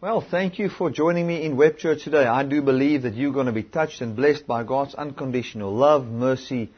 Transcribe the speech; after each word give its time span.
Well, 0.00 0.20
thank 0.20 0.60
you 0.60 0.68
for 0.68 0.90
joining 0.90 1.26
me 1.26 1.44
in 1.44 1.56
Web 1.56 1.76
Church 1.76 2.04
today. 2.04 2.24
I 2.24 2.44
do 2.44 2.62
believe 2.62 3.02
that 3.02 3.14
you're 3.14 3.32
going 3.32 3.46
to 3.46 3.52
be 3.52 3.64
touched 3.64 4.00
and 4.00 4.14
blessed 4.14 4.46
by 4.46 4.62
God's 4.62 4.94
unconditional 4.94 5.74
love, 5.74 6.06
mercy, 6.06 6.70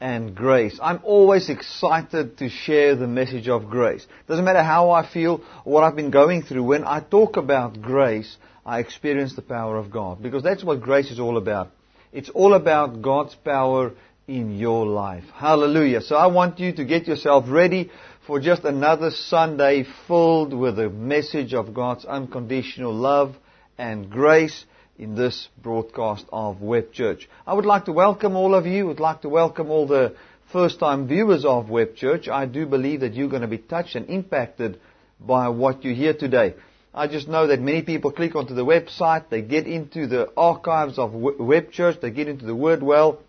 and 0.00 0.34
grace. 0.34 0.76
I'm 0.82 0.98
always 1.04 1.50
excited 1.50 2.36
to 2.38 2.48
share 2.48 2.96
the 2.96 3.06
message 3.06 3.46
of 3.46 3.70
grace. 3.70 4.04
Doesn't 4.26 4.44
matter 4.44 4.64
how 4.64 4.90
I 4.90 5.08
feel 5.08 5.40
or 5.64 5.72
what 5.72 5.84
I've 5.84 5.94
been 5.94 6.10
going 6.10 6.42
through. 6.42 6.64
When 6.64 6.82
I 6.82 6.98
talk 6.98 7.36
about 7.36 7.80
grace, 7.80 8.36
I 8.66 8.80
experience 8.80 9.36
the 9.36 9.42
power 9.42 9.76
of 9.76 9.92
God 9.92 10.20
because 10.20 10.42
that's 10.42 10.64
what 10.64 10.80
grace 10.80 11.12
is 11.12 11.20
all 11.20 11.36
about. 11.36 11.70
It's 12.12 12.30
all 12.30 12.54
about 12.54 13.02
God's 13.02 13.36
power 13.36 13.92
in 14.26 14.58
your 14.58 14.84
life. 14.84 15.24
Hallelujah. 15.32 16.00
So 16.00 16.16
I 16.16 16.26
want 16.26 16.58
you 16.58 16.72
to 16.72 16.84
get 16.84 17.06
yourself 17.06 17.44
ready 17.46 17.92
for 18.26 18.40
just 18.40 18.64
another 18.64 19.10
Sunday 19.10 19.84
filled 20.06 20.54
with 20.54 20.76
the 20.76 20.88
message 20.88 21.52
of 21.52 21.74
God's 21.74 22.06
unconditional 22.06 22.94
love 22.94 23.36
and 23.76 24.08
grace 24.08 24.64
in 24.98 25.14
this 25.14 25.48
broadcast 25.62 26.24
of 26.32 26.62
Web 26.62 26.92
Church. 26.92 27.28
I 27.46 27.52
would 27.52 27.66
like 27.66 27.84
to 27.84 27.92
welcome 27.92 28.34
all 28.34 28.54
of 28.54 28.64
you. 28.64 28.84
I 28.84 28.88
would 28.88 29.00
like 29.00 29.22
to 29.22 29.28
welcome 29.28 29.70
all 29.70 29.86
the 29.86 30.16
first 30.52 30.78
time 30.78 31.06
viewers 31.06 31.44
of 31.44 31.68
Web 31.68 31.96
Church. 31.96 32.26
I 32.28 32.46
do 32.46 32.64
believe 32.64 33.00
that 33.00 33.12
you're 33.12 33.28
going 33.28 33.42
to 33.42 33.48
be 33.48 33.58
touched 33.58 33.94
and 33.94 34.08
impacted 34.08 34.80
by 35.20 35.50
what 35.50 35.84
you 35.84 35.94
hear 35.94 36.14
today. 36.14 36.54
I 36.94 37.08
just 37.08 37.28
know 37.28 37.48
that 37.48 37.60
many 37.60 37.82
people 37.82 38.10
click 38.10 38.36
onto 38.36 38.54
the 38.54 38.64
website, 38.64 39.28
they 39.28 39.42
get 39.42 39.66
into 39.66 40.06
the 40.06 40.32
archives 40.34 40.98
of 40.98 41.12
Web 41.12 41.72
Church, 41.72 41.96
they 42.00 42.10
get 42.10 42.28
into 42.28 42.46
the 42.46 42.54
Word 42.54 42.82
well, 42.82 43.20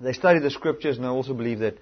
they 0.00 0.12
study 0.12 0.38
the 0.38 0.50
scriptures, 0.50 0.98
and 0.98 1.06
I 1.06 1.08
also 1.08 1.34
believe 1.34 1.60
that 1.60 1.78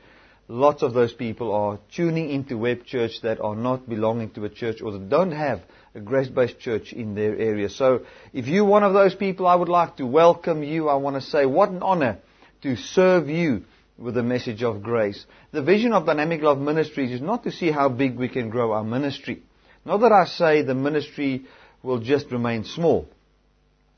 lots 0.49 0.83
of 0.83 0.95
those 0.95 1.13
people 1.13 1.53
are 1.53 1.79
tuning 1.95 2.31
into 2.31 2.57
web 2.57 2.85
church 2.85 3.21
that 3.23 3.41
are 3.41 3.55
not 3.55 3.89
belonging 3.89 4.31
to 4.31 4.45
a 4.47 4.49
church 4.49 4.81
or 4.83 4.93
that 4.93 5.09
don't 5.09 5.33
have 5.33 5.61
a 5.95 6.01
grace-based 6.01 6.59
church 6.59 6.93
in 6.93 7.15
their 7.15 7.37
area. 7.37 7.69
So 7.69 8.01
if 8.33 8.47
you're 8.47 8.65
one 8.65 8.83
of 8.83 8.95
those 8.95 9.15
people, 9.15 9.47
I 9.47 9.55
would 9.55 9.69
like 9.69 9.99
to 9.99 10.07
welcome 10.07 10.63
you. 10.63 10.89
I 10.89 10.95
want 10.95 11.17
to 11.17 11.23
say 11.23 11.45
what 11.45 11.69
an 11.71 11.83
honor 11.83 12.19
to 12.63 12.77
serve 12.77 13.29
you 13.29 13.65
with 13.99 14.15
the 14.15 14.23
message 14.23 14.63
of 14.63 14.83
grace. 14.83 15.27
The 15.53 15.63
vision 15.63 15.93
of 15.93 16.07
Dynamic 16.07 16.41
Love 16.41 16.59
Ministries 16.59 17.13
is 17.13 17.21
not 17.21 17.45
to 17.45 17.53
see 17.53 17.71
how 17.71 17.89
big 17.89 18.17
we 18.17 18.29
can 18.29 18.49
grow 18.49 18.73
our 18.73 18.85
ministry. 18.85 19.43
Not 19.85 19.99
that 19.99 20.13
I 20.13 20.25
say 20.25 20.63
the 20.63 20.75
ministry 20.75 21.47
will 21.83 21.99
just 21.99 22.31
remain 22.31 22.65
small. 22.65 23.09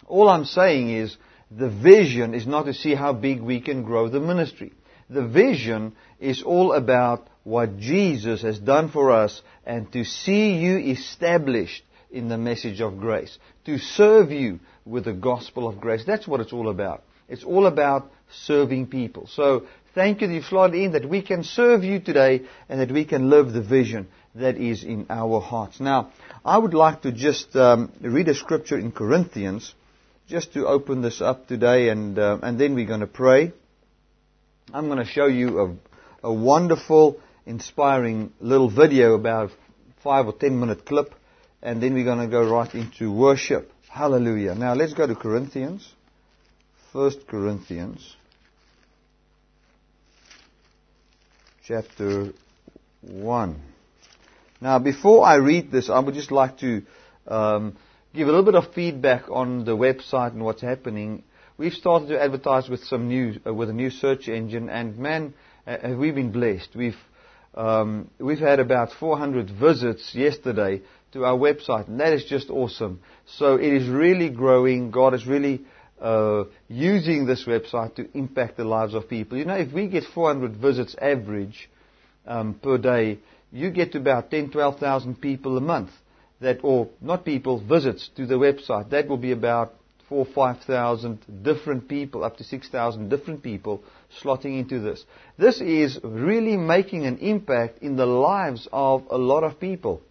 All 0.07 0.29
I'm 0.29 0.45
saying 0.45 0.91
is 0.91 1.17
the 1.51 1.69
vision 1.69 2.35
is 2.35 2.47
not 2.47 2.67
to 2.67 2.75
see 2.75 2.95
how 2.95 3.13
big 3.13 3.41
we 3.41 3.61
can 3.61 3.83
grow 3.83 4.09
the 4.09 4.21
ministry. 4.21 4.73
The 5.11 5.27
vision 5.27 5.97
is 6.21 6.43
all 6.43 6.73
about 6.73 7.27
what 7.43 7.79
Jesus 7.79 8.43
has 8.43 8.59
done 8.59 8.91
for 8.91 9.11
us 9.11 9.43
and 9.67 9.93
to 9.93 10.05
see 10.05 10.55
you 10.55 10.79
established 10.79 11.83
in 12.13 12.29
the 12.29 12.39
message 12.39 12.81
of 12.81 13.01
grace. 13.01 13.37
To 13.67 13.79
serve 13.79 14.31
you 14.31 14.61
with 14.85 15.05
the 15.05 15.13
gospel 15.13 15.69
of 15.69 15.81
grace. 15.81 16.05
That's 16.07 16.29
what 16.29 16.41
it's 16.41 16.53
all 16.53 16.69
about. 16.69 17.03
It's 17.29 17.45
all 17.45 17.67
about 17.67 18.11
serving 18.31 18.87
people. 18.87 19.27
So 19.27 19.67
thank 19.95 20.21
you 20.21 20.29
that 20.29 20.35
you've 20.35 20.45
slotted 20.45 20.81
in 20.81 20.93
that 20.93 21.09
we 21.09 21.23
can 21.23 21.43
serve 21.43 21.83
you 21.83 22.01
today 22.01 22.43
and 22.69 22.81
that 22.81 22.93
we 22.93 23.05
can 23.05 23.31
live 23.31 23.53
the 23.53 23.63
vision 23.63 24.09
that 24.37 24.57
is 24.57 24.85
in 24.85 25.07
our 25.11 25.41
hearts. 25.41 25.81
Now, 25.81 26.13
I 26.45 26.57
would 26.57 26.75
like 26.75 27.03
to 27.03 27.11
just 27.11 27.55
um, 27.57 27.93
read 28.01 28.29
a 28.29 28.35
scripture 28.35 28.79
in 28.79 28.93
Corinthians 28.93 29.75
just 30.29 30.53
to 30.55 30.67
open 30.67 31.03
this 31.03 31.21
up 31.21 31.49
today 31.49 31.89
and, 31.89 32.17
uh, 32.17 32.39
and 32.43 32.61
then 32.61 32.77
we're 32.77 32.87
going 32.87 33.01
to 33.01 33.09
pray. 33.09 33.53
I'm 34.73 34.87
going 34.87 34.99
to 34.99 35.05
show 35.05 35.27
you 35.27 35.79
a, 36.23 36.29
a 36.29 36.33
wonderful, 36.33 37.19
inspiring 37.45 38.33
little 38.41 38.71
video 38.71 39.15
about 39.15 39.51
a 39.51 40.03
five 40.03 40.27
or 40.27 40.33
ten 40.33 40.61
minute 40.61 40.85
clip, 40.87 41.15
and 41.63 41.83
then 41.83 41.95
we're 41.95 42.05
going 42.05 42.21
to 42.21 42.29
go 42.29 42.49
right 42.49 42.73
into 42.75 43.13
worship. 43.13 43.73
Hallelujah. 43.89 44.55
Now 44.55 44.75
let's 44.75 44.95
go 44.95 45.07
to 45.07 45.15
Corinthians. 45.15 45.93
First 46.93 47.27
Corinthians, 47.27 48.17
chapter 51.65 52.33
1. 53.03 53.61
Now, 54.61 54.79
before 54.81 55.25
I 55.25 55.37
read 55.37 55.71
this, 55.71 55.89
I 55.89 56.01
would 56.01 56.15
just 56.15 56.33
like 56.33 56.59
to 56.59 56.83
um, 57.29 57.77
give 58.13 58.27
a 58.27 58.31
little 58.31 58.45
bit 58.45 58.57
of 58.57 58.75
feedback 58.75 59.31
on 59.31 59.65
the 59.65 59.77
website 59.77 60.33
and 60.33 60.45
what's 60.45 60.63
happening 60.63 61.23
we've 61.61 61.75
started 61.75 62.09
to 62.09 62.19
advertise 62.21 62.71
with 62.71 62.83
some 62.85 63.07
new, 63.07 63.39
uh, 63.47 63.53
with 63.53 63.69
a 63.69 63.73
new 63.75 63.91
search 63.91 64.29
engine, 64.29 64.71
and 64.71 64.97
man, 64.97 65.35
uh, 65.67 65.77
have 65.83 65.99
we 65.99 66.11
been 66.11 66.33
blessed. 66.33 66.71
We've, 66.75 66.97
um, 67.55 68.11
we've 68.19 68.39
had 68.39 68.61
about 68.61 68.93
400 68.99 69.51
visits 69.51 70.15
yesterday 70.15 70.81
to 71.13 71.27
our 71.27 71.37
website, 71.37 71.87
and 71.87 72.01
that 72.01 72.15
is 72.15 72.25
just 72.25 72.49
awesome. 72.49 73.01
So 73.27 73.57
it 73.57 73.75
is 73.75 73.89
really 73.91 74.31
growing. 74.31 74.91
God 74.91 75.13
is 75.13 75.27
really 75.27 75.61
uh, 76.01 76.45
using 76.69 77.27
this 77.27 77.45
website 77.45 77.95
to 77.97 78.09
impact 78.17 78.57
the 78.57 78.65
lives 78.65 78.95
of 78.95 79.11
people. 79.11 79.37
You 79.37 79.45
know, 79.45 79.59
if 79.59 79.71
we 79.71 79.87
get 79.87 80.05
400 80.15 80.57
visits 80.57 80.97
average 80.99 81.69
um, 82.27 82.55
per 82.55 82.79
day, 82.79 83.19
you 83.53 83.71
get 83.71 83.93
to 83.93 83.99
about 83.99 84.31
10, 84.31 84.51
12,000 84.51 85.21
people 85.21 85.59
a 85.59 85.61
month 85.61 85.91
that, 86.41 86.61
or 86.63 86.89
not 87.03 87.27
people, 87.27 87.61
visits 87.61 88.09
to 88.17 88.25
the 88.25 88.37
website. 88.37 88.89
That 88.91 89.09
will 89.09 89.19
be 89.19 89.33
about 89.33 89.75
four, 90.11 90.27
five 90.27 90.61
thousand 90.65 91.21
different 91.43 91.89
people, 91.89 92.25
up 92.25 92.37
to 92.37 92.45
six 92.45 92.69
thousand 92.69 93.09
different 93.09 93.43
people 93.43 93.83
slotting 94.21 94.59
into 94.59 94.81
this. 94.81 95.05
This 95.39 95.61
is 95.61 95.99
really 96.03 96.57
making 96.57 97.07
an 97.07 97.19
impact 97.19 97.79
in 97.79 97.97
the 97.97 98.07
lives 98.07 98.69
of 98.73 99.07
a 99.09 99.17
lot 99.17 99.45
of 99.45 99.61
people. 99.61 100.03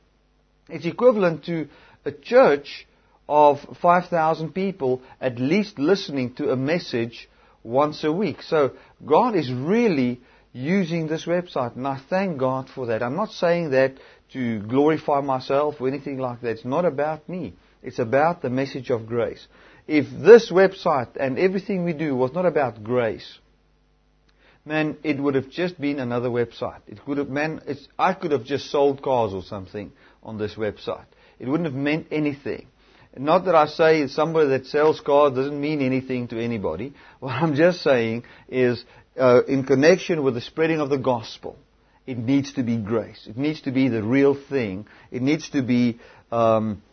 It's 0.69 0.85
equivalent 0.85 1.43
to 1.45 1.67
a 2.05 2.11
church 2.11 2.87
of 3.27 3.59
5,000 3.81 4.53
people 4.53 5.01
at 5.19 5.37
least 5.37 5.77
listening 5.77 6.33
to 6.35 6.51
a 6.51 6.55
message 6.55 7.29
once 7.63 8.03
a 8.03 8.11
week. 8.11 8.41
So 8.41 8.71
God 9.05 9.35
is 9.35 9.51
really 9.51 10.21
using 10.53 11.07
this 11.07 11.25
website 11.25 11.75
and 11.75 11.85
I 11.85 11.99
thank 12.09 12.37
God 12.39 12.69
for 12.69 12.87
that. 12.87 13.03
I'm 13.03 13.15
not 13.15 13.31
saying 13.31 13.71
that 13.71 13.95
to 14.33 14.59
glorify 14.61 15.21
myself 15.21 15.75
or 15.79 15.87
anything 15.87 16.17
like 16.17 16.41
that. 16.41 16.51
It's 16.51 16.65
not 16.65 16.85
about 16.85 17.27
me. 17.27 17.53
It's 17.83 17.99
about 17.99 18.41
the 18.41 18.49
message 18.49 18.89
of 18.89 19.05
grace 19.05 19.45
if 19.89 20.05
this 20.11 20.51
website 20.51 21.17
and 21.19 21.39
everything 21.39 21.83
we 21.83 21.93
do 21.93 22.15
was 22.15 22.31
not 22.31 22.45
about 22.45 22.83
grace, 22.83 23.39
man, 24.63 24.95
it 25.03 25.19
would 25.19 25.33
have 25.33 25.49
just 25.49 25.81
been 25.81 25.99
another 25.99 26.29
website. 26.29 26.81
It 26.87 27.03
could 27.03 27.17
have, 27.17 27.29
man, 27.29 27.59
I 27.97 28.13
could 28.13 28.31
have 28.31 28.43
just 28.43 28.69
sold 28.69 29.01
cars 29.01 29.33
or 29.33 29.41
something 29.41 29.91
on 30.21 30.37
this 30.37 30.53
website. 30.53 31.05
It 31.39 31.47
wouldn't 31.47 31.65
have 31.65 31.75
meant 31.75 32.07
anything. 32.11 32.67
Not 33.17 33.45
that 33.45 33.55
I 33.55 33.65
say 33.65 34.05
somebody 34.05 34.49
that 34.49 34.67
sells 34.67 35.01
cars 35.01 35.33
doesn't 35.33 35.59
mean 35.59 35.81
anything 35.81 36.27
to 36.27 36.39
anybody. 36.39 36.93
What 37.19 37.33
I'm 37.33 37.55
just 37.55 37.81
saying 37.81 38.25
is, 38.47 38.85
uh, 39.19 39.41
in 39.47 39.63
connection 39.63 40.21
with 40.23 40.35
the 40.35 40.41
spreading 40.41 40.81
of 40.81 40.91
the 40.91 40.99
gospel, 40.99 41.57
it 42.05 42.19
needs 42.19 42.53
to 42.53 42.63
be 42.63 42.77
grace. 42.77 43.25
It 43.27 43.37
needs 43.37 43.61
to 43.61 43.71
be 43.71 43.89
the 43.89 44.03
real 44.03 44.35
thing. 44.35 44.85
It 45.09 45.23
needs 45.23 45.49
to 45.49 45.63
be 45.63 45.99
um, 46.31 46.83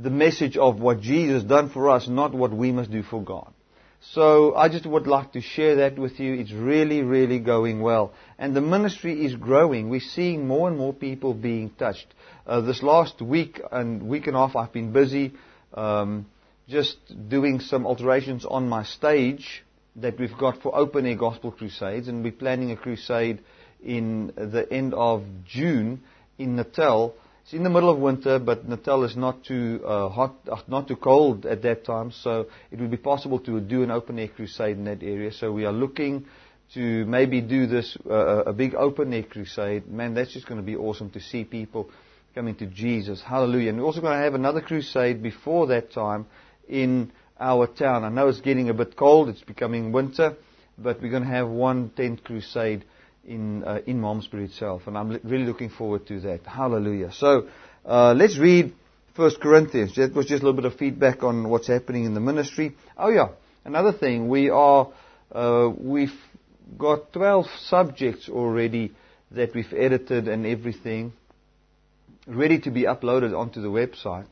the 0.00 0.10
message 0.10 0.56
of 0.56 0.80
what 0.80 1.00
Jesus 1.00 1.42
done 1.42 1.70
for 1.70 1.90
us, 1.90 2.06
not 2.06 2.32
what 2.32 2.52
we 2.52 2.70
must 2.70 2.90
do 2.90 3.02
for 3.02 3.22
God. 3.22 3.52
So 4.00 4.54
I 4.54 4.68
just 4.68 4.86
would 4.86 5.08
like 5.08 5.32
to 5.32 5.40
share 5.40 5.76
that 5.76 5.98
with 5.98 6.20
you. 6.20 6.34
It's 6.34 6.52
really, 6.52 7.02
really 7.02 7.40
going 7.40 7.80
well. 7.80 8.12
And 8.38 8.54
the 8.54 8.60
ministry 8.60 9.26
is 9.26 9.34
growing. 9.34 9.90
We're 9.90 10.00
seeing 10.00 10.46
more 10.46 10.68
and 10.68 10.78
more 10.78 10.92
people 10.92 11.34
being 11.34 11.70
touched. 11.70 12.06
Uh, 12.46 12.60
this 12.60 12.82
last 12.82 13.20
week 13.20 13.60
and 13.72 14.04
week 14.04 14.28
and 14.28 14.36
a 14.36 14.38
half 14.38 14.54
I've 14.54 14.72
been 14.72 14.92
busy 14.92 15.34
um, 15.74 16.26
just 16.68 16.96
doing 17.28 17.58
some 17.58 17.84
alterations 17.84 18.44
on 18.44 18.68
my 18.68 18.84
stage 18.84 19.64
that 19.96 20.18
we've 20.18 20.38
got 20.38 20.62
for 20.62 20.76
open 20.76 21.06
air 21.06 21.16
gospel 21.16 21.50
crusades. 21.50 22.06
And 22.06 22.22
we're 22.22 22.30
planning 22.30 22.70
a 22.70 22.76
crusade 22.76 23.40
in 23.84 24.28
the 24.36 24.64
end 24.70 24.94
of 24.94 25.24
June 25.44 26.02
in 26.38 26.54
Natal 26.54 27.14
it's 27.48 27.54
in 27.54 27.62
the 27.62 27.70
middle 27.70 27.88
of 27.88 27.98
winter, 27.98 28.38
but 28.38 28.68
Natal 28.68 29.04
is 29.04 29.16
not 29.16 29.42
too 29.42 29.80
uh, 29.82 30.10
hot, 30.10 30.34
uh, 30.52 30.60
not 30.68 30.86
too 30.86 30.96
cold 30.96 31.46
at 31.46 31.62
that 31.62 31.82
time, 31.82 32.12
so 32.12 32.44
it 32.70 32.78
would 32.78 32.90
be 32.90 32.98
possible 32.98 33.38
to 33.38 33.58
do 33.58 33.82
an 33.82 33.90
open 33.90 34.18
air 34.18 34.28
crusade 34.28 34.76
in 34.76 34.84
that 34.84 35.02
area. 35.02 35.32
So 35.32 35.50
we 35.50 35.64
are 35.64 35.72
looking 35.72 36.26
to 36.74 37.06
maybe 37.06 37.40
do 37.40 37.66
this 37.66 37.96
uh, 38.04 38.42
a 38.44 38.52
big 38.52 38.74
open 38.74 39.14
air 39.14 39.22
crusade. 39.22 39.88
Man, 39.88 40.12
that's 40.12 40.34
just 40.34 40.46
going 40.46 40.60
to 40.60 40.66
be 40.66 40.76
awesome 40.76 41.08
to 41.12 41.20
see 41.20 41.44
people 41.44 41.88
coming 42.34 42.54
to 42.56 42.66
Jesus. 42.66 43.22
Hallelujah! 43.22 43.70
And 43.70 43.78
we're 43.78 43.86
also 43.86 44.02
going 44.02 44.18
to 44.18 44.24
have 44.24 44.34
another 44.34 44.60
crusade 44.60 45.22
before 45.22 45.68
that 45.68 45.90
time 45.90 46.26
in 46.68 47.12
our 47.40 47.66
town. 47.66 48.04
I 48.04 48.10
know 48.10 48.28
it's 48.28 48.42
getting 48.42 48.68
a 48.68 48.74
bit 48.74 48.94
cold; 48.94 49.30
it's 49.30 49.40
becoming 49.40 49.90
winter, 49.90 50.36
but 50.76 51.00
we're 51.00 51.10
going 51.10 51.22
to 51.22 51.30
have 51.30 51.48
one 51.48 51.92
tent 51.96 52.24
crusade 52.24 52.84
in, 53.28 53.62
uh, 53.64 53.80
in 53.86 54.00
Malmesbury 54.00 54.46
itself. 54.46 54.86
And 54.86 54.96
I'm 54.96 55.20
really 55.22 55.44
looking 55.44 55.68
forward 55.70 56.06
to 56.08 56.20
that. 56.20 56.46
Hallelujah. 56.46 57.12
So, 57.12 57.48
uh, 57.84 58.14
let's 58.14 58.38
read 58.38 58.72
1 59.14 59.30
Corinthians. 59.40 59.94
That 59.96 60.14
was 60.14 60.26
just 60.26 60.42
a 60.42 60.46
little 60.46 60.60
bit 60.60 60.64
of 60.64 60.78
feedback 60.78 61.22
on 61.22 61.48
what's 61.48 61.66
happening 61.66 62.04
in 62.04 62.14
the 62.14 62.20
ministry. 62.20 62.76
Oh 62.96 63.10
yeah, 63.10 63.28
another 63.64 63.92
thing. 63.92 64.28
We 64.28 64.50
are, 64.50 64.88
uh, 65.32 65.70
we've 65.76 66.14
got 66.76 67.12
12 67.12 67.46
subjects 67.62 68.28
already 68.28 68.92
that 69.32 69.54
we've 69.54 69.72
edited 69.76 70.28
and 70.28 70.46
everything 70.46 71.12
ready 72.26 72.60
to 72.60 72.70
be 72.70 72.82
uploaded 72.82 73.36
onto 73.36 73.60
the 73.60 73.68
website 73.68 74.26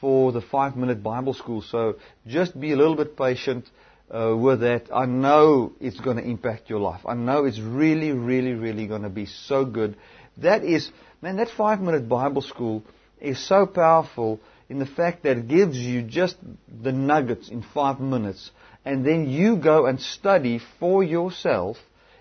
for 0.00 0.32
the 0.32 0.40
five 0.40 0.76
minute 0.76 1.02
Bible 1.02 1.34
school. 1.34 1.62
So 1.62 1.96
just 2.26 2.58
be 2.58 2.72
a 2.72 2.76
little 2.76 2.96
bit 2.96 3.16
patient 3.16 3.68
uh, 4.10 4.34
with 4.36 4.60
that. 4.60 4.88
I 4.92 5.06
know 5.06 5.72
it's 5.80 6.00
going 6.00 6.16
to 6.16 6.24
impact 6.24 6.70
your 6.70 6.80
life. 6.80 7.00
I 7.06 7.14
know 7.14 7.44
it's 7.44 7.60
really, 7.60 8.12
really, 8.12 8.52
really 8.52 8.86
going 8.86 9.02
to 9.02 9.08
be 9.08 9.26
so 9.26 9.64
good. 9.64 9.96
That 10.38 10.64
is, 10.64 10.90
man, 11.22 11.36
that 11.36 11.48
five 11.48 11.80
minute 11.80 12.08
Bible 12.08 12.42
school 12.42 12.82
is 13.20 13.44
so 13.46 13.66
powerful 13.66 14.40
in 14.68 14.78
the 14.78 14.86
fact 14.86 15.22
that 15.22 15.38
it 15.38 15.48
gives 15.48 15.76
you 15.76 16.02
just 16.02 16.36
the 16.82 16.92
nuggets 16.92 17.48
in 17.48 17.62
five 17.62 18.00
minutes 18.00 18.50
and 18.84 19.04
then 19.04 19.28
you 19.28 19.56
go 19.56 19.86
and 19.86 20.00
study 20.00 20.60
for 20.78 21.02
yourself 21.02 21.76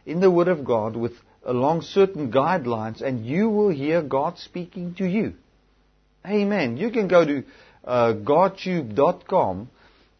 in 0.06 0.20
the 0.20 0.32
Word 0.32 0.48
of 0.48 0.64
God 0.64 0.96
with 0.96 1.14
along 1.46 1.82
certain 1.82 2.32
guidelines 2.32 3.02
and 3.02 3.26
you 3.26 3.50
will 3.50 3.70
hear 3.70 4.02
God 4.02 4.38
speaking 4.38 4.96
to 4.96 5.06
you. 5.06 5.34
Amen. 6.26 6.78
You 6.78 6.90
can 6.92 7.08
go 7.08 7.26
to 7.26 7.44
uh, 7.84 8.14
godtube.com 8.14 9.70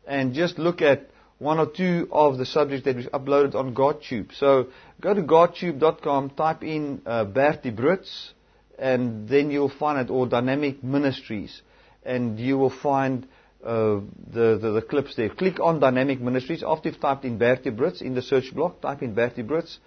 and 0.06 0.34
just 0.34 0.60
look 0.60 0.82
at 0.82 1.08
one 1.44 1.60
or 1.60 1.68
two 1.68 2.08
of 2.12 2.38
the 2.38 2.46
subjects 2.46 2.86
that 2.86 2.96
we've 2.96 3.12
uploaded 3.12 3.54
on 3.54 3.76
GodTube. 3.76 4.34
So 4.36 4.68
go 5.02 5.14
to 5.14 5.22
godtube.com, 5.22 6.32
type 6.32 6.64
in 6.64 7.02
uh, 7.06 7.26
Bertie 7.26 7.72
Brits, 7.72 8.32
and 8.80 9.28
then 9.28 9.52
you'll 9.52 9.70
find 9.70 10.00
it, 10.00 10.12
or 10.12 10.26
Dynamic 10.26 10.84
Ministries, 10.84 11.62
and 12.04 12.40
you 12.40 12.58
will 12.58 12.70
find 12.70 13.28
uh, 13.64 14.00
the, 14.32 14.58
the, 14.62 14.72
the, 14.76 14.82
clips 14.82 15.16
there. 15.16 15.30
Click 15.30 15.60
on 15.60 15.80
Dynamic 15.80 16.20
Ministries. 16.20 16.64
After 16.66 16.90
you've 16.90 17.00
typed 17.00 17.26
in 17.26 17.38
Bertie 17.38 17.72
Brits 17.72 18.02
in 18.02 18.16
the 18.16 18.22
search 18.22 18.54
block, 18.54 18.82
type 18.82 19.02
in 19.02 19.14
Bertie 19.14 19.44
Brits, 19.44 19.78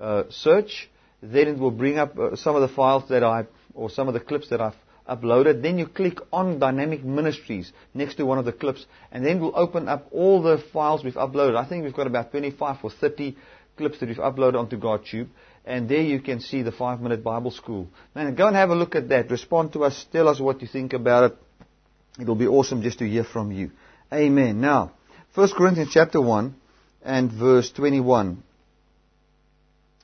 uh, 0.00 0.24
search, 0.30 0.90
then 1.22 1.48
it 1.48 1.58
will 1.58 1.70
bring 1.70 1.98
up 1.98 2.18
uh, 2.18 2.36
some 2.36 2.56
of 2.56 2.62
the 2.62 2.74
files 2.74 3.08
that 3.10 3.22
I, 3.22 3.46
or 3.74 3.90
some 3.90 4.08
of 4.08 4.14
the 4.14 4.20
clips 4.20 4.48
that 4.48 4.60
I've 4.60 4.74
uploaded. 5.08 5.62
Then 5.62 5.78
you 5.78 5.86
click 5.86 6.18
on 6.32 6.58
Dynamic 6.58 7.04
Ministries 7.04 7.72
next 7.94 8.16
to 8.16 8.26
one 8.26 8.38
of 8.38 8.44
the 8.44 8.52
clips, 8.52 8.86
and 9.10 9.24
then 9.24 9.40
we'll 9.40 9.56
open 9.56 9.88
up 9.88 10.08
all 10.10 10.42
the 10.42 10.58
files 10.72 11.04
we've 11.04 11.14
uploaded. 11.14 11.56
I 11.56 11.68
think 11.68 11.84
we've 11.84 11.94
got 11.94 12.06
about 12.06 12.30
25 12.30 12.76
or 12.82 12.90
30 12.90 13.36
clips 13.76 13.98
that 14.00 14.08
we've 14.08 14.18
uploaded 14.18 14.58
onto 14.58 14.78
GodTube, 14.78 15.28
and 15.64 15.88
there 15.88 16.02
you 16.02 16.20
can 16.20 16.40
see 16.40 16.62
the 16.62 16.72
five 16.72 17.00
minute 17.00 17.22
Bible 17.22 17.50
school. 17.50 17.88
Man, 18.14 18.34
go 18.34 18.46
and 18.46 18.56
have 18.56 18.70
a 18.70 18.74
look 18.74 18.94
at 18.94 19.08
that. 19.08 19.30
Respond 19.30 19.72
to 19.74 19.84
us. 19.84 20.06
Tell 20.12 20.28
us 20.28 20.40
what 20.40 20.60
you 20.60 20.68
think 20.68 20.92
about 20.92 21.32
it. 21.32 21.38
It'll 22.20 22.34
be 22.34 22.46
awesome 22.46 22.82
just 22.82 22.98
to 22.98 23.08
hear 23.08 23.24
from 23.24 23.52
you. 23.52 23.70
Amen. 24.12 24.60
Now, 24.60 24.92
1 25.34 25.48
Corinthians 25.56 25.90
chapter 25.92 26.20
1 26.20 26.54
and 27.04 27.32
verse 27.32 27.70
21. 27.70 28.42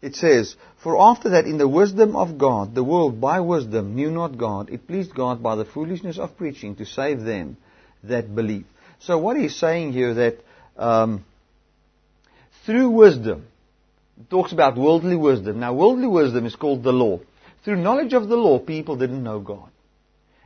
It 0.01 0.15
says, 0.15 0.57
For 0.83 1.01
after 1.01 1.31
that 1.31 1.47
in 1.47 1.59
the 1.59 1.69
wisdom 1.69 2.15
of 2.15 2.39
God, 2.39 2.75
the 2.75 2.85
world 2.85 3.21
by 3.21 3.41
wisdom 3.41 3.95
knew 3.95 4.11
not 4.11 4.39
God, 4.39 4.71
it 4.71 4.87
pleased 4.87 5.15
God 5.15 5.43
by 5.43 5.57
the 5.57 5.65
foolishness 5.65 6.19
of 6.19 6.37
preaching 6.37 6.77
to 6.77 6.87
save 6.87 7.23
them 7.23 7.57
that 8.05 8.35
believe. 8.35 8.67
So 9.01 9.19
what 9.19 9.37
he's 9.37 9.57
saying 9.57 9.93
here 9.93 10.15
that 10.15 10.39
um, 10.77 11.25
through 12.65 12.91
wisdom, 12.91 13.47
talks 14.31 14.53
about 14.53 14.77
worldly 14.77 15.17
wisdom. 15.17 15.61
Now 15.61 15.75
worldly 15.75 16.07
wisdom 16.07 16.47
is 16.47 16.57
called 16.57 16.83
the 16.83 16.93
law. 16.93 17.21
Through 17.65 17.77
knowledge 17.77 18.13
of 18.13 18.29
the 18.29 18.37
law, 18.37 18.59
people 18.59 18.97
didn't 18.97 19.23
know 19.23 19.41
God. 19.41 19.71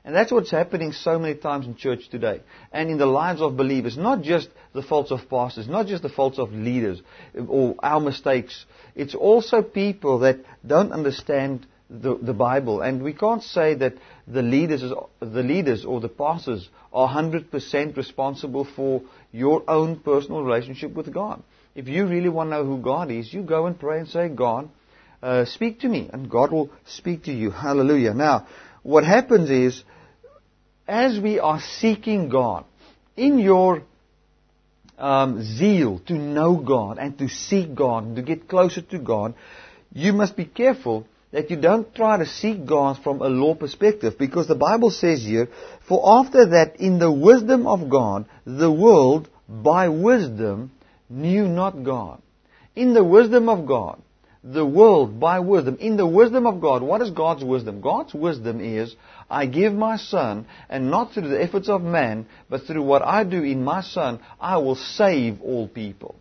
And 0.05 0.15
that's 0.17 0.33
what's 0.33 0.51
happening 0.51 0.93
so 0.93 1.19
many 1.19 1.37
times 1.37 1.67
in 1.67 1.77
church 1.77 2.09
today 2.11 2.41
and 2.73 2.91
in 2.91 2.99
the 2.99 3.07
lives 3.07 3.41
of 3.41 3.57
believers. 3.57 3.97
Not 3.97 4.23
just 4.23 4.49
the 4.73 4.83
faults 4.83 5.13
of 5.13 5.29
pastors, 5.31 5.69
not 5.69 5.87
just 5.87 6.03
the 6.03 6.09
faults 6.09 6.39
of 6.39 6.53
leaders 6.53 7.01
or 7.37 7.77
our 7.81 8.01
mistakes. 8.01 8.65
It's 8.97 9.15
also 9.15 9.63
people 9.63 10.21
that 10.21 10.39
don't 10.67 10.93
understand 10.93 11.67
the, 11.89 12.17
the 12.17 12.33
Bible. 12.33 12.81
And 12.81 13.03
we 13.03 13.13
can't 13.13 13.43
say 13.43 13.75
that 13.75 13.95
the 14.27 14.43
leaders, 14.43 14.83
the 15.21 15.43
leaders 15.43 15.85
or 15.85 16.01
the 16.01 16.09
pastors 16.09 16.69
are 16.93 17.09
100% 17.09 17.97
responsible 17.97 18.65
for 18.65 19.03
your 19.31 19.63
own 19.69 20.01
personal 20.01 20.43
relationship 20.43 20.95
with 20.95 21.13
God. 21.13 21.43
If 21.75 21.89
you 21.89 22.07
really 22.07 22.29
want 22.29 22.51
to 22.51 22.57
know 22.57 22.65
who 22.65 22.79
God 22.79 23.11
is, 23.11 23.33
you 23.33 23.43
go 23.43 23.67
and 23.67 23.79
pray 23.79 24.01
and 24.01 24.09
say, 24.09 24.29
God, 24.29 24.69
uh, 25.23 25.45
speak 25.45 25.81
to 25.81 25.89
me. 25.89 26.11
And 26.13 26.29
God 26.29 26.51
will 26.51 26.71
speak 26.87 27.25
to 27.25 27.33
you. 27.33 27.51
Hallelujah. 27.51 28.15
Now, 28.15 28.47
what 28.83 29.05
happens 29.05 29.51
is, 29.51 29.83
as 30.89 31.19
we 31.21 31.39
are 31.39 31.61
seeking 31.61 32.29
God, 32.29 32.65
in 33.17 33.39
your 33.39 33.83
um, 34.99 35.43
zeal 35.43 36.01
to 36.07 36.15
know 36.15 36.57
God 36.57 36.99
and 36.99 37.19
to 37.19 37.29
seek 37.29 37.75
God 37.75 38.05
and 38.05 38.17
to 38.17 38.23
get 38.23 38.49
closer 38.49 38.83
to 38.83 38.99
God, 38.99 39.35
you 39.93 40.13
must 40.13 40.37
be 40.37 40.45
careful 40.45 41.07
that 41.33 41.51
you 41.51 41.57
don't 41.57 41.95
try 41.95 42.19
to 42.19 42.27
seek 42.27 42.67
God 42.67 43.03
from 43.03 43.21
a 43.23 43.29
law 43.29 43.55
perspective 43.55 44.19
because 44.19 44.47
the 44.47 44.55
Bible 44.55 44.91
says 44.91 45.25
here, 45.25 45.49
for 45.89 46.21
after 46.21 46.47
that 46.51 46.77
in 46.77 46.99
the 46.99 47.11
wisdom 47.11 47.67
of 47.67 47.89
God, 47.89 48.27
the 48.45 48.71
world 48.71 49.29
by 49.49 49.89
wisdom 49.89 50.71
knew 51.09 51.49
not 51.49 51.83
God. 51.85 52.21
In 52.77 52.95
the 52.95 53.05
wisdom 53.05 53.49
of 53.49 53.67
God, 53.67 54.01
the 54.45 54.67
world 54.67 55.21
by 55.21 55.39
wisdom. 55.39 55.77
In 55.81 55.97
the 55.97 56.07
wisdom 56.07 56.47
of 56.47 56.61
God, 56.61 56.83
what 56.83 57.01
is 57.01 57.11
God's 57.11 57.45
wisdom? 57.45 57.81
God's 57.81 58.13
wisdom 58.13 58.61
is, 58.61 58.95
I 59.31 59.47
give 59.47 59.73
my 59.73 59.97
son, 59.97 60.47
and 60.69 60.91
not 60.91 61.13
through 61.13 61.29
the 61.29 61.43
efforts 61.43 61.69
of 61.69 61.83
man, 61.83 62.27
but 62.51 62.63
through 62.65 62.83
what 62.83 63.03
I 63.03 63.25
do 63.25 63.43
in 63.43 63.63
my 63.63 63.83
son, 63.83 64.21
I 64.41 64.59
will 64.59 64.75
save 64.75 65.41
all 65.43 65.69
people. 65.69 66.17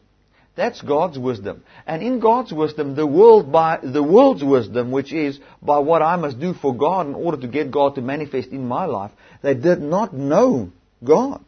That's 0.55 0.81
God's 0.81 1.17
wisdom. 1.17 1.63
And 1.87 2.03
in 2.03 2.19
God's 2.19 2.51
wisdom, 2.51 2.95
the 2.95 3.07
world 3.07 3.51
by 3.51 3.79
the 3.81 4.03
world's 4.03 4.43
wisdom, 4.43 4.91
which 4.91 5.13
is 5.13 5.39
by 5.61 5.79
what 5.79 6.01
I 6.01 6.17
must 6.17 6.39
do 6.39 6.53
for 6.53 6.75
God 6.75 7.07
in 7.07 7.15
order 7.15 7.37
to 7.37 7.47
get 7.47 7.71
God 7.71 7.95
to 7.95 8.01
manifest 8.01 8.49
in 8.49 8.67
my 8.67 8.85
life, 8.85 9.11
they 9.41 9.53
did 9.53 9.81
not 9.81 10.13
know 10.13 10.71
God. 11.03 11.43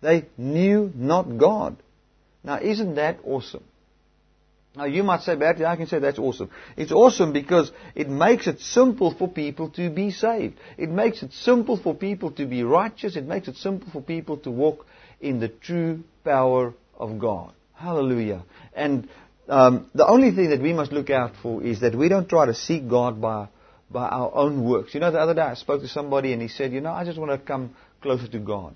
They 0.00 0.26
knew 0.38 0.92
not 0.94 1.36
God. 1.36 1.76
Now 2.44 2.60
isn't 2.60 2.94
that 2.94 3.18
awesome? 3.24 3.64
Now 4.74 4.84
you 4.84 5.02
might 5.02 5.20
say, 5.20 5.34
Bertie, 5.34 5.66
I 5.66 5.76
can 5.76 5.86
say 5.86 5.98
that's 5.98 6.18
awesome. 6.18 6.50
It's 6.76 6.92
awesome 6.92 7.32
because 7.32 7.70
it 7.94 8.08
makes 8.08 8.46
it 8.46 8.60
simple 8.60 9.14
for 9.14 9.28
people 9.28 9.68
to 9.70 9.90
be 9.90 10.10
saved. 10.10 10.58
It 10.78 10.88
makes 10.88 11.22
it 11.22 11.32
simple 11.32 11.76
for 11.76 11.94
people 11.94 12.30
to 12.32 12.46
be 12.46 12.62
righteous. 12.62 13.16
It 13.16 13.26
makes 13.26 13.48
it 13.48 13.56
simple 13.56 13.90
for 13.90 14.00
people 14.00 14.38
to 14.38 14.50
walk 14.50 14.86
in 15.20 15.40
the 15.40 15.48
true 15.48 16.04
power 16.24 16.72
of 16.96 17.18
God. 17.18 17.52
Hallelujah. 17.74 18.44
And 18.72 19.08
um, 19.48 19.90
the 19.94 20.06
only 20.06 20.30
thing 20.30 20.50
that 20.50 20.62
we 20.62 20.72
must 20.72 20.90
look 20.90 21.10
out 21.10 21.32
for 21.42 21.62
is 21.62 21.80
that 21.80 21.94
we 21.94 22.08
don't 22.08 22.28
try 22.28 22.46
to 22.46 22.54
seek 22.54 22.88
God 22.88 23.20
by 23.20 23.48
by 23.92 24.08
our 24.08 24.34
own 24.34 24.64
works. 24.64 24.94
You 24.94 25.00
know, 25.00 25.10
the 25.10 25.20
other 25.20 25.34
day 25.34 25.42
I 25.42 25.54
spoke 25.54 25.82
to 25.82 25.88
somebody 25.88 26.32
and 26.32 26.40
he 26.40 26.48
said, 26.48 26.72
you 26.72 26.80
know, 26.80 26.92
I 26.92 27.04
just 27.04 27.18
want 27.18 27.30
to 27.30 27.38
come 27.38 27.76
closer 28.00 28.26
to 28.28 28.38
God. 28.38 28.74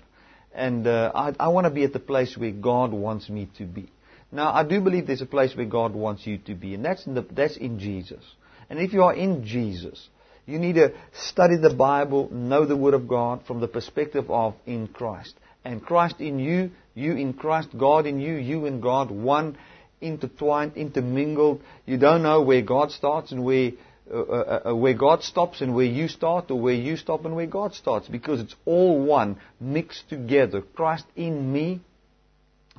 And 0.53 0.87
uh, 0.87 1.11
I, 1.13 1.33
I 1.39 1.47
want 1.49 1.65
to 1.65 1.71
be 1.71 1.83
at 1.83 1.93
the 1.93 1.99
place 1.99 2.37
where 2.37 2.51
God 2.51 2.91
wants 2.91 3.29
me 3.29 3.49
to 3.57 3.65
be. 3.65 3.89
Now, 4.37 4.53
I 4.53 4.63
do 4.63 4.79
believe 4.81 5.07
there's 5.07 5.23
a 5.23 5.25
place 5.25 5.55
where 5.55 5.65
God 5.65 5.95
wants 5.95 6.27
you 6.27 6.37
to 6.45 6.53
be, 6.53 6.75
and 6.75 6.85
that's 6.85 7.07
in, 7.07 7.15
the, 7.15 7.25
that's 7.31 7.57
in 7.57 7.79
Jesus. 7.79 8.23
And 8.69 8.77
if 8.77 8.93
you 8.93 9.01
are 9.01 9.15
in 9.15 9.43
Jesus, 9.47 10.09
you 10.45 10.59
need 10.59 10.75
to 10.75 10.93
study 11.11 11.57
the 11.57 11.73
Bible, 11.73 12.31
know 12.31 12.63
the 12.63 12.77
Word 12.77 12.93
of 12.93 13.07
God 13.07 13.47
from 13.47 13.61
the 13.61 13.67
perspective 13.67 14.29
of 14.29 14.53
in 14.67 14.89
Christ. 14.89 15.33
And 15.65 15.83
Christ 15.83 16.21
in 16.21 16.37
you, 16.37 16.69
you 16.93 17.13
in 17.13 17.33
Christ, 17.33 17.69
God 17.75 18.05
in 18.05 18.19
you, 18.19 18.35
you 18.35 18.67
in 18.67 18.79
God, 18.79 19.09
one 19.09 19.57
intertwined, 20.01 20.73
intermingled. 20.75 21.63
You 21.87 21.97
don't 21.97 22.21
know 22.21 22.43
where 22.43 22.61
God 22.61 22.91
starts 22.91 23.31
and 23.31 23.43
where 23.43 23.71
uh, 24.13 24.19
uh, 24.19 24.61
uh, 24.67 24.75
where 24.75 24.93
God 24.93 25.23
stops 25.23 25.61
and 25.61 25.73
where 25.73 25.91
you 25.99 26.07
start, 26.07 26.51
or 26.51 26.61
where 26.61 26.75
you 26.75 26.95
stop 26.95 27.25
and 27.25 27.35
where 27.35 27.47
God 27.47 27.73
starts, 27.73 28.07
because 28.07 28.39
it's 28.39 28.55
all 28.65 29.03
one, 29.03 29.37
mixed 29.59 30.07
together. 30.09 30.61
Christ 30.61 31.05
in 31.15 31.51
me, 31.51 31.81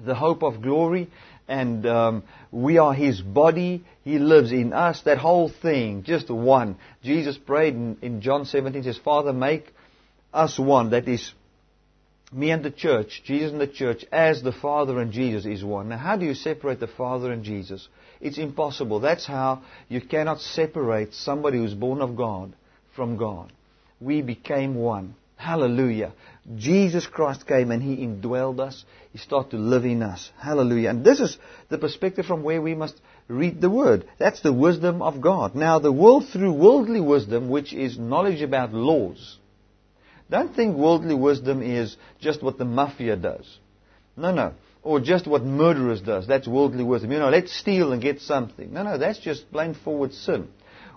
the 0.06 0.14
hope 0.14 0.44
of 0.44 0.62
glory, 0.62 1.10
and 1.48 1.86
um, 1.86 2.22
we 2.52 2.78
are 2.78 2.94
His 2.94 3.20
body. 3.20 3.84
He 4.04 4.18
lives 4.18 4.52
in 4.52 4.72
us. 4.72 5.02
That 5.02 5.18
whole 5.18 5.48
thing, 5.48 6.04
just 6.04 6.30
one. 6.30 6.76
Jesus 7.02 7.36
prayed 7.38 7.74
in, 7.74 7.96
in 8.02 8.20
John 8.20 8.44
17, 8.44 8.84
says, 8.84 8.98
Father, 8.98 9.32
make 9.32 9.72
us 10.32 10.58
one. 10.58 10.90
That 10.90 11.08
is 11.08 11.32
me 12.30 12.50
and 12.50 12.62
the 12.62 12.70
church, 12.70 13.22
Jesus 13.24 13.52
and 13.52 13.60
the 13.60 13.66
church, 13.66 14.04
as 14.12 14.42
the 14.42 14.52
Father 14.52 15.00
and 15.00 15.12
Jesus 15.12 15.46
is 15.46 15.64
one. 15.64 15.88
Now, 15.88 15.98
how 15.98 16.16
do 16.16 16.26
you 16.26 16.34
separate 16.34 16.80
the 16.80 16.86
Father 16.86 17.32
and 17.32 17.42
Jesus? 17.42 17.88
It's 18.20 18.38
impossible. 18.38 19.00
That's 19.00 19.26
how 19.26 19.62
you 19.88 20.00
cannot 20.00 20.40
separate 20.40 21.14
somebody 21.14 21.58
who's 21.58 21.74
born 21.74 22.02
of 22.02 22.16
God 22.16 22.52
from 22.94 23.16
God. 23.16 23.52
We 24.00 24.22
became 24.22 24.74
one. 24.74 25.14
Hallelujah. 25.36 26.12
Jesus 26.56 27.06
Christ 27.06 27.46
came 27.46 27.70
and 27.70 27.82
He 27.82 27.96
indwelled 27.96 28.60
us. 28.60 28.84
He 29.12 29.18
started 29.18 29.50
to 29.50 29.58
live 29.58 29.84
in 29.84 30.02
us. 30.02 30.30
Hallelujah. 30.38 30.90
And 30.90 31.04
this 31.04 31.20
is 31.20 31.36
the 31.68 31.78
perspective 31.78 32.24
from 32.24 32.42
where 32.42 32.62
we 32.62 32.74
must 32.74 32.98
read 33.28 33.60
the 33.60 33.70
Word. 33.70 34.06
That's 34.18 34.40
the 34.40 34.52
wisdom 34.52 35.02
of 35.02 35.20
God. 35.20 35.54
Now, 35.54 35.78
the 35.78 35.92
world 35.92 36.26
through 36.32 36.52
worldly 36.52 37.00
wisdom, 37.00 37.50
which 37.50 37.72
is 37.72 37.98
knowledge 37.98 38.40
about 38.40 38.72
laws. 38.72 39.38
Don't 40.30 40.54
think 40.54 40.76
worldly 40.76 41.14
wisdom 41.14 41.62
is 41.62 41.96
just 42.20 42.42
what 42.42 42.58
the 42.58 42.64
mafia 42.64 43.16
does. 43.16 43.58
No, 44.16 44.32
no. 44.32 44.54
Or 44.82 45.00
just 45.00 45.26
what 45.26 45.42
murderers 45.42 46.00
does. 46.00 46.26
That's 46.26 46.48
worldly 46.48 46.84
wisdom. 46.84 47.12
You 47.12 47.18
know, 47.18 47.30
let's 47.30 47.54
steal 47.54 47.92
and 47.92 48.00
get 48.00 48.20
something. 48.20 48.72
No, 48.72 48.82
no, 48.82 48.98
that's 48.98 49.18
just 49.18 49.50
plain 49.52 49.74
forward 49.74 50.12
sin. 50.12 50.48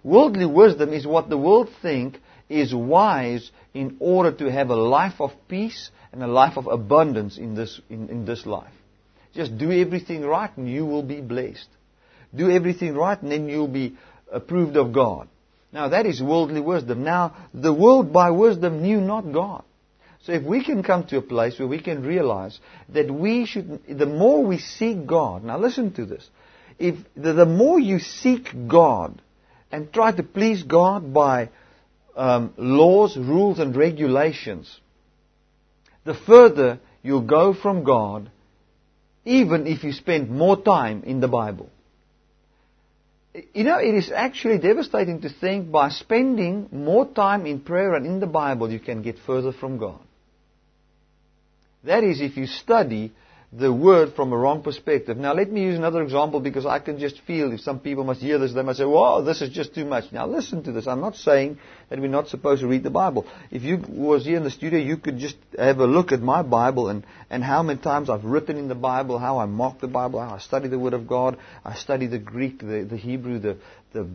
Worldly 0.03 0.45
wisdom 0.45 0.93
is 0.93 1.05
what 1.05 1.29
the 1.29 1.37
world 1.37 1.69
think 1.81 2.19
is 2.51 2.73
wise 2.73 3.49
in 3.73 3.97
order 3.99 4.31
to 4.31 4.51
have 4.51 4.69
a 4.69 4.75
life 4.75 5.19
of 5.19 5.31
peace 5.47 5.89
and 6.11 6.21
a 6.21 6.27
life 6.27 6.57
of 6.57 6.67
abundance 6.67 7.37
in 7.37 7.55
this, 7.55 7.79
in, 7.89 8.09
in 8.09 8.25
this 8.25 8.45
life. 8.45 8.73
Just 9.33 9.57
do 9.57 9.71
everything 9.71 10.23
right 10.23 10.55
and 10.57 10.69
you 10.69 10.85
will 10.85 11.03
be 11.03 11.21
blessed. 11.21 11.67
Do 12.35 12.49
everything 12.51 12.95
right 12.95 13.21
and 13.21 13.31
then 13.31 13.47
you'll 13.47 13.67
be 13.67 13.95
approved 14.31 14.75
of 14.75 14.93
God. 14.93 15.27
Now 15.71 15.89
that 15.89 16.05
is 16.05 16.21
worldly 16.21 16.61
wisdom. 16.61 17.03
Now 17.03 17.35
the 17.53 17.73
world 17.73 18.11
by 18.11 18.31
wisdom 18.31 18.81
knew 18.81 18.99
not 18.99 19.31
God. 19.31 19.63
So 20.23 20.33
if 20.33 20.43
we 20.43 20.63
can 20.63 20.83
come 20.83 21.05
to 21.07 21.17
a 21.17 21.21
place 21.21 21.57
where 21.57 21.67
we 21.67 21.81
can 21.81 22.03
realize 22.03 22.59
that 22.89 23.09
we 23.09 23.45
should, 23.45 23.81
the 23.87 24.05
more 24.05 24.43
we 24.43 24.59
seek 24.59 25.07
God, 25.07 25.43
now 25.43 25.57
listen 25.57 25.93
to 25.93 26.05
this, 26.05 26.29
if 26.77 26.95
the, 27.15 27.33
the 27.33 27.45
more 27.45 27.79
you 27.79 27.99
seek 27.99 28.49
God 28.67 29.19
and 29.71 29.91
try 29.91 30.11
to 30.11 30.21
please 30.21 30.61
God 30.61 31.13
by 31.13 31.49
um, 32.15 32.53
laws, 32.57 33.17
rules, 33.17 33.59
and 33.59 33.75
regulations, 33.75 34.79
the 36.03 36.13
further 36.13 36.79
you'll 37.03 37.21
go 37.21 37.53
from 37.53 37.83
God, 37.83 38.29
even 39.25 39.67
if 39.67 39.83
you 39.83 39.91
spend 39.91 40.29
more 40.29 40.61
time 40.61 41.03
in 41.03 41.19
the 41.19 41.27
Bible. 41.27 41.69
You 43.53 43.63
know, 43.63 43.79
it 43.79 43.95
is 43.95 44.11
actually 44.13 44.57
devastating 44.57 45.21
to 45.21 45.29
think 45.29 45.71
by 45.71 45.89
spending 45.89 46.67
more 46.71 47.05
time 47.05 47.45
in 47.45 47.61
prayer 47.61 47.93
and 47.93 48.05
in 48.05 48.19
the 48.19 48.27
Bible, 48.27 48.71
you 48.71 48.79
can 48.79 49.01
get 49.01 49.17
further 49.25 49.53
from 49.53 49.77
God. 49.77 49.99
That 51.83 52.03
is, 52.03 52.21
if 52.21 52.35
you 52.35 52.45
study 52.45 53.13
the 53.53 53.71
word 53.71 54.13
from 54.15 54.31
a 54.31 54.37
wrong 54.37 54.63
perspective. 54.63 55.17
Now, 55.17 55.33
let 55.33 55.51
me 55.51 55.63
use 55.63 55.77
another 55.77 56.01
example 56.01 56.39
because 56.39 56.65
I 56.65 56.79
can 56.79 56.99
just 56.99 57.19
feel 57.21 57.51
if 57.51 57.59
some 57.59 57.79
people 57.79 58.05
must 58.05 58.21
hear 58.21 58.37
this, 58.37 58.53
they 58.53 58.61
must 58.61 58.79
say, 58.79 58.85
"Well, 58.85 59.23
this 59.23 59.41
is 59.41 59.49
just 59.49 59.75
too 59.75 59.83
much." 59.83 60.11
Now, 60.13 60.25
listen 60.25 60.63
to 60.63 60.71
this. 60.71 60.87
I'm 60.87 61.01
not 61.01 61.17
saying 61.17 61.57
that 61.89 61.99
we're 61.99 62.07
not 62.07 62.29
supposed 62.29 62.61
to 62.61 62.67
read 62.67 62.83
the 62.83 62.89
Bible. 62.89 63.25
If 63.51 63.63
you 63.63 63.83
was 63.89 64.25
here 64.25 64.37
in 64.37 64.45
the 64.45 64.51
studio, 64.51 64.79
you 64.79 64.95
could 64.95 65.17
just 65.17 65.35
have 65.57 65.79
a 65.79 65.85
look 65.85 66.13
at 66.13 66.21
my 66.21 66.43
Bible 66.43 66.87
and, 66.87 67.05
and 67.29 67.43
how 67.43 67.61
many 67.61 67.79
times 67.79 68.09
I've 68.09 68.23
written 68.23 68.55
in 68.55 68.69
the 68.69 68.75
Bible, 68.75 69.19
how 69.19 69.39
I 69.39 69.45
mock 69.47 69.81
the 69.81 69.87
Bible, 69.87 70.21
how 70.21 70.35
I 70.35 70.39
study 70.39 70.69
the 70.69 70.79
Word 70.79 70.93
of 70.93 71.05
God, 71.05 71.37
I 71.65 71.75
study 71.75 72.07
the 72.07 72.19
Greek, 72.19 72.59
the, 72.59 72.87
the 72.89 72.97
Hebrew, 72.97 73.39
the, 73.39 73.57
the 73.91 74.07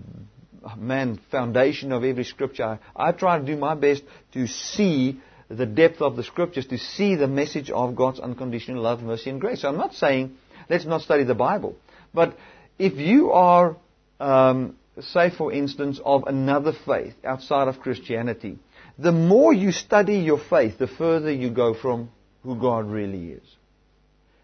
man 0.78 1.20
foundation 1.30 1.92
of 1.92 2.04
every 2.04 2.24
scripture. 2.24 2.78
I, 2.96 3.08
I 3.08 3.12
try 3.12 3.38
to 3.38 3.44
do 3.44 3.56
my 3.56 3.74
best 3.74 4.02
to 4.32 4.46
see 4.46 5.20
the 5.48 5.66
depth 5.66 6.00
of 6.00 6.16
the 6.16 6.24
scriptures 6.24 6.66
to 6.66 6.78
see 6.78 7.14
the 7.14 7.28
message 7.28 7.70
of 7.70 7.94
God's 7.94 8.20
unconditional 8.20 8.82
love, 8.82 9.02
mercy, 9.02 9.30
and 9.30 9.40
grace. 9.40 9.62
So 9.62 9.68
I'm 9.68 9.76
not 9.76 9.94
saying 9.94 10.36
let's 10.68 10.84
not 10.84 11.02
study 11.02 11.24
the 11.24 11.34
Bible. 11.34 11.76
But 12.12 12.36
if 12.78 12.94
you 12.94 13.32
are, 13.32 13.76
um, 14.20 14.76
say 15.00 15.30
for 15.30 15.52
instance, 15.52 16.00
of 16.04 16.24
another 16.26 16.72
faith 16.72 17.14
outside 17.24 17.68
of 17.68 17.80
Christianity, 17.80 18.58
the 18.98 19.12
more 19.12 19.52
you 19.52 19.72
study 19.72 20.16
your 20.16 20.38
faith, 20.38 20.78
the 20.78 20.86
further 20.86 21.30
you 21.30 21.50
go 21.50 21.74
from 21.74 22.10
who 22.42 22.56
God 22.56 22.90
really 22.90 23.32
is. 23.32 23.56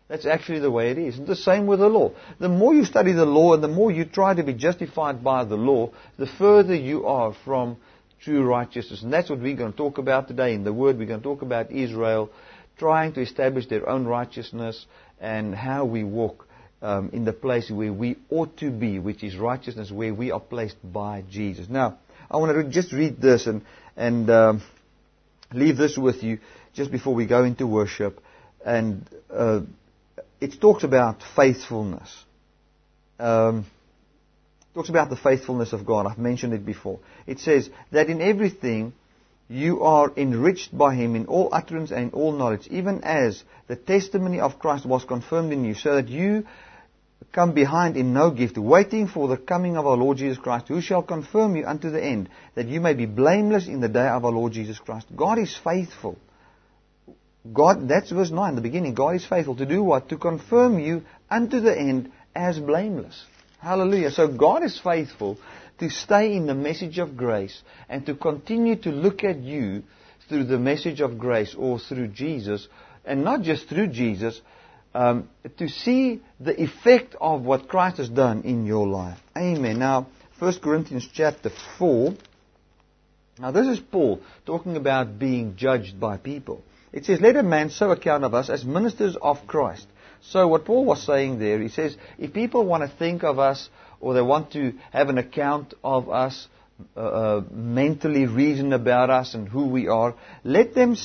That's 0.08 0.26
actually 0.26 0.58
the 0.58 0.70
way 0.70 0.90
it 0.90 0.98
is. 0.98 1.18
It's 1.18 1.26
the 1.26 1.36
same 1.36 1.66
with 1.66 1.78
the 1.78 1.88
law. 1.88 2.12
The 2.38 2.50
more 2.50 2.74
you 2.74 2.84
study 2.84 3.12
the 3.12 3.24
law 3.24 3.54
and 3.54 3.64
the 3.64 3.68
more 3.68 3.90
you 3.90 4.04
try 4.04 4.34
to 4.34 4.42
be 4.42 4.52
justified 4.52 5.24
by 5.24 5.44
the 5.44 5.56
law, 5.56 5.90
the 6.18 6.26
further 6.26 6.74
you 6.74 7.06
are 7.06 7.34
from 7.46 7.78
true 8.22 8.44
righteousness. 8.44 9.02
And 9.02 9.12
that's 9.12 9.28
what 9.28 9.40
we're 9.40 9.56
going 9.56 9.72
to 9.72 9.76
talk 9.76 9.98
about 9.98 10.28
today 10.28 10.54
in 10.54 10.64
the 10.64 10.72
Word. 10.72 10.98
We're 10.98 11.06
going 11.06 11.20
to 11.20 11.24
talk 11.24 11.42
about 11.42 11.70
Israel 11.70 12.30
trying 12.78 13.12
to 13.14 13.20
establish 13.20 13.66
their 13.66 13.88
own 13.88 14.06
righteousness 14.06 14.86
and 15.20 15.54
how 15.54 15.84
we 15.84 16.04
walk 16.04 16.46
um, 16.80 17.10
in 17.12 17.24
the 17.24 17.32
place 17.32 17.70
where 17.70 17.92
we 17.92 18.16
ought 18.30 18.56
to 18.58 18.70
be, 18.70 18.98
which 18.98 19.22
is 19.22 19.36
righteousness, 19.36 19.90
where 19.90 20.14
we 20.14 20.30
are 20.30 20.40
placed 20.40 20.76
by 20.82 21.22
Jesus. 21.30 21.68
Now, 21.68 21.98
I 22.30 22.38
want 22.38 22.56
to 22.56 22.68
just 22.70 22.92
read 22.92 23.20
this 23.20 23.46
and, 23.46 23.62
and 23.96 24.28
um, 24.30 24.62
leave 25.52 25.76
this 25.76 25.96
with 25.96 26.22
you 26.22 26.38
just 26.74 26.90
before 26.90 27.14
we 27.14 27.26
go 27.26 27.44
into 27.44 27.66
worship. 27.66 28.20
And 28.64 29.08
uh, 29.32 29.60
it 30.40 30.60
talks 30.60 30.82
about 30.82 31.22
faithfulness. 31.36 32.24
Um, 33.18 33.66
talks 34.74 34.88
about 34.88 35.10
the 35.10 35.16
faithfulness 35.16 35.72
of 35.72 35.84
God. 35.84 36.06
I've 36.06 36.18
mentioned 36.18 36.54
it 36.54 36.64
before. 36.64 37.00
It 37.26 37.40
says 37.40 37.68
that 37.90 38.08
in 38.08 38.22
everything 38.22 38.94
you 39.48 39.82
are 39.82 40.10
enriched 40.16 40.76
by 40.76 40.94
Him 40.94 41.14
in 41.14 41.26
all 41.26 41.50
utterance 41.52 41.90
and 41.90 42.14
all 42.14 42.32
knowledge, 42.32 42.66
even 42.70 43.02
as 43.04 43.42
the 43.68 43.76
testimony 43.76 44.40
of 44.40 44.58
Christ 44.58 44.86
was 44.86 45.04
confirmed 45.04 45.52
in 45.52 45.64
you, 45.64 45.74
so 45.74 45.96
that 45.96 46.08
you 46.08 46.46
come 47.32 47.52
behind 47.52 47.96
in 47.96 48.12
no 48.12 48.30
gift, 48.30 48.58
waiting 48.58 49.08
for 49.08 49.28
the 49.28 49.36
coming 49.36 49.76
of 49.76 49.86
our 49.86 49.96
Lord 49.96 50.18
Jesus 50.18 50.38
Christ, 50.38 50.68
who 50.68 50.80
shall 50.80 51.02
confirm 51.02 51.56
you 51.56 51.66
unto 51.66 51.90
the 51.90 52.02
end, 52.02 52.28
that 52.54 52.68
you 52.68 52.80
may 52.80 52.94
be 52.94 53.06
blameless 53.06 53.68
in 53.68 53.80
the 53.80 53.88
day 53.88 54.08
of 54.08 54.24
our 54.24 54.32
Lord 54.32 54.52
Jesus 54.52 54.78
Christ. 54.78 55.06
God 55.14 55.38
is 55.38 55.56
faithful. 55.62 56.18
God, 57.52 57.88
that's 57.88 58.10
verse 58.10 58.30
9, 58.30 58.54
the 58.54 58.60
beginning. 58.60 58.94
God 58.94 59.16
is 59.16 59.26
faithful 59.26 59.56
to 59.56 59.66
do 59.66 59.82
what? 59.82 60.08
To 60.10 60.16
confirm 60.16 60.78
you 60.78 61.02
unto 61.30 61.60
the 61.60 61.76
end 61.76 62.12
as 62.34 62.58
blameless. 62.58 63.24
Hallelujah. 63.62 64.10
So 64.10 64.26
God 64.26 64.64
is 64.64 64.76
faithful 64.80 65.38
to 65.78 65.88
stay 65.88 66.34
in 66.34 66.46
the 66.46 66.54
message 66.54 66.98
of 66.98 67.16
grace 67.16 67.62
and 67.88 68.04
to 68.06 68.14
continue 68.16 68.74
to 68.74 68.90
look 68.90 69.22
at 69.22 69.38
you 69.38 69.84
through 70.28 70.44
the 70.44 70.58
message 70.58 71.00
of 71.00 71.16
grace 71.16 71.54
or 71.56 71.78
through 71.78 72.08
Jesus, 72.08 72.66
and 73.04 73.22
not 73.22 73.42
just 73.42 73.68
through 73.68 73.86
Jesus, 73.86 74.40
um, 74.94 75.28
to 75.58 75.68
see 75.68 76.20
the 76.40 76.60
effect 76.60 77.14
of 77.20 77.42
what 77.42 77.68
Christ 77.68 77.98
has 77.98 78.08
done 78.08 78.42
in 78.42 78.66
your 78.66 78.88
life. 78.88 79.18
Amen. 79.36 79.78
Now, 79.78 80.08
1 80.40 80.58
Corinthians 80.58 81.08
chapter 81.12 81.50
4. 81.78 82.14
Now, 83.38 83.52
this 83.52 83.68
is 83.68 83.78
Paul 83.78 84.20
talking 84.44 84.76
about 84.76 85.20
being 85.20 85.54
judged 85.54 86.00
by 86.00 86.16
people. 86.16 86.64
It 86.92 87.04
says, 87.04 87.20
Let 87.20 87.36
a 87.36 87.44
man 87.44 87.70
so 87.70 87.92
account 87.92 88.24
of 88.24 88.34
us 88.34 88.50
as 88.50 88.64
ministers 88.64 89.16
of 89.22 89.46
Christ 89.46 89.86
so 90.22 90.46
what 90.48 90.64
Paul 90.64 90.84
was 90.84 91.04
saying 91.04 91.38
there, 91.38 91.60
he 91.60 91.68
says, 91.68 91.96
if 92.18 92.32
people 92.32 92.64
want 92.64 92.88
to 92.88 92.96
think 92.96 93.24
of 93.24 93.38
us 93.38 93.68
or 94.00 94.14
they 94.14 94.22
want 94.22 94.52
to 94.52 94.74
have 94.92 95.08
an 95.08 95.18
account 95.18 95.74
of 95.82 96.08
us, 96.08 96.48
uh, 96.96 97.00
uh, 97.00 97.42
mentally 97.50 98.26
reason 98.26 98.72
about 98.72 99.10
us 99.10 99.34
and 99.34 99.48
who 99.48 99.66
we 99.66 99.88
are, 99.88 100.14
let 100.44 100.74
them, 100.74 100.96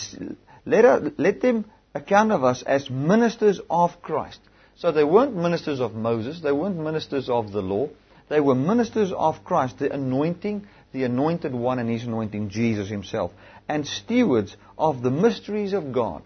let, 0.66 0.86
uh, 0.86 1.02
let 1.18 1.42
them 1.42 1.66
account 1.96 2.32
of 2.32 2.44
us 2.44 2.62
as 2.64 2.90
ministers 2.90 3.60
of 3.70 4.02
Christ. 4.02 4.40
So 4.76 4.92
they 4.92 5.04
weren't 5.04 5.36
ministers 5.36 5.80
of 5.80 5.96
Moses, 5.96 6.42
they 6.42 6.52
weren't 6.52 6.78
ministers 6.78 7.30
of 7.30 7.52
the 7.52 7.62
law, 7.62 7.90
they 8.30 8.40
were 8.40 8.56
ministers 8.56 9.12
of 9.12 9.44
Christ, 9.44 9.80
the 9.80 9.92
anointing, 9.92 10.68
the 10.92 11.04
anointed 11.04 11.54
one 11.54 11.80
and 11.80 11.90
his 11.90 12.04
anointing, 12.04 12.50
Jesus 12.50 12.88
himself, 12.88 13.32
and 13.68 13.88
stewards 13.88 14.56
of 14.78 15.02
the 15.02 15.12
mysteries 15.12 15.74
of 15.74 15.92
God. 15.92 16.22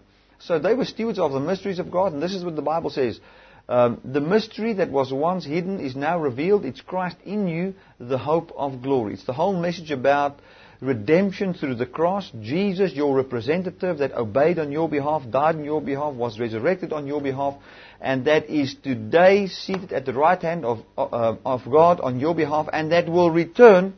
So 0.46 0.58
they 0.58 0.74
were 0.74 0.84
stewards 0.84 1.18
of 1.18 1.32
the 1.32 1.40
mysteries 1.40 1.78
of 1.78 1.90
God, 1.90 2.12
and 2.12 2.22
this 2.22 2.34
is 2.34 2.44
what 2.44 2.56
the 2.56 2.62
Bible 2.62 2.90
says. 2.90 3.20
Um, 3.68 4.00
the 4.04 4.20
mystery 4.20 4.74
that 4.74 4.90
was 4.90 5.12
once 5.12 5.44
hidden 5.44 5.78
is 5.78 5.94
now 5.94 6.18
revealed. 6.18 6.64
It's 6.64 6.80
Christ 6.80 7.16
in 7.24 7.46
you, 7.46 7.74
the 8.00 8.18
hope 8.18 8.52
of 8.56 8.82
glory. 8.82 9.14
It's 9.14 9.24
the 9.24 9.32
whole 9.32 9.58
message 9.58 9.92
about 9.92 10.40
redemption 10.80 11.54
through 11.54 11.76
the 11.76 11.86
cross. 11.86 12.28
Jesus, 12.40 12.92
your 12.92 13.14
representative 13.14 13.98
that 13.98 14.12
obeyed 14.12 14.58
on 14.58 14.72
your 14.72 14.88
behalf, 14.88 15.22
died 15.30 15.54
on 15.54 15.64
your 15.64 15.80
behalf, 15.80 16.14
was 16.14 16.40
resurrected 16.40 16.92
on 16.92 17.06
your 17.06 17.20
behalf, 17.20 17.54
and 18.00 18.24
that 18.24 18.50
is 18.50 18.74
today 18.82 19.46
seated 19.46 19.92
at 19.92 20.04
the 20.06 20.12
right 20.12 20.42
hand 20.42 20.64
of, 20.64 20.80
uh, 20.98 21.36
of 21.46 21.62
God 21.70 22.00
on 22.00 22.18
your 22.18 22.34
behalf, 22.34 22.68
and 22.72 22.90
that 22.90 23.08
will 23.08 23.30
return, 23.30 23.94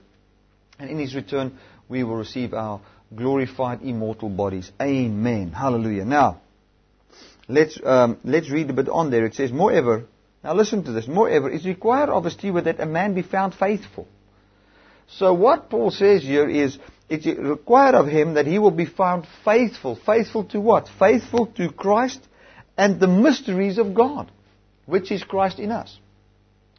and 0.79 0.91
in 0.91 0.99
his 0.99 1.15
return 1.15 1.59
we 1.89 2.05
will 2.05 2.17
receive 2.17 2.53
our 2.53 2.83
glorified 3.15 3.83
immortal 3.83 4.29
bodies. 4.29 4.71
Amen. 4.81 5.53
Hallelujah. 5.53 6.05
Now, 6.05 6.41
let's, 7.49 7.79
um, 7.85 8.19
let's 8.25 8.51
read 8.51 8.71
a 8.71 8.73
bit 8.73 8.89
on 8.89 9.11
there. 9.11 9.25
It 9.25 9.35
says, 9.35 9.53
Moreover, 9.53 10.05
now 10.43 10.55
listen 10.55 10.85
to 10.85 10.93
this. 10.93 11.09
Moreover, 11.09 11.51
it's 11.51 11.65
required 11.65 12.11
of 12.11 12.27
a 12.27 12.31
steward 12.31 12.65
that 12.65 12.81
a 12.81 12.87
man 12.87 13.15
be 13.15 13.23
found 13.23 13.55
faithful. 13.55 14.07
So 15.09 15.35
what 15.35 15.71
Paul 15.71 15.91
says 15.91 16.23
here 16.23 16.49
is, 16.49 16.79
it's 17.09 17.27
required 17.27 17.95
of 17.95 18.07
him 18.07 18.35
that 18.35 18.47
he 18.47 18.59
will 18.59 18.71
be 18.71 18.87
found 18.87 19.27
faithful. 19.45 19.97
Faithful 19.97 20.45
to 20.45 20.61
what? 20.61 20.89
Faithful 20.99 21.47
to 21.59 21.71
Christ 21.71 22.21
and 22.77 22.99
the 22.99 23.07
mysteries 23.07 23.79
of 23.79 23.95
God, 23.95 24.31
which 24.87 25.13
is 25.13 25.23
Christ 25.23 25.59
in 25.59 25.71
us, 25.71 25.99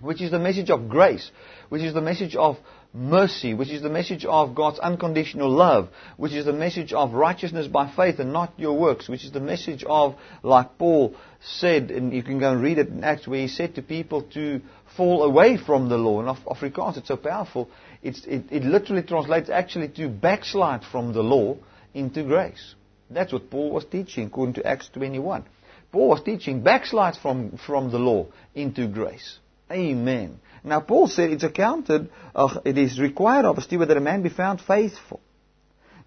which 0.01 0.21
is 0.21 0.31
the 0.31 0.39
message 0.39 0.69
of 0.69 0.89
grace, 0.89 1.31
which 1.69 1.83
is 1.83 1.93
the 1.93 2.01
message 2.01 2.35
of 2.35 2.57
mercy, 2.95 3.53
which 3.53 3.69
is 3.69 3.81
the 3.81 3.89
message 3.89 4.25
of 4.25 4.55
God's 4.55 4.79
unconditional 4.79 5.49
love, 5.49 5.89
which 6.15 6.31
is 6.31 6.45
the 6.45 6.53
message 6.53 6.93
of 6.93 7.13
righteousness 7.13 7.67
by 7.67 7.91
faith 7.93 8.19
and 8.19 8.31
not 8.31 8.53
your 8.57 8.77
works, 8.77 9.09
which 9.09 9.25
is 9.25 9.31
the 9.31 9.39
message 9.39 9.83
of, 9.83 10.15
like 10.43 10.77
Paul 10.77 11.15
said, 11.41 11.91
and 11.91 12.13
you 12.13 12.23
can 12.23 12.39
go 12.39 12.53
and 12.53 12.61
read 12.61 12.77
it 12.77 12.87
in 12.87 13.03
Acts, 13.03 13.27
where 13.27 13.41
he 13.41 13.49
said 13.49 13.75
to 13.75 13.81
people 13.81 14.21
to 14.33 14.61
fall 14.95 15.23
away 15.23 15.57
from 15.57 15.89
the 15.89 15.97
law. 15.97 16.21
And 16.21 16.29
of 16.29 16.37
Afrikaans, 16.45 16.97
it's 16.97 17.09
so 17.09 17.17
powerful. 17.17 17.69
It's, 18.01 18.25
it, 18.25 18.45
it 18.49 18.63
literally 18.63 19.03
translates 19.03 19.49
actually 19.49 19.89
to 19.89 20.07
backslide 20.07 20.83
from 20.83 21.11
the 21.11 21.21
law 21.21 21.57
into 21.93 22.23
grace. 22.23 22.75
That's 23.09 23.33
what 23.33 23.49
Paul 23.49 23.71
was 23.71 23.85
teaching, 23.85 24.27
according 24.27 24.55
to 24.55 24.65
Acts 24.65 24.89
21. 24.93 25.43
Paul 25.91 26.09
was 26.09 26.23
teaching 26.23 26.63
backslide 26.63 27.17
from, 27.17 27.57
from 27.57 27.91
the 27.91 27.99
law 27.99 28.27
into 28.53 28.87
grace. 28.87 29.39
Amen. 29.71 30.39
Now 30.65 30.79
Paul 30.79 31.07
said 31.07 31.29
it's 31.29 31.43
accounted, 31.43 32.09
uh, 32.33 32.59
it 32.65 32.77
is 32.77 32.99
required 32.99 33.45
of 33.45 33.57
a 33.57 33.61
steward 33.61 33.89
that 33.89 33.97
a 33.97 34.01
man 34.01 34.23
be 34.23 34.29
found 34.29 34.59
faithful. 34.59 35.21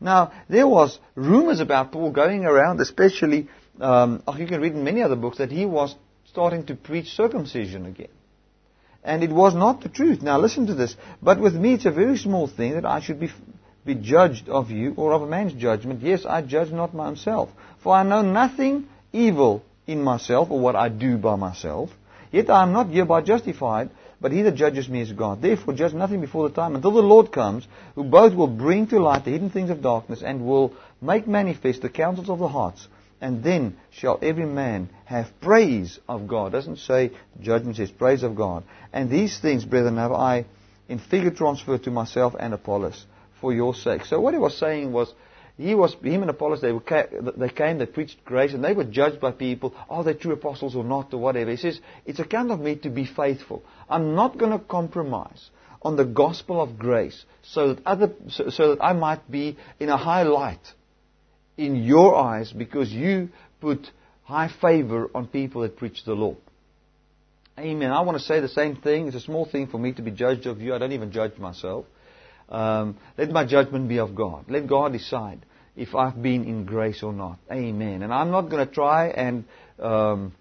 Now, 0.00 0.32
there 0.48 0.66
was 0.66 0.98
rumors 1.14 1.60
about 1.60 1.92
Paul 1.92 2.10
going 2.12 2.44
around, 2.44 2.80
especially, 2.80 3.48
um, 3.80 4.22
oh, 4.26 4.36
you 4.36 4.46
can 4.46 4.60
read 4.60 4.74
in 4.74 4.84
many 4.84 5.02
other 5.02 5.16
books, 5.16 5.38
that 5.38 5.50
he 5.50 5.66
was 5.66 5.94
starting 6.26 6.66
to 6.66 6.74
preach 6.74 7.08
circumcision 7.08 7.86
again. 7.86 8.08
And 9.02 9.24
it 9.24 9.30
was 9.30 9.54
not 9.54 9.80
the 9.80 9.88
truth. 9.88 10.22
Now 10.22 10.38
listen 10.38 10.66
to 10.66 10.74
this. 10.74 10.96
But 11.22 11.40
with 11.40 11.54
me, 11.54 11.74
it's 11.74 11.86
a 11.86 11.90
very 11.90 12.16
small 12.16 12.46
thing 12.46 12.74
that 12.74 12.84
I 12.84 13.00
should 13.00 13.18
be, 13.18 13.30
be 13.84 13.94
judged 13.94 14.48
of 14.48 14.70
you 14.70 14.94
or 14.96 15.12
of 15.12 15.22
a 15.22 15.26
man's 15.26 15.54
judgment. 15.54 16.02
Yes, 16.02 16.26
I 16.26 16.42
judge 16.42 16.70
not 16.70 16.94
myself. 16.94 17.48
For 17.82 17.94
I 17.94 18.02
know 18.02 18.22
nothing 18.22 18.88
evil 19.12 19.62
in 19.86 20.02
myself 20.02 20.50
or 20.50 20.60
what 20.60 20.76
I 20.76 20.88
do 20.90 21.16
by 21.16 21.36
myself. 21.36 21.90
Yet 22.30 22.50
I 22.50 22.62
am 22.62 22.72
not 22.72 22.88
hereby 22.88 23.22
justified, 23.22 23.90
but 24.20 24.32
he 24.32 24.42
that 24.42 24.54
judges 24.54 24.88
me 24.88 25.00
is 25.00 25.12
God. 25.12 25.40
Therefore 25.40 25.74
judge 25.74 25.94
nothing 25.94 26.20
before 26.20 26.48
the 26.48 26.54
time 26.54 26.74
until 26.74 26.92
the 26.92 27.02
Lord 27.02 27.32
comes, 27.32 27.66
who 27.94 28.04
both 28.04 28.34
will 28.34 28.48
bring 28.48 28.86
to 28.88 29.00
light 29.00 29.24
the 29.24 29.30
hidden 29.30 29.50
things 29.50 29.70
of 29.70 29.82
darkness 29.82 30.22
and 30.22 30.46
will 30.46 30.74
make 31.00 31.26
manifest 31.26 31.82
the 31.82 31.88
counsels 31.88 32.28
of 32.28 32.38
the 32.38 32.48
hearts. 32.48 32.88
And 33.20 33.42
then 33.42 33.76
shall 33.90 34.18
every 34.22 34.46
man 34.46 34.90
have 35.04 35.40
praise 35.40 35.98
of 36.08 36.28
God. 36.28 36.52
Doesn't 36.52 36.78
say 36.78 37.10
judgment, 37.40 37.76
says 37.76 37.90
praise 37.90 38.22
of 38.22 38.36
God. 38.36 38.64
And 38.92 39.10
these 39.10 39.38
things, 39.40 39.64
brethren, 39.64 39.96
have 39.96 40.12
I 40.12 40.46
in 40.88 40.98
figure 40.98 41.30
transferred 41.30 41.84
to 41.84 41.90
myself 41.90 42.34
and 42.38 42.54
Apollos 42.54 43.06
for 43.40 43.52
your 43.52 43.74
sake. 43.74 44.04
So 44.04 44.20
what 44.20 44.34
he 44.34 44.40
was 44.40 44.56
saying 44.56 44.92
was, 44.92 45.12
he 45.58 45.74
was, 45.74 45.94
him 46.02 46.22
and 46.22 46.30
Apollos, 46.30 46.60
they, 46.60 46.70
were, 46.70 46.82
they 47.36 47.48
came, 47.48 47.78
they 47.78 47.86
preached 47.86 48.24
grace, 48.24 48.54
and 48.54 48.62
they 48.62 48.74
were 48.74 48.84
judged 48.84 49.20
by 49.20 49.32
people, 49.32 49.74
are 49.90 50.04
they 50.04 50.14
true 50.14 50.32
apostles 50.32 50.76
or 50.76 50.84
not, 50.84 51.12
or 51.12 51.18
whatever. 51.18 51.50
He 51.50 51.56
says, 51.56 51.80
it's 52.06 52.20
account 52.20 52.52
of 52.52 52.60
me 52.60 52.76
to 52.76 52.90
be 52.90 53.04
faithful. 53.04 53.64
I'm 53.90 54.14
not 54.14 54.38
going 54.38 54.52
to 54.52 54.64
compromise 54.64 55.50
on 55.82 55.96
the 55.96 56.04
gospel 56.04 56.62
of 56.62 56.78
grace 56.78 57.24
so 57.42 57.74
that, 57.74 57.86
other, 57.86 58.12
so, 58.28 58.50
so 58.50 58.74
that 58.74 58.84
I 58.84 58.92
might 58.92 59.28
be 59.28 59.56
in 59.80 59.88
a 59.88 59.96
high 59.96 60.22
light 60.22 60.64
in 61.56 61.74
your 61.74 62.14
eyes 62.14 62.52
because 62.52 62.92
you 62.92 63.30
put 63.60 63.90
high 64.22 64.50
favor 64.60 65.10
on 65.12 65.26
people 65.26 65.62
that 65.62 65.76
preach 65.76 66.04
the 66.04 66.12
law. 66.12 66.36
Amen. 67.58 67.90
I 67.90 68.02
want 68.02 68.16
to 68.16 68.22
say 68.22 68.38
the 68.38 68.48
same 68.48 68.76
thing. 68.76 69.08
It's 69.08 69.16
a 69.16 69.20
small 69.20 69.44
thing 69.44 69.66
for 69.66 69.78
me 69.78 69.92
to 69.94 70.02
be 70.02 70.12
judged 70.12 70.46
of 70.46 70.60
you. 70.60 70.72
I 70.72 70.78
don't 70.78 70.92
even 70.92 71.10
judge 71.10 71.36
myself. 71.36 71.86
Um, 72.48 72.96
let 73.16 73.30
my 73.30 73.44
judgment 73.44 73.88
be 73.88 73.98
of 73.98 74.14
God. 74.14 74.44
Let 74.48 74.68
God 74.68 74.92
decide 74.92 75.44
if 75.78 75.94
I've 75.94 76.20
been 76.20 76.44
in 76.44 76.64
grace 76.64 77.02
or 77.02 77.12
not. 77.12 77.38
Amen. 77.50 78.02
And 78.02 78.12
I'm 78.12 78.30
not 78.30 78.50
going 78.50 78.66
to 78.66 78.72
try 78.72 79.08
and 79.08 79.44
um, 79.78 80.34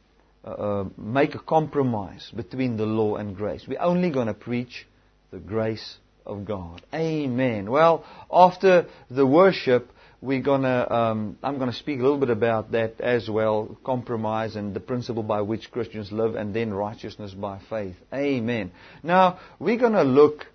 uh, 0.44 0.50
uh, 0.50 0.86
make 0.98 1.36
a 1.36 1.40
compromise 1.40 2.32
between 2.36 2.76
the 2.76 2.86
law 2.86 3.16
and 3.16 3.36
grace. 3.36 3.64
We're 3.68 3.82
only 3.82 4.10
going 4.10 4.28
to 4.28 4.34
preach 4.34 4.88
the 5.32 5.38
grace 5.38 5.98
of 6.26 6.44
God. 6.46 6.82
Amen. 6.94 7.70
Well, 7.70 8.04
after 8.32 8.88
the 9.12 9.28
worship, 9.28 9.92
we're 10.22 10.42
gonna, 10.42 10.88
um, 10.90 11.38
I'm 11.44 11.60
going 11.60 11.70
to 11.70 11.78
speak 11.78 12.00
a 12.00 12.02
little 12.02 12.18
bit 12.18 12.32
about 12.32 12.72
that 12.72 13.00
as 13.00 13.30
well, 13.30 13.78
compromise 13.84 14.56
and 14.56 14.74
the 14.74 14.80
principle 14.80 15.22
by 15.22 15.42
which 15.42 15.70
Christians 15.70 16.12
live, 16.12 16.34
and 16.34 16.54
then 16.56 16.74
righteousness 16.74 17.34
by 17.34 17.60
faith. 17.70 17.96
Amen. 18.12 18.72
Now, 19.04 19.40
we're 19.60 19.78
going 19.78 19.94
to 19.94 20.04
look 20.04 20.48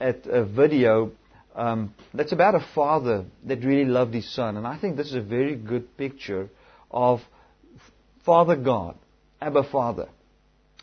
at 0.00 0.26
a 0.26 0.44
video 0.44 1.12
um, 1.54 1.94
that's 2.14 2.32
about 2.32 2.54
a 2.54 2.66
father 2.74 3.24
that 3.44 3.64
really 3.64 3.84
loved 3.84 4.14
his 4.14 4.32
son, 4.32 4.56
and 4.56 4.66
I 4.66 4.78
think 4.78 4.96
this 4.96 5.08
is 5.08 5.14
a 5.14 5.20
very 5.20 5.56
good 5.56 5.96
picture 5.96 6.48
of 6.90 7.20
Father 8.24 8.56
God, 8.56 8.96
Abba 9.40 9.64
Father, 9.64 10.08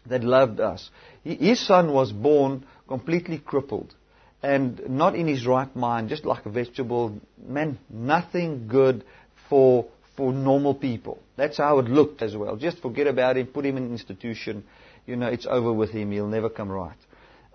that 0.08 0.24
loved 0.24 0.60
us. 0.60 0.90
His 1.24 1.66
son 1.66 1.94
was 1.94 2.12
born 2.12 2.66
completely 2.88 3.38
crippled 3.38 3.94
and 4.42 4.82
not 4.90 5.16
in 5.16 5.28
his 5.28 5.46
right 5.46 5.74
mind, 5.76 6.10
just 6.10 6.26
like 6.26 6.46
a 6.46 6.50
vegetable. 6.50 7.20
Man, 7.46 7.80
nothing 7.90 8.68
good 8.68 9.04
for 9.50 9.88
for 10.16 10.34
normal 10.34 10.74
people. 10.74 11.20
That's 11.36 11.58
how 11.58 11.80
it 11.80 11.86
looked 11.86 12.22
as 12.22 12.36
well. 12.36 12.56
Just 12.56 12.80
forget 12.80 13.08
about 13.08 13.38
him, 13.38 13.48
put 13.48 13.66
him 13.66 13.78
in 13.78 13.84
an 13.84 13.92
institution. 13.92 14.64
You 15.06 15.16
know, 15.16 15.28
it's 15.28 15.46
over 15.46 15.72
with 15.72 15.92
him. 15.92 16.12
He'll 16.12 16.28
never 16.28 16.50
come 16.50 16.70
right. 16.70 16.98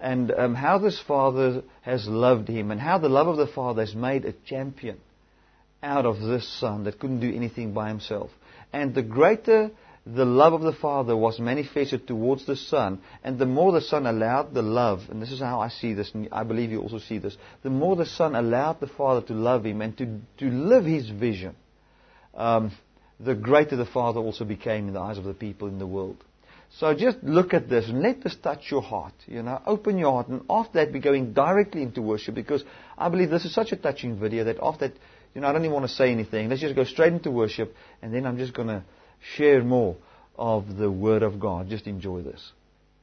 And 0.02 0.32
um, 0.32 0.54
how 0.54 0.78
this 0.78 1.00
father 1.00 1.62
has 1.82 2.06
loved 2.06 2.48
him, 2.48 2.70
and 2.70 2.80
how 2.80 2.98
the 2.98 3.08
love 3.08 3.28
of 3.28 3.36
the 3.36 3.46
father 3.46 3.82
has 3.82 3.94
made 3.94 4.24
a 4.24 4.32
champion 4.46 4.98
out 5.82 6.04
of 6.04 6.20
this 6.20 6.46
son 6.60 6.84
that 6.84 6.98
couldn't 6.98 7.20
do 7.20 7.32
anything 7.34 7.72
by 7.72 7.88
himself. 7.88 8.30
And 8.72 8.94
the 8.94 9.02
greater 9.02 9.70
the 10.04 10.24
love 10.24 10.52
of 10.52 10.62
the 10.62 10.72
Father 10.72 11.16
was 11.16 11.38
manifested 11.38 12.06
towards 12.06 12.44
the 12.44 12.56
Son, 12.56 13.00
and 13.22 13.38
the 13.38 13.46
more 13.46 13.70
the 13.72 13.80
Son 13.80 14.06
allowed 14.06 14.52
the 14.52 14.62
love, 14.62 15.02
and 15.08 15.22
this 15.22 15.30
is 15.30 15.38
how 15.38 15.60
I 15.60 15.68
see 15.68 15.94
this, 15.94 16.10
and 16.12 16.28
I 16.32 16.42
believe 16.42 16.72
you 16.72 16.80
also 16.80 16.98
see 16.98 17.18
this, 17.18 17.36
the 17.62 17.70
more 17.70 17.94
the 17.94 18.06
Son 18.06 18.34
allowed 18.34 18.80
the 18.80 18.88
Father 18.88 19.24
to 19.28 19.34
love 19.34 19.64
him 19.64 19.80
and 19.80 19.96
to, 19.98 20.20
to 20.38 20.50
live 20.50 20.84
his 20.84 21.08
vision, 21.08 21.54
um, 22.34 22.72
the 23.20 23.36
greater 23.36 23.76
the 23.76 23.86
Father 23.86 24.18
also 24.18 24.44
became 24.44 24.88
in 24.88 24.94
the 24.94 25.00
eyes 25.00 25.18
of 25.18 25.24
the 25.24 25.34
people 25.34 25.68
in 25.68 25.78
the 25.78 25.86
world. 25.86 26.16
So 26.78 26.94
just 26.94 27.18
look 27.22 27.52
at 27.52 27.68
this 27.68 27.88
and 27.88 28.00
let 28.02 28.22
this 28.22 28.34
touch 28.34 28.70
your 28.70 28.82
heart. 28.82 29.12
You 29.26 29.42
know, 29.42 29.60
open 29.66 29.98
your 29.98 30.12
heart, 30.12 30.28
and 30.28 30.42
after 30.48 30.78
that, 30.78 30.92
be 30.92 31.00
going 31.00 31.32
directly 31.32 31.82
into 31.82 32.00
worship 32.00 32.34
because 32.34 32.64
I 32.96 33.08
believe 33.08 33.30
this 33.30 33.44
is 33.44 33.54
such 33.54 33.72
a 33.72 33.76
touching 33.76 34.18
video 34.18 34.44
that 34.44 34.58
after 34.62 34.88
that, 34.88 34.96
you 35.34 35.40
know, 35.40 35.48
I 35.48 35.52
don't 35.52 35.62
even 35.62 35.74
want 35.74 35.86
to 35.86 35.94
say 35.94 36.10
anything. 36.10 36.48
Let's 36.48 36.60
just 36.60 36.74
go 36.74 36.84
straight 36.84 37.12
into 37.12 37.30
worship, 37.30 37.74
and 38.00 38.12
then 38.12 38.26
I'm 38.26 38.38
just 38.38 38.54
going 38.54 38.68
to 38.68 38.84
share 39.36 39.62
more 39.62 39.96
of 40.36 40.76
the 40.76 40.90
Word 40.90 41.22
of 41.22 41.38
God. 41.38 41.68
Just 41.68 41.86
enjoy 41.86 42.22
this. 42.22 42.52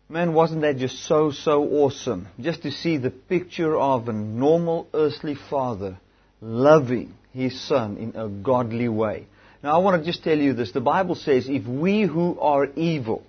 Man, 0.10 0.34
wasn't 0.34 0.62
that 0.62 0.77
just 0.77 1.05
so, 1.05 1.29
so 1.29 1.63
awesome? 1.63 2.27
Just 2.39 2.63
to 2.63 2.71
see 2.71 2.97
the 2.97 3.12
picture 3.12 3.77
of 3.77 4.10
a 4.10 4.13
normal 4.13 4.88
earthly 4.93 5.36
father 5.36 5.99
loving 6.41 7.13
his 7.32 7.60
son 7.62 7.97
in 7.97 8.15
a 8.15 8.27
godly 8.27 8.89
way. 8.89 9.27
Now, 9.62 9.75
I 9.75 9.77
want 9.84 10.01
to 10.01 10.12
just 10.12 10.23
tell 10.23 10.38
you 10.38 10.53
this. 10.53 10.71
The 10.71 10.82
Bible 10.82 11.13
says, 11.13 11.47
if 11.47 11.67
we 11.67 12.01
who 12.01 12.39
are 12.39 12.65
evil 12.75 13.23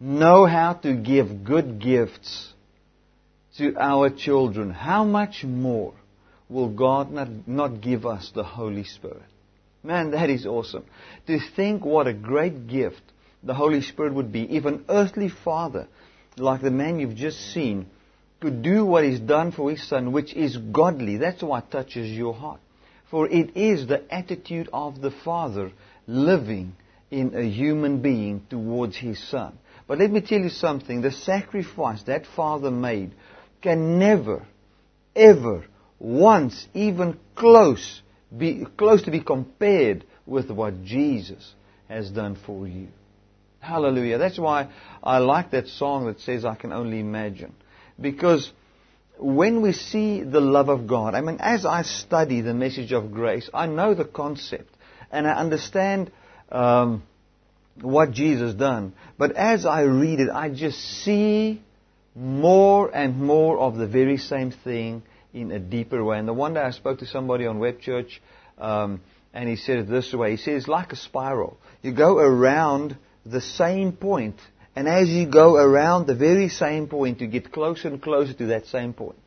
know 0.00 0.46
how 0.46 0.74
to 0.74 0.94
give 0.94 1.44
good 1.44 1.80
gifts 1.80 2.52
to 3.56 3.76
our 3.76 4.10
children, 4.10 4.70
how 4.70 5.04
much 5.04 5.44
more 5.44 5.92
will 6.48 6.68
God 6.68 7.10
not, 7.10 7.28
not 7.46 7.80
give 7.80 8.06
us 8.06 8.30
the 8.34 8.44
Holy 8.44 8.84
Spirit? 8.84 9.22
Man, 9.82 10.12
that 10.12 10.30
is 10.30 10.46
awesome. 10.46 10.84
To 11.26 11.38
think 11.56 11.84
what 11.84 12.06
a 12.06 12.12
great 12.12 12.66
gift 12.68 13.02
the 13.42 13.54
Holy 13.54 13.82
Spirit 13.82 14.14
would 14.14 14.32
be 14.32 14.42
if 14.42 14.64
an 14.64 14.84
earthly 14.88 15.28
father, 15.28 15.88
like 16.36 16.62
the 16.62 16.70
man 16.70 16.98
you've 16.98 17.16
just 17.16 17.52
seen, 17.52 17.86
could 18.40 18.62
do 18.62 18.84
what 18.84 19.04
he's 19.04 19.20
done 19.20 19.50
for 19.52 19.70
his 19.70 19.86
son, 19.88 20.12
which 20.12 20.32
is 20.34 20.56
godly. 20.56 21.16
That's 21.16 21.42
what 21.42 21.70
touches 21.70 22.10
your 22.10 22.34
heart. 22.34 22.60
For 23.10 23.28
it 23.28 23.56
is 23.56 23.86
the 23.86 24.02
attitude 24.12 24.68
of 24.72 25.00
the 25.00 25.10
father 25.10 25.72
living 26.06 26.74
in 27.10 27.34
a 27.34 27.42
human 27.42 28.00
being 28.02 28.46
towards 28.50 28.96
his 28.96 29.18
son. 29.28 29.58
But 29.88 29.98
let 29.98 30.12
me 30.12 30.20
tell 30.20 30.38
you 30.38 30.50
something. 30.50 31.00
The 31.00 31.10
sacrifice 31.10 32.02
that 32.04 32.26
father 32.36 32.70
made 32.70 33.12
can 33.60 33.98
never, 33.98 34.46
ever, 35.16 35.64
once, 35.98 36.68
even 36.74 37.18
close 37.34 38.02
be 38.36 38.66
close 38.76 39.02
to 39.02 39.10
be 39.10 39.20
compared 39.20 40.04
with 40.26 40.50
what 40.50 40.84
Jesus 40.84 41.54
has 41.88 42.10
done 42.10 42.36
for 42.46 42.66
you. 42.66 42.88
Hallelujah. 43.60 44.18
That's 44.18 44.38
why 44.38 44.68
I 45.02 45.18
like 45.18 45.50
that 45.52 45.66
song 45.66 46.06
that 46.06 46.20
says, 46.20 46.44
I 46.44 46.54
can 46.54 46.72
only 46.72 47.00
imagine. 47.00 47.54
Because 48.00 48.50
when 49.18 49.62
we 49.62 49.72
see 49.72 50.22
the 50.22 50.40
love 50.40 50.68
of 50.68 50.86
God, 50.86 51.14
I 51.14 51.22
mean, 51.22 51.38
as 51.40 51.66
I 51.66 51.82
study 51.82 52.40
the 52.40 52.54
message 52.54 52.92
of 52.92 53.10
grace, 53.10 53.48
I 53.52 53.66
know 53.66 53.94
the 53.94 54.04
concept 54.04 54.74
and 55.10 55.26
I 55.26 55.32
understand 55.32 56.12
um, 56.52 57.02
what 57.82 58.12
Jesus 58.12 58.54
done. 58.54 58.92
But 59.16 59.32
as 59.32 59.66
I 59.66 59.82
read 59.82 60.20
it, 60.20 60.30
I 60.30 60.48
just 60.48 60.78
see 60.78 61.62
more 62.14 62.94
and 62.94 63.20
more 63.20 63.58
of 63.58 63.76
the 63.76 63.86
very 63.86 64.18
same 64.18 64.50
thing 64.50 65.02
in 65.32 65.50
a 65.52 65.58
deeper 65.58 66.02
way. 66.02 66.18
And 66.18 66.26
the 66.26 66.32
one 66.32 66.54
day 66.54 66.60
I 66.60 66.70
spoke 66.70 66.98
to 67.00 67.06
somebody 67.06 67.46
on 67.46 67.58
Web 67.58 67.80
Church, 67.80 68.20
um, 68.58 69.00
and 69.32 69.48
he 69.48 69.56
said 69.56 69.78
it 69.78 69.88
this 69.88 70.12
way. 70.12 70.32
He 70.32 70.36
says, 70.36 70.66
like 70.66 70.92
a 70.92 70.96
spiral. 70.96 71.58
You 71.82 71.92
go 71.92 72.18
around 72.18 72.96
the 73.24 73.40
same 73.40 73.92
point, 73.92 74.36
and 74.74 74.88
as 74.88 75.08
you 75.08 75.26
go 75.26 75.56
around 75.56 76.06
the 76.06 76.14
very 76.14 76.48
same 76.48 76.88
point, 76.88 77.20
you 77.20 77.26
get 77.26 77.52
closer 77.52 77.88
and 77.88 78.02
closer 78.02 78.32
to 78.32 78.46
that 78.46 78.66
same 78.66 78.94
point. 78.94 79.18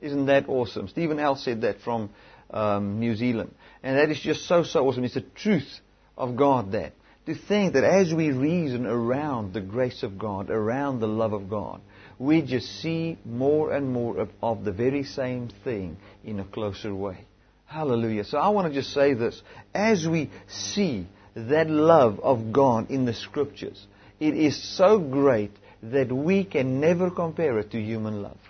Isn't 0.00 0.26
that 0.26 0.48
awesome? 0.48 0.88
Stephen 0.88 1.20
L. 1.20 1.36
said 1.36 1.60
that 1.60 1.80
from 1.80 2.10
um, 2.50 2.98
New 2.98 3.14
Zealand. 3.14 3.54
And 3.82 3.96
that 3.98 4.10
is 4.10 4.20
just 4.20 4.46
so, 4.46 4.62
so 4.62 4.86
awesome. 4.86 5.04
It's 5.04 5.14
the 5.14 5.20
truth 5.20 5.80
of 6.16 6.36
God 6.36 6.72
that. 6.72 6.92
To 7.30 7.36
think 7.36 7.74
that 7.74 7.84
as 7.84 8.12
we 8.12 8.32
reason 8.32 8.86
around 8.86 9.52
the 9.52 9.60
grace 9.60 10.02
of 10.02 10.18
God, 10.18 10.50
around 10.50 10.98
the 10.98 11.06
love 11.06 11.32
of 11.32 11.48
God, 11.48 11.80
we 12.18 12.42
just 12.42 12.82
see 12.82 13.18
more 13.24 13.70
and 13.70 13.92
more 13.92 14.18
of, 14.18 14.30
of 14.42 14.64
the 14.64 14.72
very 14.72 15.04
same 15.04 15.48
thing 15.62 15.96
in 16.24 16.40
a 16.40 16.44
closer 16.44 16.92
way. 16.92 17.18
Hallelujah. 17.66 18.24
So 18.24 18.36
I 18.36 18.48
want 18.48 18.66
to 18.66 18.74
just 18.74 18.92
say 18.92 19.14
this. 19.14 19.40
As 19.72 20.08
we 20.08 20.28
see 20.48 21.06
that 21.36 21.70
love 21.70 22.18
of 22.18 22.52
God 22.52 22.90
in 22.90 23.04
the 23.04 23.14
scriptures, 23.14 23.86
it 24.18 24.34
is 24.34 24.76
so 24.76 24.98
great 24.98 25.52
that 25.84 26.10
we 26.10 26.42
can 26.42 26.80
never 26.80 27.12
compare 27.12 27.60
it 27.60 27.70
to 27.70 27.80
human 27.80 28.22
love. 28.22 28.40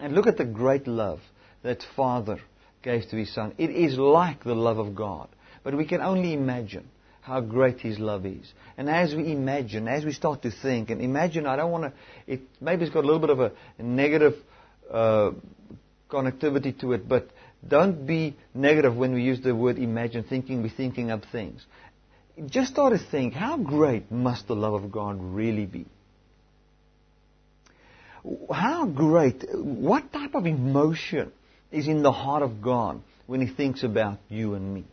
And 0.00 0.16
look 0.16 0.26
at 0.26 0.38
the 0.38 0.44
great 0.44 0.88
love 0.88 1.20
that 1.62 1.86
Father 1.94 2.40
gave 2.82 3.08
to 3.10 3.16
his 3.16 3.32
son. 3.32 3.54
It 3.58 3.70
is 3.70 3.96
like 3.96 4.42
the 4.42 4.56
love 4.56 4.78
of 4.78 4.96
God. 4.96 5.28
But 5.62 5.76
we 5.76 5.84
can 5.84 6.00
only 6.00 6.32
imagine 6.32 6.88
how 7.20 7.40
great 7.40 7.80
his 7.80 7.98
love 7.98 8.24
is. 8.26 8.52
And 8.76 8.88
as 8.88 9.14
we 9.14 9.32
imagine, 9.32 9.88
as 9.88 10.04
we 10.04 10.12
start 10.12 10.42
to 10.42 10.50
think, 10.50 10.90
and 10.90 11.00
imagine, 11.00 11.46
I 11.46 11.56
don't 11.56 11.70
want 11.70 11.84
to, 11.84 11.92
it, 12.26 12.40
maybe 12.60 12.84
it's 12.84 12.92
got 12.92 13.04
a 13.04 13.06
little 13.06 13.20
bit 13.20 13.30
of 13.30 13.40
a 13.40 13.52
negative 13.78 14.34
uh, 14.90 15.32
connectivity 16.08 16.78
to 16.80 16.92
it, 16.92 17.08
but 17.08 17.28
don't 17.66 18.06
be 18.06 18.36
negative 18.54 18.96
when 18.96 19.12
we 19.12 19.22
use 19.22 19.40
the 19.40 19.54
word 19.54 19.78
imagine, 19.78 20.24
thinking 20.24 20.62
we're 20.62 20.70
thinking 20.70 21.10
up 21.10 21.22
things. 21.30 21.64
Just 22.46 22.72
start 22.72 22.94
to 22.94 23.10
think, 23.10 23.34
how 23.34 23.58
great 23.58 24.10
must 24.10 24.46
the 24.46 24.54
love 24.54 24.82
of 24.82 24.90
God 24.90 25.18
really 25.20 25.66
be? 25.66 25.86
How 28.50 28.86
great, 28.86 29.44
what 29.54 30.12
type 30.12 30.34
of 30.34 30.46
emotion 30.46 31.32
is 31.70 31.86
in 31.86 32.02
the 32.02 32.12
heart 32.12 32.42
of 32.42 32.62
God 32.62 33.02
when 33.26 33.40
He 33.40 33.52
thinks 33.52 33.82
about 33.82 34.18
you 34.28 34.54
and 34.54 34.74
me? 34.74 34.84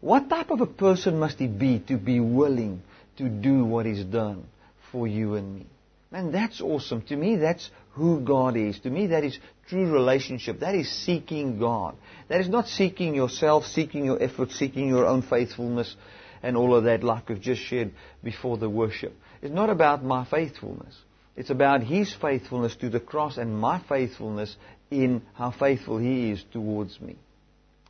What 0.00 0.28
type 0.28 0.50
of 0.50 0.60
a 0.60 0.66
person 0.66 1.18
must 1.18 1.38
he 1.38 1.46
be 1.46 1.78
to 1.88 1.96
be 1.96 2.20
willing 2.20 2.82
to 3.16 3.28
do 3.28 3.64
what 3.64 3.86
is 3.86 4.04
done 4.04 4.44
for 4.92 5.06
you 5.06 5.34
and 5.34 5.56
me? 5.56 5.66
And 6.12 6.32
that's 6.32 6.60
awesome. 6.60 7.02
To 7.02 7.16
me, 7.16 7.36
that's 7.36 7.70
who 7.92 8.20
God 8.20 8.56
is. 8.56 8.78
To 8.80 8.90
me, 8.90 9.08
that 9.08 9.24
is 9.24 9.38
true 9.68 9.90
relationship. 9.90 10.60
That 10.60 10.74
is 10.74 10.90
seeking 10.90 11.58
God. 11.58 11.96
That 12.28 12.40
is 12.40 12.48
not 12.48 12.68
seeking 12.68 13.14
yourself, 13.14 13.64
seeking 13.66 14.04
your 14.04 14.22
effort, 14.22 14.50
seeking 14.52 14.88
your 14.88 15.06
own 15.06 15.22
faithfulness 15.22 15.96
and 16.42 16.56
all 16.56 16.74
of 16.74 16.84
that 16.84 17.02
like 17.02 17.28
we've 17.28 17.40
just 17.40 17.62
shared 17.62 17.90
before 18.22 18.56
the 18.56 18.70
worship. 18.70 19.14
It's 19.42 19.54
not 19.54 19.70
about 19.70 20.04
my 20.04 20.24
faithfulness. 20.24 20.96
It's 21.36 21.50
about 21.50 21.82
His 21.82 22.14
faithfulness 22.14 22.76
to 22.76 22.88
the 22.88 23.00
cross 23.00 23.36
and 23.36 23.58
my 23.58 23.82
faithfulness 23.88 24.56
in 24.90 25.22
how 25.34 25.50
faithful 25.50 25.98
He 25.98 26.30
is 26.30 26.44
towards 26.52 27.00
me. 27.00 27.16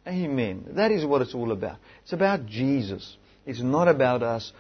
Amen. 0.07 0.67
That 0.77 0.93
is 0.93 1.05
what 1.05 1.23
it's 1.23 1.35
all 1.35 1.51
about. 1.53 1.79
It's 2.03 2.13
about 2.13 2.47
Jesus. 2.47 3.17
It's 3.45 3.61
not 3.61 3.89
about 3.89 4.23
us. 4.23 4.53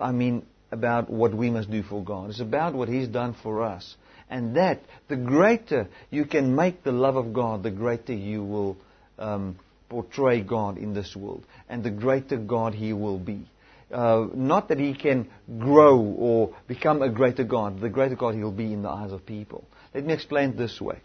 I 0.00 0.12
mean, 0.12 0.44
about 0.72 1.10
what 1.10 1.34
we 1.34 1.50
must 1.50 1.70
do 1.70 1.82
for 1.82 2.02
God. 2.02 2.30
It's 2.30 2.40
about 2.40 2.74
what 2.74 2.88
He's 2.88 3.08
done 3.08 3.36
for 3.42 3.62
us. 3.62 3.96
And 4.28 4.56
that, 4.56 4.80
the 5.08 5.16
greater 5.16 5.88
you 6.10 6.24
can 6.24 6.54
make 6.54 6.84
the 6.84 6.92
love 6.92 7.16
of 7.16 7.32
God, 7.32 7.62
the 7.62 7.70
greater 7.70 8.12
you 8.12 8.44
will 8.44 8.76
um, 9.18 9.58
portray 9.88 10.40
God 10.42 10.78
in 10.78 10.94
this 10.94 11.16
world. 11.16 11.44
And 11.68 11.82
the 11.82 11.90
greater 11.90 12.36
God 12.36 12.74
He 12.74 12.92
will 12.92 13.18
be. 13.18 13.46
Uh, 13.92 14.26
not 14.34 14.68
that 14.68 14.78
He 14.78 14.94
can 14.94 15.28
grow 15.58 15.98
or 15.98 16.54
become 16.68 17.02
a 17.02 17.10
greater 17.10 17.42
God. 17.42 17.80
The 17.80 17.88
greater 17.88 18.14
God 18.14 18.34
He'll 18.36 18.52
be 18.52 18.72
in 18.72 18.82
the 18.82 18.88
eyes 18.88 19.10
of 19.10 19.26
people. 19.26 19.64
Let 19.94 20.04
me 20.04 20.14
explain 20.14 20.50
it 20.50 20.56
this 20.56 20.80
way. 20.80 21.00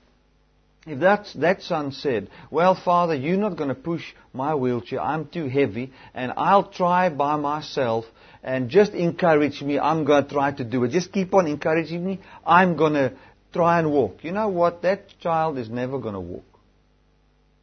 If 0.86 1.00
that, 1.00 1.28
that 1.36 1.64
son 1.64 1.92
said, 1.92 2.30
Well, 2.52 2.76
Father, 2.76 3.16
you're 3.16 3.38
not 3.38 3.58
going 3.58 3.70
to 3.70 3.76
push 3.76 4.04
my 4.34 4.54
wheelchair, 4.54 5.02
I'm 5.02 5.28
too 5.28 5.48
heavy, 5.48 5.92
and 6.14 6.32
I'll 6.38 6.70
try 6.70 7.10
by 7.10 7.38
myself, 7.38 8.06
and 8.44 8.70
just 8.70 8.94
encourage 8.94 9.62
me, 9.64 9.80
I'm 9.80 10.06
going 10.06 10.24
to 10.24 10.30
try 10.30 10.52
to 10.52 10.64
do 10.64 10.84
it. 10.84 10.92
Just 10.92 11.12
keep 11.12 11.34
on 11.34 11.48
encouraging 11.48 12.06
me, 12.06 12.20
I'm 12.46 12.78
going 12.78 12.94
to 12.94 13.14
try 13.52 13.80
and 13.80 13.92
walk. 13.92 14.24
You 14.24 14.32
know 14.32 14.50
what? 14.50 14.84
That 14.84 15.18
child 15.20 15.58
is 15.58 15.70
never 15.70 15.98
going 15.98 16.14
to 16.14 16.20
walk. 16.20 16.46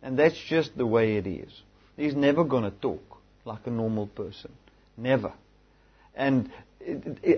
And 0.02 0.18
that's 0.18 0.36
just 0.48 0.76
the 0.76 0.86
way 0.86 1.16
it 1.16 1.26
is. 1.28 1.52
He's 1.96 2.16
never 2.16 2.42
going 2.42 2.64
to 2.64 2.72
talk 2.72 3.18
like 3.44 3.66
a 3.66 3.70
normal 3.70 4.08
person. 4.08 4.50
Never. 4.96 5.32
And 6.16 6.50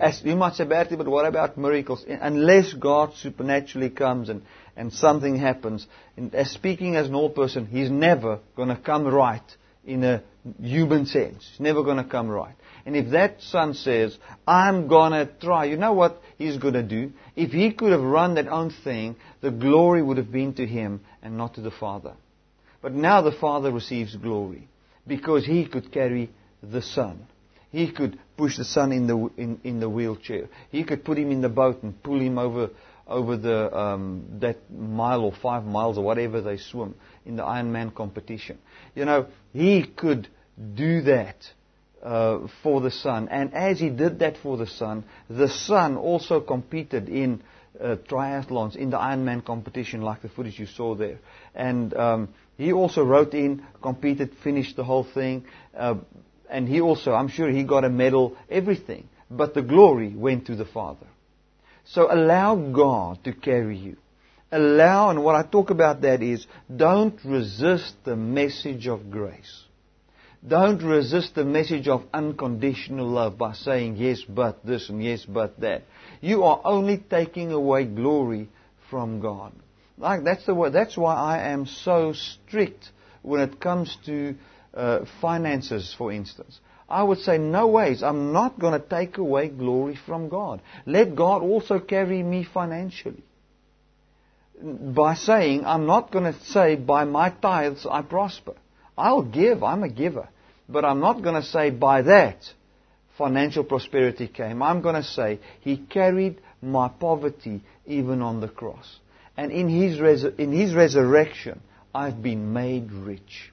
as 0.01 0.23
you 0.25 0.37
might 0.37 0.55
say, 0.55 0.64
Bertie, 0.64 0.97
but 0.97 1.09
what 1.09 1.27
about 1.27 1.59
miracles? 1.59 2.05
Unless 2.09 2.73
God 2.75 3.12
supernaturally 3.16 3.90
comes 3.90 4.29
and, 4.29 4.42
and 4.77 4.93
something 4.93 5.37
happens, 5.37 5.87
as 6.33 6.51
speaking 6.51 6.97
as 6.97 7.09
an 7.09 7.15
old 7.15 7.35
person, 7.35 7.67
he's 7.67 7.91
never 7.91 8.41
going 8.57 8.69
to 8.69 8.77
come 8.77 9.07
right 9.07 9.43
in 9.85 10.03
a 10.03 10.23
human 10.61 11.07
sense. 11.07 11.47
He's 11.51 11.61
never 11.61 11.83
going 11.83 11.99
to 11.99 12.05
come 12.05 12.29
right. 12.29 12.55
And 12.87 12.97
if 12.97 13.11
that 13.13 13.41
son 13.41 13.75
says, 13.75 14.17
I'm 14.47 14.89
going 14.89 15.13
to 15.13 15.31
try, 15.41 15.65
you 15.65 15.77
know 15.77 15.93
what 15.93 16.21
he's 16.37 16.59
going 16.59 16.75
to 16.75 16.83
do? 16.83 17.13
If 17.35 17.51
he 17.51 17.73
could 17.73 17.93
have 17.93 18.03
run 18.03 18.35
that 18.35 18.49
own 18.49 18.73
thing, 18.83 19.17
the 19.41 19.51
glory 19.51 20.03
would 20.03 20.19
have 20.19 20.33
been 20.33 20.55
to 20.55 20.67
him 20.67 21.01
and 21.23 21.37
not 21.37 21.55
to 21.55 21.61
the 21.61 21.71
Father. 21.71 22.15
But 22.83 22.93
now 22.93 23.23
the 23.23 23.33
Father 23.33 23.71
receives 23.71 24.15
glory 24.17 24.69
because 25.07 25.47
he 25.47 25.67
could 25.67 25.93
carry 25.93 26.31
the 26.63 26.83
Son. 26.83 27.27
He 27.71 27.91
could 27.91 28.19
push 28.37 28.57
the 28.57 28.65
son 28.65 28.93
in 28.93 29.09
the, 29.09 29.17
in, 29.37 29.61
in 29.65 29.81
the 29.81 29.91
wheelchair. 29.91 30.49
He 30.71 30.85
could 30.85 31.05
put 31.05 31.19
him 31.19 31.33
in 31.33 31.41
the 31.41 31.49
boat 31.49 31.83
and 31.83 32.01
pull 32.05 32.21
him 32.21 32.39
over, 32.39 32.71
over 33.07 33.37
the, 33.37 33.77
um, 33.77 34.25
that 34.40 34.71
mile 34.71 35.23
or 35.23 35.33
five 35.33 35.64
miles 35.64 35.99
or 35.99 36.05
whatever 36.05 36.40
they 36.40 36.57
swim 36.57 36.95
in 37.27 37.37
the 37.37 37.43
Ironman 37.43 37.95
competition. 37.95 38.59
You 38.95 39.05
know, 39.05 39.27
he 39.53 39.85
could 39.85 40.29
do 40.75 41.03
that 41.03 41.37
uh, 42.03 42.47
for 42.62 42.81
the 42.81 42.90
son. 42.90 43.29
And 43.29 43.55
as 43.55 43.79
he 43.79 43.90
did 43.90 44.21
that 44.21 44.37
for 44.38 44.57
the 44.57 44.67
son, 44.67 45.05
the 45.29 45.49
son 45.49 45.97
also 45.97 46.40
competed 46.40 47.09
in 47.09 47.43
uh, 47.81 47.97
triathlons 48.09 48.77
in 48.77 48.90
the 48.90 48.99
Ironman 48.99 49.45
competition, 49.45 50.03
like 50.03 50.23
the 50.23 50.29
footage 50.29 50.59
you 50.59 50.67
saw 50.67 50.95
there. 50.95 51.19
And 51.55 51.93
um, 51.95 52.29
he 52.57 52.73
also 52.73 53.03
wrote 53.03 53.35
in, 53.35 53.67
competed, 53.83 54.35
finished 54.43 54.77
the 54.77 54.85
whole 54.85 55.05
thing. 55.05 55.45
Uh, 55.77 55.97
and 56.49 56.69
he 56.69 56.81
also, 56.81 57.12
I'm 57.12 57.29
sure 57.29 57.51
he 57.51 57.64
got 57.64 57.85
a 57.85 57.90
medal, 57.90 58.37
everything. 58.49 59.09
But 59.31 59.55
the 59.55 59.62
glory 59.62 60.14
went 60.14 60.47
to 60.47 60.57
the 60.57 60.64
Father. 60.64 61.07
So 61.85 62.12
allow 62.12 62.57
God 62.57 63.25
to 63.25 63.33
carry 63.33 63.77
you. 63.77 63.97
Allow, 64.51 65.11
and 65.11 65.25
what 65.25 65.35
I 65.35 65.42
talk 65.42 65.70
about 65.70 66.03
that 66.03 66.23
is, 66.23 66.47
don't 66.75 67.18
resist 67.25 67.94
the 68.05 68.16
message 68.16 68.87
of 68.87 69.11
grace. 69.11 69.64
Don't 70.47 70.83
resist 70.83 71.35
the 71.35 71.44
message 71.44 71.88
of 71.88 72.05
unconditional 72.12 73.09
love 73.09 73.38
by 73.38 73.55
saying 73.55 73.97
yes, 73.97 74.23
but 74.29 74.64
this 74.64 74.90
and 74.90 75.03
yes, 75.03 75.25
but 75.25 75.59
that. 75.61 75.85
You 76.20 76.44
are 76.44 76.61
only 76.64 76.99
taking 76.99 77.51
away 77.51 77.87
glory 77.87 78.49
from 78.90 79.20
God. 79.20 79.53
Like 79.97 80.25
that's 80.25 80.44
the 80.44 80.55
way, 80.55 80.70
that's 80.70 80.97
why 80.97 81.14
I 81.14 81.49
am 81.49 81.66
so 81.66 82.12
strict 82.12 82.90
when 83.23 83.40
it 83.40 83.61
comes 83.61 83.97
to 84.07 84.35
uh, 84.75 85.05
finances, 85.20 85.94
for 85.97 86.12
instance. 86.12 86.61
I 86.94 87.02
would 87.02 87.18
say, 87.18 87.38
no 87.38 87.66
ways. 87.66 88.04
I'm 88.04 88.33
not 88.33 88.61
going 88.61 88.80
to 88.80 88.88
take 88.88 89.18
away 89.18 89.48
glory 89.48 89.98
from 90.07 90.28
God. 90.28 90.62
Let 90.87 91.16
God 91.16 91.42
also 91.42 91.80
carry 91.80 92.22
me 92.22 92.44
financially. 92.44 93.24
By 94.62 95.14
saying, 95.14 95.64
I'm 95.66 95.87
not 95.87 96.12
going 96.12 96.33
to 96.33 96.38
say, 96.44 96.76
by 96.76 97.02
my 97.02 97.30
tithes 97.30 97.85
I 97.85 98.02
prosper. 98.02 98.54
I'll 98.96 99.22
give. 99.22 99.64
I'm 99.64 99.83
a 99.83 99.88
giver. 99.88 100.28
But 100.68 100.85
I'm 100.85 101.00
not 101.00 101.20
going 101.20 101.35
to 101.35 101.42
say, 101.42 101.70
by 101.70 102.02
that 102.02 102.38
financial 103.18 103.64
prosperity 103.64 104.28
came. 104.28 104.62
I'm 104.62 104.80
going 104.80 104.94
to 104.94 105.02
say, 105.02 105.40
He 105.62 105.78
carried 105.78 106.40
my 106.62 106.87
poverty 106.88 107.62
even 107.87 108.22
on 108.22 108.40
the 108.40 108.48
cross. 108.48 109.00
And 109.37 109.50
in 109.50 109.68
His, 109.68 110.00
res- 110.00 110.38
in 110.38 110.52
his 110.52 110.72
resurrection, 110.76 111.61
I've 111.92 112.22
been 112.22 112.52
made 112.52 112.92
rich. 112.92 113.50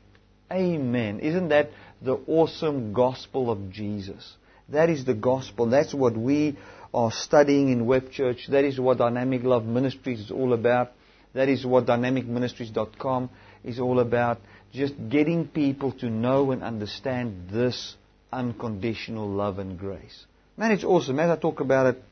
Amen. 0.52 1.22
Isn't 1.22 1.50
that 1.50 1.72
the 2.02 2.20
awesome 2.28 2.94
gospel 2.94 3.50
of 3.52 3.72
Jesus? 3.72 4.36
That 4.70 4.90
is 4.90 5.06
the 5.06 5.14
gospel. 5.14 5.68
That's 5.68 5.94
what 5.94 6.16
we 6.16 6.58
are 6.94 7.12
studying 7.12 7.70
in 7.70 7.86
Web 7.86 8.12
Church. 8.12 8.48
That 8.50 8.64
is 8.64 8.80
what 8.80 8.98
Dynamic 8.98 9.44
Love 9.44 9.66
Ministries 9.66 10.20
is 10.20 10.32
all 10.32 10.54
about. 10.54 10.92
That 11.34 11.50
is 11.50 11.66
what 11.66 11.86
dynamicministries.com 11.86 13.30
is 13.64 13.80
all 13.80 14.00
about. 14.00 14.40
Just 14.74 14.94
getting 15.10 15.48
people 15.48 15.92
to 15.94 16.10
know 16.10 16.52
and 16.52 16.64
understand 16.64 17.50
this 17.52 17.96
unconditional 18.32 19.30
love 19.30 19.60
and 19.60 19.78
grace. 19.78 20.26
Man, 20.58 20.72
it's 20.72 20.84
awesome. 20.84 21.20
As 21.20 21.30
I 21.30 21.36
talk 21.38 21.60
about 21.60 21.88
it, 21.88 22.04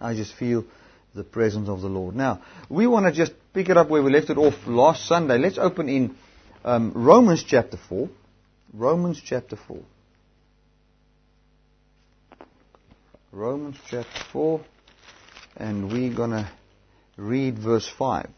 I 0.00 0.14
just 0.14 0.34
feel 0.34 0.64
the 1.14 1.24
presence 1.24 1.68
of 1.68 1.80
the 1.80 1.88
Lord. 1.88 2.14
Now, 2.14 2.42
we 2.68 2.86
want 2.86 3.06
to 3.06 3.12
just 3.12 3.32
pick 3.52 3.68
it 3.68 3.76
up 3.76 3.88
where 3.88 4.02
we 4.02 4.12
left 4.12 4.30
it 4.30 4.38
off 4.38 4.54
last 4.66 5.06
Sunday. 5.06 5.38
Let's 5.38 5.58
open 5.58 5.88
in 5.88 6.16
um, 6.64 6.92
Romans 6.94 7.44
chapter 7.46 7.78
4. 7.88 8.08
Romans 8.72 9.20
chapter 9.24 9.56
4. 9.56 9.78
Romans 13.32 13.76
chapter 13.88 14.24
4. 14.32 14.60
And 15.56 15.90
we're 15.90 16.14
going 16.14 16.30
to 16.30 16.50
read 17.16 17.58
verse 17.58 17.88
5. 17.98 18.28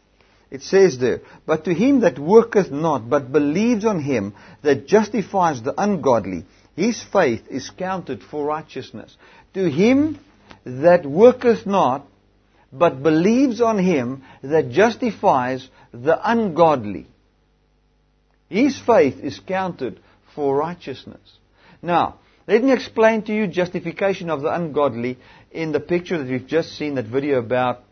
It 0.49 0.61
says 0.63 0.97
there, 0.99 1.21
But 1.45 1.65
to 1.65 1.73
him 1.73 2.01
that 2.01 2.17
worketh 2.17 2.71
not, 2.71 3.09
but 3.09 3.31
believes 3.31 3.85
on 3.85 4.01
him 4.01 4.33
that 4.63 4.87
justifies 4.87 5.61
the 5.61 5.73
ungodly, 5.81 6.45
his 6.75 7.01
faith 7.01 7.43
is 7.49 7.69
counted 7.69 8.23
for 8.23 8.45
righteousness. 8.45 9.15
To 9.53 9.69
him 9.69 10.19
that 10.65 11.05
worketh 11.05 11.65
not, 11.65 12.05
but 12.71 13.03
believes 13.03 13.61
on 13.61 13.79
him 13.79 14.23
that 14.41 14.71
justifies 14.71 15.69
the 15.93 16.17
ungodly, 16.23 17.07
his 18.49 18.77
faith 18.79 19.19
is 19.19 19.39
counted 19.39 19.99
for 20.35 20.55
righteousness. 20.55 21.37
Now, 21.81 22.19
let 22.47 22.63
me 22.63 22.73
explain 22.73 23.23
to 23.23 23.33
you 23.33 23.47
justification 23.47 24.29
of 24.29 24.41
the 24.41 24.53
ungodly 24.53 25.17
in 25.51 25.71
the 25.71 25.79
picture 25.79 26.17
that 26.17 26.27
we've 26.27 26.47
just 26.47 26.77
seen, 26.77 26.95
that 26.95 27.05
video 27.05 27.39
about 27.39 27.83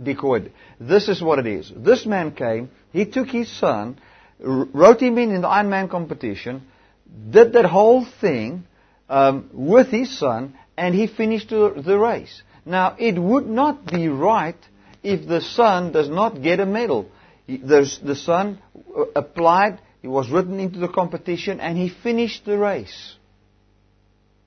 Dick 0.00 0.18
Hoyt. 0.18 0.52
This 0.80 1.08
is 1.08 1.22
what 1.22 1.38
it 1.38 1.46
is. 1.46 1.72
This 1.74 2.06
man 2.06 2.32
came, 2.32 2.70
he 2.92 3.06
took 3.06 3.28
his 3.28 3.50
son, 3.50 3.98
wrote 4.38 5.00
him 5.00 5.18
in 5.18 5.34
in 5.34 5.40
the 5.40 5.48
Ironman 5.48 5.90
competition, 5.90 6.66
did 7.30 7.52
that 7.54 7.64
whole 7.64 8.04
thing 8.20 8.64
um, 9.08 9.50
with 9.52 9.88
his 9.88 10.18
son, 10.18 10.54
and 10.76 10.94
he 10.94 11.06
finished 11.06 11.50
the, 11.50 11.82
the 11.84 11.98
race. 11.98 12.42
Now, 12.64 12.96
it 12.98 13.18
would 13.18 13.46
not 13.46 13.86
be 13.86 14.08
right 14.08 14.56
if 15.02 15.26
the 15.26 15.40
son 15.40 15.92
does 15.92 16.08
not 16.08 16.42
get 16.42 16.60
a 16.60 16.66
medal. 16.66 17.10
The, 17.46 17.98
the 18.02 18.16
son 18.16 18.60
uh, 18.74 19.04
applied, 19.14 19.80
he 20.06 20.10
was 20.10 20.30
written 20.30 20.60
into 20.60 20.78
the 20.78 20.86
competition, 20.86 21.58
and 21.58 21.76
he 21.76 21.88
finished 21.88 22.44
the 22.44 22.56
race. 22.56 23.16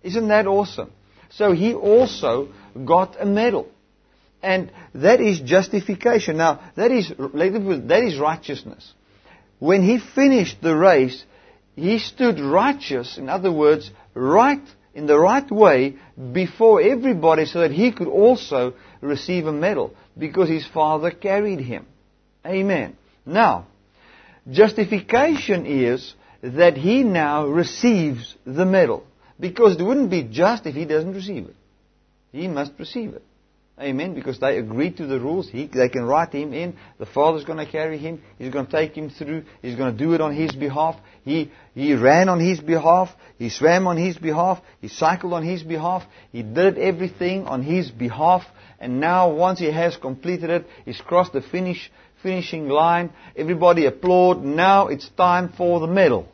Isn't 0.03 0.29
that 0.29 0.47
awesome? 0.47 0.89
So 1.31 1.51
he 1.51 1.73
also 1.73 2.47
got 2.85 3.17
a 3.19 3.25
medal. 3.25 3.67
And 4.41 4.71
that 4.95 5.19
is 5.19 5.41
justification. 5.41 6.37
Now, 6.37 6.71
that 6.77 6.91
is, 6.91 7.09
that 7.09 8.03
is 8.05 8.17
righteousness. 8.17 8.93
When 9.59 9.83
he 9.83 9.99
finished 9.99 10.61
the 10.61 10.77
race, 10.77 11.25
he 11.75 11.99
stood 11.99 12.39
righteous, 12.39 13.17
in 13.17 13.27
other 13.27 13.51
words, 13.51 13.91
right 14.13 14.63
in 14.93 15.07
the 15.07 15.19
right 15.19 15.51
way 15.51 15.97
before 16.31 16.81
everybody 16.81 17.43
so 17.47 17.59
that 17.59 17.71
he 17.71 17.91
could 17.91 18.07
also 18.07 18.75
receive 19.01 19.45
a 19.45 19.51
medal 19.51 19.93
because 20.17 20.47
his 20.47 20.65
father 20.65 21.11
carried 21.11 21.59
him. 21.59 21.85
Amen. 22.45 22.95
Now, 23.25 23.67
justification 24.51 25.65
is 25.65 26.13
that 26.41 26.77
he 26.77 27.03
now 27.03 27.47
receives 27.47 28.35
the 28.45 28.65
medal 28.65 29.03
because 29.39 29.75
it 29.75 29.83
wouldn't 29.83 30.09
be 30.09 30.23
just 30.23 30.65
if 30.65 30.75
he 30.75 30.85
doesn't 30.85 31.13
receive 31.13 31.45
it. 31.45 31.55
He 32.31 32.47
must 32.47 32.73
receive 32.77 33.13
it. 33.13 33.23
Amen. 33.81 34.13
Because 34.13 34.39
they 34.39 34.57
agreed 34.57 34.97
to 34.97 35.07
the 35.07 35.19
rules. 35.19 35.49
He, 35.49 35.67
they 35.67 35.87
can 35.87 36.03
write 36.03 36.33
him 36.33 36.53
in. 36.53 36.75
The 36.97 37.05
Father's 37.05 37.45
going 37.45 37.65
to 37.65 37.71
carry 37.71 37.97
him. 37.97 38.21
He's 38.37 38.51
going 38.51 38.65
to 38.65 38.71
take 38.71 38.93
him 38.93 39.09
through. 39.09 39.45
He's 39.61 39.75
going 39.75 39.95
to 39.95 39.97
do 39.97 40.13
it 40.13 40.21
on 40.21 40.35
his 40.35 40.53
behalf. 40.53 40.97
He, 41.23 41.49
he 41.73 41.93
ran 41.93 42.27
on 42.27 42.41
his 42.41 42.59
behalf. 42.59 43.09
He 43.37 43.49
swam 43.49 43.87
on 43.87 43.95
his 43.95 44.17
behalf. 44.17 44.61
He 44.81 44.89
cycled 44.89 45.31
on 45.31 45.43
his 45.45 45.63
behalf. 45.63 46.03
He 46.33 46.43
did 46.43 46.77
everything 46.77 47.45
on 47.45 47.63
his 47.63 47.89
behalf. 47.89 48.43
And 48.81 48.99
now, 48.99 49.31
once 49.31 49.59
he 49.59 49.71
has 49.71 49.95
completed 49.95 50.49
it, 50.49 50.67
he's 50.83 50.99
crossed 50.99 51.31
the 51.31 51.41
finish, 51.41 51.89
finishing 52.21 52.67
line. 52.67 53.11
Everybody 53.35 53.85
applaud. 53.85 54.43
Now 54.43 54.87
it's 54.87 55.09
time 55.09 55.53
for 55.55 55.79
the 55.79 55.87
medal. 55.87 56.27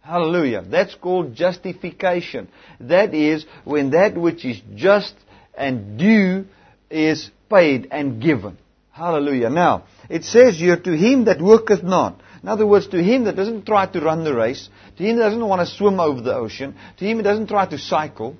Hallelujah. 0.00 0.62
That's 0.62 0.94
called 0.94 1.34
justification. 1.34 2.48
That 2.80 3.14
is 3.14 3.44
when 3.64 3.90
that 3.90 4.16
which 4.16 4.44
is 4.44 4.60
just 4.74 5.14
and 5.56 5.98
due 5.98 6.46
is 6.90 7.30
paid 7.50 7.88
and 7.90 8.22
given. 8.22 8.56
Hallelujah. 8.90 9.50
Now, 9.50 9.84
it 10.08 10.24
says 10.24 10.58
here, 10.58 10.76
to 10.76 10.96
him 10.96 11.26
that 11.26 11.40
worketh 11.40 11.82
not. 11.82 12.20
In 12.42 12.48
other 12.48 12.66
words, 12.66 12.86
to 12.88 13.02
him 13.02 13.24
that 13.24 13.36
doesn't 13.36 13.66
try 13.66 13.86
to 13.86 14.00
run 14.00 14.24
the 14.24 14.34
race, 14.34 14.68
to 14.96 15.02
him 15.02 15.16
that 15.16 15.24
doesn't 15.24 15.46
want 15.46 15.60
to 15.60 15.74
swim 15.74 16.00
over 16.00 16.20
the 16.20 16.34
ocean, 16.34 16.74
to 16.98 17.04
him 17.04 17.18
that 17.18 17.24
doesn't 17.24 17.48
try 17.48 17.66
to 17.66 17.78
cycle, 17.78 18.36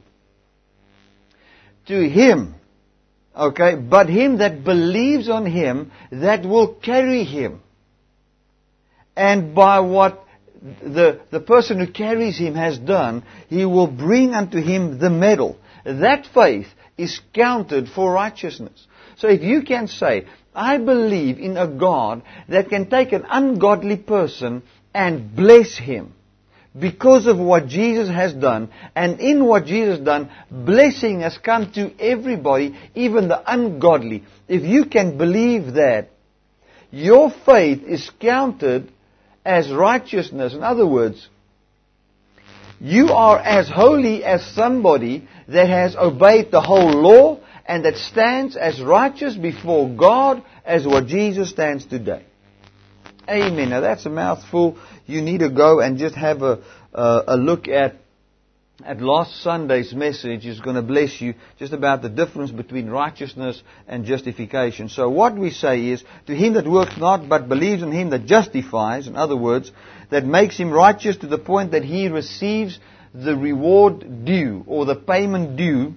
to 1.87 2.09
him, 2.09 2.55
okay, 3.39 3.75
but 3.77 4.09
him 4.09 4.39
that 4.39 4.65
believes 4.65 5.29
on 5.29 5.47
him 5.47 5.93
that 6.11 6.45
will 6.45 6.75
carry 6.75 7.25
him. 7.25 7.61
And 9.17 9.55
by 9.55 9.81
what 9.81 10.25
the, 10.83 11.21
the 11.31 11.41
person 11.41 11.79
who 11.79 11.91
carries 11.91 12.39
him 12.39 12.55
has 12.55 12.79
done, 12.79 13.25
he 13.49 13.65
will 13.65 13.87
bring 13.87 14.35
unto 14.35 14.61
him 14.61 14.99
the 14.99 15.11
medal. 15.11 15.59
That 15.85 16.27
faith 16.27 16.69
is 16.97 17.21
counted 17.33 17.89
for 17.89 18.13
righteousness. 18.13 18.87
So 19.17 19.29
if 19.29 19.43
you 19.43 19.63
can 19.63 19.89
say, 19.89 20.27
I 20.55 20.79
believe 20.79 21.39
in 21.39 21.57
a 21.57 21.69
God 21.69 22.23
that 22.49 22.69
can 22.69 22.91
take 22.91 23.13
an 23.13 23.25
ungodly 23.29 23.97
person 23.97 24.63
and 24.93 25.35
bless 25.35 25.77
him 25.77 26.15
because 26.79 27.27
of 27.27 27.39
what 27.39 27.67
Jesus 27.67 28.09
has 28.09 28.33
done, 28.33 28.71
and 28.95 29.21
in 29.21 29.45
what 29.45 29.67
Jesus 29.67 29.99
has 29.99 30.05
done, 30.05 30.31
blessing 30.51 31.21
has 31.21 31.37
come 31.39 31.73
to 31.73 31.93
everybody, 31.99 32.77
even 32.95 33.29
the 33.29 33.43
ungodly. 33.53 34.25
If 34.49 34.63
you 34.63 34.85
can 34.87 35.19
believe 35.19 35.75
that, 35.75 36.11
your 36.91 37.31
faith 37.31 37.83
is 37.85 38.11
counted 38.21 38.91
as 39.45 39.71
righteousness. 39.71 40.55
In 40.55 40.63
other 40.63 40.87
words, 40.87 41.29
you 42.81 43.09
are 43.09 43.39
as 43.39 43.69
holy 43.69 44.25
as 44.25 44.47
somebody 44.55 45.29
that 45.49 45.69
has 45.69 45.97
obeyed 45.97 46.51
the 46.51 46.61
whole 46.61 46.91
law 46.91 47.41
and 47.67 47.85
that 47.85 47.97
stands 47.97 48.57
as 48.57 48.81
righteous 48.81 49.37
before 49.37 49.89
God 49.89 50.43
as 50.65 50.87
what 50.87 51.07
Jesus 51.07 51.51
stands 51.51 51.85
today. 51.85 52.25
Amen. 53.29 53.71
Now 53.71 53.81
that's 53.81 54.07
a 54.07 54.11
mouthful. 54.11 54.79
You 55.09 55.23
need 55.23 55.39
to 55.39 55.49
go 55.49 55.81
and 55.81 55.99
just 55.99 56.15
have 56.15 56.43
a, 56.43 56.61
a, 56.93 57.23
a 57.29 57.37
look 57.37 57.67
at 57.67 57.97
at 58.85 59.01
last 59.01 59.43
Sunday's 59.43 59.93
message 59.93 60.47
is 60.47 60.61
going 60.61 60.77
to 60.77 60.83
bless 60.83 61.21
you 61.21 61.35
just 61.59 61.73
about 61.73 62.01
the 62.01 62.09
difference 62.09 62.53
between 62.53 62.89
righteousness 62.89 63.61
and 63.89 64.05
justification. 64.05 64.89
So 64.89 65.11
what 65.11 65.37
we 65.37 65.51
say 65.51 65.87
is, 65.87 66.05
to 66.27 66.35
him 66.35 66.53
that 66.53 66.65
works 66.65 66.97
not 66.97 67.29
but 67.29 67.49
believes 67.49 67.83
in 67.83 67.91
him 67.91 68.11
that 68.11 68.27
justifies, 68.27 69.09
in 69.09 69.17
other 69.17 69.37
words, 69.37 69.73
that 70.11 70.25
makes 70.25 70.57
him 70.57 70.71
righteous 70.71 71.17
to 71.19 71.27
the 71.27 71.39
point 71.39 71.73
that 71.73 71.83
he 71.83 72.09
receives 72.09 72.79
the 73.13 73.37
reward 73.37 74.25
due 74.25 74.63
or 74.69 74.85
the 74.85 74.95
payment 74.95 75.57
due, 75.57 75.95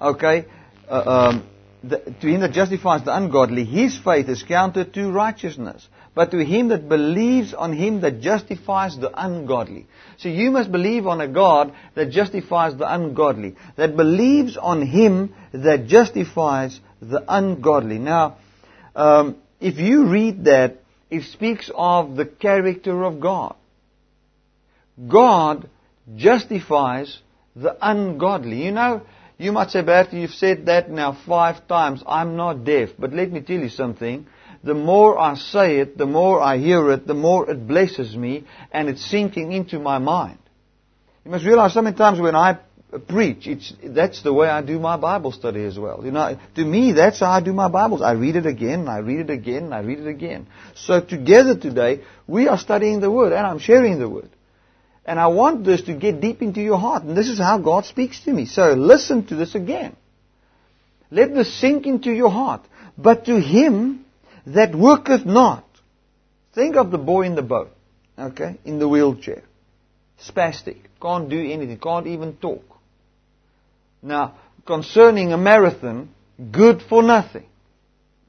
okay, 0.00 0.46
uh, 0.88 1.28
um, 1.30 1.48
the, 1.82 1.98
to 1.98 2.26
him 2.26 2.40
that 2.40 2.52
justifies 2.52 3.04
the 3.04 3.14
ungodly, 3.14 3.64
his 3.64 3.98
faith 3.98 4.30
is 4.30 4.42
counted 4.42 4.94
to 4.94 5.10
righteousness. 5.10 5.86
But 6.14 6.30
to 6.30 6.44
him 6.44 6.68
that 6.68 6.88
believes 6.88 7.52
on 7.54 7.72
him 7.72 8.00
that 8.02 8.20
justifies 8.20 8.96
the 8.96 9.10
ungodly. 9.14 9.86
So 10.18 10.28
you 10.28 10.52
must 10.52 10.70
believe 10.70 11.06
on 11.06 11.20
a 11.20 11.26
God 11.26 11.74
that 11.96 12.10
justifies 12.10 12.76
the 12.76 12.92
ungodly. 12.92 13.56
That 13.76 13.96
believes 13.96 14.56
on 14.56 14.86
him 14.86 15.34
that 15.52 15.86
justifies 15.86 16.78
the 17.02 17.24
ungodly. 17.26 17.98
Now, 17.98 18.36
um, 18.94 19.36
if 19.60 19.78
you 19.78 20.06
read 20.06 20.44
that, 20.44 20.82
it 21.10 21.24
speaks 21.24 21.70
of 21.74 22.16
the 22.16 22.26
character 22.26 23.04
of 23.04 23.20
God. 23.20 23.56
God 25.08 25.68
justifies 26.14 27.18
the 27.56 27.76
ungodly. 27.80 28.64
You 28.64 28.72
know, 28.72 29.02
you 29.36 29.52
might 29.52 29.70
say, 29.70 29.82
Bertie, 29.82 30.20
you've 30.20 30.30
said 30.30 30.66
that 30.66 30.90
now 30.90 31.18
five 31.26 31.66
times. 31.66 32.02
I'm 32.06 32.36
not 32.36 32.64
deaf. 32.64 32.90
But 32.98 33.12
let 33.12 33.32
me 33.32 33.40
tell 33.40 33.58
you 33.58 33.68
something. 33.68 34.26
The 34.64 34.74
more 34.74 35.18
I 35.18 35.34
say 35.34 35.78
it, 35.80 35.98
the 35.98 36.06
more 36.06 36.40
I 36.40 36.56
hear 36.56 36.90
it, 36.92 37.06
the 37.06 37.14
more 37.14 37.50
it 37.50 37.68
blesses 37.68 38.16
me, 38.16 38.44
and 38.72 38.88
it's 38.88 39.04
sinking 39.04 39.52
into 39.52 39.78
my 39.78 39.98
mind. 39.98 40.38
You 41.24 41.30
must 41.30 41.44
realize 41.44 41.74
sometimes 41.74 42.18
when 42.18 42.34
I 42.34 42.58
preach, 43.08 43.46
it's, 43.46 43.72
that's 43.82 44.22
the 44.22 44.32
way 44.32 44.48
I 44.48 44.62
do 44.62 44.78
my 44.78 44.96
Bible 44.96 45.32
study 45.32 45.64
as 45.64 45.78
well. 45.78 46.02
You 46.04 46.12
know, 46.12 46.38
to 46.54 46.64
me, 46.64 46.92
that's 46.92 47.20
how 47.20 47.30
I 47.30 47.40
do 47.40 47.52
my 47.52 47.68
Bibles. 47.68 48.00
I 48.00 48.12
read 48.12 48.36
it 48.36 48.46
again, 48.46 48.88
I 48.88 48.98
read 48.98 49.20
it 49.20 49.30
again, 49.30 49.72
I 49.72 49.80
read 49.80 49.98
it 49.98 50.08
again. 50.08 50.46
So 50.74 51.00
together 51.00 51.56
today, 51.56 52.02
we 52.26 52.48
are 52.48 52.58
studying 52.58 53.00
the 53.00 53.10
Word, 53.10 53.32
and 53.32 53.46
I'm 53.46 53.58
sharing 53.58 53.98
the 53.98 54.08
Word. 54.08 54.30
And 55.04 55.20
I 55.20 55.26
want 55.26 55.64
this 55.64 55.82
to 55.82 55.94
get 55.94 56.22
deep 56.22 56.40
into 56.40 56.62
your 56.62 56.78
heart. 56.78 57.02
And 57.02 57.14
this 57.14 57.28
is 57.28 57.38
how 57.38 57.58
God 57.58 57.84
speaks 57.84 58.20
to 58.24 58.32
me. 58.32 58.46
So 58.46 58.72
listen 58.72 59.26
to 59.26 59.36
this 59.36 59.54
again. 59.54 59.94
Let 61.10 61.34
this 61.34 61.52
sink 61.60 61.86
into 61.86 62.10
your 62.10 62.30
heart. 62.30 62.62
But 62.96 63.26
to 63.26 63.38
him 63.38 64.03
that 64.46 64.74
worketh 64.74 65.24
not. 65.24 65.64
Think 66.54 66.76
of 66.76 66.90
the 66.90 66.98
boy 66.98 67.22
in 67.22 67.34
the 67.34 67.42
boat. 67.42 67.70
Okay? 68.18 68.58
In 68.64 68.78
the 68.78 68.88
wheelchair. 68.88 69.42
Spastic. 70.20 70.78
Can't 71.00 71.28
do 71.28 71.38
anything. 71.38 71.78
Can't 71.78 72.06
even 72.06 72.34
talk. 72.36 72.64
Now, 74.02 74.34
concerning 74.66 75.32
a 75.32 75.38
marathon, 75.38 76.10
good 76.50 76.82
for 76.82 77.02
nothing. 77.02 77.46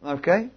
Okay? 0.04 0.50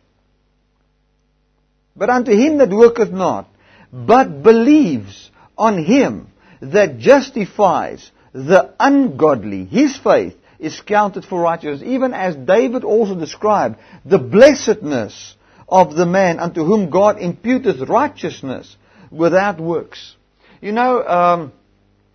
But 1.97 2.11
unto 2.11 2.33
him 2.33 2.59
that 2.59 2.71
worketh 2.71 3.11
not, 3.11 3.49
but 3.93 4.43
believes 4.43 5.31
on 5.57 5.85
him 5.85 6.29
that 6.61 6.99
justifies 6.99 8.11
the 8.33 8.75
ungodly. 8.79 9.65
His 9.65 9.97
faith 9.97 10.37
is 10.59 10.81
counted 10.81 11.25
for 11.25 11.41
righteousness, 11.41 11.89
even 11.89 12.15
as 12.15 12.37
David 12.37 12.85
also 12.85 13.15
described 13.15 13.77
the 14.05 14.19
blessedness 14.19 15.35
of 15.69 15.95
the 15.95 16.07
man 16.07 16.39
unto 16.41 16.65
whom 16.65 16.91
God 16.91 17.19
imputeth 17.19 17.89
righteousness 17.89 18.77
without 19.11 19.61
works. 19.61 20.17
You 20.61 20.73
know, 20.73 21.07
um, 21.07 21.53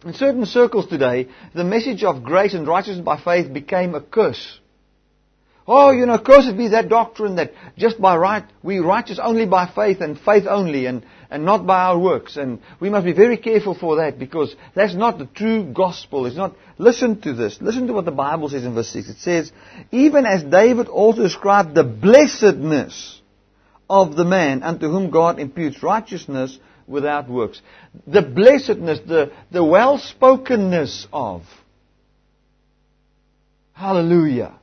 in 0.04 0.14
certain 0.14 0.46
circles 0.46 0.88
today, 0.88 1.30
the 1.54 1.64
message 1.64 2.04
of 2.04 2.24
grace 2.24 2.54
and 2.54 2.68
righteousness 2.68 3.06
by 3.06 3.20
faith 3.20 3.54
became 3.54 3.96
a 3.96 4.02
curse. 4.02 4.60
Oh, 5.66 5.92
you 5.92 6.06
know, 6.06 6.18
cursed 6.18 6.58
be 6.58 6.70
that 6.70 6.90
doctrine 6.90 7.38
that 7.38 7.54
just 7.78 8.02
by 8.02 8.18
right, 8.18 8.44
we 8.64 8.80
righteous 8.80 9.18
only 9.18 9.46
by 9.46 9.66
faith 9.74 10.02
and 10.02 10.20
faith 10.20 10.46
only 10.46 10.88
and, 10.88 11.06
and 11.32 11.46
not 11.46 11.66
by 11.66 11.84
our 11.84 11.98
works. 11.98 12.36
And 12.36 12.60
we 12.82 12.90
must 12.90 13.06
be 13.06 13.14
very 13.14 13.38
careful 13.38 13.74
for 13.74 13.98
that 13.98 14.20
because 14.20 14.54
that's 14.76 14.94
not 14.94 15.20
the 15.20 15.26
true 15.26 15.64
gospel. 15.64 16.26
It's 16.26 16.36
not, 16.36 16.58
listen 16.78 17.22
to 17.22 17.34
this. 17.34 17.62
Listen 17.62 17.88
to 17.88 17.94
what 17.94 18.04
the 18.04 18.12
Bible 18.12 18.50
says 18.50 18.66
in 18.66 18.74
verse 18.74 18.90
6. 18.90 19.08
It 19.08 19.18
says, 19.20 19.54
even 19.92 20.26
as 20.26 20.44
David 20.44 20.90
also 20.90 21.24
described 21.24 21.76
the 21.76 21.86
blessedness 21.86 23.22
of 23.94 24.16
the 24.16 24.26
man 24.26 24.64
unto 24.64 24.90
whom 24.90 25.12
God 25.12 25.40
imputes 25.40 25.84
righteousness 25.84 26.58
without 26.88 27.30
works. 27.30 27.62
The 28.08 28.24
blessedness, 28.24 29.00
the, 29.08 29.32
the 29.52 29.64
well-spokenness 29.64 31.08
of. 31.14 31.44
Hallelujah. 33.74 34.56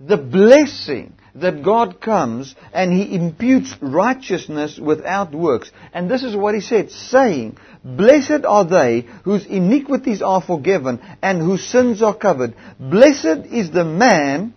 The 0.00 0.16
blessing 0.16 1.12
that 1.36 1.62
God 1.62 2.00
comes 2.00 2.56
and 2.72 2.92
He 2.92 3.14
imputes 3.14 3.76
righteousness 3.80 4.76
without 4.76 5.32
works. 5.32 5.70
And 5.92 6.10
this 6.10 6.24
is 6.24 6.34
what 6.34 6.56
He 6.56 6.60
said, 6.60 6.90
saying, 6.90 7.58
Blessed 7.84 8.44
are 8.44 8.64
they 8.64 9.06
whose 9.22 9.46
iniquities 9.46 10.20
are 10.20 10.42
forgiven 10.42 11.00
and 11.22 11.40
whose 11.40 11.64
sins 11.64 12.02
are 12.02 12.16
covered. 12.16 12.56
Blessed 12.80 13.46
is 13.52 13.70
the 13.70 13.84
man 13.84 14.54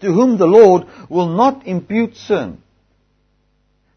to 0.00 0.12
whom 0.12 0.38
the 0.38 0.46
Lord 0.46 0.88
will 1.08 1.28
not 1.28 1.68
impute 1.68 2.16
sin. 2.16 2.58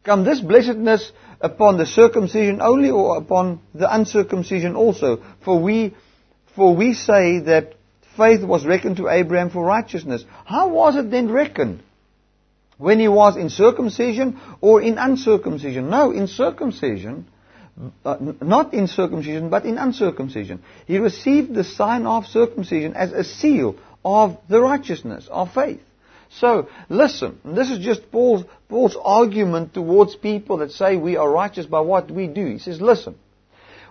Come 0.06 0.24
this 0.24 0.40
blessedness 0.40 1.12
upon 1.42 1.78
the 1.78 1.86
circumcision 1.88 2.62
only 2.62 2.92
or 2.92 3.18
upon 3.18 3.60
the 3.74 3.94
uncircumcision 3.94 4.76
also? 4.76 5.24
For 5.44 5.60
we, 5.60 5.96
for 6.56 6.76
we 6.76 6.94
say 6.94 7.40
that 7.40 7.74
faith 8.16 8.44
was 8.44 8.66
reckoned 8.66 8.98
to 8.98 9.10
Abraham 9.10 9.50
for 9.50 9.66
righteousness. 9.66 10.24
How 10.46 10.70
was 10.70 10.96
it 10.96 11.10
then 11.10 11.32
reckoned? 11.32 11.82
When 12.78 13.00
he 13.00 13.08
was 13.08 13.36
in 13.36 13.50
circumcision 13.50 14.40
or 14.62 14.80
in 14.80 15.00
uncircumcision? 15.00 15.90
No, 15.90 16.12
in 16.12 16.28
circumcision, 16.28 17.26
not 18.04 18.74
in 18.74 18.88
circumcision, 18.88 19.50
but 19.50 19.66
in 19.66 19.80
uncircumcision. 19.80 20.62
He 20.86 21.00
received 21.00 21.56
the 21.56 21.64
sign 21.64 22.06
of 22.06 22.28
circumcision 22.28 22.94
as 22.94 23.12
a 23.12 23.24
seal 23.24 23.76
of 24.04 24.38
the 24.50 24.62
righteousness 24.62 25.28
of 25.32 25.52
faith. 25.54 25.82
So, 26.40 26.68
listen, 26.90 27.40
this 27.46 27.70
is 27.70 27.80
just 27.80 28.12
Paul's, 28.12 28.44
Paul's 28.68 28.98
argument 29.02 29.74
towards 29.74 30.16
people 30.16 30.58
that 30.58 30.72
say 30.72 30.98
we 30.98 31.16
are 31.16 31.30
righteous 31.30 31.66
by 31.66 31.80
what 31.80 32.12
we 32.12 32.28
do. 32.28 32.46
He 32.46 32.60
says, 32.60 32.82
listen, 32.82 33.16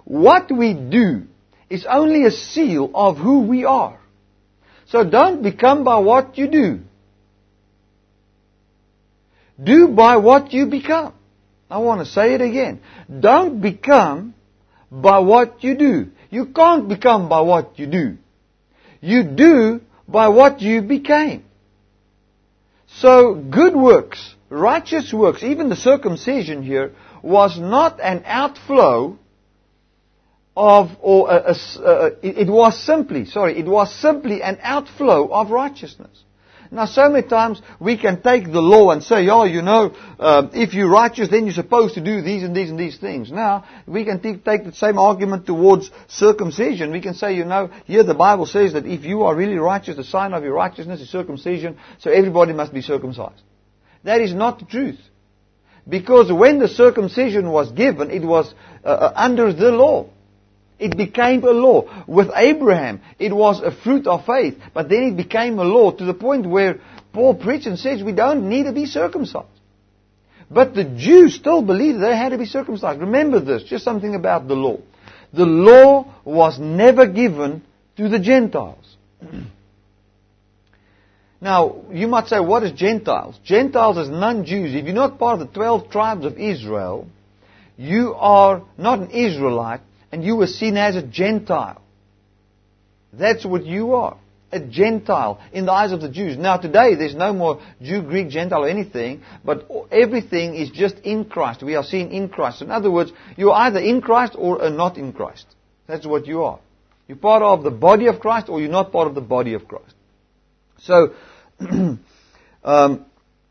what 0.05 0.53
we 0.53 0.75
do 0.75 1.23
is 1.71 1.87
only 1.89 2.27
a 2.27 2.31
seal 2.31 2.91
of 2.95 3.17
who 3.17 3.43
we 3.43 3.65
are. 3.65 3.99
So 4.87 5.09
don't 5.09 5.43
become 5.43 5.85
by 5.85 5.99
what 5.99 6.37
you 6.37 6.49
do. 6.49 6.81
Do 9.63 9.89
by 9.89 10.19
what 10.19 10.53
you 10.53 10.67
become. 10.67 11.15
I 11.71 11.79
want 11.79 12.01
to 12.01 12.07
say 12.07 12.35
it 12.35 12.43
again. 12.43 12.81
Don't 13.21 13.63
become 13.63 14.35
by 14.91 15.21
what 15.21 15.65
you 15.65 15.77
do. 15.77 16.11
You 16.31 16.47
can't 16.47 16.89
become 16.89 17.29
by 17.31 17.41
what 17.41 17.79
you 17.79 17.87
do. 17.87 18.19
You 19.01 19.23
do 19.23 19.81
by 20.07 20.29
what 20.29 20.61
you 20.61 20.83
became. 20.83 21.45
So 22.99 23.35
good 23.35 23.75
works, 23.75 24.35
righteous 24.51 25.13
works, 25.13 25.43
even 25.43 25.69
the 25.69 25.77
circumcision 25.77 26.63
here, 26.63 26.93
was 27.23 27.59
not 27.59 28.01
an 28.01 28.23
outflow 28.25 29.19
of, 30.57 30.91
or 31.01 31.31
a, 31.31 31.55
a, 31.55 31.81
a, 31.83 32.07
it 32.23 32.49
was 32.49 32.81
simply, 32.81 33.25
sorry, 33.25 33.59
it 33.59 33.67
was 33.67 33.93
simply 33.93 34.43
an 34.43 34.59
outflow 34.63 35.27
of 35.29 35.51
righteousness. 35.51 36.24
Now, 36.75 36.87
so 36.87 37.09
many 37.09 37.27
times 37.27 37.63
we 37.79 37.97
can 37.97 38.21
take 38.21 38.51
the 38.51 38.61
law 38.61 38.91
and 38.91 39.03
say, 39.03 39.29
oh, 39.29 39.45
you 39.45 39.63
know, 39.63 39.95
uh, 40.19 40.49
if 40.53 40.75
you're 40.75 40.91
righteous, 40.91 41.29
then 41.29 41.45
you're 41.45 41.55
supposed 41.55 41.95
to 41.95 42.01
do 42.01 42.21
these 42.21 42.43
and 42.43 42.55
these 42.55 42.69
and 42.69 42.79
these 42.79 42.99
things. 42.99 43.31
Now, 43.31 43.65
we 43.87 44.05
can 44.05 44.21
t- 44.21 44.37
take 44.37 44.65
the 44.65 44.73
same 44.73 44.99
argument 44.99 45.47
towards 45.47 45.91
circumcision. 46.09 46.91
We 46.91 47.01
can 47.01 47.15
say, 47.15 47.37
you 47.37 47.45
know, 47.45 47.71
here 47.85 48.03
the 48.03 48.15
Bible 48.15 48.47
says 48.47 48.73
that 48.73 48.87
if 48.87 49.05
you 49.05 49.23
are 49.23 49.37
really 49.37 49.57
righteous, 49.57 49.97
the 49.97 50.05
sign 50.05 50.35
of 50.35 50.43
your 50.43 50.55
righteousness 50.55 51.01
is 51.01 51.09
circumcision, 51.09 51.79
so 51.99 52.11
everybody 52.11 52.53
must 52.53 52.75
be 52.75 52.83
circumcised. 52.83 53.43
That 54.03 54.21
is 54.21 54.35
not 54.35 54.59
the 54.59 54.67
truth. 54.67 54.99
Because 55.89 56.33
when 56.33 56.59
the 56.59 56.69
circumcision 56.69 57.51
was 57.51 57.71
given, 57.71 58.11
it 58.11 58.25
was 58.25 58.53
uh, 58.85 58.89
uh 58.89 59.13
under 59.15 59.53
the 59.53 59.71
law. 59.71 60.09
It 60.79 60.97
became 60.97 61.45
a 61.45 61.51
law. 61.51 62.05
With 62.07 62.31
Abraham, 62.35 63.01
it 63.19 63.33
was 63.33 63.61
a 63.61 63.71
fruit 63.71 64.07
of 64.07 64.27
faith, 64.27 64.59
but 64.73 64.89
then 64.89 65.05
it 65.05 65.17
became 65.17 65.59
a 65.59 65.65
law 65.65 65.93
to 65.93 66.05
the 66.05 66.15
point 66.15 66.47
where 66.47 66.81
Paul 67.13 67.35
preached 67.35 67.67
and 67.67 67.79
says 67.79 68.03
we 68.03 68.13
don't 68.13 68.49
need 68.49 68.65
to 68.65 68.73
be 68.73 68.87
circumcised. 68.87 69.49
But 70.51 70.75
the 70.75 70.85
Jews 70.85 71.35
still 71.35 71.63
believed 71.63 72.03
they 72.03 72.17
had 72.17 72.31
to 72.31 72.39
be 72.39 72.47
circumcised. 72.47 73.01
Remember 73.01 73.41
this, 73.41 73.63
just 73.65 73.85
something 73.85 74.15
about 74.15 74.49
the 74.49 74.55
law. 74.55 74.79
The 75.33 75.47
law 75.47 76.13
was 76.25 76.59
never 76.59 77.07
given 77.07 77.63
to 77.97 78.09
the 78.09 78.19
Gentiles. 78.19 78.97
now, 81.41 81.85
you 81.91 82.09
might 82.09 82.29
say, 82.29 82.41
what 82.41 82.63
is 82.63 82.73
Gentiles? 82.73 83.39
Gentiles 83.45 83.97
is 83.99 84.09
non-Jews. 84.09 84.75
If 84.75 84.85
you're 84.85 84.95
not 84.95 85.19
part 85.19 85.41
of 85.41 85.49
the 85.49 85.55
12 85.55 85.91
tribes 85.91 86.25
of 86.25 86.39
Israel, 86.39 87.09
you 87.77 88.15
are 88.15 88.63
not 88.79 89.01
an 89.01 89.11
Israelite, 89.11 89.81
and 90.15 90.23
you 90.23 90.37
were 90.37 90.47
seen 90.47 90.77
as 90.77 90.95
a 90.95 91.03
Gentile. 91.03 91.83
That's 93.13 93.45
what 93.45 93.67
you 93.67 93.95
are. 93.95 94.17
A 94.53 94.61
Gentile 94.61 95.41
in 95.53 95.67
the 95.67 95.73
eyes 95.73 95.91
of 95.91 96.01
the 96.01 96.09
Jews. 96.09 96.39
Now 96.39 96.57
today 96.57 96.95
there's 96.95 97.17
no 97.17 97.33
more 97.33 97.61
Jew, 97.83 98.01
Greek, 98.03 98.29
Gentile 98.29 98.63
or 98.63 98.69
anything, 98.69 99.23
but 99.45 99.69
everything 99.91 100.55
is 100.55 100.71
just 100.71 101.01
in 101.01 101.25
Christ. 101.25 101.65
We 101.65 101.75
are 101.75 101.83
seen 101.83 102.13
in 102.13 102.29
Christ. 102.29 102.63
In 102.63 102.71
other 102.71 102.93
words, 102.93 103.11
you're 103.37 103.55
either 103.55 103.81
in 103.81 104.01
Christ 104.03 104.37
or 104.39 104.63
are 104.63 104.71
not 104.71 104.99
in 104.99 105.13
Christ. 105.13 105.47
That's 105.89 106.07
what 106.07 106.29
you 106.29 106.45
are. 106.45 106.61
You're 107.09 107.19
part 107.19 107.43
of 107.43 107.65
the 107.65 107.73
body 107.73 108.07
of 108.07 108.21
Christ 108.21 108.49
or 108.49 108.61
you're 108.61 108.71
not 108.71 108.93
part 108.93 109.09
of 109.09 109.17
the 109.17 109.21
body 109.21 109.55
of 109.55 109.67
Christ. 109.67 109.97
So, 110.79 111.15
um, 112.63 113.05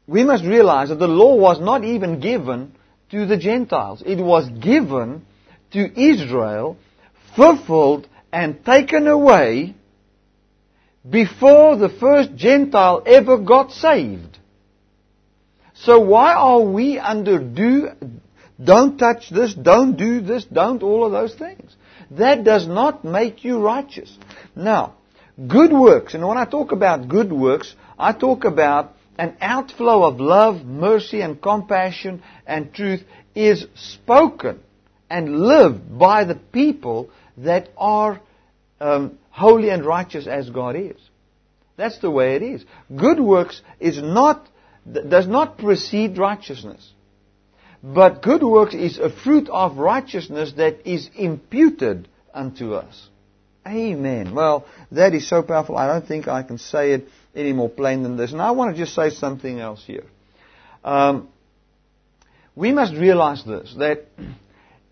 we 0.08 0.23
must 0.23 0.45
realize 0.45 0.88
that 0.88 0.99
the 0.99 1.08
law 1.08 1.36
was 1.36 1.60
not 1.60 1.84
even 1.84 2.21
given 2.21 2.73
to 3.12 3.26
the 3.26 3.36
Gentiles. 3.36 4.02
It 4.06 4.23
was 4.23 4.47
given 4.47 5.26
to 5.74 6.00
Israel 6.00 6.78
fulfilled 7.36 8.08
and 8.32 8.64
taken 8.66 9.08
away 9.08 9.76
before 11.08 11.76
the 11.76 11.90
first 11.90 12.36
Gentile 12.36 13.04
ever 13.06 13.38
got 13.38 13.72
saved. 13.72 14.38
So 15.74 16.00
why 16.00 16.34
are 16.34 16.62
we 16.62 16.98
under 16.98 17.40
do, 17.40 17.90
don't 18.64 18.98
touch 18.98 19.30
this, 19.30 19.54
don't 19.54 19.98
do 19.98 20.22
this, 20.22 20.46
don't 20.46 20.82
all 20.82 21.06
of 21.06 21.12
those 21.12 21.36
things? 21.36 21.76
That 22.12 22.44
does 22.44 22.68
not 22.68 23.04
make 23.04 23.44
you 23.44 23.60
righteous. 23.60 24.16
Now, 24.56 24.96
good 25.48 25.74
works, 25.74 26.14
and 26.14 26.26
when 26.26 26.38
I 26.38 26.46
talk 26.46 26.72
about 26.72 27.10
good 27.10 27.34
works, 27.34 27.76
I 27.98 28.14
talk 28.14 28.46
about 28.46 28.96
an 29.18 29.36
outflow 29.42 30.04
of 30.04 30.20
love, 30.20 30.64
mercy, 30.64 31.22
and 31.22 31.42
compassion 31.42 32.24
and 32.46 32.74
truth 32.74 33.04
is 33.36 33.66
spoken 33.76 34.60
and 35.13 35.41
live 35.41 35.99
by 35.99 36.23
the 36.23 36.34
people 36.36 37.12
that 37.38 37.69
are 37.78 38.19
um, 38.82 39.19
holy 39.30 39.69
and 39.69 39.86
righteous 39.86 40.26
as 40.26 40.49
God 40.49 40.76
is. 40.76 40.99
That's 41.78 41.99
the 41.99 42.10
way 42.10 42.36
it 42.36 42.41
is. 42.41 42.65
Good 42.95 43.19
works 43.19 43.62
is 43.80 44.02
not, 44.02 44.49
does 44.91 45.28
not 45.28 45.60
precede 45.60 46.17
righteousness. 46.17 46.91
But 47.84 48.23
good 48.23 48.41
works 48.41 48.73
is 48.73 48.97
a 48.97 49.12
fruit 49.12 49.49
of 49.49 49.78
righteousness 49.78 50.54
that 50.58 50.89
is 50.91 51.10
imputed 51.15 52.08
unto 52.34 52.73
us. 52.73 53.10
Amen. 53.67 54.34
Well, 54.34 54.65
that 54.91 55.13
is 55.13 55.30
so 55.30 55.43
powerful. 55.43 55.78
I 55.78 55.86
don't 55.88 56.08
think 56.08 56.28
I 56.28 56.41
can 56.41 56.58
say 56.58 56.93
it 56.93 57.08
any 57.36 57.54
more 57.54 57.69
plain 57.69 58.02
than 58.02 58.17
this. 58.17 58.32
And 58.32 58.41
I 58.41 58.52
want 58.52 58.76
to 58.76 58.82
just 58.82 58.95
say 58.95 59.12
something 59.12 59.60
else 59.60 59.84
here. 59.86 60.06
Um, 60.84 61.30
we 62.56 62.71
must 62.71 62.93
realize 62.95 63.43
this, 63.45 63.76
that 63.78 64.06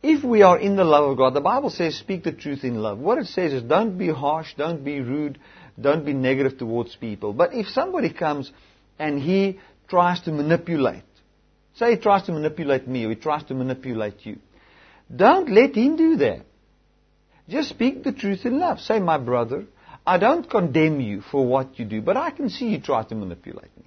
if 0.03 0.23
we 0.23 0.41
are 0.41 0.57
in 0.57 0.75
the 0.75 0.83
love 0.83 1.11
of 1.11 1.17
God, 1.17 1.33
the 1.33 1.41
Bible 1.41 1.69
says 1.69 1.95
speak 1.95 2.23
the 2.23 2.31
truth 2.31 2.63
in 2.63 2.75
love. 2.75 2.97
What 2.97 3.19
it 3.19 3.27
says 3.27 3.53
is 3.53 3.61
don't 3.63 3.97
be 3.97 4.09
harsh, 4.09 4.53
don't 4.57 4.83
be 4.83 4.99
rude, 4.99 5.39
don't 5.79 6.05
be 6.05 6.13
negative 6.13 6.57
towards 6.57 6.95
people. 6.95 7.33
But 7.33 7.53
if 7.53 7.67
somebody 7.67 8.11
comes 8.11 8.51
and 8.97 9.21
he 9.21 9.59
tries 9.87 10.21
to 10.21 10.31
manipulate, 10.31 11.03
say 11.75 11.91
he 11.91 11.97
tries 11.97 12.23
to 12.23 12.31
manipulate 12.31 12.87
me 12.87 13.05
or 13.05 13.09
he 13.09 13.15
tries 13.15 13.43
to 13.45 13.53
manipulate 13.53 14.25
you, 14.25 14.37
don't 15.13 15.49
let 15.51 15.75
him 15.75 15.95
do 15.97 16.15
that. 16.17 16.45
Just 17.47 17.69
speak 17.69 18.03
the 18.03 18.13
truth 18.13 18.45
in 18.45 18.59
love. 18.59 18.79
Say, 18.79 18.99
my 18.99 19.17
brother, 19.17 19.65
I 20.05 20.17
don't 20.17 20.49
condemn 20.49 20.99
you 20.99 21.21
for 21.21 21.45
what 21.45 21.77
you 21.77 21.85
do, 21.85 22.01
but 22.01 22.17
I 22.17 22.31
can 22.31 22.49
see 22.49 22.69
you 22.69 22.79
try 22.79 23.03
to 23.03 23.15
manipulate 23.15 23.75
me. 23.77 23.80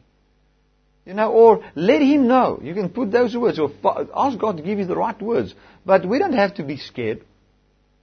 You 1.07 1.13
know, 1.13 1.31
or 1.33 1.65
let 1.75 2.01
him 2.01 2.29
know. 2.29 2.61
You 2.63 2.73
can 2.75 2.89
put 2.89 3.11
those 3.11 3.37
words 3.37 3.59
or 3.59 3.71
ask 4.15 4.39
God 4.39 4.57
to 4.57 4.63
give 4.63 4.79
you 4.79 4.87
the 4.87 4.97
right 4.97 5.21
words. 5.21 5.55
But 5.85 6.07
we 6.07 6.19
don't 6.19 6.33
have 6.33 6.55
to 6.55 6.63
be 6.63 6.79
scared. 6.79 7.23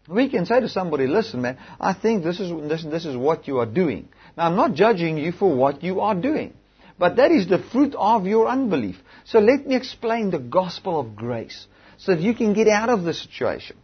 We 0.08 0.30
can 0.30 0.45
say 0.45 0.60
to 0.60 0.70
somebody, 0.70 1.08
listen 1.08 1.41
man, 1.41 1.58
I 1.80 1.93
think 1.93 2.24
this 2.24 2.39
is, 2.39 2.52
this, 2.70 2.84
this 2.84 3.06
is 3.06 3.16
what 3.16 3.47
you 3.47 3.60
are 3.60 3.66
doing. 3.66 4.10
Now 4.38 4.47
I'm 4.47 4.56
not 4.56 4.74
judging 4.74 5.18
you 5.18 5.32
for 5.32 5.54
what 5.54 5.84
you 5.84 6.02
are 6.02 6.16
doing. 6.16 6.54
But 6.99 7.16
that 7.16 7.32
is 7.32 7.47
the 7.47 7.58
fruit 7.58 7.95
of 7.95 8.28
your 8.28 8.47
unbelief. 8.47 8.97
So 9.26 9.39
let 9.39 9.66
me 9.66 9.76
explain 9.76 10.30
the 10.30 10.39
gospel 10.39 10.99
of 10.99 11.16
grace 11.16 11.66
so 11.97 12.14
that 12.14 12.22
you 12.22 12.36
can 12.36 12.54
get 12.54 12.68
out 12.68 12.89
of 12.89 13.04
the 13.04 13.14
situation. 13.14 13.78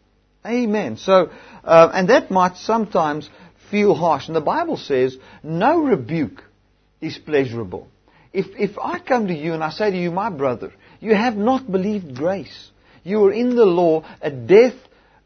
Amen. 0.45 0.97
So, 0.97 1.32
uh, 1.63 1.89
and 1.93 2.09
that 2.09 2.30
might 2.30 2.57
sometimes 2.57 3.30
feel 3.72 3.95
harsh. 3.95 4.28
And 4.28 4.36
the 4.36 4.41
Bible 4.41 4.78
says, 4.78 5.18
no 5.41 5.80
rebuke 5.82 6.43
is 7.01 7.18
pleasurable. 7.18 7.88
If, 8.34 8.47
if 8.57 8.78
I 8.78 8.99
come 8.99 9.28
to 9.28 9.34
you 9.34 9.53
and 9.53 9.63
I 9.63 9.69
say 9.69 9.91
to 9.91 9.97
you, 9.97 10.11
my 10.11 10.30
brother, 10.30 10.73
You 10.99 11.15
have 11.15 11.36
not 11.36 11.71
believed 11.71 12.15
grace. 12.15 12.71
You 13.03 13.25
are 13.25 13.32
in 13.32 13.55
the 13.55 13.65
law, 13.65 14.03
a 14.21 14.30
death, 14.30 14.75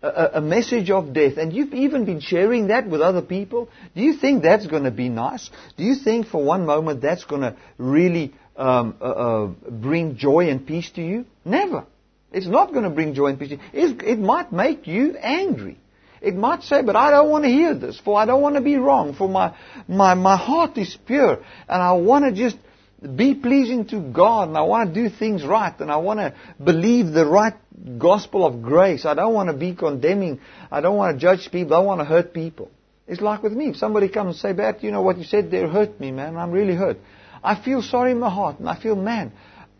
a, 0.03 0.31
a, 0.35 0.41
message 0.41 0.91
of 0.91 1.13
death, 1.13 1.37
and 1.37 1.53
you've 1.53 1.73
even 1.73 2.05
been 2.05 2.19
sharing 2.19 2.67
that 2.67 2.87
with 2.87 3.01
other 3.01 3.21
people. 3.21 3.69
Do 3.95 4.01
you 4.01 4.13
think 4.13 4.43
that's 4.43 4.67
going 4.67 4.83
to 4.83 4.91
be 4.91 5.09
nice? 5.09 5.49
Do 5.77 5.83
you 5.83 5.95
think 5.95 6.27
for 6.27 6.43
one 6.43 6.65
moment 6.65 7.01
that's 7.01 7.23
going 7.23 7.41
to 7.41 7.55
really 7.77 8.33
um, 8.55 8.95
uh, 9.01 9.03
uh, 9.03 9.47
bring 9.69 10.17
joy 10.17 10.49
and 10.49 10.65
peace 10.65 10.91
to 10.91 11.01
you? 11.01 11.25
Never. 11.43 11.85
It's 12.31 12.47
not 12.47 12.71
going 12.71 12.83
to 12.83 12.89
bring 12.89 13.13
joy 13.13 13.27
and 13.27 13.39
peace. 13.39 13.57
It, 13.73 14.03
it 14.03 14.19
might 14.19 14.51
make 14.51 14.87
you 14.87 15.15
angry. 15.17 15.77
It 16.21 16.35
might 16.35 16.61
say, 16.63 16.83
but 16.83 16.95
I 16.95 17.09
don't 17.09 17.29
want 17.29 17.45
to 17.45 17.49
hear 17.49 17.73
this, 17.73 17.99
for 17.99 18.19
I 18.19 18.25
don't 18.25 18.41
want 18.41 18.55
to 18.55 18.61
be 18.61 18.75
wrong, 18.75 19.15
for 19.15 19.27
my, 19.27 19.55
my, 19.87 20.13
my 20.13 20.37
heart 20.37 20.77
is 20.77 20.95
pure, 21.07 21.43
and 21.67 21.81
I 21.81 21.93
want 21.93 22.25
to 22.25 22.31
just 22.31 22.57
be 23.01 23.33
pleasing 23.33 23.87
to 23.87 23.99
God, 23.99 24.49
and 24.49 24.57
I 24.57 24.61
want 24.61 24.93
to 24.93 25.03
do 25.03 25.09
things 25.09 25.43
right, 25.43 25.77
and 25.79 25.91
I 25.91 25.97
want 25.97 26.19
to 26.19 26.35
believe 26.63 27.07
the 27.07 27.25
right 27.25 27.55
gospel 27.97 28.45
of 28.45 28.61
grace. 28.61 29.05
I 29.05 29.15
don't 29.15 29.33
want 29.33 29.49
to 29.49 29.57
be 29.57 29.73
condemning. 29.73 30.39
I 30.71 30.81
don't 30.81 30.97
want 30.97 31.15
to 31.15 31.19
judge 31.19 31.51
people. 31.51 31.73
I 31.73 31.79
don't 31.79 31.87
want 31.87 32.01
to 32.01 32.05
hurt 32.05 32.33
people. 32.33 32.69
It's 33.07 33.19
like 33.19 33.41
with 33.41 33.53
me. 33.53 33.69
If 33.69 33.77
somebody 33.77 34.07
comes 34.07 34.35
and 34.35 34.35
say, 34.37 34.53
Bert, 34.53 34.83
you 34.83 34.91
know 34.91 35.01
what 35.01 35.17
you 35.17 35.23
said 35.23 35.49
there 35.49 35.67
hurt 35.67 35.99
me, 35.99 36.11
man. 36.11 36.37
I'm 36.37 36.51
really 36.51 36.75
hurt. 36.75 36.97
I 37.43 37.55
feel 37.55 37.81
sorry 37.81 38.11
in 38.11 38.19
my 38.19 38.29
heart, 38.29 38.59
and 38.59 38.69
I 38.69 38.79
feel, 38.79 38.95
man, 38.95 39.31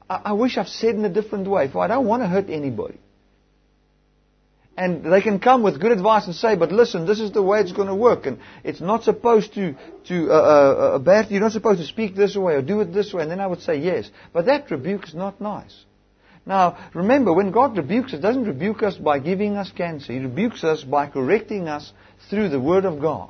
I, 0.10 0.22
I 0.26 0.34
wish 0.34 0.58
I've 0.58 0.68
said 0.68 0.96
in 0.96 1.06
a 1.06 1.10
different 1.10 1.48
way, 1.48 1.70
for 1.72 1.84
I 1.84 1.88
don't 1.88 2.08
want 2.08 2.24
to 2.24 2.28
hurt 2.28 2.50
anybody. 2.50 3.00
And 4.82 5.06
they 5.06 5.22
can 5.22 5.38
come 5.40 5.62
with 5.62 5.80
good 5.80 5.92
advice 5.92 6.26
and 6.26 6.34
say, 6.34 6.56
but 6.56 6.72
listen, 6.72 7.06
this 7.06 7.20
is 7.20 7.32
the 7.32 7.44
way 7.44 7.60
it's 7.60 7.72
going 7.72 7.88
to 7.88 7.94
work. 7.94 8.26
And 8.26 8.40
it's 8.64 8.82
not 8.82 9.04
supposed 9.04 9.54
to, 9.54 9.76
to, 10.06 10.32
uh, 10.32 10.34
uh, 10.34 11.00
uh, 11.06 11.24
you're 11.30 11.40
not 11.40 11.52
supposed 11.52 11.82
to 11.82 11.86
speak 11.86 12.16
this 12.16 12.36
way 12.36 12.54
or 12.56 12.64
do 12.64 12.82
it 12.82 12.92
this 12.92 13.14
way. 13.14 13.22
And 13.22 13.30
then 13.30 13.40
I 13.40 13.46
would 13.46 13.62
say 13.62 13.76
yes. 13.78 14.10
But 14.34 14.48
that 14.48 14.72
rebuke 14.72 15.08
is 15.08 15.14
not 15.14 15.40
nice. 15.40 15.86
Now, 16.48 16.90
remember, 16.96 17.32
when 17.32 17.52
God 17.52 17.78
rebukes 17.78 18.16
us, 18.16 18.22
doesn't 18.22 18.46
rebuke 18.46 18.82
us 18.82 18.96
by 18.96 19.20
giving 19.20 19.56
us 19.56 19.72
cancer. 19.72 20.14
He 20.14 20.20
rebukes 20.20 20.64
us 20.64 20.84
by 20.84 21.06
correcting 21.06 21.68
us 21.68 21.94
through 22.32 22.50
the 22.50 22.60
Word 22.60 22.86
of 22.86 23.00
God. 23.00 23.30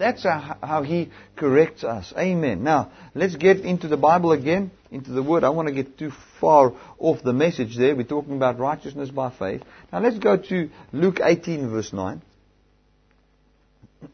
That's 0.00 0.24
how 0.24 0.82
He 0.82 1.10
corrects 1.36 1.84
us. 1.84 2.14
Amen. 2.16 2.64
Now, 2.64 2.90
let's 3.14 3.36
get 3.36 3.60
into 3.60 3.86
the 3.86 3.98
Bible 3.98 4.32
again, 4.32 4.70
into 4.90 5.10
the 5.10 5.22
Word. 5.22 5.44
I 5.44 5.50
want 5.50 5.68
to 5.68 5.74
get 5.74 5.98
too 5.98 6.10
far 6.40 6.72
off 6.98 7.22
the 7.22 7.34
message 7.34 7.76
there. 7.76 7.94
We're 7.94 8.04
talking 8.04 8.34
about 8.34 8.58
righteousness 8.58 9.10
by 9.10 9.28
faith. 9.30 9.60
Now, 9.92 10.00
let's 10.00 10.18
go 10.18 10.38
to 10.38 10.70
Luke 10.92 11.20
18, 11.22 11.68
verse 11.68 11.92
9. 11.92 12.22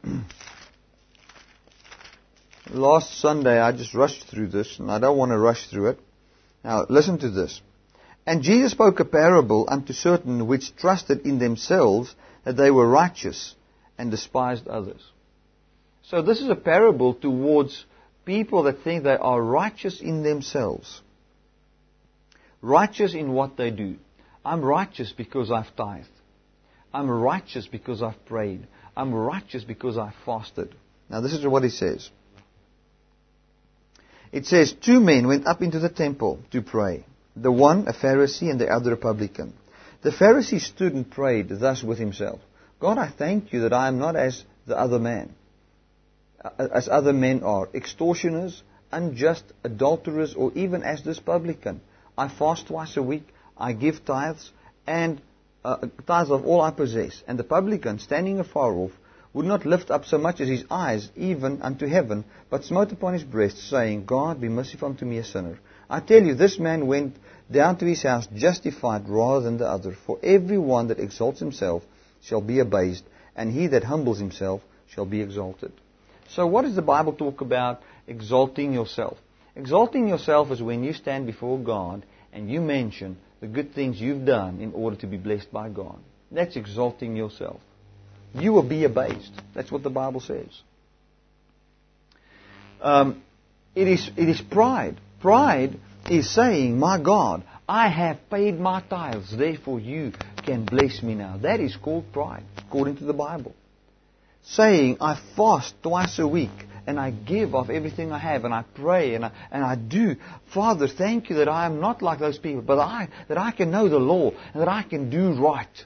Last 2.72 3.20
Sunday, 3.20 3.60
I 3.60 3.70
just 3.70 3.94
rushed 3.94 4.24
through 4.24 4.48
this, 4.48 4.80
and 4.80 4.90
I 4.90 4.98
don't 4.98 5.16
want 5.16 5.30
to 5.30 5.38
rush 5.38 5.68
through 5.68 5.90
it. 5.90 6.00
Now, 6.64 6.84
listen 6.88 7.18
to 7.20 7.30
this. 7.30 7.60
And 8.26 8.42
Jesus 8.42 8.72
spoke 8.72 8.98
a 8.98 9.04
parable 9.04 9.68
unto 9.70 9.92
certain 9.92 10.48
which 10.48 10.74
trusted 10.74 11.20
in 11.20 11.38
themselves 11.38 12.12
that 12.42 12.56
they 12.56 12.72
were 12.72 12.88
righteous 12.88 13.54
and 13.96 14.10
despised 14.10 14.66
others. 14.66 15.00
So 16.10 16.22
this 16.22 16.40
is 16.40 16.48
a 16.48 16.54
parable 16.54 17.14
towards 17.14 17.84
people 18.24 18.64
that 18.64 18.82
think 18.82 19.02
they 19.02 19.16
are 19.16 19.42
righteous 19.42 20.00
in 20.00 20.22
themselves. 20.22 21.00
Righteous 22.62 23.14
in 23.14 23.32
what 23.32 23.56
they 23.56 23.70
do. 23.72 23.96
I'm 24.44 24.62
righteous 24.62 25.12
because 25.12 25.50
I've 25.50 25.74
tithed. 25.74 26.08
I'm 26.94 27.10
righteous 27.10 27.66
because 27.66 28.02
I've 28.02 28.24
prayed. 28.24 28.68
I'm 28.96 29.12
righteous 29.12 29.64
because 29.64 29.98
I've 29.98 30.14
fasted. 30.24 30.74
Now 31.10 31.20
this 31.20 31.32
is 31.32 31.44
what 31.44 31.64
he 31.64 31.70
says. 31.70 32.08
It 34.30 34.46
says, 34.46 34.72
Two 34.72 35.00
men 35.00 35.26
went 35.26 35.46
up 35.46 35.60
into 35.60 35.80
the 35.80 35.88
temple 35.88 36.38
to 36.52 36.62
pray. 36.62 37.04
The 37.34 37.52
one 37.52 37.88
a 37.88 37.92
Pharisee 37.92 38.50
and 38.50 38.60
the 38.60 38.68
other 38.68 38.92
a 38.92 38.96
publican. 38.96 39.54
The 40.02 40.10
Pharisee 40.10 40.60
stood 40.60 40.94
and 40.94 41.10
prayed 41.10 41.48
thus 41.48 41.82
with 41.82 41.98
himself. 41.98 42.40
God, 42.78 42.96
I 42.96 43.10
thank 43.10 43.52
you 43.52 43.62
that 43.62 43.72
I 43.72 43.88
am 43.88 43.98
not 43.98 44.14
as 44.14 44.44
the 44.66 44.78
other 44.78 45.00
man 45.00 45.34
as 46.58 46.88
other 46.88 47.12
men 47.12 47.42
are, 47.42 47.68
extortioners, 47.74 48.62
unjust, 48.92 49.44
adulterers, 49.64 50.34
or 50.34 50.52
even 50.54 50.82
as 50.82 51.02
this 51.02 51.18
publican. 51.18 51.80
I 52.16 52.28
fast 52.28 52.68
twice 52.68 52.96
a 52.96 53.02
week, 53.02 53.26
I 53.56 53.72
give 53.72 54.04
tithes, 54.04 54.50
and 54.86 55.20
uh, 55.64 55.88
tithes 56.06 56.30
of 56.30 56.46
all 56.46 56.60
I 56.60 56.70
possess. 56.70 57.22
And 57.26 57.38
the 57.38 57.44
publican, 57.44 57.98
standing 57.98 58.38
afar 58.38 58.72
off, 58.72 58.92
would 59.32 59.46
not 59.46 59.66
lift 59.66 59.90
up 59.90 60.06
so 60.06 60.16
much 60.16 60.40
as 60.40 60.48
his 60.48 60.64
eyes 60.70 61.10
even 61.14 61.60
unto 61.60 61.86
heaven, 61.86 62.24
but 62.48 62.64
smote 62.64 62.92
upon 62.92 63.12
his 63.12 63.24
breast, 63.24 63.58
saying, 63.58 64.06
God 64.06 64.40
be 64.40 64.48
merciful 64.48 64.88
unto 64.88 65.04
me 65.04 65.18
a 65.18 65.24
sinner. 65.24 65.58
I 65.90 66.00
tell 66.00 66.22
you, 66.22 66.34
this 66.34 66.58
man 66.58 66.86
went 66.86 67.16
down 67.50 67.76
to 67.78 67.84
his 67.84 68.02
house 68.02 68.26
justified 68.34 69.08
rather 69.08 69.44
than 69.44 69.58
the 69.58 69.68
other. 69.68 69.92
For 70.06 70.18
every 70.22 70.58
one 70.58 70.88
that 70.88 71.00
exalts 71.00 71.40
himself 71.40 71.82
shall 72.22 72.40
be 72.40 72.60
abased, 72.60 73.04
and 73.36 73.52
he 73.52 73.66
that 73.68 73.84
humbles 73.84 74.18
himself 74.18 74.62
shall 74.88 75.04
be 75.04 75.20
exalted. 75.20 75.72
So, 76.30 76.46
what 76.46 76.62
does 76.62 76.74
the 76.74 76.82
Bible 76.82 77.12
talk 77.12 77.40
about 77.40 77.82
exalting 78.06 78.72
yourself? 78.72 79.18
Exalting 79.54 80.08
yourself 80.08 80.50
is 80.50 80.60
when 80.60 80.84
you 80.84 80.92
stand 80.92 81.26
before 81.26 81.58
God 81.58 82.04
and 82.32 82.50
you 82.50 82.60
mention 82.60 83.16
the 83.40 83.46
good 83.46 83.74
things 83.74 84.00
you've 84.00 84.26
done 84.26 84.60
in 84.60 84.72
order 84.72 84.96
to 84.96 85.06
be 85.06 85.16
blessed 85.16 85.52
by 85.52 85.68
God. 85.68 85.98
That's 86.30 86.56
exalting 86.56 87.16
yourself. 87.16 87.60
You 88.34 88.52
will 88.52 88.68
be 88.68 88.84
abased. 88.84 89.32
That's 89.54 89.70
what 89.70 89.82
the 89.82 89.90
Bible 89.90 90.20
says. 90.20 90.48
Um, 92.82 93.22
it, 93.74 93.88
is, 93.88 94.10
it 94.16 94.28
is 94.28 94.40
pride. 94.40 95.00
Pride 95.20 95.78
is 96.10 96.34
saying, 96.34 96.78
My 96.78 97.00
God, 97.00 97.44
I 97.68 97.88
have 97.88 98.28
paid 98.28 98.60
my 98.60 98.82
tithes, 98.82 99.34
therefore 99.36 99.80
you 99.80 100.12
can 100.44 100.64
bless 100.64 101.02
me 101.02 101.14
now. 101.14 101.38
That 101.38 101.60
is 101.60 101.76
called 101.76 102.12
pride, 102.12 102.44
according 102.58 102.98
to 102.98 103.04
the 103.04 103.14
Bible 103.14 103.54
saying, 104.46 104.98
I 105.00 105.20
fast 105.36 105.74
twice 105.82 106.18
a 106.18 106.26
week 106.26 106.50
and 106.86 107.00
I 107.00 107.10
give 107.10 107.54
of 107.54 107.68
everything 107.68 108.12
I 108.12 108.18
have 108.18 108.44
and 108.44 108.54
I 108.54 108.64
pray 108.74 109.14
and 109.14 109.24
I, 109.24 109.32
and 109.50 109.64
I 109.64 109.74
do. 109.74 110.16
Father, 110.54 110.86
thank 110.86 111.28
you 111.30 111.36
that 111.36 111.48
I 111.48 111.66
am 111.66 111.80
not 111.80 112.00
like 112.00 112.20
those 112.20 112.38
people, 112.38 112.62
but 112.62 112.78
I, 112.78 113.08
that 113.28 113.38
I 113.38 113.50
can 113.50 113.70
know 113.70 113.88
the 113.88 113.98
law 113.98 114.30
and 114.30 114.62
that 114.62 114.68
I 114.68 114.82
can 114.84 115.10
do 115.10 115.32
right. 115.32 115.84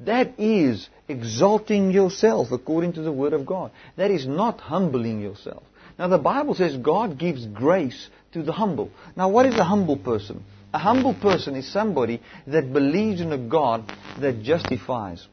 That 0.00 0.34
is 0.38 0.88
exalting 1.08 1.92
yourself 1.92 2.48
according 2.50 2.94
to 2.94 3.02
the 3.02 3.12
Word 3.12 3.32
of 3.32 3.46
God. 3.46 3.70
That 3.96 4.10
is 4.10 4.26
not 4.26 4.60
humbling 4.60 5.20
yourself. 5.20 5.62
Now 5.98 6.08
the 6.08 6.18
Bible 6.18 6.54
says 6.54 6.76
God 6.76 7.16
gives 7.16 7.46
grace 7.46 8.08
to 8.32 8.42
the 8.42 8.52
humble. 8.52 8.90
Now 9.14 9.28
what 9.28 9.46
is 9.46 9.54
a 9.54 9.64
humble 9.64 9.96
person? 9.96 10.42
A 10.74 10.78
humble 10.78 11.14
person 11.14 11.54
is 11.54 11.70
somebody 11.70 12.20
that 12.48 12.72
believes 12.72 13.20
in 13.20 13.30
a 13.30 13.38
God 13.38 13.84
that 14.18 14.42
justifies 14.42 15.24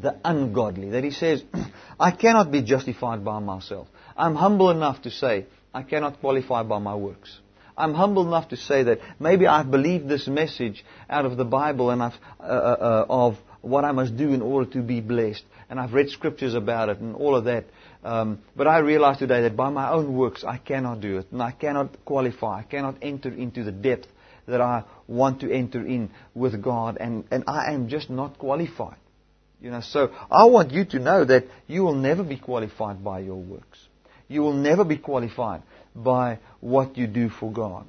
the 0.00 0.16
ungodly. 0.24 0.90
That 0.90 1.04
he 1.04 1.10
says, 1.10 1.42
I 2.00 2.10
cannot 2.10 2.50
be 2.50 2.62
justified 2.62 3.24
by 3.24 3.38
myself. 3.38 3.88
I'm 4.16 4.34
humble 4.34 4.70
enough 4.70 5.02
to 5.02 5.10
say, 5.10 5.46
I 5.72 5.82
cannot 5.82 6.20
qualify 6.20 6.62
by 6.62 6.78
my 6.78 6.94
works. 6.94 7.38
I'm 7.76 7.94
humble 7.94 8.26
enough 8.26 8.48
to 8.48 8.56
say 8.56 8.82
that 8.82 8.98
maybe 9.20 9.46
I've 9.46 9.70
believed 9.70 10.08
this 10.08 10.26
message 10.26 10.84
out 11.08 11.24
of 11.24 11.36
the 11.36 11.44
Bible 11.44 11.90
and 11.90 12.02
I've, 12.02 12.18
uh, 12.40 12.42
uh, 12.42 12.46
uh, 12.48 13.06
of 13.08 13.38
what 13.60 13.84
I 13.84 13.92
must 13.92 14.16
do 14.16 14.32
in 14.32 14.42
order 14.42 14.68
to 14.72 14.82
be 14.82 15.00
blessed. 15.00 15.44
And 15.70 15.78
I've 15.78 15.92
read 15.92 16.10
scriptures 16.10 16.54
about 16.54 16.88
it 16.88 16.98
and 16.98 17.14
all 17.14 17.36
of 17.36 17.44
that. 17.44 17.66
Um, 18.02 18.40
but 18.56 18.66
I 18.66 18.78
realize 18.78 19.18
today 19.18 19.42
that 19.42 19.54
by 19.54 19.70
my 19.70 19.90
own 19.90 20.16
works 20.16 20.42
I 20.42 20.56
cannot 20.56 21.00
do 21.00 21.18
it. 21.18 21.30
And 21.30 21.40
I 21.40 21.52
cannot 21.52 22.04
qualify. 22.04 22.60
I 22.60 22.62
cannot 22.62 22.96
enter 23.02 23.28
into 23.28 23.62
the 23.62 23.72
depth 23.72 24.08
that 24.46 24.60
I 24.60 24.82
want 25.06 25.42
to 25.42 25.52
enter 25.52 25.86
in 25.86 26.10
with 26.34 26.60
God. 26.60 26.96
And, 26.98 27.24
and 27.30 27.44
I 27.46 27.72
am 27.72 27.88
just 27.88 28.10
not 28.10 28.38
qualified. 28.38 28.96
You 29.60 29.70
know, 29.70 29.80
so 29.80 30.10
I 30.30 30.44
want 30.44 30.70
you 30.70 30.84
to 30.84 30.98
know 30.98 31.24
that 31.24 31.46
you 31.66 31.82
will 31.82 31.94
never 31.94 32.22
be 32.22 32.36
qualified 32.36 33.02
by 33.02 33.20
your 33.20 33.36
works. 33.36 33.78
You 34.28 34.42
will 34.42 34.52
never 34.52 34.84
be 34.84 34.98
qualified 34.98 35.62
by 35.96 36.38
what 36.60 36.96
you 36.96 37.06
do 37.06 37.28
for 37.28 37.50
God. 37.50 37.86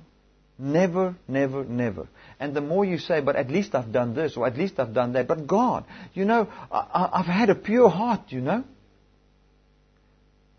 Never, 0.57 1.15
never, 1.27 1.63
never. 1.63 2.07
And 2.39 2.53
the 2.53 2.61
more 2.61 2.83
you 2.83 2.97
say, 2.97 3.21
but 3.21 3.35
at 3.35 3.49
least 3.49 3.75
I've 3.75 3.91
done 3.91 4.13
this, 4.13 4.35
or 4.35 4.47
at 4.47 4.57
least 4.57 4.79
I've 4.79 4.93
done 4.93 5.13
that, 5.13 5.27
but 5.27 5.47
God, 5.47 5.85
you 6.13 6.25
know, 6.25 6.47
I, 6.71 7.21
have 7.21 7.25
had 7.25 7.49
a 7.49 7.55
pure 7.55 7.89
heart, 7.89 8.23
you 8.29 8.41
know. 8.41 8.63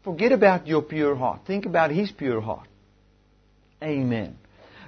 Forget 0.03 0.33
about 0.33 0.67
your 0.67 0.81
pure 0.81 1.15
heart. 1.15 1.41
Think 1.47 1.67
about 1.67 1.91
His 1.91 2.11
pure 2.11 2.41
heart. 2.41 2.67
Amen. 3.83 4.39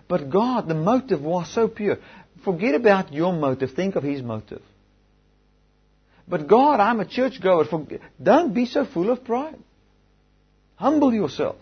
But 0.08 0.30
God, 0.30 0.68
the 0.68 0.74
motive 0.74 1.22
was 1.22 1.52
so 1.52 1.68
pure. 1.68 1.98
Forget 2.44 2.74
about 2.74 3.12
your 3.12 3.32
motive. 3.32 3.72
Think 3.72 3.96
of 3.96 4.02
His 4.02 4.22
motive. 4.22 4.62
But 6.26 6.46
God, 6.46 6.80
I'm 6.80 7.00
a 7.00 7.04
churchgoer. 7.04 7.66
Don't 8.22 8.54
be 8.54 8.66
so 8.66 8.84
full 8.84 9.10
of 9.10 9.24
pride. 9.24 9.58
Humble 10.76 11.12
yourself. 11.12 11.56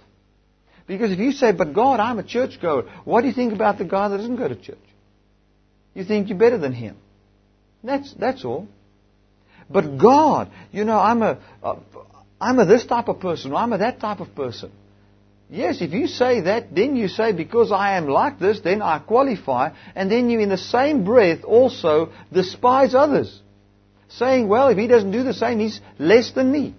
Because 0.87 1.13
if 1.13 1.19
you 1.19 1.33
say, 1.33 1.53
but 1.53 1.73
God, 1.73 2.01
I'm 2.01 2.19
a 2.19 2.25
churchgoer, 2.25 2.91
what 3.05 3.23
do 3.23 3.29
you 3.29 3.35
think 3.35 3.53
about 3.53 3.79
the 3.79 3.85
guy 3.85 4.09
that 4.09 4.17
doesn't 4.17 4.37
go 4.37 4.49
to 4.49 4.57
church? 4.57 4.79
You 5.95 6.05
think 6.05 6.29
you're 6.29 6.39
better 6.39 6.59
than 6.59 6.73
him. 6.73 6.97
That's, 7.83 8.13
that's 8.15 8.45
all. 8.45 8.69
But 9.69 9.99
God, 9.99 10.51
you 10.73 10.85
know, 10.85 10.99
I'm 10.99 11.23
a, 11.23 11.39
uh, 11.63 11.77
am 12.41 12.59
a 12.59 12.67
this 12.67 12.85
type 12.87 13.09
of 13.09 13.21
person, 13.21 13.53
or 13.53 13.57
I'm 13.57 13.73
a 13.73 13.79
that 13.79 14.01
type 14.01 14.21
of 14.21 14.35
person. 14.35 14.73
Yes, 15.49 15.81
if 15.81 15.93
you 15.93 16.07
say 16.07 16.43
that, 16.43 16.75
then 16.75 16.97
you 16.97 17.09
say, 17.09 17.33
because 17.33 17.73
I 17.73 17.97
am 17.97 18.09
like 18.09 18.39
this, 18.39 18.61
then 18.61 18.83
I 18.83 19.01
qualify, 19.01 19.71
and 19.95 20.11
then 20.11 20.31
you 20.31 20.39
in 20.39 20.49
the 20.49 20.59
same 20.59 21.05
breath 21.05 21.45
also 21.45 22.13
despise 22.33 22.95
others. 22.95 23.41
Saying, 24.11 24.49
well, 24.49 24.69
if 24.69 24.79
he 24.79 24.87
doesn't 24.87 25.13
do 25.13 25.23
the 25.23 25.35
same, 25.35 25.61
he's 25.61 25.81
less 25.99 26.33
than 26.33 26.51
me. 26.51 26.75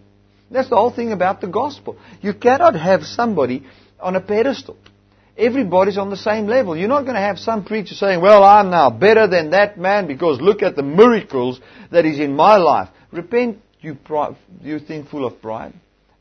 That's 0.49 0.69
the 0.69 0.75
whole 0.75 0.91
thing 0.91 1.13
about 1.13 1.39
the 1.39 1.47
gospel. 1.47 1.97
You 2.21 2.33
cannot 2.33 2.75
have 2.75 3.03
somebody 3.03 3.65
on 3.99 4.15
a 4.15 4.21
pedestal. 4.21 4.77
Everybody's 5.37 5.97
on 5.97 6.09
the 6.09 6.17
same 6.17 6.47
level. 6.47 6.75
You're 6.75 6.89
not 6.89 7.03
going 7.03 7.15
to 7.15 7.21
have 7.21 7.39
some 7.39 7.63
preacher 7.63 7.95
saying, 7.95 8.21
well, 8.21 8.43
I'm 8.43 8.69
now 8.69 8.89
better 8.89 9.27
than 9.27 9.51
that 9.51 9.77
man 9.77 10.07
because 10.07 10.41
look 10.41 10.61
at 10.61 10.75
the 10.75 10.83
miracles 10.83 11.61
that 11.89 12.05
is 12.05 12.19
in 12.19 12.35
my 12.35 12.57
life. 12.57 12.89
Repent, 13.11 13.59
you, 13.79 13.95
pride, 13.95 14.35
you 14.61 14.79
think 14.79 15.07
full 15.07 15.25
of 15.25 15.41
pride. 15.41 15.73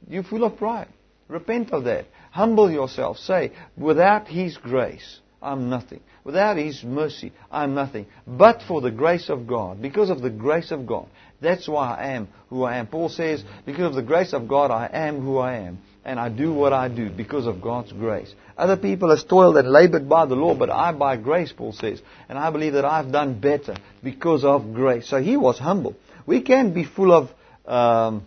You're 0.08 0.22
full 0.22 0.44
of 0.44 0.56
pride. 0.56 0.88
Repent 1.28 1.72
of 1.72 1.84
that. 1.84 2.06
Humble 2.30 2.70
yourself. 2.70 3.18
Say, 3.18 3.52
without 3.76 4.28
His 4.28 4.56
grace, 4.56 5.20
I'm 5.42 5.70
nothing. 5.70 6.00
Without 6.24 6.56
His 6.56 6.84
mercy, 6.84 7.32
I'm 7.50 7.74
nothing. 7.74 8.06
But 8.26 8.62
for 8.66 8.80
the 8.80 8.90
grace 8.90 9.30
of 9.30 9.46
God, 9.46 9.80
because 9.80 10.10
of 10.10 10.20
the 10.20 10.30
grace 10.30 10.70
of 10.70 10.86
God, 10.86 11.08
that's 11.40 11.66
why 11.66 11.94
I 11.94 12.06
am 12.12 12.28
who 12.50 12.64
I 12.64 12.76
am. 12.76 12.86
Paul 12.86 13.08
says, 13.08 13.42
because 13.64 13.86
of 13.86 13.94
the 13.94 14.02
grace 14.02 14.34
of 14.34 14.46
God, 14.46 14.70
I 14.70 14.90
am 14.92 15.20
who 15.20 15.38
I 15.38 15.56
am. 15.58 15.78
And 16.04 16.18
I 16.18 16.28
do 16.28 16.52
what 16.52 16.72
I 16.72 16.88
do 16.88 17.10
because 17.10 17.46
of 17.46 17.60
God's 17.60 17.92
grace. 17.92 18.34
Other 18.56 18.76
people 18.76 19.14
have 19.14 19.26
toiled 19.26 19.56
and 19.56 19.70
labored 19.70 20.08
by 20.08 20.26
the 20.26 20.34
law, 20.34 20.54
but 20.54 20.70
I 20.70 20.92
by 20.92 21.16
grace, 21.16 21.52
Paul 21.52 21.72
says. 21.72 22.00
And 22.28 22.38
I 22.38 22.50
believe 22.50 22.74
that 22.74 22.84
I've 22.84 23.12
done 23.12 23.38
better 23.38 23.76
because 24.02 24.44
of 24.44 24.74
grace. 24.74 25.08
So 25.08 25.20
he 25.20 25.36
was 25.36 25.58
humble. 25.58 25.94
We 26.26 26.42
can 26.42 26.72
be 26.72 26.84
full 26.84 27.12
of, 27.12 27.30
um, 27.66 28.26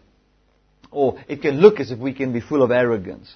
or 0.92 1.20
it 1.28 1.42
can 1.42 1.62
look 1.62 1.80
as 1.80 1.92
if 1.92 2.00
we 2.00 2.14
can 2.14 2.32
be 2.32 2.42
full 2.42 2.64
of 2.64 2.72
arrogance 2.72 3.36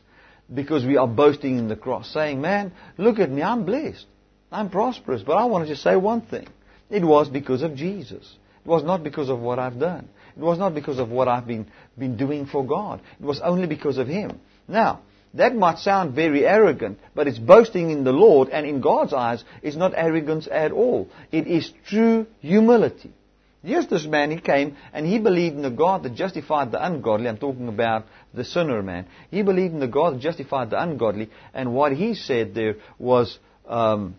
because 0.53 0.85
we 0.85 0.97
are 0.97 1.07
boasting 1.07 1.57
in 1.57 1.67
the 1.67 1.75
cross, 1.75 2.11
saying, 2.13 2.39
Man, 2.41 2.71
look 2.97 3.19
at 3.19 3.29
me, 3.29 3.41
I'm 3.41 3.65
blessed. 3.65 4.05
I'm 4.51 4.69
prosperous. 4.69 5.23
But 5.23 5.37
I 5.37 5.45
want 5.45 5.65
to 5.65 5.73
just 5.73 5.83
say 5.83 5.95
one 5.95 6.21
thing. 6.21 6.47
It 6.89 7.03
was 7.03 7.27
because 7.27 7.61
of 7.61 7.75
Jesus. 7.75 8.37
It 8.65 8.67
was 8.67 8.83
not 8.83 9.03
because 9.03 9.29
of 9.29 9.39
what 9.39 9.59
I've 9.59 9.79
done. 9.79 10.07
It 10.35 10.41
was 10.41 10.57
not 10.57 10.73
because 10.73 10.99
of 10.99 11.09
what 11.09 11.27
I've 11.27 11.47
been, 11.47 11.67
been 11.97 12.15
doing 12.15 12.45
for 12.45 12.65
God. 12.65 13.01
It 13.19 13.25
was 13.25 13.41
only 13.41 13.67
because 13.67 13.97
of 13.97 14.07
Him. 14.07 14.39
Now, 14.67 15.01
that 15.33 15.55
might 15.55 15.79
sound 15.79 16.15
very 16.15 16.45
arrogant, 16.45 16.99
but 17.13 17.27
it's 17.27 17.39
boasting 17.39 17.89
in 17.89 18.03
the 18.03 18.13
Lord, 18.13 18.49
and 18.49 18.65
in 18.65 18.81
God's 18.81 19.13
eyes, 19.13 19.43
it's 19.61 19.75
not 19.75 19.93
arrogance 19.95 20.47
at 20.49 20.71
all. 20.71 21.09
It 21.31 21.47
is 21.47 21.71
true 21.87 22.27
humility. 22.39 23.11
Yes, 23.63 23.87
this 23.87 24.05
man, 24.05 24.31
he 24.31 24.39
came 24.39 24.77
and 24.93 25.05
he 25.05 25.19
believed 25.19 25.55
in 25.55 25.61
the 25.61 25.69
God 25.69 26.03
that 26.03 26.15
justified 26.15 26.71
the 26.71 26.83
ungodly. 26.83 27.27
I'm 27.27 27.37
talking 27.37 27.67
about 27.67 28.05
the 28.37 28.45
sinner 28.45 28.81
man. 28.81 29.07
He 29.29 29.41
believed 29.43 29.73
in 29.73 29.79
the 29.79 29.87
God 29.87 30.15
that 30.15 30.21
justified 30.21 30.69
the 30.69 30.81
ungodly, 30.81 31.29
and 31.53 31.73
what 31.73 31.91
he 31.91 32.13
said 32.13 32.53
there 32.55 32.75
was, 32.97 33.37
um, 33.67 34.15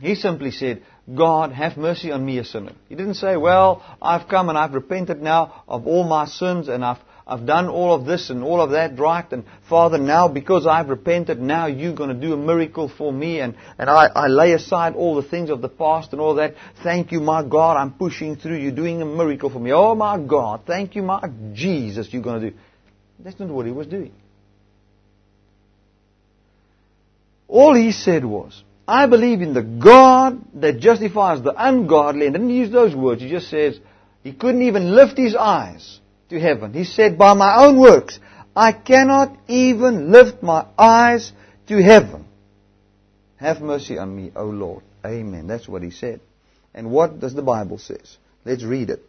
he 0.00 0.14
simply 0.14 0.50
said, 0.50 0.82
God, 1.14 1.52
have 1.52 1.76
mercy 1.76 2.10
on 2.10 2.24
me, 2.24 2.38
a 2.38 2.44
sinner. 2.44 2.72
He 2.88 2.94
didn't 2.94 3.14
say, 3.14 3.36
well, 3.36 3.82
I've 4.00 4.28
come 4.28 4.48
and 4.48 4.58
I've 4.58 4.74
repented 4.74 5.22
now 5.22 5.62
of 5.68 5.86
all 5.86 6.04
my 6.04 6.26
sins 6.26 6.68
and 6.68 6.84
I've 6.84 6.98
I've 7.28 7.44
done 7.44 7.68
all 7.68 7.92
of 7.92 8.06
this 8.06 8.30
and 8.30 8.44
all 8.44 8.60
of 8.60 8.70
that 8.70 8.96
right, 9.00 9.26
and 9.32 9.44
Father, 9.68 9.98
now 9.98 10.28
because 10.28 10.64
I've 10.64 10.88
repented, 10.88 11.40
now 11.40 11.66
you're 11.66 11.92
going 11.92 12.10
to 12.10 12.14
do 12.14 12.32
a 12.32 12.36
miracle 12.36 12.88
for 12.88 13.12
me, 13.12 13.40
and, 13.40 13.56
and 13.78 13.90
I, 13.90 14.06
I 14.06 14.28
lay 14.28 14.52
aside 14.52 14.94
all 14.94 15.16
the 15.16 15.28
things 15.28 15.50
of 15.50 15.60
the 15.60 15.68
past 15.68 16.12
and 16.12 16.20
all 16.20 16.36
that. 16.36 16.54
Thank 16.84 17.10
you, 17.10 17.18
my 17.18 17.42
God, 17.42 17.78
I'm 17.78 17.94
pushing 17.94 18.36
through. 18.36 18.58
You're 18.58 18.70
doing 18.70 19.02
a 19.02 19.04
miracle 19.04 19.50
for 19.50 19.58
me. 19.58 19.72
Oh, 19.72 19.96
my 19.96 20.20
God, 20.20 20.60
thank 20.68 20.94
you, 20.94 21.02
my 21.02 21.28
Jesus, 21.52 22.06
you're 22.12 22.22
going 22.22 22.40
to 22.42 22.50
do. 22.50 22.56
That's 23.18 23.38
not 23.40 23.48
what 23.48 23.66
he 23.66 23.72
was 23.72 23.86
doing. 23.86 24.12
All 27.48 27.74
he 27.74 27.92
said 27.92 28.24
was, 28.24 28.62
I 28.88 29.06
believe 29.06 29.40
in 29.40 29.54
the 29.54 29.62
God 29.62 30.40
that 30.60 30.78
justifies 30.78 31.42
the 31.42 31.54
ungodly, 31.56 32.26
and 32.26 32.34
didn't 32.34 32.50
use 32.50 32.70
those 32.70 32.94
words. 32.94 33.22
He 33.22 33.28
just 33.28 33.48
says, 33.48 33.78
he 34.22 34.32
couldn't 34.32 34.62
even 34.62 34.94
lift 34.94 35.16
his 35.16 35.34
eyes 35.36 36.00
to 36.30 36.40
heaven. 36.40 36.72
He 36.72 36.84
said, 36.84 37.18
By 37.18 37.34
my 37.34 37.64
own 37.64 37.78
works, 37.78 38.18
I 38.54 38.72
cannot 38.72 39.36
even 39.48 40.10
lift 40.10 40.42
my 40.42 40.66
eyes 40.78 41.32
to 41.68 41.82
heaven. 41.82 42.26
Have 43.36 43.60
mercy 43.60 43.98
on 43.98 44.16
me, 44.16 44.32
O 44.34 44.46
Lord. 44.46 44.82
Amen. 45.04 45.46
That's 45.46 45.68
what 45.68 45.82
he 45.82 45.90
said. 45.90 46.20
And 46.74 46.90
what 46.90 47.20
does 47.20 47.34
the 47.34 47.42
Bible 47.42 47.78
says? 47.78 48.16
Let's 48.44 48.64
read 48.64 48.90
it. 48.90 49.02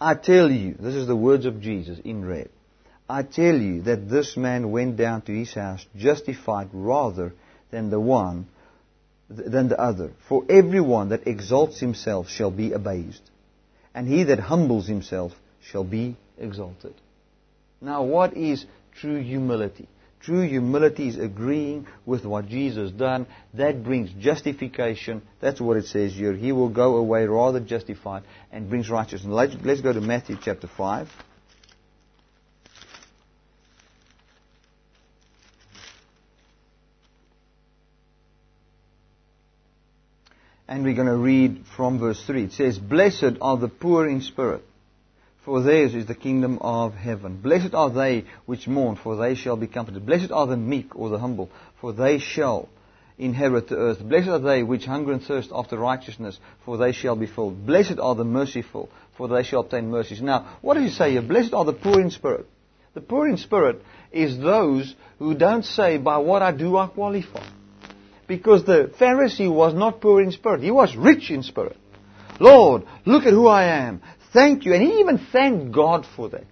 I 0.00 0.14
tell 0.14 0.50
you, 0.50 0.74
this 0.78 0.94
is 0.94 1.06
the 1.06 1.16
words 1.16 1.44
of 1.44 1.60
Jesus 1.60 1.98
in 2.04 2.24
red. 2.24 2.48
I 3.08 3.22
tell 3.22 3.56
you 3.56 3.82
that 3.82 4.08
this 4.08 4.36
man 4.36 4.70
went 4.70 4.96
down 4.96 5.22
to 5.22 5.32
his 5.32 5.52
house 5.52 5.84
justified 5.96 6.70
rather 6.72 7.34
than 7.70 7.90
the 7.90 8.00
one 8.00 8.46
than 9.28 9.68
the 9.68 9.78
other. 9.78 10.12
For 10.28 10.44
everyone 10.48 11.10
that 11.10 11.26
exalts 11.26 11.80
himself 11.80 12.28
shall 12.28 12.50
be 12.50 12.72
abased, 12.72 13.22
and 13.94 14.08
he 14.08 14.24
that 14.24 14.38
humbles 14.38 14.86
himself 14.86 15.32
shall 15.62 15.84
be 15.84 16.16
exalted. 16.38 16.94
Now, 17.80 18.04
what 18.04 18.36
is 18.36 18.64
true 18.94 19.20
humility? 19.20 19.88
True 20.20 20.46
humility 20.46 21.08
is 21.08 21.18
agreeing 21.18 21.86
with 22.04 22.26
what 22.26 22.46
Jesus 22.46 22.90
done. 22.90 23.26
That 23.54 23.82
brings 23.82 24.10
justification. 24.10 25.22
That's 25.40 25.60
what 25.60 25.78
it 25.78 25.86
says 25.86 26.12
here. 26.12 26.34
He 26.34 26.52
will 26.52 26.68
go 26.68 26.96
away 26.96 27.24
rather 27.26 27.58
justified 27.58 28.24
and 28.52 28.68
brings 28.68 28.90
righteousness. 28.90 29.32
Let's, 29.32 29.54
let's 29.64 29.80
go 29.80 29.94
to 29.94 30.00
Matthew 30.00 30.36
chapter 30.42 30.68
5. 30.68 31.08
And 40.68 40.84
we're 40.84 40.94
going 40.94 41.08
to 41.08 41.16
read 41.16 41.64
from 41.76 41.98
verse 41.98 42.22
3. 42.26 42.44
It 42.44 42.52
says, 42.52 42.78
Blessed 42.78 43.38
are 43.40 43.56
the 43.56 43.68
poor 43.68 44.06
in 44.06 44.20
spirit, 44.20 44.62
for 45.44 45.62
theirs 45.62 45.94
is 45.94 46.06
the 46.06 46.14
kingdom 46.14 46.58
of 46.60 46.94
heaven. 46.94 47.40
Blessed 47.40 47.74
are 47.74 47.90
they 47.90 48.24
which 48.46 48.68
mourn, 48.68 48.96
for 48.96 49.16
they 49.16 49.34
shall 49.34 49.56
be 49.56 49.66
comforted. 49.66 50.04
Blessed 50.04 50.30
are 50.30 50.46
the 50.46 50.56
meek 50.56 50.94
or 50.94 51.08
the 51.08 51.18
humble, 51.18 51.50
for 51.80 51.92
they 51.92 52.18
shall 52.18 52.68
inherit 53.18 53.68
the 53.68 53.76
earth. 53.76 54.02
Blessed 54.02 54.28
are 54.28 54.38
they 54.38 54.62
which 54.62 54.84
hunger 54.84 55.12
and 55.12 55.22
thirst 55.22 55.50
after 55.54 55.78
righteousness, 55.78 56.38
for 56.64 56.76
they 56.76 56.92
shall 56.92 57.16
be 57.16 57.26
filled. 57.26 57.66
Blessed 57.66 57.98
are 57.98 58.14
the 58.14 58.24
merciful, 58.24 58.90
for 59.16 59.28
they 59.28 59.42
shall 59.42 59.60
obtain 59.60 59.90
mercies. 59.90 60.22
Now, 60.22 60.58
what 60.60 60.74
does 60.74 60.84
he 60.84 60.90
say 60.90 61.12
here? 61.12 61.22
Blessed 61.22 61.54
are 61.54 61.64
the 61.64 61.72
poor 61.72 62.00
in 62.00 62.10
spirit. 62.10 62.46
The 62.94 63.00
poor 63.00 63.28
in 63.28 63.36
spirit 63.36 63.82
is 64.10 64.38
those 64.38 64.94
who 65.18 65.34
don't 65.34 65.64
say, 65.64 65.98
by 65.98 66.18
what 66.18 66.42
I 66.42 66.52
do 66.52 66.76
I 66.76 66.88
qualify. 66.88 67.46
Because 68.26 68.64
the 68.64 68.92
Pharisee 68.98 69.52
was 69.52 69.74
not 69.74 70.00
poor 70.00 70.20
in 70.22 70.32
spirit. 70.32 70.62
He 70.62 70.70
was 70.70 70.96
rich 70.96 71.30
in 71.30 71.42
spirit. 71.42 71.76
Lord, 72.40 72.84
look 73.04 73.24
at 73.24 73.32
who 73.32 73.46
I 73.46 73.64
am. 73.86 74.02
Thank 74.32 74.64
you. 74.64 74.74
And 74.74 74.82
he 74.82 75.00
even 75.00 75.18
thanked 75.18 75.72
God 75.72 76.06
for 76.16 76.28
that. 76.28 76.44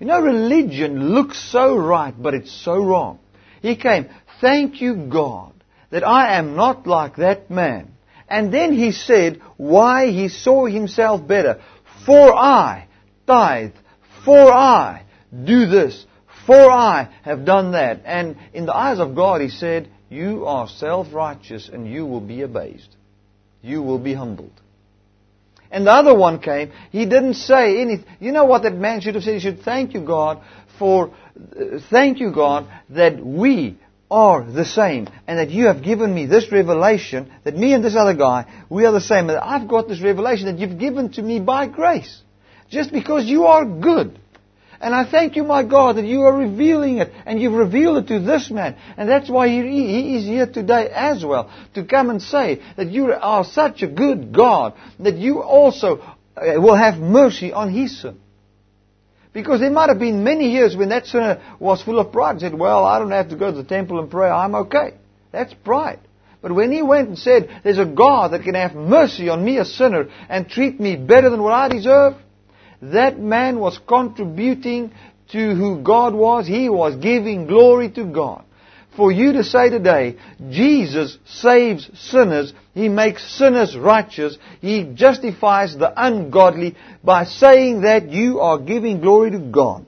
You 0.00 0.06
know, 0.06 0.20
religion 0.20 1.14
looks 1.14 1.38
so 1.50 1.76
right, 1.76 2.14
but 2.16 2.34
it's 2.34 2.52
so 2.52 2.76
wrong. 2.76 3.18
He 3.62 3.74
came, 3.74 4.08
thank 4.40 4.80
you, 4.80 4.94
God, 4.94 5.52
that 5.90 6.06
I 6.06 6.38
am 6.38 6.54
not 6.54 6.86
like 6.86 7.16
that 7.16 7.50
man. 7.50 7.92
And 8.28 8.54
then 8.54 8.72
he 8.72 8.92
said 8.92 9.40
why 9.56 10.12
he 10.12 10.28
saw 10.28 10.66
himself 10.66 11.26
better. 11.26 11.60
For 12.06 12.32
I 12.34 12.86
tithe, 13.26 13.72
for 14.24 14.52
I 14.52 15.04
do 15.32 15.66
this, 15.66 16.06
for 16.46 16.70
I 16.70 17.08
have 17.22 17.44
done 17.44 17.72
that. 17.72 18.02
And 18.04 18.36
in 18.54 18.66
the 18.66 18.76
eyes 18.76 19.00
of 19.00 19.16
God, 19.16 19.40
he 19.40 19.48
said, 19.48 19.90
you 20.08 20.46
are 20.46 20.68
self-righteous 20.68 21.68
and 21.68 21.86
you 21.86 22.06
will 22.06 22.20
be 22.20 22.42
abased. 22.42 22.96
You 23.62 23.82
will 23.82 23.98
be 23.98 24.14
humbled. 24.14 24.52
And 25.70 25.86
the 25.86 25.92
other 25.92 26.14
one 26.14 26.38
came, 26.38 26.72
he 26.90 27.04
didn't 27.04 27.34
say 27.34 27.80
anything. 27.80 28.06
You 28.20 28.32
know 28.32 28.46
what 28.46 28.62
that 28.62 28.74
man 28.74 29.00
should 29.00 29.14
have 29.14 29.24
said? 29.24 29.34
He 29.34 29.40
should 29.40 29.62
thank 29.62 29.94
you, 29.94 30.00
God, 30.00 30.42
for, 30.78 31.10
uh, 31.10 31.78
thank 31.90 32.20
you, 32.20 32.32
God, 32.32 32.66
that 32.90 33.24
we 33.24 33.78
are 34.10 34.42
the 34.42 34.64
same 34.64 35.08
and 35.26 35.38
that 35.38 35.50
you 35.50 35.66
have 35.66 35.82
given 35.82 36.14
me 36.14 36.24
this 36.24 36.50
revelation 36.50 37.30
that 37.44 37.56
me 37.56 37.74
and 37.74 37.84
this 37.84 37.96
other 37.96 38.14
guy, 38.14 38.46
we 38.70 38.86
are 38.86 38.92
the 38.92 39.00
same. 39.00 39.28
And 39.28 39.30
that 39.30 39.44
I've 39.44 39.68
got 39.68 39.88
this 39.88 40.00
revelation 40.00 40.46
that 40.46 40.58
you've 40.58 40.78
given 40.78 41.12
to 41.12 41.22
me 41.22 41.40
by 41.40 41.66
grace. 41.66 42.22
Just 42.70 42.92
because 42.92 43.26
you 43.26 43.44
are 43.46 43.64
good. 43.64 44.18
And 44.80 44.94
I 44.94 45.10
thank 45.10 45.34
you, 45.34 45.42
my 45.42 45.64
God, 45.64 45.96
that 45.96 46.04
you 46.04 46.22
are 46.22 46.36
revealing 46.36 46.98
it, 46.98 47.12
and 47.26 47.40
you've 47.40 47.54
revealed 47.54 47.98
it 47.98 48.08
to 48.08 48.20
this 48.20 48.50
man. 48.50 48.76
And 48.96 49.08
that's 49.08 49.28
why 49.28 49.48
he, 49.48 49.60
he 49.62 50.16
is 50.18 50.24
here 50.24 50.46
today 50.46 50.88
as 50.92 51.24
well, 51.24 51.50
to 51.74 51.84
come 51.84 52.10
and 52.10 52.22
say 52.22 52.62
that 52.76 52.88
you 52.88 53.12
are 53.12 53.44
such 53.44 53.82
a 53.82 53.88
good 53.88 54.32
God, 54.32 54.74
that 55.00 55.16
you 55.16 55.42
also 55.42 55.98
uh, 55.98 56.60
will 56.60 56.76
have 56.76 56.98
mercy 56.98 57.52
on 57.52 57.72
his 57.72 58.00
sin. 58.00 58.20
Because 59.32 59.60
there 59.60 59.70
might 59.70 59.88
have 59.88 59.98
been 59.98 60.22
many 60.22 60.52
years 60.52 60.76
when 60.76 60.90
that 60.90 61.06
sinner 61.06 61.42
was 61.58 61.82
full 61.82 61.98
of 61.98 62.12
pride 62.12 62.32
and 62.32 62.40
said, 62.40 62.54
well, 62.54 62.84
I 62.84 62.98
don't 62.98 63.10
have 63.10 63.30
to 63.30 63.36
go 63.36 63.50
to 63.50 63.56
the 63.62 63.68
temple 63.68 63.98
and 63.98 64.10
pray, 64.10 64.28
I'm 64.30 64.54
okay. 64.54 64.94
That's 65.32 65.52
pride. 65.54 66.00
But 66.40 66.52
when 66.54 66.70
he 66.70 66.82
went 66.82 67.08
and 67.08 67.18
said, 67.18 67.60
there's 67.64 67.78
a 67.78 67.84
God 67.84 68.32
that 68.32 68.42
can 68.42 68.54
have 68.54 68.74
mercy 68.74 69.28
on 69.28 69.44
me, 69.44 69.58
a 69.58 69.64
sinner, 69.64 70.08
and 70.28 70.48
treat 70.48 70.78
me 70.78 70.94
better 70.96 71.30
than 71.30 71.42
what 71.42 71.52
I 71.52 71.68
deserve, 71.68 72.14
that 72.82 73.18
man 73.18 73.58
was 73.58 73.78
contributing 73.86 74.92
to 75.32 75.54
who 75.54 75.82
God 75.82 76.14
was. 76.14 76.46
He 76.46 76.68
was 76.68 76.96
giving 76.96 77.46
glory 77.46 77.90
to 77.90 78.04
God. 78.04 78.44
For 78.96 79.12
you 79.12 79.34
to 79.34 79.44
say 79.44 79.70
today, 79.70 80.16
Jesus 80.50 81.18
saves 81.24 81.88
sinners, 81.94 82.52
He 82.74 82.88
makes 82.88 83.38
sinners 83.38 83.76
righteous, 83.76 84.36
He 84.60 84.90
justifies 84.94 85.76
the 85.76 85.92
ungodly 85.96 86.74
by 87.04 87.24
saying 87.24 87.82
that 87.82 88.10
you 88.10 88.40
are 88.40 88.58
giving 88.58 89.00
glory 89.00 89.30
to 89.30 89.38
God. 89.38 89.86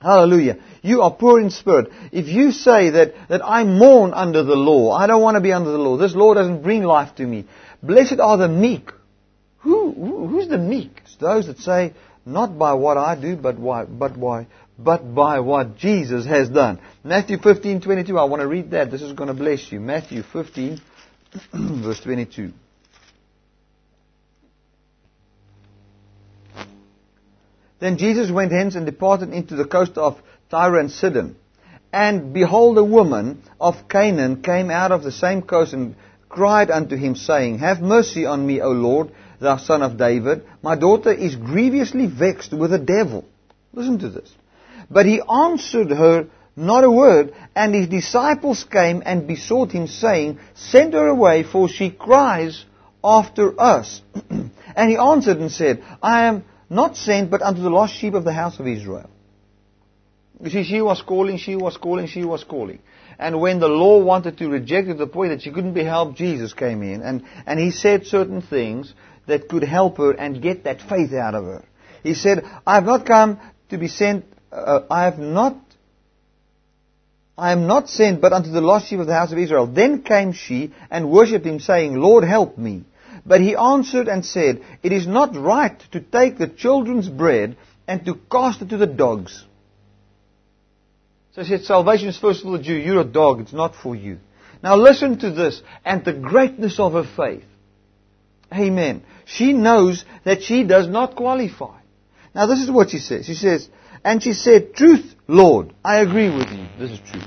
Hallelujah. 0.00 0.58
You 0.82 1.02
are 1.02 1.10
poor 1.10 1.40
in 1.40 1.50
spirit. 1.50 1.90
If 2.12 2.28
you 2.28 2.52
say 2.52 2.90
that, 2.90 3.14
that 3.28 3.44
I 3.44 3.64
mourn 3.64 4.12
under 4.14 4.42
the 4.42 4.56
law, 4.56 4.92
I 4.92 5.06
don't 5.06 5.22
want 5.22 5.36
to 5.36 5.42
be 5.42 5.52
under 5.52 5.70
the 5.70 5.78
law, 5.78 5.96
this 5.96 6.14
law 6.14 6.34
doesn't 6.34 6.62
bring 6.62 6.82
life 6.82 7.14
to 7.16 7.26
me. 7.26 7.46
Blessed 7.82 8.20
are 8.20 8.38
the 8.38 8.48
meek. 8.48 8.90
Who, 9.64 10.28
who's 10.28 10.48
the 10.48 10.58
meek? 10.58 11.00
It's 11.04 11.16
those 11.16 11.46
that 11.46 11.58
say, 11.58 11.94
not 12.26 12.58
by 12.58 12.74
what 12.74 12.98
I 12.98 13.18
do, 13.18 13.34
but 13.34 13.58
why, 13.58 13.84
but 13.86 14.14
why, 14.14 14.46
but 14.78 15.14
by 15.14 15.40
what 15.40 15.78
Jesus 15.78 16.26
has 16.26 16.50
done. 16.50 16.80
Matthew 17.02 17.38
15, 17.38 17.80
22. 17.80 18.18
I 18.18 18.24
want 18.24 18.42
to 18.42 18.46
read 18.46 18.72
that. 18.72 18.90
This 18.90 19.00
is 19.00 19.14
going 19.14 19.28
to 19.28 19.34
bless 19.34 19.72
you. 19.72 19.80
Matthew 19.80 20.22
15, 20.22 20.80
verse 21.82 22.00
22. 22.00 22.52
Then 27.80 27.96
Jesus 27.96 28.30
went 28.30 28.52
hence 28.52 28.74
and 28.74 28.84
departed 28.84 29.32
into 29.32 29.56
the 29.56 29.64
coast 29.64 29.96
of 29.96 30.18
Tyre 30.50 30.78
and 30.78 30.90
Sidon. 30.90 31.36
And 31.90 32.34
behold, 32.34 32.76
a 32.76 32.84
woman 32.84 33.42
of 33.58 33.88
Canaan 33.88 34.42
came 34.42 34.70
out 34.70 34.92
of 34.92 35.02
the 35.02 35.12
same 35.12 35.40
coast 35.40 35.72
and 35.72 35.96
cried 36.28 36.70
unto 36.70 36.96
him, 36.96 37.14
saying, 37.14 37.60
Have 37.60 37.80
mercy 37.80 38.26
on 38.26 38.46
me, 38.46 38.60
O 38.60 38.70
Lord, 38.70 39.10
thou 39.44 39.56
son 39.56 39.82
of 39.82 39.96
David. 39.96 40.44
My 40.62 40.76
daughter 40.76 41.12
is 41.12 41.36
grievously 41.36 42.06
vexed 42.06 42.52
with 42.52 42.72
a 42.72 42.78
devil. 42.78 43.24
Listen 43.72 43.98
to 44.00 44.08
this. 44.08 44.30
But 44.90 45.06
he 45.06 45.20
answered 45.20 45.90
her 45.90 46.26
not 46.56 46.84
a 46.84 46.90
word, 46.90 47.34
and 47.56 47.74
his 47.74 47.88
disciples 47.88 48.64
came 48.64 49.02
and 49.04 49.26
besought 49.26 49.72
him, 49.72 49.86
saying, 49.86 50.38
Send 50.54 50.94
her 50.94 51.08
away, 51.08 51.42
for 51.42 51.68
she 51.68 51.90
cries 51.90 52.64
after 53.02 53.60
us. 53.60 54.00
and 54.30 54.90
he 54.90 54.96
answered 54.96 55.38
and 55.38 55.50
said, 55.50 55.82
I 56.02 56.24
am 56.24 56.44
not 56.70 56.96
sent 56.96 57.30
but 57.30 57.42
unto 57.42 57.60
the 57.60 57.70
lost 57.70 57.94
sheep 57.94 58.14
of 58.14 58.24
the 58.24 58.32
house 58.32 58.58
of 58.60 58.66
Israel. 58.66 59.10
You 60.40 60.50
see, 60.50 60.64
she 60.64 60.80
was 60.80 61.02
calling, 61.02 61.38
she 61.38 61.56
was 61.56 61.76
calling, 61.76 62.06
she 62.06 62.24
was 62.24 62.44
calling. 62.44 62.80
And 63.18 63.40
when 63.40 63.60
the 63.60 63.68
law 63.68 64.02
wanted 64.02 64.38
to 64.38 64.48
reject 64.48 64.88
her 64.88 64.94
to 64.94 64.98
the 64.98 65.06
point 65.06 65.30
that 65.30 65.42
she 65.42 65.50
couldn't 65.50 65.74
be 65.74 65.84
helped, 65.84 66.16
Jesus 66.16 66.52
came 66.52 66.82
in 66.82 67.02
and, 67.02 67.24
and 67.46 67.60
he 67.60 67.70
said 67.70 68.06
certain 68.06 68.42
things 68.42 68.92
that 69.26 69.48
could 69.48 69.64
help 69.64 69.98
her 69.98 70.12
and 70.12 70.42
get 70.42 70.64
that 70.64 70.80
faith 70.82 71.12
out 71.12 71.34
of 71.34 71.44
her. 71.44 71.64
He 72.02 72.14
said, 72.14 72.44
I 72.66 72.74
have 72.74 72.84
not 72.84 73.06
come 73.06 73.40
to 73.70 73.78
be 73.78 73.88
sent, 73.88 74.24
uh, 74.52 74.80
I 74.90 75.04
have 75.04 75.18
not, 75.18 75.56
I 77.36 77.52
am 77.52 77.66
not 77.66 77.88
sent 77.88 78.20
but 78.20 78.32
unto 78.32 78.50
the 78.50 78.60
lost 78.60 78.88
sheep 78.88 79.00
of 79.00 79.06
the 79.06 79.14
house 79.14 79.32
of 79.32 79.38
Israel. 79.38 79.66
Then 79.66 80.02
came 80.02 80.32
she 80.32 80.72
and 80.90 81.10
worshipped 81.10 81.46
him 81.46 81.60
saying, 81.60 81.94
Lord 81.94 82.24
help 82.24 82.58
me. 82.58 82.84
But 83.26 83.40
he 83.40 83.56
answered 83.56 84.08
and 84.08 84.24
said, 84.24 84.62
It 84.82 84.92
is 84.92 85.06
not 85.06 85.34
right 85.34 85.80
to 85.92 86.00
take 86.00 86.36
the 86.36 86.48
children's 86.48 87.08
bread 87.08 87.56
and 87.88 88.04
to 88.04 88.18
cast 88.30 88.62
it 88.62 88.68
to 88.70 88.76
the 88.76 88.86
dogs. 88.86 89.44
So 91.34 91.42
he 91.42 91.48
said, 91.48 91.64
salvation 91.64 92.08
is 92.08 92.18
first 92.18 92.42
of 92.42 92.46
all 92.46 92.54
a 92.54 92.62
Jew. 92.62 92.74
You're 92.74 93.00
a 93.00 93.04
dog. 93.04 93.40
It's 93.40 93.52
not 93.52 93.74
for 93.74 93.96
you. 93.96 94.18
Now 94.62 94.76
listen 94.76 95.18
to 95.18 95.30
this 95.30 95.62
and 95.84 96.04
the 96.04 96.12
greatness 96.12 96.78
of 96.78 96.92
her 96.92 97.04
faith. 97.04 97.44
Amen. 98.54 99.02
She 99.24 99.52
knows 99.52 100.04
that 100.24 100.42
she 100.42 100.64
does 100.64 100.88
not 100.88 101.16
qualify. 101.16 101.78
Now 102.34 102.46
this 102.46 102.60
is 102.60 102.70
what 102.70 102.90
she 102.90 102.98
says. 102.98 103.26
She 103.26 103.34
says, 103.34 103.68
and 104.04 104.22
she 104.22 104.32
said, 104.32 104.74
truth, 104.74 105.14
Lord, 105.26 105.74
I 105.84 106.00
agree 106.00 106.28
with 106.34 106.50
you. 106.50 106.66
This 106.78 106.90
is 106.90 107.00
true. 107.10 107.22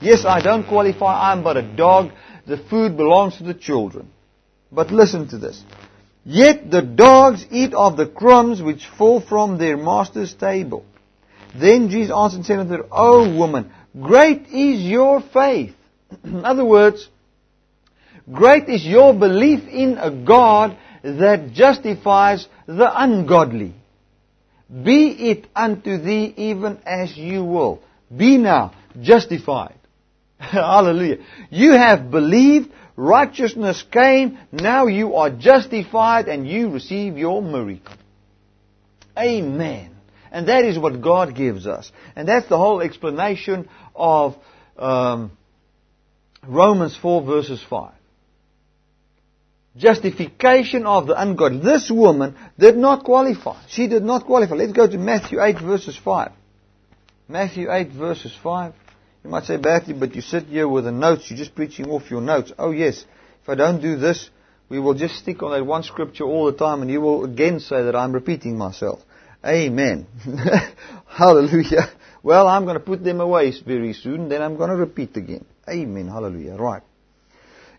Yes, 0.00 0.24
I 0.24 0.40
don't 0.40 0.66
qualify. 0.66 1.32
I'm 1.32 1.42
but 1.42 1.56
a 1.56 1.62
dog. 1.62 2.12
The 2.46 2.56
food 2.56 2.96
belongs 2.96 3.36
to 3.38 3.44
the 3.44 3.54
children. 3.54 4.10
But 4.70 4.90
listen 4.90 5.28
to 5.28 5.38
this. 5.38 5.62
Yet 6.24 6.70
the 6.70 6.82
dogs 6.82 7.46
eat 7.50 7.72
of 7.72 7.96
the 7.96 8.06
crumbs 8.06 8.60
which 8.60 8.86
fall 8.86 9.20
from 9.20 9.58
their 9.58 9.76
master's 9.76 10.34
table. 10.34 10.84
Then 11.58 11.88
Jesus 11.88 12.14
answered 12.14 12.38
and 12.38 12.46
said 12.46 12.58
unto 12.58 12.74
her, 12.74 12.86
O 12.90 13.34
woman, 13.34 13.72
great 13.98 14.46
is 14.48 14.82
your 14.82 15.20
faith. 15.20 15.74
in 16.24 16.44
other 16.44 16.64
words, 16.64 17.08
great 18.32 18.68
is 18.68 18.84
your 18.84 19.14
belief 19.14 19.68
in 19.68 19.98
a 19.98 20.10
God 20.10 20.76
that 21.02 21.52
justifies 21.52 22.46
the 22.66 22.90
ungodly. 22.94 23.74
Be 24.70 25.30
it 25.30 25.46
unto 25.56 25.98
thee 25.98 26.34
even 26.36 26.78
as 26.84 27.16
you 27.16 27.44
will. 27.44 27.80
Be 28.14 28.36
now 28.36 28.74
justified. 29.00 29.78
Hallelujah. 30.38 31.18
You 31.50 31.72
have 31.72 32.10
believed, 32.10 32.70
righteousness 32.96 33.82
came, 33.90 34.38
now 34.52 34.86
you 34.86 35.14
are 35.14 35.30
justified 35.30 36.28
and 36.28 36.46
you 36.46 36.70
receive 36.70 37.16
your 37.16 37.42
miracle. 37.42 37.94
Amen. 39.16 39.94
And 40.30 40.48
that 40.48 40.64
is 40.64 40.78
what 40.78 41.00
God 41.00 41.34
gives 41.34 41.66
us. 41.66 41.90
And 42.14 42.28
that's 42.28 42.48
the 42.48 42.58
whole 42.58 42.82
explanation 42.82 43.68
of 43.94 44.36
um, 44.76 45.32
Romans 46.46 46.96
4 47.00 47.22
verses 47.22 47.64
5. 47.68 47.92
Justification 49.78 50.86
of 50.86 51.06
the 51.06 51.20
ungodly. 51.20 51.60
This 51.60 51.90
woman 51.90 52.36
did 52.58 52.76
not 52.76 53.04
qualify. 53.04 53.60
She 53.68 53.86
did 53.86 54.02
not 54.02 54.26
qualify. 54.26 54.56
Let's 54.56 54.72
go 54.72 54.88
to 54.88 54.98
Matthew 54.98 55.40
8 55.40 55.60
verses 55.60 55.96
5. 55.96 56.32
Matthew 57.28 57.70
8 57.70 57.92
verses 57.92 58.36
5. 58.42 58.74
You 59.24 59.30
might 59.30 59.44
say, 59.44 59.56
Matthew, 59.56 59.94
but 59.94 60.14
you 60.14 60.20
sit 60.20 60.44
here 60.44 60.66
with 60.66 60.84
the 60.84 60.92
notes, 60.92 61.30
you're 61.30 61.38
just 61.38 61.54
preaching 61.54 61.88
off 61.90 62.10
your 62.10 62.20
notes. 62.20 62.52
Oh 62.58 62.72
yes, 62.72 63.04
if 63.42 63.48
I 63.48 63.54
don't 63.54 63.80
do 63.80 63.96
this, 63.96 64.30
we 64.68 64.80
will 64.80 64.94
just 64.94 65.16
stick 65.16 65.42
on 65.42 65.52
that 65.52 65.64
one 65.64 65.82
scripture 65.82 66.24
all 66.24 66.46
the 66.46 66.58
time 66.58 66.82
and 66.82 66.90
you 66.90 67.00
will 67.00 67.24
again 67.24 67.60
say 67.60 67.82
that 67.84 67.94
I'm 67.94 68.12
repeating 68.12 68.58
myself. 68.58 69.00
Amen. 69.46 70.06
Hallelujah. 71.06 71.90
Well, 72.22 72.48
I'm 72.48 72.64
going 72.64 72.74
to 72.74 72.84
put 72.84 73.04
them 73.04 73.20
away 73.20 73.52
very 73.64 73.92
soon, 73.92 74.28
then 74.28 74.42
I'm 74.42 74.56
going 74.56 74.70
to 74.70 74.76
repeat 74.76 75.16
again. 75.16 75.44
Amen. 75.68 76.08
Hallelujah. 76.08 76.56
Right. 76.56 76.82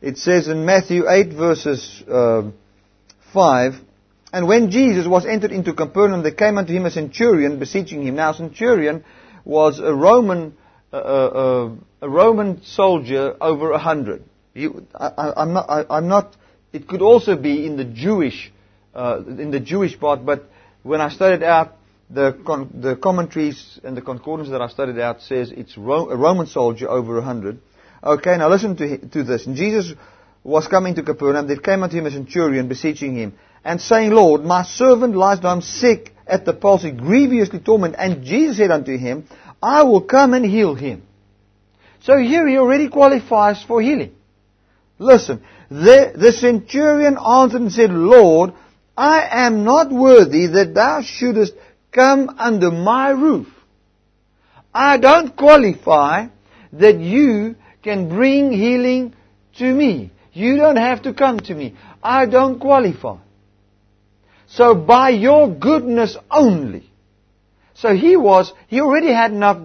It 0.01 0.17
says 0.17 0.47
in 0.47 0.65
Matthew 0.65 1.09
8 1.09 1.33
verses 1.33 2.03
uh, 2.09 2.51
5, 3.33 3.73
And 4.31 4.47
when 4.47 4.71
Jesus 4.71 5.07
was 5.07 5.25
entered 5.25 5.51
into 5.51 5.73
Capernaum, 5.73 6.23
there 6.23 6.31
came 6.31 6.57
unto 6.57 6.73
him 6.73 6.85
a 6.85 6.91
centurion 6.91 7.59
beseeching 7.59 8.05
him. 8.05 8.15
Now, 8.15 8.31
centurion 8.31 9.03
was 9.43 9.79
a 9.79 9.93
Roman, 9.93 10.55
uh, 10.93 10.95
uh, 10.95 11.71
a 12.01 12.09
Roman 12.09 12.63
soldier 12.63 13.35
over 13.41 13.71
a 13.71 13.79
hundred. 13.79 14.23
I, 14.55 15.33
am 15.37 15.53
not, 15.53 15.69
I, 15.69 15.97
am 15.97 16.07
not, 16.07 16.35
it 16.71 16.87
could 16.87 17.01
also 17.01 17.35
be 17.35 17.65
in 17.65 17.75
the 17.75 17.85
Jewish, 17.85 18.51
uh, 18.93 19.21
in 19.25 19.51
the 19.51 19.59
Jewish 19.59 19.99
part, 19.99 20.25
but 20.25 20.45
when 20.83 21.01
I 21.01 21.09
studied 21.09 21.43
out 21.43 21.75
the, 22.09 22.37
con- 22.45 22.71
the 22.73 22.95
commentaries 22.95 23.79
and 23.83 23.95
the 23.95 24.01
concordance 24.01 24.49
that 24.49 24.61
I 24.61 24.67
studied 24.69 24.99
out 24.99 25.21
says 25.21 25.51
it's 25.51 25.77
Ro- 25.77 26.09
a 26.09 26.15
Roman 26.15 26.47
soldier 26.47 26.89
over 26.89 27.17
a 27.17 27.21
hundred. 27.21 27.59
Okay, 28.03 28.37
now 28.37 28.49
listen 28.49 28.75
to, 28.77 28.97
to 28.97 29.23
this. 29.23 29.45
And 29.45 29.55
Jesus 29.55 29.93
was 30.43 30.67
coming 30.67 30.95
to 30.95 31.03
Capernaum. 31.03 31.47
There 31.47 31.57
came 31.57 31.83
unto 31.83 31.97
him 31.97 32.05
a 32.05 32.11
centurion 32.11 32.67
beseeching 32.67 33.15
him 33.15 33.33
and 33.63 33.81
saying, 33.81 34.11
Lord, 34.11 34.43
my 34.43 34.63
servant 34.63 35.15
lies 35.15 35.39
down 35.39 35.61
sick 35.61 36.13
at 36.25 36.45
the 36.45 36.53
palsy, 36.53 36.91
grievously 36.91 37.59
tormented. 37.59 37.99
And 37.99 38.23
Jesus 38.23 38.57
said 38.57 38.71
unto 38.71 38.97
him, 38.97 39.27
I 39.61 39.83
will 39.83 40.01
come 40.01 40.33
and 40.33 40.45
heal 40.45 40.75
him. 40.75 41.03
So 42.01 42.17
here 42.17 42.47
he 42.47 42.57
already 42.57 42.89
qualifies 42.89 43.61
for 43.63 43.81
healing. 43.81 44.15
Listen, 44.97 45.43
the, 45.69 46.13
the 46.15 46.31
centurion 46.31 47.17
answered 47.17 47.61
and 47.61 47.71
said, 47.71 47.91
Lord, 47.91 48.53
I 48.97 49.45
am 49.45 49.63
not 49.63 49.91
worthy 49.91 50.47
that 50.47 50.73
thou 50.73 51.01
shouldest 51.01 51.53
come 51.91 52.29
under 52.37 52.71
my 52.71 53.09
roof. 53.09 53.47
I 54.73 54.97
don't 54.97 55.35
qualify 55.35 56.27
that 56.73 56.99
you 56.99 57.55
can 57.83 58.09
bring 58.09 58.51
healing 58.51 59.15
to 59.57 59.73
me. 59.73 60.11
You 60.33 60.57
don't 60.57 60.77
have 60.77 61.03
to 61.03 61.13
come 61.13 61.39
to 61.41 61.55
me. 61.55 61.75
I 62.03 62.25
don't 62.25 62.59
qualify. 62.59 63.17
So 64.47 64.75
by 64.75 65.09
your 65.09 65.49
goodness 65.49 66.17
only. 66.29 66.89
So 67.75 67.95
he 67.95 68.15
was, 68.15 68.51
he 68.67 68.81
already 68.81 69.11
had 69.13 69.31
enough 69.31 69.61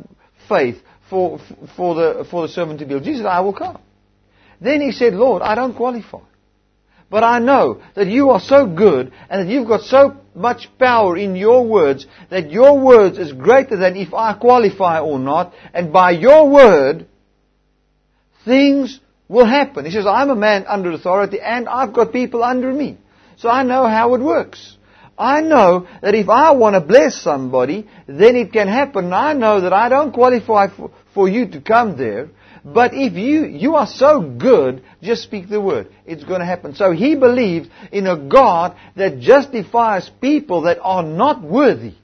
faith 0.48 0.80
for, 1.10 1.40
for 1.76 1.94
the, 1.94 2.26
for 2.30 2.42
the 2.42 2.52
servant 2.52 2.78
to 2.80 2.84
be 2.84 2.90
healed. 2.90 3.04
Jesus 3.04 3.26
I 3.26 3.40
will 3.40 3.54
come. 3.54 3.80
Then 4.60 4.80
he 4.80 4.92
said, 4.92 5.14
Lord, 5.14 5.42
I 5.42 5.54
don't 5.54 5.74
qualify. 5.74 6.20
But 7.10 7.22
I 7.22 7.38
know 7.38 7.82
that 7.94 8.06
you 8.06 8.30
are 8.30 8.40
so 8.40 8.66
good 8.66 9.12
and 9.28 9.42
that 9.46 9.52
you've 9.52 9.68
got 9.68 9.82
so 9.82 10.16
much 10.34 10.68
power 10.78 11.16
in 11.16 11.36
your 11.36 11.64
words 11.66 12.06
that 12.30 12.50
your 12.50 12.78
words 12.78 13.18
is 13.18 13.32
greater 13.32 13.76
than 13.76 13.96
if 13.96 14.12
I 14.12 14.34
qualify 14.34 15.00
or 15.00 15.18
not. 15.18 15.52
And 15.72 15.92
by 15.92 16.12
your 16.12 16.48
word, 16.48 17.06
things 18.44 19.00
will 19.28 19.46
happen. 19.46 19.84
He 19.84 19.90
says, 19.90 20.06
I'm 20.06 20.30
a 20.30 20.36
man 20.36 20.64
under 20.66 20.92
authority 20.92 21.40
and 21.40 21.68
I've 21.68 21.92
got 21.92 22.12
people 22.12 22.42
under 22.42 22.72
me. 22.72 22.98
So 23.36 23.48
I 23.48 23.62
know 23.62 23.86
how 23.86 24.14
it 24.14 24.20
works. 24.20 24.76
I 25.16 25.40
know 25.40 25.86
that 26.02 26.14
if 26.14 26.28
I 26.28 26.52
want 26.52 26.74
to 26.74 26.80
bless 26.80 27.20
somebody, 27.20 27.88
then 28.06 28.36
it 28.36 28.52
can 28.52 28.68
happen. 28.68 29.12
I 29.12 29.32
know 29.32 29.60
that 29.60 29.72
I 29.72 29.88
don't 29.88 30.12
qualify 30.12 30.68
for, 30.68 30.90
for 31.12 31.28
you 31.28 31.48
to 31.50 31.60
come 31.60 31.96
there. 31.96 32.30
But 32.64 32.94
if 32.94 33.12
you, 33.12 33.44
you 33.44 33.76
are 33.76 33.86
so 33.86 34.22
good, 34.22 34.82
just 35.02 35.22
speak 35.22 35.48
the 35.48 35.60
word. 35.60 35.88
It's 36.06 36.24
going 36.24 36.40
to 36.40 36.46
happen. 36.46 36.74
So 36.74 36.92
he 36.92 37.14
believes 37.14 37.68
in 37.92 38.06
a 38.06 38.16
God 38.16 38.76
that 38.96 39.20
justifies 39.20 40.10
people 40.20 40.62
that 40.62 40.78
are 40.80 41.02
not 41.02 41.42
worthy. 41.42 41.94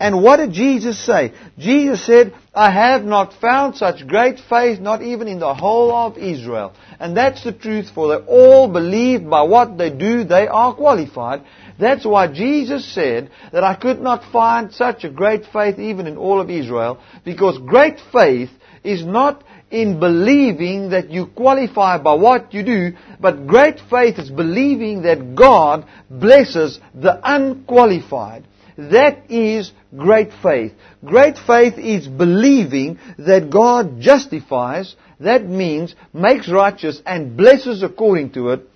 And 0.00 0.22
what 0.22 0.38
did 0.38 0.52
Jesus 0.52 0.98
say? 0.98 1.34
Jesus 1.58 2.04
said, 2.06 2.32
I 2.54 2.70
have 2.70 3.04
not 3.04 3.34
found 3.34 3.76
such 3.76 4.06
great 4.06 4.40
faith, 4.48 4.80
not 4.80 5.02
even 5.02 5.28
in 5.28 5.38
the 5.38 5.54
whole 5.54 5.94
of 5.94 6.16
Israel. 6.16 6.72
And 6.98 7.14
that's 7.14 7.44
the 7.44 7.52
truth, 7.52 7.90
for 7.94 8.08
they 8.08 8.24
all 8.24 8.66
believe 8.66 9.28
by 9.28 9.42
what 9.42 9.76
they 9.76 9.90
do, 9.90 10.24
they 10.24 10.48
are 10.48 10.74
qualified. 10.74 11.44
That's 11.78 12.06
why 12.06 12.32
Jesus 12.32 12.94
said 12.94 13.30
that 13.52 13.62
I 13.62 13.74
could 13.74 14.00
not 14.00 14.32
find 14.32 14.72
such 14.72 15.04
a 15.04 15.10
great 15.10 15.44
faith 15.52 15.78
even 15.78 16.06
in 16.06 16.16
all 16.16 16.40
of 16.40 16.48
Israel, 16.48 16.98
because 17.22 17.58
great 17.58 17.98
faith 18.10 18.50
is 18.82 19.04
not 19.04 19.44
in 19.70 20.00
believing 20.00 20.90
that 20.90 21.10
you 21.10 21.26
qualify 21.26 21.98
by 21.98 22.14
what 22.14 22.54
you 22.54 22.62
do, 22.62 22.92
but 23.20 23.46
great 23.46 23.78
faith 23.90 24.18
is 24.18 24.30
believing 24.30 25.02
that 25.02 25.34
God 25.34 25.86
blesses 26.08 26.80
the 26.94 27.20
unqualified. 27.22 28.46
That 28.76 29.30
is 29.30 29.72
great 29.96 30.30
faith. 30.42 30.72
Great 31.04 31.38
faith 31.38 31.78
is 31.78 32.06
believing 32.06 32.98
that 33.18 33.50
God 33.50 34.00
justifies, 34.00 34.96
that 35.18 35.44
means 35.46 35.94
makes 36.12 36.48
righteous 36.48 37.02
and 37.04 37.36
blesses 37.36 37.82
according 37.82 38.32
to 38.32 38.50
it, 38.50 38.68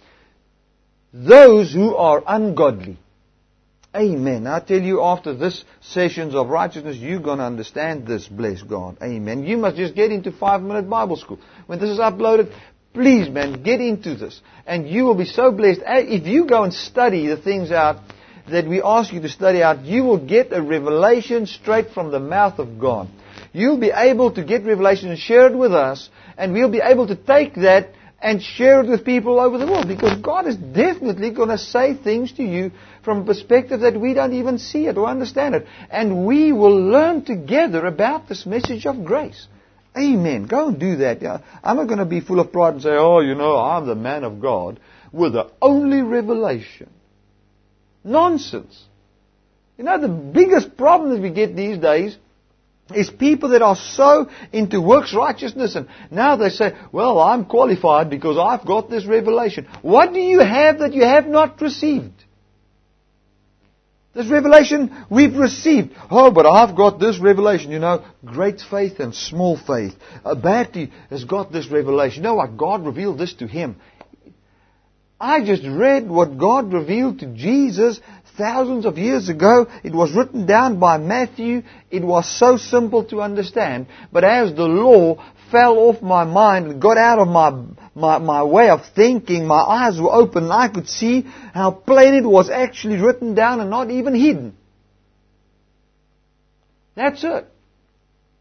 those 1.12 1.72
who 1.72 1.95
are 1.95 2.22
ungodly. 2.26 2.99
Amen. 3.97 4.49
I 4.49 4.59
tell 4.59 4.80
you, 4.80 5.01
after 5.03 5.34
this 5.34 5.64
sessions 5.80 6.34
of 6.34 6.49
righteousness, 6.49 6.97
you're 6.97 7.20
going 7.20 7.38
to 7.38 7.45
understand 7.45 8.07
this, 8.07 8.26
bless 8.26 8.61
God. 8.61 8.99
Amen. 9.01 9.45
You 9.45 9.57
must 9.57 9.76
just 9.76 9.95
get 9.95 10.11
into 10.11 10.32
five 10.32 10.62
minute 10.62 10.90
Bible 10.90 11.16
school. 11.16 11.38
When 11.66 11.78
this 11.78 11.90
is 11.90 11.99
uploaded, 12.01 12.53
please, 12.92 13.28
man, 13.28 13.62
get 13.62 13.80
into 13.80 14.16
this. 14.16 14.40
And 14.66 14.88
you 14.88 15.05
will 15.05 15.14
be 15.14 15.26
so 15.26 15.53
blessed. 15.53 15.82
If 15.86 16.26
you 16.26 16.47
go 16.47 16.64
and 16.64 16.74
study 16.74 17.28
the 17.28 17.36
things 17.36 17.70
out 17.70 17.99
that 18.51 18.66
we 18.68 18.82
ask 18.82 19.12
you 19.12 19.20
to 19.20 19.28
study 19.28 19.62
out, 19.62 19.84
you 19.84 20.05
will 20.05 20.24
get 20.24 20.53
a 20.53 20.61
revelation 20.61 21.47
straight 21.47 21.90
from 21.90 22.11
the 22.11 22.20
mouth 22.20 22.59
of 22.59 22.78
God. 22.78 23.09
You'll 23.53 23.78
be 23.78 23.92
able 23.95 24.32
to 24.32 24.45
get 24.45 24.64
revelation 24.64 25.11
and 25.11 25.18
share 25.18 25.47
it 25.47 25.57
with 25.57 25.72
us, 25.72 26.09
and 26.36 26.53
we'll 26.53 26.70
be 26.70 26.82
able 26.82 27.07
to 27.07 27.16
take 27.16 27.55
that 27.55 27.90
and 28.20 28.42
share 28.42 28.80
it 28.80 28.88
with 28.88 29.05
people 29.05 29.38
over 29.38 29.59
the 29.59 29.66
world 29.66 29.86
because 29.86 30.18
God 30.20 30.47
is 30.47 30.57
definitely 30.57 31.30
going 31.30 31.51
to 31.51 31.59
say 31.59 31.95
things 31.95 32.32
to 32.32 32.42
you 32.42 32.72
from 33.05 33.20
a 33.20 33.24
perspective 33.24 33.80
that 33.80 34.01
we 34.01 34.14
don't 34.14 34.32
even 34.32 34.59
see 34.59 34.86
it 34.86 34.97
or 34.97 35.07
understand 35.07 35.55
it. 35.55 35.66
And 35.90 36.24
we 36.26 36.51
will 36.51 36.90
learn 36.90 37.24
together 37.24 37.84
about 37.84 38.26
this 38.26 38.47
message 38.47 38.86
of 38.86 39.05
grace. 39.05 39.47
Amen. 39.97 40.47
Go 40.47 40.68
and 40.68 40.80
do 40.80 40.97
that. 40.97 41.22
I'm 41.62 41.76
not 41.76 41.86
going 41.86 41.99
to 41.99 42.07
be 42.07 42.20
full 42.20 42.40
of 42.40 42.51
pride 42.51 42.74
and 42.74 42.82
say, 42.82 42.90
oh, 42.90 43.20
you 43.20 43.34
know, 43.34 43.57
I'm 43.57 43.86
the 43.86 43.95
man 43.95 44.24
of 44.24 44.40
God 44.40 44.80
with 45.12 45.34
the 45.34 45.51
only 45.61 46.01
revelation. 46.01 46.88
Nonsense. 48.05 48.84
You 49.78 49.84
know, 49.84 50.00
the 50.00 50.09
biggest 50.09 50.76
problem 50.76 51.11
that 51.11 51.20
we 51.20 51.30
get 51.30 51.57
these 51.57 51.78
days 51.78 52.16
is 52.94 53.09
people 53.09 53.50
that 53.50 53.62
are 53.62 53.76
so 53.76 54.28
into 54.52 54.80
works 54.80 55.14
righteousness 55.14 55.74
and 55.74 55.88
now 56.11 56.36
they 56.36 56.50
say, 56.50 56.76
well, 56.92 57.18
I'm 57.18 57.46
qualified 57.46 58.11
because 58.11 58.36
I've 58.38 58.66
got 58.66 58.90
this 58.90 59.07
revelation. 59.07 59.66
What 59.80 60.12
do 60.12 60.20
you 60.20 60.40
have 60.40 60.80
that 60.80 60.92
you 60.92 61.02
have 61.02 61.26
not 61.26 61.61
received? 61.62 62.12
This 64.14 64.28
revelation 64.28 64.94
we've 65.11 65.34
received. 65.34 65.92
Oh, 66.09 66.30
but 66.30 66.46
I've 66.46 66.76
got 66.76 67.00
this 67.00 67.18
revelation. 67.18 67.72
You 67.72 67.80
know, 67.80 68.05
great 68.24 68.61
faith 68.61 69.00
and 69.00 69.12
small 69.12 69.57
faith. 69.57 69.94
Uh, 70.24 70.36
has 71.11 71.24
got 71.24 71.50
this 71.50 71.68
revelation. 71.68 72.18
You 72.18 72.22
know 72.22 72.36
what? 72.36 72.57
God 72.57 72.86
revealed 72.86 73.18
this 73.18 73.34
to 73.34 73.48
him. 73.48 73.76
I 75.25 75.43
just 75.43 75.62
read 75.64 76.07
what 76.07 76.37
God 76.37 76.70
revealed 76.70 77.20
to 77.20 77.27
Jesus 77.29 77.99
thousands 78.37 78.85
of 78.85 78.99
years 78.99 79.31
ago. 79.31 79.66
It 79.83 79.95
was 79.95 80.12
written 80.12 80.45
down 80.45 80.79
by 80.79 80.99
Matthew. 80.99 81.62
It 81.91 82.05
was 82.05 82.29
so 82.39 82.59
simple 82.59 83.05
to 83.07 83.22
understand. 83.22 83.87
But 84.12 84.25
as 84.25 84.55
the 84.55 84.64
law 84.64 85.25
fell 85.51 85.79
off 85.79 86.03
my 86.03 86.25
mind 86.25 86.66
and 86.66 86.83
got 86.83 86.99
out 86.99 87.20
of 87.20 87.29
my, 87.29 87.59
my, 87.95 88.18
my 88.18 88.43
way 88.43 88.68
of 88.68 88.81
thinking, 88.95 89.47
my 89.47 89.62
eyes 89.62 89.99
were 89.99 90.12
open 90.12 90.45
and 90.45 90.53
I 90.53 90.68
could 90.68 90.91
see 90.91 91.22
how 91.55 91.70
plain 91.70 92.12
it 92.12 92.27
was 92.27 92.51
actually 92.51 92.99
written 92.99 93.35
down 93.35 93.61
and 93.61 93.70
not 93.70 93.91
even 93.91 94.14
hidden. 94.14 94.55
That's 96.97 97.25
it. 97.25 97.47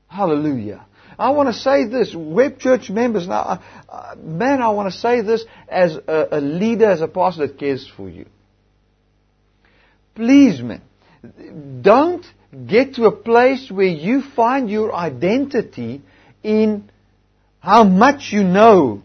Hallelujah. 0.09 0.85
I 1.17 1.29
want 1.31 1.49
to 1.49 1.53
say 1.53 1.85
this, 1.85 2.13
Web 2.15 2.59
Church 2.59 2.89
members, 2.89 3.27
now, 3.27 3.61
uh, 3.89 4.15
man, 4.17 4.61
I 4.61 4.69
want 4.69 4.91
to 4.91 4.99
say 4.99 5.21
this 5.21 5.45
as 5.67 5.95
a, 5.95 6.27
a 6.31 6.41
leader, 6.41 6.89
as 6.89 7.01
a 7.01 7.07
pastor 7.07 7.47
that 7.47 7.59
cares 7.59 7.89
for 7.95 8.09
you. 8.09 8.25
Please, 10.15 10.61
man, 10.61 10.81
don't 11.81 12.25
get 12.67 12.95
to 12.95 13.05
a 13.05 13.11
place 13.11 13.71
where 13.71 13.87
you 13.87 14.21
find 14.21 14.69
your 14.69 14.93
identity 14.93 16.01
in 16.43 16.89
how 17.59 17.83
much 17.83 18.31
you 18.31 18.43
know 18.43 19.01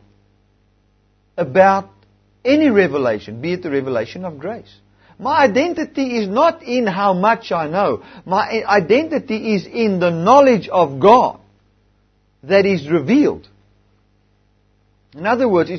about 1.37 1.91
any 2.45 2.71
revelation, 2.71 3.41
be 3.41 3.53
it 3.53 3.63
the 3.63 3.71
revelation 3.71 4.25
of 4.25 4.39
grace. 4.39 4.75
My 5.19 5.41
identity 5.41 6.19
is 6.19 6.29
not 6.29 6.63
in 6.63 6.87
how 6.87 7.13
much 7.13 7.51
I 7.51 7.69
know. 7.69 8.05
My 8.25 8.63
identity 8.65 9.55
is 9.55 9.67
in 9.67 9.99
the 9.99 10.11
knowledge 10.11 10.69
of 10.69 11.01
God 11.01 11.41
that 12.43 12.67
is 12.67 12.89
revealed. 12.89 13.49
In 15.15 15.27
other 15.27 15.49
words, 15.49 15.71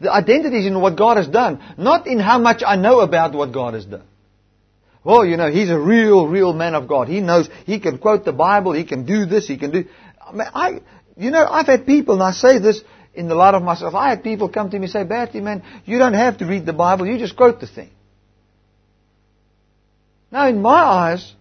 the 0.00 0.12
identity 0.12 0.60
is 0.60 0.66
in 0.66 0.80
what 0.80 0.96
God 0.96 1.18
has 1.18 1.28
done, 1.28 1.62
not 1.76 2.06
in 2.06 2.18
how 2.18 2.38
much 2.38 2.62
I 2.66 2.76
know 2.76 3.00
about 3.00 3.34
what 3.34 3.52
God 3.52 3.74
has 3.74 3.84
done. 3.84 4.04
Well, 5.04 5.24
you 5.24 5.36
know, 5.36 5.50
he's 5.50 5.70
a 5.70 5.78
real, 5.78 6.26
real 6.26 6.52
man 6.52 6.74
of 6.74 6.88
God. 6.88 7.08
He 7.08 7.20
knows, 7.20 7.48
he 7.64 7.80
can 7.80 7.98
quote 7.98 8.24
the 8.24 8.32
Bible, 8.32 8.72
he 8.72 8.84
can 8.84 9.04
do 9.06 9.26
this, 9.26 9.46
he 9.46 9.56
can 9.56 9.70
do... 9.70 9.84
I, 10.20 10.32
mean, 10.32 10.48
I 10.54 10.80
you 11.16 11.30
know, 11.30 11.46
I've 11.46 11.66
had 11.66 11.84
people, 11.84 12.14
and 12.14 12.22
I 12.22 12.32
say 12.32 12.58
this 12.58 12.80
in 13.12 13.28
the 13.28 13.34
light 13.34 13.54
of 13.54 13.62
myself, 13.62 13.94
I 13.94 14.10
had 14.10 14.22
people 14.22 14.48
come 14.48 14.70
to 14.70 14.78
me 14.78 14.84
and 14.84 14.92
say, 14.92 15.02
Bertie, 15.02 15.40
man, 15.40 15.62
you 15.84 15.98
don't 15.98 16.14
have 16.14 16.38
to 16.38 16.46
read 16.46 16.64
the 16.64 16.72
Bible, 16.72 17.06
you 17.06 17.18
just 17.18 17.36
quote 17.36 17.60
the 17.60 17.66
thing. 17.66 17.90
Now, 20.30 20.46
in 20.48 20.62
my 20.62 20.70
eyes, 20.70 21.34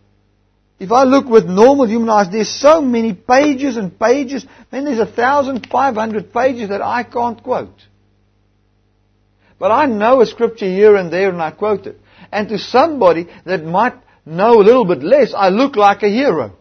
if 0.80 0.92
I 0.92 1.04
look 1.04 1.26
with 1.26 1.46
normal 1.46 1.88
human 1.88 2.10
eyes, 2.10 2.28
there's 2.32 2.50
so 2.50 2.82
many 2.82 3.14
pages 3.14 3.78
and 3.78 3.98
pages. 3.98 4.46
Man, 4.72 4.86
there's 4.86 5.00
a 5.00 5.08
thousand 5.08 5.68
five 5.72 5.96
hundred 5.96 6.32
pages 6.32 6.70
that 6.70 6.82
I 6.82 7.04
can't 7.04 7.42
quote. 7.42 7.88
But 9.60 9.72
I 9.72 9.88
know 9.88 10.22
a 10.22 10.26
scripture 10.28 10.68
here 10.68 10.96
and 10.96 11.12
there 11.12 11.30
and 11.30 11.42
I 11.42 11.50
quote 11.50 11.88
it. 11.88 12.00
And 12.32 12.48
to 12.50 12.60
somebody 12.60 13.28
that 13.46 13.64
might 13.64 13.96
know 14.24 14.62
a 14.62 14.64
little 14.64 14.86
bit 14.86 15.02
less, 15.02 15.34
I 15.36 15.50
look 15.50 15.76
like 15.76 16.04
a 16.04 16.10
hero. 16.10 16.54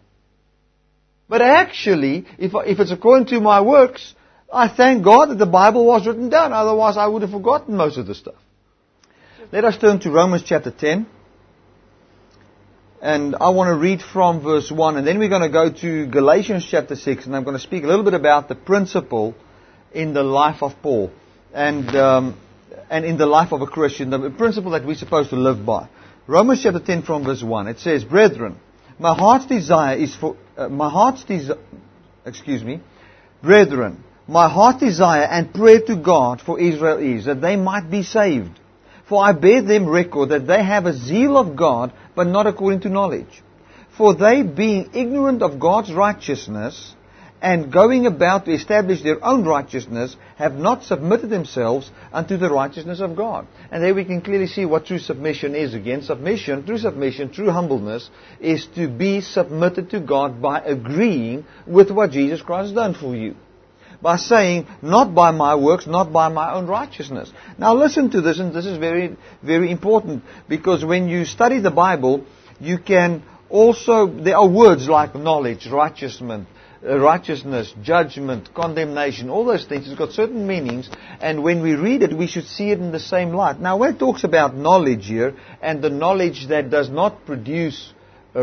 But 1.29 1.43
actually, 1.43 2.25
if, 2.39 2.53
if 2.55 2.79
it's 2.81 2.93
according 2.93 3.27
to 3.29 3.41
my 3.41 3.61
works, 3.61 4.15
I 4.51 4.69
thank 4.69 5.05
God 5.05 5.31
that 5.31 5.39
the 5.39 5.47
Bible 5.47 5.85
was 5.85 6.07
written 6.07 6.31
down. 6.31 6.53
Otherwise, 6.53 6.97
I 6.97 7.07
would 7.07 7.23
have 7.23 7.33
forgotten 7.33 7.77
most 7.77 7.99
of 7.99 8.07
the 8.07 8.15
stuff. 8.15 8.37
Let 9.53 9.65
us 9.65 9.77
turn 9.77 10.01
to 10.01 10.11
Romans 10.11 10.45
chapter 10.47 10.71
10. 10.71 11.07
And 13.01 13.37
I 13.39 13.51
want 13.51 13.69
to 13.69 13.77
read 13.77 14.01
from 14.01 14.41
verse 14.41 14.71
1, 14.71 14.97
and 14.97 15.07
then 15.07 15.19
we're 15.19 15.29
going 15.29 15.43
to 15.43 15.51
go 15.51 15.71
to 15.71 16.07
Galatians 16.07 16.67
chapter 16.69 16.97
6, 16.97 17.27
and 17.27 17.37
I'm 17.37 17.45
going 17.45 17.57
to 17.57 17.63
speak 17.63 17.85
a 17.85 17.87
little 17.87 18.05
bit 18.05 18.15
about 18.15 18.49
the 18.49 18.55
principle 18.55 19.35
in 19.93 20.15
the 20.15 20.23
life 20.23 20.63
of 20.63 20.81
Paul 20.83 21.11
and, 21.53 21.95
um, 21.95 22.41
and 22.89 23.05
in 23.05 23.19
the 23.19 23.27
life 23.27 23.53
of 23.53 23.61
a 23.61 23.67
Christian, 23.67 24.09
the 24.09 24.31
principle 24.31 24.71
that 24.71 24.87
we're 24.87 24.95
supposed 24.95 25.31
to 25.31 25.37
live 25.37 25.67
by. 25.67 25.89
Romans 26.27 26.63
chapter 26.63 26.81
10 26.81 27.03
from 27.03 27.25
verse 27.25 27.43
1, 27.43 27.69
it 27.69 27.81
says, 27.81 28.03
Brethren, 28.03 28.59
my 28.99 29.15
heart's 29.15 29.47
desire 29.47 29.97
is 29.97 30.15
for, 30.17 30.37
uh, 30.57 30.71
my 30.71 30.89
heart's 30.89 31.23
desire, 31.25 31.59
excuse 32.25 32.65
me, 32.65 32.81
brethren, 33.43 34.03
my 34.27 34.49
heart's 34.49 34.81
desire 34.81 35.25
and 35.25 35.53
prayer 35.53 35.83
to 35.83 35.97
God 35.97 36.41
for 36.41 36.59
Israel 36.59 36.99
is 36.99 37.27
that 37.27 37.43
they 37.43 37.57
might 37.57 37.91
be 37.91 38.03
saved. 38.03 38.59
For 39.09 39.23
I 39.23 39.33
bear 39.33 39.63
them 39.63 39.89
record 39.89 40.31
that 40.31 40.47
they 40.47 40.63
have 40.63 40.87
a 40.87 40.97
zeal 40.97 41.37
of 41.37 41.57
God, 41.57 41.93
but 42.15 42.27
not 42.27 42.47
according 42.47 42.81
to 42.81 42.89
knowledge. 42.89 43.43
For 43.97 44.15
they, 44.15 44.43
being 44.43 44.91
ignorant 44.95 45.43
of 45.43 45.61
God's 45.61 45.93
righteousness, 45.93 46.95
and 47.41 47.73
going 47.73 48.07
about 48.07 48.47
to 48.47 48.53
establish 48.53 49.03
their 49.03 49.25
own 49.25 49.45
righteousness, 49.45 50.17
have 50.37 50.55
not 50.55 50.85
submitted 50.85 51.29
themselves 51.29 51.91
unto 52.13 52.37
the 52.37 52.51
righteousness 52.51 53.01
of 53.01 53.15
God. 53.15 53.47
And 53.71 53.83
there 53.85 53.95
we 53.95 54.05
can 54.05 54.23
clearly 54.23 54.47
see 54.47 54.65
what 54.65 54.87
true 54.87 54.99
submission 54.99 55.55
is 55.55 55.75
again. 55.75 56.03
Submission, 56.03 56.65
true 56.65 56.79
submission, 56.79 57.31
true 57.31 57.51
humbleness, 57.51 58.11
is 58.41 58.67
to 58.75 58.89
be 58.89 59.21
submitted 59.21 59.91
to 59.91 60.01
God 60.01 60.43
by 60.43 60.61
agreeing 60.61 61.45
with 61.67 61.91
what 61.91 62.11
Jesus 62.11 62.43
Christ 62.43 62.69
has 62.69 62.75
done 62.75 62.95
for 62.95 63.15
you. 63.15 63.37
By 64.03 64.17
saying, 64.17 64.67
not 64.83 65.15
by 65.15 65.31
my 65.31 65.55
works, 65.55 65.87
not 65.87 66.13
by 66.13 66.29
my 66.29 66.55
own 66.55 66.67
righteousness. 66.67 67.33
Now 67.59 67.75
listen 67.75 68.11
to 68.11 68.21
this, 68.21 68.39
and 68.39 68.55
this 68.55 68.67
is 68.67 68.79
very, 68.79 69.17
very 69.43 69.71
important, 69.71 70.23
because 70.49 70.85
when 70.85 71.09
you 71.09 71.25
study 71.25 71.61
the 71.61 71.71
Bible, 71.71 72.25
you 72.61 72.79
can 72.79 73.23
also, 73.49 74.07
there 74.07 74.37
are 74.37 74.49
words 74.49 74.89
like 74.89 75.15
knowledge, 75.15 75.67
righteousness, 75.67 76.47
uh, 76.87 76.99
righteousness, 76.99 77.73
judgment, 77.83 78.53
condemnation, 78.55 79.31
all 79.31 79.45
those 79.45 79.67
things. 79.67 79.89
It's 79.89 79.99
got 79.99 80.13
certain 80.13 80.47
meanings, 80.47 80.91
and 81.21 81.43
when 81.43 81.63
we 81.63 81.75
read 81.75 82.03
it, 82.03 82.17
we 82.17 82.27
should 82.27 82.47
see 82.47 82.71
it 82.71 82.79
in 82.79 82.93
the 82.93 83.01
same 83.01 83.33
light. 83.33 83.61
Now, 83.61 83.77
when 83.79 83.95
it 83.95 83.99
talks 83.99 84.25
about 84.25 84.55
knowledge 84.55 85.07
here, 85.07 85.35
and 85.63 85.83
the 85.83 85.91
knowledge 85.91 86.49
that 86.49 86.71
does 86.71 86.89
not 86.91 87.25
produce 87.25 87.93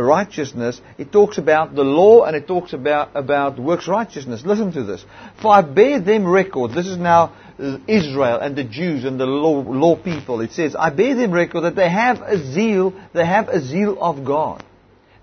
righteousness, 0.01 0.81
it 0.97 1.11
talks 1.11 1.37
about 1.37 1.75
the 1.75 1.83
law 1.83 2.23
and 2.23 2.35
it 2.35 2.47
talks 2.47 2.73
about, 2.73 3.15
about 3.15 3.59
works 3.59 3.87
righteousness. 3.87 4.43
Listen 4.45 4.71
to 4.73 4.83
this. 4.83 5.05
For 5.41 5.51
I 5.51 5.61
bear 5.61 5.99
them 5.99 6.25
record. 6.25 6.71
This 6.71 6.87
is 6.87 6.97
now 6.97 7.33
uh, 7.59 7.77
Israel 7.87 8.39
and 8.39 8.55
the 8.55 8.63
Jews 8.63 9.05
and 9.05 9.19
the 9.19 9.25
law, 9.25 9.61
law 9.61 9.95
people. 9.95 10.41
It 10.41 10.53
says, 10.53 10.75
I 10.75 10.89
bear 10.89 11.15
them 11.15 11.31
record 11.31 11.61
that 11.61 11.75
they 11.75 11.89
have 11.89 12.21
a 12.21 12.37
zeal, 12.37 12.93
they 13.13 13.25
have 13.25 13.49
a 13.49 13.61
zeal 13.61 14.01
of 14.01 14.25
God. 14.25 14.63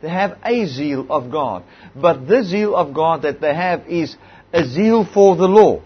They 0.00 0.08
have 0.08 0.38
a 0.44 0.66
zeal 0.66 1.06
of 1.10 1.30
God. 1.30 1.64
But 1.94 2.26
the 2.26 2.42
zeal 2.42 2.74
of 2.74 2.94
God 2.94 3.22
that 3.22 3.40
they 3.40 3.54
have 3.54 3.86
is 3.88 4.16
a 4.52 4.64
zeal 4.64 5.04
for 5.04 5.36
the 5.36 5.48
law. 5.48 5.82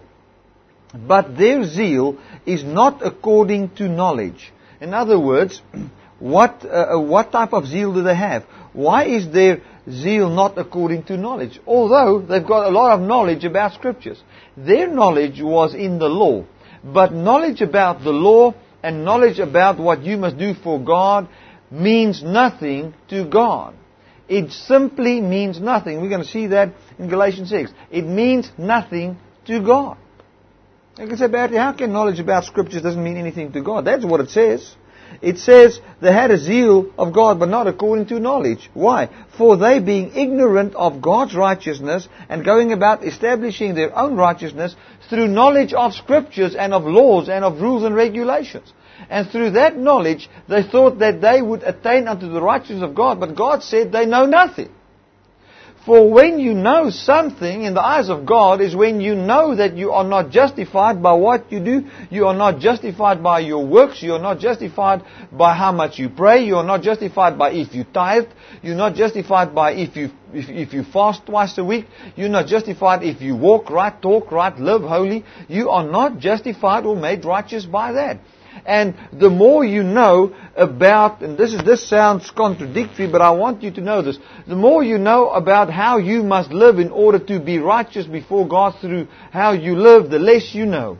But 0.94 1.36
their 1.36 1.64
zeal 1.64 2.18
is 2.46 2.62
not 2.62 3.04
according 3.04 3.70
to 3.76 3.88
knowledge. 3.88 4.52
In 4.80 4.94
other 4.94 5.18
words, 5.18 5.60
what, 6.18 6.64
uh, 6.64 6.68
uh, 6.68 7.00
what 7.00 7.32
type 7.32 7.52
of 7.52 7.66
zeal 7.66 7.92
do 7.92 8.02
they 8.02 8.14
have? 8.14 8.44
Why 8.74 9.06
is 9.06 9.32
their 9.32 9.62
zeal 9.88 10.28
not 10.28 10.58
according 10.58 11.04
to 11.04 11.16
knowledge? 11.16 11.60
Although 11.66 12.20
they've 12.20 12.46
got 12.46 12.66
a 12.66 12.70
lot 12.70 12.92
of 12.92 13.00
knowledge 13.00 13.44
about 13.44 13.72
scriptures. 13.72 14.22
Their 14.56 14.88
knowledge 14.88 15.40
was 15.40 15.74
in 15.74 15.98
the 15.98 16.08
law. 16.08 16.44
But 16.82 17.14
knowledge 17.14 17.62
about 17.62 18.02
the 18.02 18.10
law 18.10 18.54
and 18.82 19.04
knowledge 19.04 19.38
about 19.38 19.78
what 19.78 20.02
you 20.02 20.16
must 20.18 20.36
do 20.36 20.54
for 20.54 20.78
God 20.78 21.28
means 21.70 22.22
nothing 22.22 22.94
to 23.08 23.24
God. 23.24 23.74
It 24.28 24.50
simply 24.52 25.20
means 25.20 25.60
nothing. 25.60 26.00
We're 26.00 26.08
going 26.08 26.22
to 26.22 26.28
see 26.28 26.48
that 26.48 26.74
in 26.98 27.08
Galatians 27.08 27.50
6. 27.50 27.70
It 27.90 28.04
means 28.04 28.50
nothing 28.58 29.18
to 29.46 29.62
God. 29.62 29.98
You 30.98 31.06
can 31.06 31.16
say, 31.16 31.28
Barry, 31.28 31.56
how 31.56 31.72
can 31.72 31.92
knowledge 31.92 32.20
about 32.20 32.44
scriptures 32.44 32.82
doesn't 32.82 33.02
mean 33.02 33.16
anything 33.16 33.52
to 33.52 33.62
God? 33.62 33.84
That's 33.84 34.04
what 34.04 34.20
it 34.20 34.30
says. 34.30 34.74
It 35.22 35.38
says 35.38 35.80
they 36.00 36.12
had 36.12 36.30
a 36.30 36.38
zeal 36.38 36.92
of 36.98 37.12
God, 37.12 37.38
but 37.38 37.48
not 37.48 37.66
according 37.66 38.06
to 38.06 38.20
knowledge. 38.20 38.70
Why? 38.74 39.08
For 39.38 39.56
they 39.56 39.78
being 39.78 40.14
ignorant 40.14 40.74
of 40.74 41.00
God's 41.00 41.34
righteousness 41.34 42.08
and 42.28 42.44
going 42.44 42.72
about 42.72 43.04
establishing 43.04 43.74
their 43.74 43.96
own 43.96 44.16
righteousness 44.16 44.76
through 45.08 45.28
knowledge 45.28 45.72
of 45.72 45.94
scriptures 45.94 46.54
and 46.54 46.74
of 46.74 46.84
laws 46.84 47.28
and 47.28 47.44
of 47.44 47.60
rules 47.60 47.84
and 47.84 47.94
regulations. 47.94 48.72
And 49.08 49.28
through 49.28 49.50
that 49.50 49.76
knowledge, 49.76 50.28
they 50.48 50.62
thought 50.62 50.98
that 50.98 51.20
they 51.20 51.42
would 51.42 51.62
attain 51.62 52.08
unto 52.08 52.28
the 52.28 52.40
righteousness 52.40 52.82
of 52.82 52.94
God, 52.94 53.20
but 53.20 53.34
God 53.34 53.62
said 53.62 53.92
they 53.92 54.06
know 54.06 54.26
nothing. 54.26 54.70
For 55.86 56.10
when 56.10 56.38
you 56.38 56.54
know 56.54 56.88
something 56.88 57.64
in 57.64 57.74
the 57.74 57.82
eyes 57.82 58.08
of 58.08 58.24
God 58.24 58.62
is 58.62 58.74
when 58.74 59.02
you 59.02 59.14
know 59.14 59.54
that 59.54 59.76
you 59.76 59.92
are 59.92 60.04
not 60.04 60.30
justified 60.30 61.02
by 61.02 61.12
what 61.12 61.52
you 61.52 61.60
do, 61.60 61.86
you 62.10 62.26
are 62.26 62.34
not 62.34 62.58
justified 62.58 63.22
by 63.22 63.40
your 63.40 63.66
works, 63.66 64.02
you 64.02 64.14
are 64.14 64.18
not 64.18 64.38
justified 64.38 65.02
by 65.30 65.54
how 65.54 65.72
much 65.72 65.98
you 65.98 66.08
pray, 66.08 66.46
you 66.46 66.56
are 66.56 66.64
not 66.64 66.80
justified 66.82 67.36
by 67.36 67.50
if 67.52 67.74
you 67.74 67.84
tithe, 67.84 68.28
you're 68.62 68.74
not 68.74 68.94
justified 68.94 69.54
by 69.54 69.72
if 69.72 69.94
you 69.94 70.08
if, 70.32 70.48
if 70.48 70.72
you 70.72 70.84
fast 70.84 71.26
twice 71.26 71.58
a 71.58 71.64
week, 71.64 71.84
you're 72.16 72.30
not 72.30 72.46
justified 72.46 73.02
if 73.02 73.20
you 73.20 73.36
walk 73.36 73.68
right, 73.68 74.00
talk 74.00 74.32
right, 74.32 74.58
live 74.58 74.82
holy. 74.82 75.22
You 75.48 75.68
are 75.68 75.86
not 75.86 76.18
justified 76.18 76.86
or 76.86 76.96
made 76.96 77.26
righteous 77.26 77.66
by 77.66 77.92
that. 77.92 78.20
And 78.66 78.94
the 79.12 79.30
more 79.30 79.64
you 79.64 79.82
know 79.82 80.34
about, 80.56 81.22
and 81.22 81.36
this 81.36 81.52
is, 81.52 81.62
this 81.64 81.86
sounds 81.86 82.30
contradictory, 82.30 83.10
but 83.10 83.20
I 83.20 83.30
want 83.30 83.62
you 83.62 83.70
to 83.72 83.80
know 83.80 84.02
this. 84.02 84.18
The 84.46 84.56
more 84.56 84.82
you 84.82 84.98
know 84.98 85.30
about 85.30 85.70
how 85.70 85.98
you 85.98 86.22
must 86.22 86.50
live 86.50 86.78
in 86.78 86.90
order 86.90 87.18
to 87.18 87.40
be 87.40 87.58
righteous 87.58 88.06
before 88.06 88.46
God 88.48 88.76
through 88.80 89.08
how 89.30 89.52
you 89.52 89.76
live, 89.76 90.10
the 90.10 90.18
less 90.18 90.54
you 90.54 90.66
know. 90.66 90.98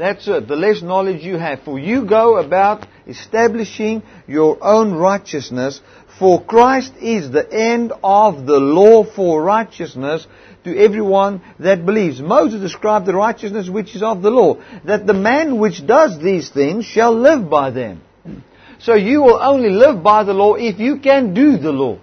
That's 0.00 0.26
it. 0.28 0.48
The 0.48 0.56
less 0.56 0.80
knowledge 0.80 1.22
you 1.22 1.36
have. 1.36 1.62
For 1.62 1.78
you 1.78 2.06
go 2.06 2.38
about 2.38 2.86
establishing 3.06 4.02
your 4.26 4.56
own 4.62 4.94
righteousness. 4.94 5.82
For 6.18 6.42
Christ 6.42 6.94
is 6.98 7.30
the 7.30 7.46
end 7.52 7.92
of 8.02 8.46
the 8.46 8.58
law 8.58 9.04
for 9.04 9.42
righteousness 9.42 10.26
to 10.64 10.76
everyone 10.76 11.40
that 11.58 11.86
believes. 11.86 12.20
Moses 12.20 12.60
described 12.60 13.06
the 13.06 13.14
righteousness 13.14 13.68
which 13.68 13.94
is 13.96 14.02
of 14.02 14.22
the 14.22 14.30
law, 14.30 14.62
that 14.84 15.06
the 15.06 15.14
man 15.14 15.58
which 15.58 15.86
does 15.86 16.18
these 16.22 16.50
things 16.50 16.84
shall 16.84 17.14
live 17.14 17.48
by 17.48 17.70
them. 17.70 18.02
So 18.78 18.94
you 18.94 19.22
will 19.22 19.40
only 19.40 19.70
live 19.70 20.02
by 20.02 20.24
the 20.24 20.32
law 20.32 20.54
if 20.54 20.78
you 20.78 20.98
can 21.00 21.34
do 21.34 21.58
the 21.58 21.72
law. 21.72 21.98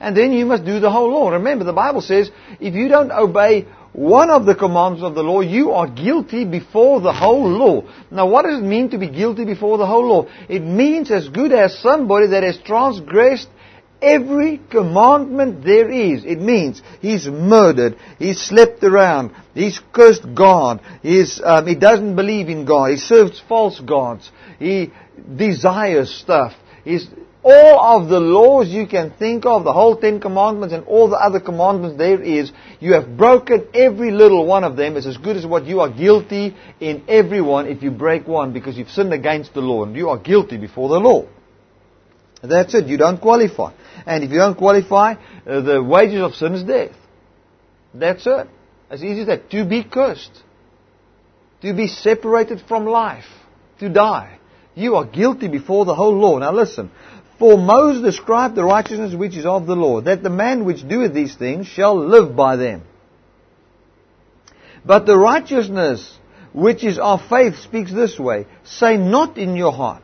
And 0.00 0.16
then 0.16 0.32
you 0.32 0.46
must 0.46 0.64
do 0.64 0.80
the 0.80 0.90
whole 0.90 1.10
law. 1.10 1.30
Remember, 1.30 1.64
the 1.64 1.72
Bible 1.72 2.00
says, 2.00 2.30
if 2.60 2.74
you 2.74 2.88
don't 2.88 3.10
obey 3.10 3.66
one 3.92 4.30
of 4.30 4.46
the 4.46 4.54
commandments 4.54 5.02
of 5.02 5.14
the 5.14 5.22
law, 5.22 5.40
you 5.40 5.72
are 5.72 5.88
guilty 5.88 6.44
before 6.44 7.00
the 7.00 7.12
whole 7.12 7.48
law. 7.48 7.82
Now, 8.10 8.28
what 8.28 8.44
does 8.44 8.60
it 8.60 8.64
mean 8.64 8.90
to 8.90 8.98
be 8.98 9.08
guilty 9.08 9.44
before 9.44 9.76
the 9.76 9.86
whole 9.86 10.06
law? 10.06 10.26
It 10.48 10.60
means 10.60 11.10
as 11.10 11.28
good 11.28 11.52
as 11.52 11.80
somebody 11.80 12.28
that 12.28 12.44
has 12.44 12.58
transgressed 12.58 13.48
every 14.00 14.60
commandment 14.70 15.64
there 15.64 15.90
is. 15.90 16.24
It 16.24 16.40
means 16.40 16.82
he's 17.00 17.26
murdered, 17.26 17.96
he's 18.18 18.40
slept 18.40 18.82
around, 18.84 19.32
he's 19.54 19.80
cursed 19.92 20.34
God, 20.34 20.80
he's, 21.02 21.40
um, 21.42 21.66
he 21.66 21.74
doesn't 21.74 22.16
believe 22.16 22.48
in 22.48 22.64
God, 22.64 22.90
he 22.90 22.96
serves 22.96 23.40
false 23.48 23.80
gods, 23.80 24.30
he 24.58 24.92
desires 25.36 26.14
stuff. 26.14 26.54
He's, 26.84 27.06
all 27.42 28.02
of 28.02 28.08
the 28.08 28.20
laws 28.20 28.68
you 28.68 28.86
can 28.86 29.12
think 29.12 29.46
of, 29.46 29.64
the 29.64 29.72
whole 29.72 29.96
Ten 29.96 30.20
Commandments 30.20 30.74
and 30.74 30.84
all 30.84 31.08
the 31.08 31.16
other 31.16 31.40
commandments 31.40 31.96
there 31.96 32.20
is, 32.20 32.52
you 32.80 32.94
have 32.94 33.16
broken 33.16 33.68
every 33.72 34.10
little 34.10 34.44
one 34.44 34.64
of 34.64 34.76
them. 34.76 34.96
It's 34.96 35.06
as 35.06 35.16
good 35.16 35.36
as 35.36 35.46
what 35.46 35.64
you 35.64 35.80
are 35.80 35.90
guilty 35.90 36.56
in 36.80 37.04
every 37.08 37.40
one 37.40 37.66
if 37.66 37.82
you 37.82 37.90
break 37.90 38.26
one 38.26 38.52
because 38.52 38.76
you've 38.76 38.90
sinned 38.90 39.12
against 39.12 39.54
the 39.54 39.60
law 39.60 39.84
and 39.84 39.96
you 39.96 40.08
are 40.10 40.18
guilty 40.18 40.56
before 40.56 40.88
the 40.88 40.98
law. 40.98 41.26
That's 42.42 42.74
it. 42.74 42.86
You 42.86 42.96
don't 42.96 43.20
qualify. 43.20 43.72
And 44.06 44.24
if 44.24 44.30
you 44.30 44.38
don't 44.38 44.56
qualify, 44.56 45.14
uh, 45.46 45.60
the 45.60 45.82
wages 45.82 46.22
of 46.22 46.34
sin 46.34 46.54
is 46.54 46.64
death. 46.64 46.92
That's 47.94 48.26
it. 48.26 48.48
As 48.90 49.02
easy 49.02 49.22
as 49.22 49.26
that. 49.26 49.50
To 49.50 49.64
be 49.64 49.84
cursed. 49.84 50.42
To 51.62 51.74
be 51.74 51.86
separated 51.86 52.62
from 52.66 52.86
life. 52.86 53.26
To 53.80 53.88
die. 53.88 54.38
You 54.74 54.96
are 54.96 55.04
guilty 55.04 55.48
before 55.48 55.84
the 55.84 55.94
whole 55.94 56.16
law. 56.16 56.38
Now 56.38 56.52
listen. 56.52 56.90
For 57.38 57.56
Moses 57.56 58.02
described 58.02 58.56
the 58.56 58.64
righteousness 58.64 59.14
which 59.14 59.36
is 59.36 59.46
of 59.46 59.66
the 59.66 59.76
law, 59.76 60.00
that 60.00 60.22
the 60.22 60.30
man 60.30 60.64
which 60.64 60.86
doeth 60.86 61.14
these 61.14 61.36
things 61.36 61.68
shall 61.68 61.96
live 61.96 62.34
by 62.34 62.56
them. 62.56 62.82
But 64.84 65.06
the 65.06 65.16
righteousness 65.16 66.18
which 66.52 66.82
is 66.82 66.98
of 66.98 67.20
faith 67.28 67.56
speaks 67.58 67.92
this 67.92 68.18
way. 68.18 68.46
Say 68.64 68.96
not 68.96 69.38
in 69.38 69.54
your 69.54 69.72
heart, 69.72 70.02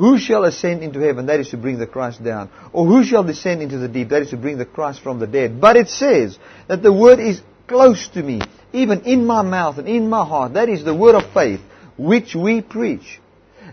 who 0.00 0.18
shall 0.18 0.44
ascend 0.44 0.82
into 0.82 0.98
heaven? 0.98 1.26
That 1.26 1.40
is 1.40 1.50
to 1.50 1.58
bring 1.58 1.78
the 1.78 1.86
Christ 1.86 2.24
down. 2.24 2.48
Or 2.72 2.86
who 2.86 3.04
shall 3.04 3.22
descend 3.22 3.60
into 3.60 3.76
the 3.76 3.86
deep? 3.86 4.08
That 4.08 4.22
is 4.22 4.30
to 4.30 4.38
bring 4.38 4.56
the 4.56 4.64
Christ 4.64 5.02
from 5.02 5.18
the 5.18 5.26
dead. 5.26 5.60
But 5.60 5.76
it 5.76 5.90
says 5.90 6.38
that 6.68 6.82
the 6.82 6.90
word 6.90 7.20
is 7.20 7.42
close 7.66 8.08
to 8.14 8.22
me, 8.22 8.40
even 8.72 9.02
in 9.02 9.26
my 9.26 9.42
mouth 9.42 9.76
and 9.76 9.86
in 9.86 10.08
my 10.08 10.24
heart. 10.24 10.54
That 10.54 10.70
is 10.70 10.86
the 10.86 10.94
word 10.94 11.16
of 11.16 11.34
faith 11.34 11.60
which 11.98 12.34
we 12.34 12.62
preach. 12.62 13.20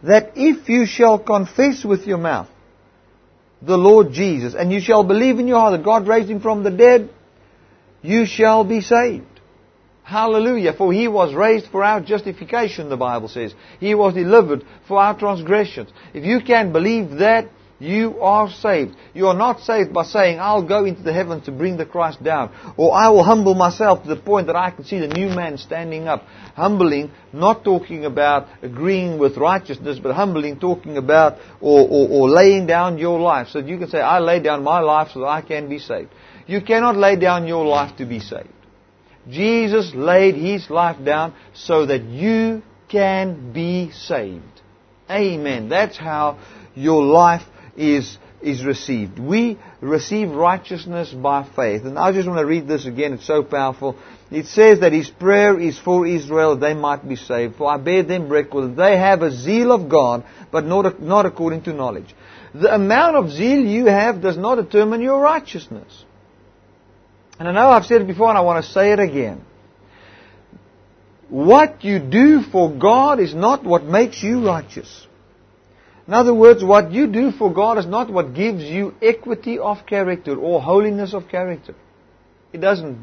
That 0.03 0.33
if 0.35 0.67
you 0.67 0.85
shall 0.85 1.17
confess 1.17 1.85
with 1.85 2.05
your 2.05 2.17
mouth 2.17 2.49
the 3.61 3.77
Lord 3.77 4.11
Jesus, 4.11 4.53
and 4.53 4.69
you 4.69 4.81
shall 4.81 5.05
believe 5.05 5.39
in 5.39 5.47
your 5.47 5.61
heart 5.61 5.79
that 5.79 5.85
God 5.85 6.09
raised 6.09 6.29
him 6.29 6.41
from 6.41 6.61
the 6.61 6.71
dead, 6.71 7.09
you 8.01 8.25
shall 8.25 8.65
be 8.65 8.81
saved. 8.81 9.36
Hallelujah. 10.07 10.71
For 10.71 10.93
he 10.93 11.09
was 11.09 11.33
raised 11.33 11.67
for 11.67 11.83
our 11.83 11.99
justification, 11.99 12.87
the 12.87 12.95
Bible 12.95 13.27
says. 13.27 13.53
He 13.81 13.93
was 13.93 14.13
delivered 14.13 14.63
for 14.87 14.99
our 14.99 15.19
transgressions. 15.19 15.89
If 16.13 16.23
you 16.23 16.39
can 16.39 16.71
believe 16.71 17.17
that, 17.17 17.49
you 17.77 18.21
are 18.21 18.49
saved. 18.49 18.95
You 19.13 19.27
are 19.27 19.35
not 19.35 19.59
saved 19.59 19.93
by 19.93 20.03
saying, 20.03 20.39
I'll 20.39 20.65
go 20.65 20.85
into 20.85 21.03
the 21.03 21.11
heavens 21.11 21.43
to 21.45 21.51
bring 21.51 21.75
the 21.75 21.85
Christ 21.85 22.23
down. 22.23 22.55
Or 22.77 22.93
I 22.93 23.09
will 23.09 23.25
humble 23.25 23.53
myself 23.53 24.03
to 24.03 24.07
the 24.07 24.15
point 24.15 24.47
that 24.47 24.55
I 24.55 24.71
can 24.71 24.85
see 24.85 24.97
the 24.97 25.09
new 25.09 25.27
man 25.27 25.57
standing 25.57 26.07
up. 26.07 26.23
Humbling, 26.55 27.11
not 27.33 27.65
talking 27.65 28.05
about 28.05 28.47
agreeing 28.61 29.19
with 29.19 29.35
righteousness, 29.35 29.99
but 29.99 30.15
humbling, 30.15 30.57
talking 30.57 30.95
about 30.95 31.37
or, 31.59 31.81
or, 31.81 32.07
or 32.09 32.29
laying 32.29 32.65
down 32.65 32.97
your 32.97 33.19
life. 33.19 33.49
So 33.49 33.59
that 33.61 33.67
you 33.67 33.77
can 33.77 33.89
say, 33.89 33.99
I 33.99 34.19
lay 34.19 34.39
down 34.39 34.63
my 34.63 34.79
life 34.79 35.09
so 35.13 35.19
that 35.19 35.27
I 35.27 35.41
can 35.41 35.67
be 35.67 35.79
saved. 35.79 36.11
You 36.47 36.61
cannot 36.61 36.95
lay 36.95 37.17
down 37.17 37.45
your 37.45 37.65
life 37.65 37.97
to 37.97 38.05
be 38.05 38.21
saved. 38.21 38.53
Jesus 39.29 39.93
laid 39.93 40.35
his 40.35 40.69
life 40.69 41.03
down 41.03 41.33
so 41.53 41.85
that 41.85 42.03
you 42.03 42.61
can 42.89 43.53
be 43.53 43.91
saved. 43.91 44.43
Amen. 45.09 45.69
That's 45.69 45.97
how 45.97 46.39
your 46.75 47.03
life 47.03 47.43
is 47.75 48.17
is 48.41 48.63
received. 48.63 49.17
We 49.19 49.57
receive 49.81 50.29
righteousness 50.29 51.11
by 51.11 51.43
faith. 51.55 51.85
And 51.85 51.97
I 51.97 52.11
just 52.11 52.27
want 52.27 52.39
to 52.39 52.45
read 52.45 52.67
this 52.67 52.85
again, 52.85 53.13
it's 53.13 53.25
so 53.25 53.43
powerful. 53.43 53.95
It 54.29 54.45
says 54.45 54.81
that 54.81 54.93
his 54.93 55.09
prayer 55.09 55.59
is 55.59 55.79
for 55.79 56.05
Israel, 56.05 56.55
they 56.55 56.73
might 56.73 57.07
be 57.07 57.15
saved. 57.15 57.55
For 57.55 57.69
I 57.69 57.77
bear 57.77 58.03
them 58.03 58.29
record, 58.29 58.69
that 58.69 58.75
they 58.75 58.97
have 58.97 59.21
a 59.21 59.31
zeal 59.31 59.71
of 59.71 59.89
God, 59.89 60.23
but 60.51 60.65
not, 60.65 61.01
not 61.01 61.25
according 61.25 61.63
to 61.63 61.73
knowledge. 61.73 62.13
The 62.53 62.73
amount 62.73 63.15
of 63.15 63.31
zeal 63.31 63.59
you 63.59 63.85
have 63.85 64.21
does 64.21 64.37
not 64.37 64.55
determine 64.55 65.01
your 65.01 65.19
righteousness. 65.19 66.05
And 67.39 67.47
I 67.47 67.51
know 67.51 67.69
I've 67.69 67.85
said 67.85 68.01
it 68.01 68.07
before 68.07 68.29
and 68.29 68.37
I 68.37 68.41
want 68.41 68.63
to 68.65 68.71
say 68.71 68.91
it 68.91 68.99
again. 68.99 69.43
What 71.29 71.83
you 71.83 71.99
do 71.99 72.41
for 72.41 72.71
God 72.71 73.19
is 73.19 73.35
not 73.35 73.63
what 73.63 73.83
makes 73.83 74.23
you 74.23 74.45
righteous. 74.45 75.07
In 76.07 76.13
other 76.13 76.33
words, 76.33 76.63
what 76.63 76.91
you 76.93 77.07
do 77.07 77.31
for 77.31 77.53
God 77.53 77.77
is 77.77 77.85
not 77.85 78.09
what 78.09 78.33
gives 78.33 78.63
you 78.63 78.93
equity 79.01 79.59
of 79.59 79.85
character 79.85 80.37
or 80.37 80.61
holiness 80.61 81.13
of 81.13 81.27
character. 81.27 81.75
It 82.53 82.59
doesn't. 82.61 82.97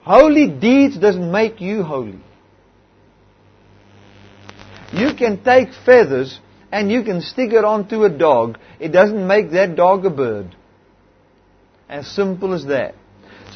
Holy 0.00 0.48
deeds 0.48 0.96
doesn't 0.98 1.30
make 1.30 1.60
you 1.60 1.82
holy. 1.82 2.20
You 4.92 5.14
can 5.14 5.44
take 5.44 5.74
feathers 5.84 6.40
and 6.72 6.90
you 6.90 7.02
can 7.02 7.20
stick 7.20 7.52
it 7.52 7.64
onto 7.64 8.04
a 8.04 8.10
dog. 8.10 8.58
It 8.80 8.88
doesn't 8.88 9.26
make 9.26 9.50
that 9.50 9.76
dog 9.76 10.06
a 10.06 10.10
bird. 10.10 10.56
As 11.88 12.06
simple 12.06 12.54
as 12.54 12.64
that. 12.66 12.94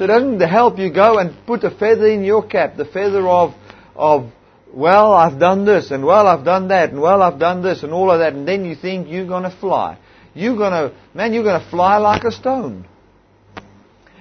So 0.00 0.04
it 0.04 0.06
doesn't 0.06 0.40
help 0.40 0.78
you 0.78 0.90
go 0.90 1.18
and 1.18 1.36
put 1.46 1.62
a 1.62 1.70
feather 1.70 2.06
in 2.06 2.24
your 2.24 2.42
cap, 2.42 2.78
the 2.78 2.86
feather 2.86 3.28
of, 3.28 3.52
of 3.94 4.32
well, 4.72 5.12
I've 5.12 5.38
done 5.38 5.66
this, 5.66 5.90
and 5.90 6.06
well, 6.06 6.26
I've 6.26 6.42
done 6.42 6.68
that, 6.68 6.88
and 6.88 7.02
well, 7.02 7.20
I've 7.20 7.38
done 7.38 7.62
this, 7.62 7.82
and 7.82 7.92
all 7.92 8.10
of 8.10 8.20
that, 8.20 8.32
and 8.32 8.48
then 8.48 8.64
you 8.64 8.74
think 8.74 9.08
you're 9.08 9.26
going 9.26 9.42
to 9.42 9.50
fly. 9.50 9.98
You're 10.32 10.56
going 10.56 10.72
to, 10.72 10.96
man, 11.12 11.34
you're 11.34 11.42
going 11.42 11.60
to 11.60 11.68
fly 11.68 11.98
like 11.98 12.24
a 12.24 12.32
stone. 12.32 12.86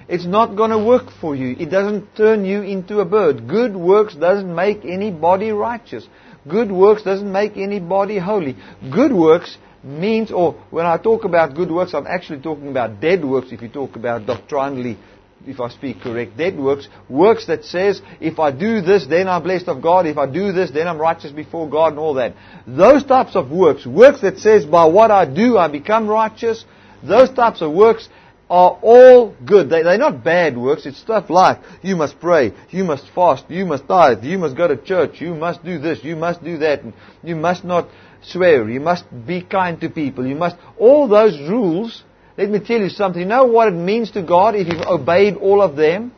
It's 0.06 0.26
not 0.26 0.54
going 0.54 0.68
to 0.68 0.84
work 0.84 1.10
for 1.18 1.34
you. 1.34 1.56
It 1.58 1.70
doesn't 1.70 2.14
turn 2.14 2.44
you 2.44 2.60
into 2.60 3.00
a 3.00 3.06
bird. 3.06 3.48
Good 3.48 3.74
works 3.74 4.14
doesn't 4.14 4.54
make 4.54 4.84
anybody 4.84 5.50
righteous. 5.50 6.06
Good 6.46 6.70
works 6.70 7.04
doesn't 7.04 7.32
make 7.32 7.56
anybody 7.56 8.18
holy. 8.18 8.54
Good 8.92 9.14
works 9.14 9.56
means, 9.82 10.30
or 10.30 10.62
when 10.68 10.84
I 10.84 10.98
talk 10.98 11.24
about 11.24 11.54
good 11.54 11.70
works, 11.70 11.94
I'm 11.94 12.06
actually 12.06 12.42
talking 12.42 12.68
about 12.68 13.00
dead 13.00 13.24
works 13.24 13.50
if 13.50 13.62
you 13.62 13.68
talk 13.70 13.96
about 13.96 14.26
doctrinally 14.26 14.98
if 15.46 15.60
I 15.60 15.68
speak 15.68 16.00
correct, 16.00 16.36
dead 16.36 16.58
works, 16.58 16.88
works 17.08 17.46
that 17.46 17.64
says, 17.64 18.02
if 18.20 18.38
I 18.38 18.50
do 18.50 18.80
this, 18.80 19.06
then 19.06 19.28
I'm 19.28 19.42
blessed 19.42 19.68
of 19.68 19.82
God, 19.82 20.06
if 20.06 20.18
I 20.18 20.26
do 20.26 20.52
this, 20.52 20.70
then 20.70 20.86
I'm 20.86 20.98
righteous 20.98 21.32
before 21.32 21.68
God 21.68 21.92
and 21.92 21.98
all 21.98 22.14
that. 22.14 22.34
Those 22.66 23.04
types 23.04 23.36
of 23.36 23.50
works, 23.50 23.86
works 23.86 24.20
that 24.20 24.38
says, 24.38 24.66
by 24.66 24.84
what 24.84 25.10
I 25.10 25.24
do, 25.24 25.56
I 25.56 25.68
become 25.68 26.08
righteous, 26.08 26.64
those 27.02 27.30
types 27.30 27.62
of 27.62 27.72
works 27.72 28.08
are 28.50 28.78
all 28.82 29.34
good. 29.46 29.70
They, 29.70 29.82
they're 29.84 29.96
not 29.96 30.24
bad 30.24 30.58
works. 30.58 30.84
It's 30.84 30.98
stuff 30.98 31.30
like, 31.30 31.60
you 31.82 31.94
must 31.94 32.18
pray, 32.20 32.52
you 32.70 32.82
must 32.82 33.08
fast, 33.14 33.44
you 33.48 33.64
must 33.64 33.86
tithe, 33.86 34.24
you 34.24 34.38
must 34.38 34.56
go 34.56 34.66
to 34.66 34.76
church, 34.76 35.20
you 35.20 35.34
must 35.34 35.64
do 35.64 35.78
this, 35.78 36.02
you 36.02 36.16
must 36.16 36.42
do 36.42 36.58
that, 36.58 36.82
and 36.82 36.92
you 37.22 37.36
must 37.36 37.64
not 37.64 37.88
swear, 38.22 38.68
you 38.68 38.80
must 38.80 39.04
be 39.26 39.40
kind 39.40 39.80
to 39.80 39.88
people, 39.88 40.26
you 40.26 40.34
must, 40.34 40.56
all 40.78 41.08
those 41.08 41.38
rules 41.48 42.02
let 42.40 42.48
me 42.48 42.58
tell 42.60 42.80
you 42.80 42.88
something. 42.88 43.20
You 43.20 43.28
know 43.28 43.44
what 43.44 43.68
it 43.68 43.76
means 43.76 44.12
to 44.12 44.22
God 44.22 44.54
if 44.54 44.66
you've 44.66 44.86
obeyed 44.86 45.36
all 45.36 45.60
of 45.60 45.76
them? 45.76 46.10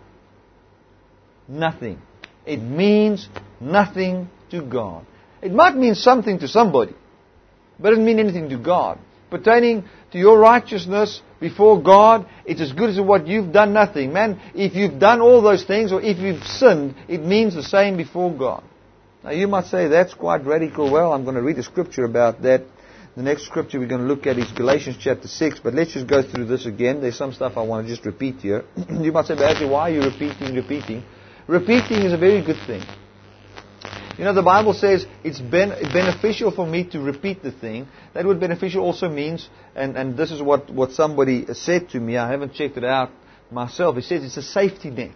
Nothing. 1.48 2.00
It 2.46 2.58
means 2.58 3.28
nothing 3.60 4.28
to 4.52 4.62
God. 4.62 5.04
It 5.42 5.52
might 5.52 5.74
mean 5.74 5.96
something 5.96 6.38
to 6.38 6.46
somebody, 6.46 6.94
but 7.76 7.88
it 7.88 7.90
doesn't 7.96 8.04
mean 8.04 8.20
anything 8.20 8.50
to 8.50 8.56
God. 8.56 9.00
Pertaining 9.30 9.82
to 10.12 10.18
your 10.18 10.38
righteousness 10.38 11.20
before 11.40 11.82
God, 11.82 12.28
it's 12.44 12.60
as 12.60 12.72
good 12.72 12.90
as 12.90 13.00
what 13.00 13.26
you've 13.26 13.52
done 13.52 13.72
nothing. 13.72 14.12
Man, 14.12 14.40
if 14.54 14.76
you've 14.76 15.00
done 15.00 15.20
all 15.20 15.42
those 15.42 15.64
things 15.64 15.90
or 15.90 16.00
if 16.00 16.18
you've 16.18 16.44
sinned, 16.44 16.94
it 17.08 17.20
means 17.20 17.54
the 17.54 17.64
same 17.64 17.96
before 17.96 18.32
God. 18.32 18.62
Now 19.24 19.30
you 19.30 19.48
might 19.48 19.66
say 19.66 19.88
that's 19.88 20.14
quite 20.14 20.44
radical. 20.44 20.92
Well, 20.92 21.12
I'm 21.12 21.24
going 21.24 21.34
to 21.34 21.42
read 21.42 21.58
a 21.58 21.64
scripture 21.64 22.04
about 22.04 22.42
that 22.42 22.62
the 23.16 23.22
next 23.22 23.44
scripture 23.44 23.78
we're 23.78 23.86
going 23.88 24.00
to 24.00 24.06
look 24.06 24.26
at 24.26 24.38
is 24.38 24.50
Galatians 24.52 24.96
chapter 24.98 25.28
6, 25.28 25.60
but 25.60 25.74
let's 25.74 25.92
just 25.92 26.06
go 26.06 26.22
through 26.22 26.46
this 26.46 26.64
again. 26.64 27.02
There's 27.02 27.18
some 27.18 27.32
stuff 27.32 27.56
I 27.56 27.62
want 27.62 27.86
to 27.86 27.92
just 27.92 28.06
repeat 28.06 28.36
here. 28.36 28.64
you 28.90 29.12
might 29.12 29.26
say, 29.26 29.34
but 29.34 29.44
actually, 29.44 29.70
why 29.70 29.90
are 29.90 29.94
you 29.94 30.02
repeating, 30.02 30.54
repeating? 30.54 31.04
Repeating 31.46 31.98
is 31.98 32.12
a 32.14 32.16
very 32.16 32.42
good 32.42 32.56
thing. 32.66 32.82
You 34.16 34.24
know, 34.24 34.34
the 34.34 34.42
Bible 34.42 34.72
says 34.72 35.06
it's 35.24 35.40
ben- 35.40 35.74
beneficial 35.92 36.50
for 36.52 36.66
me 36.66 36.84
to 36.90 37.00
repeat 37.00 37.42
the 37.42 37.52
thing. 37.52 37.86
That 38.14 38.24
word 38.24 38.40
beneficial 38.40 38.82
also 38.82 39.08
means, 39.08 39.48
and, 39.74 39.96
and 39.96 40.16
this 40.16 40.30
is 40.30 40.40
what, 40.40 40.70
what 40.70 40.92
somebody 40.92 41.46
said 41.52 41.90
to 41.90 42.00
me, 42.00 42.16
I 42.16 42.30
haven't 42.30 42.54
checked 42.54 42.76
it 42.76 42.84
out 42.84 43.10
myself. 43.50 43.96
He 43.96 44.02
says 44.02 44.24
it's 44.24 44.36
a 44.36 44.42
safety 44.42 44.90
net. 44.90 45.12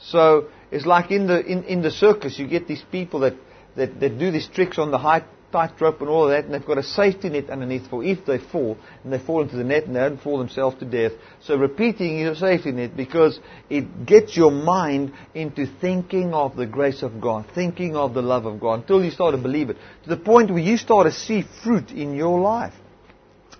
So 0.00 0.48
it's 0.70 0.86
like 0.86 1.10
in 1.10 1.26
the 1.26 1.44
in, 1.44 1.64
in 1.64 1.82
the 1.82 1.90
circus, 1.90 2.38
you 2.38 2.46
get 2.46 2.68
these 2.68 2.84
people 2.92 3.20
that, 3.20 3.34
that, 3.76 3.98
that 4.00 4.18
do 4.18 4.30
these 4.30 4.46
tricks 4.46 4.78
on 4.78 4.90
the 4.90 4.98
high 4.98 5.24
tightrope 5.50 6.00
and 6.00 6.10
all 6.10 6.24
of 6.24 6.30
that, 6.30 6.44
and 6.44 6.54
they've 6.54 6.64
got 6.64 6.78
a 6.78 6.82
safety 6.82 7.28
net 7.28 7.50
underneath 7.50 7.88
for 7.88 8.04
if 8.04 8.24
they 8.26 8.38
fall, 8.38 8.76
and 9.02 9.12
they 9.12 9.18
fall 9.18 9.42
into 9.42 9.56
the 9.56 9.64
net 9.64 9.84
and 9.84 9.96
they 9.96 10.00
don't 10.00 10.20
fall 10.20 10.38
themselves 10.38 10.78
to 10.78 10.84
death. 10.84 11.12
So 11.40 11.56
repeating 11.56 12.26
a 12.26 12.34
safety 12.34 12.72
net 12.72 12.96
because 12.96 13.40
it 13.70 14.06
gets 14.06 14.36
your 14.36 14.50
mind 14.50 15.12
into 15.34 15.66
thinking 15.80 16.34
of 16.34 16.56
the 16.56 16.66
grace 16.66 17.02
of 17.02 17.20
God, 17.20 17.46
thinking 17.54 17.96
of 17.96 18.14
the 18.14 18.22
love 18.22 18.46
of 18.46 18.60
God, 18.60 18.80
until 18.80 19.04
you 19.04 19.10
start 19.10 19.34
to 19.34 19.40
believe 19.40 19.70
it, 19.70 19.76
to 20.04 20.08
the 20.10 20.16
point 20.16 20.50
where 20.50 20.58
you 20.58 20.76
start 20.76 21.06
to 21.06 21.12
see 21.12 21.44
fruit 21.62 21.90
in 21.90 22.14
your 22.14 22.40
life. 22.40 22.74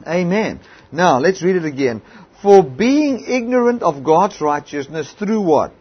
Amen. 0.07 0.61
Now, 0.93 1.19
let's 1.19 1.43
read 1.43 1.57
it 1.57 1.65
again. 1.65 2.03
For 2.43 2.63
being 2.63 3.25
ignorant 3.27 3.83
of 3.83 4.05
God's 4.05 4.41
righteousness 4.41 5.13
through 5.19 5.41
what? 5.41 5.75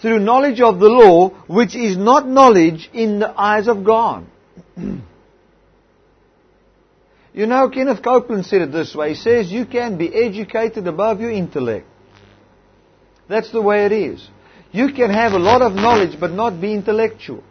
Through 0.00 0.18
knowledge 0.20 0.60
of 0.60 0.78
the 0.80 0.88
law, 0.88 1.30
which 1.46 1.74
is 1.76 1.96
not 1.96 2.26
knowledge 2.26 2.90
in 2.92 3.18
the 3.18 3.28
eyes 3.38 3.68
of 3.68 3.84
God. 3.84 4.26
you 4.76 5.02
know, 7.34 7.68
Kenneth 7.68 8.02
Copeland 8.02 8.46
said 8.46 8.62
it 8.62 8.72
this 8.72 8.94
way. 8.94 9.10
He 9.10 9.14
says, 9.16 9.52
you 9.52 9.66
can 9.66 9.98
be 9.98 10.14
educated 10.14 10.86
above 10.86 11.20
your 11.20 11.30
intellect. 11.30 11.86
That's 13.28 13.52
the 13.52 13.62
way 13.62 13.84
it 13.84 13.92
is. 13.92 14.26
You 14.72 14.92
can 14.92 15.10
have 15.10 15.32
a 15.32 15.38
lot 15.38 15.62
of 15.62 15.74
knowledge 15.74 16.18
but 16.18 16.32
not 16.32 16.60
be 16.60 16.72
intellectual. 16.72 17.44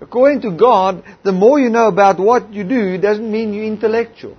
According 0.00 0.42
to 0.42 0.52
God, 0.52 1.02
the 1.24 1.32
more 1.32 1.58
you 1.58 1.70
know 1.70 1.88
about 1.88 2.20
what 2.20 2.52
you 2.52 2.64
do 2.64 2.98
doesn't 2.98 3.30
mean 3.30 3.52
you're 3.52 3.64
intellectual. 3.64 4.36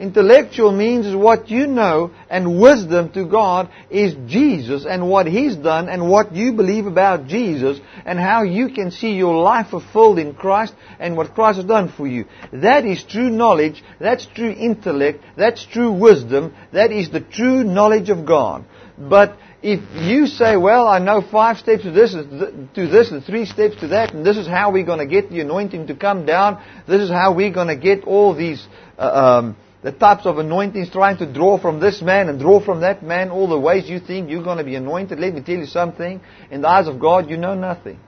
Intellectual 0.00 0.72
means 0.72 1.06
is 1.06 1.14
what 1.14 1.50
you 1.50 1.66
know, 1.66 2.10
and 2.30 2.58
wisdom 2.58 3.12
to 3.12 3.26
God 3.26 3.68
is 3.90 4.14
Jesus 4.26 4.86
and 4.86 5.10
what 5.10 5.26
He's 5.26 5.56
done 5.56 5.90
and 5.90 6.08
what 6.08 6.34
you 6.34 6.54
believe 6.54 6.86
about 6.86 7.26
Jesus 7.26 7.78
and 8.06 8.18
how 8.18 8.42
you 8.42 8.70
can 8.70 8.90
see 8.90 9.12
your 9.12 9.42
life 9.42 9.68
fulfilled 9.68 10.18
in 10.18 10.32
Christ 10.32 10.74
and 10.98 11.18
what 11.18 11.34
Christ 11.34 11.58
has 11.58 11.66
done 11.66 11.92
for 11.94 12.06
you. 12.06 12.24
That 12.50 12.86
is 12.86 13.04
true 13.04 13.28
knowledge, 13.28 13.84
that's 14.00 14.24
true 14.24 14.50
intellect, 14.50 15.22
that's 15.36 15.66
true 15.66 15.92
wisdom, 15.92 16.54
that 16.72 16.92
is 16.92 17.10
the 17.10 17.20
true 17.20 17.62
knowledge 17.62 18.08
of 18.08 18.24
God. 18.24 18.64
But 18.96 19.36
if 19.62 19.80
you 19.94 20.26
say, 20.26 20.56
well, 20.56 20.88
I 20.88 20.98
know 20.98 21.20
five 21.20 21.58
steps 21.58 21.82
to 21.82 21.90
this, 21.90 22.12
to 22.12 22.88
this, 22.88 23.10
and 23.10 23.22
three 23.22 23.44
steps 23.44 23.76
to 23.80 23.88
that, 23.88 24.14
and 24.14 24.24
this 24.24 24.38
is 24.38 24.46
how 24.46 24.72
we're 24.72 24.86
going 24.86 24.98
to 25.00 25.06
get 25.06 25.28
the 25.28 25.40
anointing 25.40 25.88
to 25.88 25.94
come 25.94 26.24
down, 26.24 26.62
this 26.88 27.02
is 27.02 27.10
how 27.10 27.34
we're 27.34 27.52
going 27.52 27.68
to 27.68 27.76
get 27.76 28.04
all 28.04 28.34
these, 28.34 28.66
uh, 28.98 29.42
um, 29.42 29.56
the 29.82 29.92
types 29.92 30.26
of 30.26 30.38
anointings 30.38 30.90
trying 30.90 31.16
to 31.18 31.32
draw 31.32 31.58
from 31.58 31.80
this 31.80 32.02
man 32.02 32.28
and 32.28 32.38
draw 32.38 32.62
from 32.62 32.80
that 32.80 33.02
man, 33.02 33.30
all 33.30 33.48
the 33.48 33.58
ways 33.58 33.88
you 33.88 33.98
think 33.98 34.30
you're 34.30 34.44
going 34.44 34.58
to 34.58 34.64
be 34.64 34.74
anointed. 34.74 35.18
Let 35.18 35.34
me 35.34 35.42
tell 35.42 35.56
you 35.56 35.66
something. 35.66 36.20
In 36.50 36.60
the 36.60 36.68
eyes 36.68 36.86
of 36.86 37.00
God, 37.00 37.30
you 37.30 37.36
know 37.36 37.54
nothing. 37.54 37.98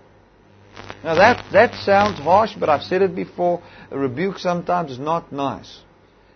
Now 1.03 1.14
that, 1.14 1.45
that 1.53 1.75
sounds 1.85 2.18
harsh, 2.18 2.53
but 2.59 2.68
I've 2.68 2.83
said 2.83 3.03
it 3.03 3.14
before. 3.14 3.62
A 3.91 3.99
rebuke 3.99 4.39
sometimes 4.39 4.93
is 4.93 4.99
not 4.99 5.33
nice. 5.33 5.81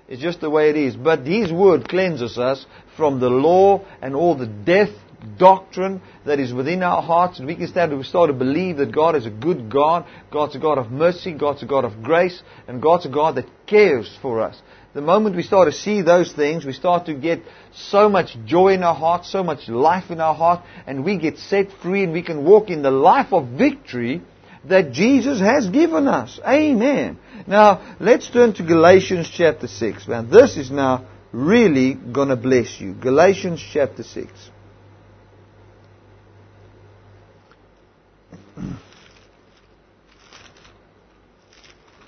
It's 0.08 0.22
just 0.22 0.40
the 0.40 0.50
way 0.50 0.70
it 0.70 0.76
is. 0.76 0.96
But 0.96 1.26
His 1.26 1.52
Word 1.52 1.88
cleanses 1.88 2.38
us 2.38 2.64
from 2.96 3.20
the 3.20 3.28
law 3.28 3.84
and 4.00 4.14
all 4.14 4.36
the 4.36 4.46
death 4.46 4.90
doctrine 5.38 6.00
that 6.24 6.38
is 6.38 6.52
within 6.52 6.82
our 6.82 7.02
hearts, 7.02 7.38
and 7.38 7.48
we 7.48 7.56
can 7.56 7.66
start 7.66 7.90
to, 7.90 8.04
start 8.04 8.28
to 8.28 8.34
believe 8.34 8.76
that 8.76 8.94
God 8.94 9.16
is 9.16 9.26
a 9.26 9.30
good 9.30 9.70
God, 9.70 10.06
God's 10.30 10.54
a 10.56 10.58
God 10.58 10.78
of 10.78 10.90
mercy, 10.90 11.32
God's 11.32 11.62
a 11.62 11.66
God 11.66 11.84
of 11.84 12.02
grace, 12.02 12.42
and 12.68 12.82
God's 12.82 13.06
a 13.06 13.08
God 13.08 13.36
that 13.36 13.46
cares 13.66 14.16
for 14.22 14.40
us. 14.40 14.60
The 14.96 15.02
moment 15.02 15.36
we 15.36 15.42
start 15.42 15.70
to 15.70 15.78
see 15.78 16.00
those 16.00 16.32
things, 16.32 16.64
we 16.64 16.72
start 16.72 17.04
to 17.04 17.12
get 17.12 17.42
so 17.74 18.08
much 18.08 18.34
joy 18.46 18.68
in 18.68 18.82
our 18.82 18.94
heart, 18.94 19.26
so 19.26 19.42
much 19.42 19.68
life 19.68 20.10
in 20.10 20.22
our 20.22 20.34
heart, 20.34 20.62
and 20.86 21.04
we 21.04 21.18
get 21.18 21.36
set 21.36 21.70
free 21.82 22.02
and 22.02 22.14
we 22.14 22.22
can 22.22 22.46
walk 22.46 22.70
in 22.70 22.80
the 22.80 22.90
life 22.90 23.30
of 23.34 23.46
victory 23.48 24.22
that 24.64 24.92
Jesus 24.92 25.38
has 25.38 25.68
given 25.68 26.08
us. 26.08 26.40
Amen. 26.48 27.18
Now, 27.46 27.96
let's 28.00 28.30
turn 28.30 28.54
to 28.54 28.62
Galatians 28.62 29.28
chapter 29.30 29.68
6. 29.68 30.08
Now, 30.08 30.22
this 30.22 30.56
is 30.56 30.70
now 30.70 31.06
really 31.30 31.92
going 31.92 32.28
to 32.28 32.36
bless 32.36 32.80
you. 32.80 32.94
Galatians 32.94 33.62
chapter 33.70 34.02
6. 34.02 34.30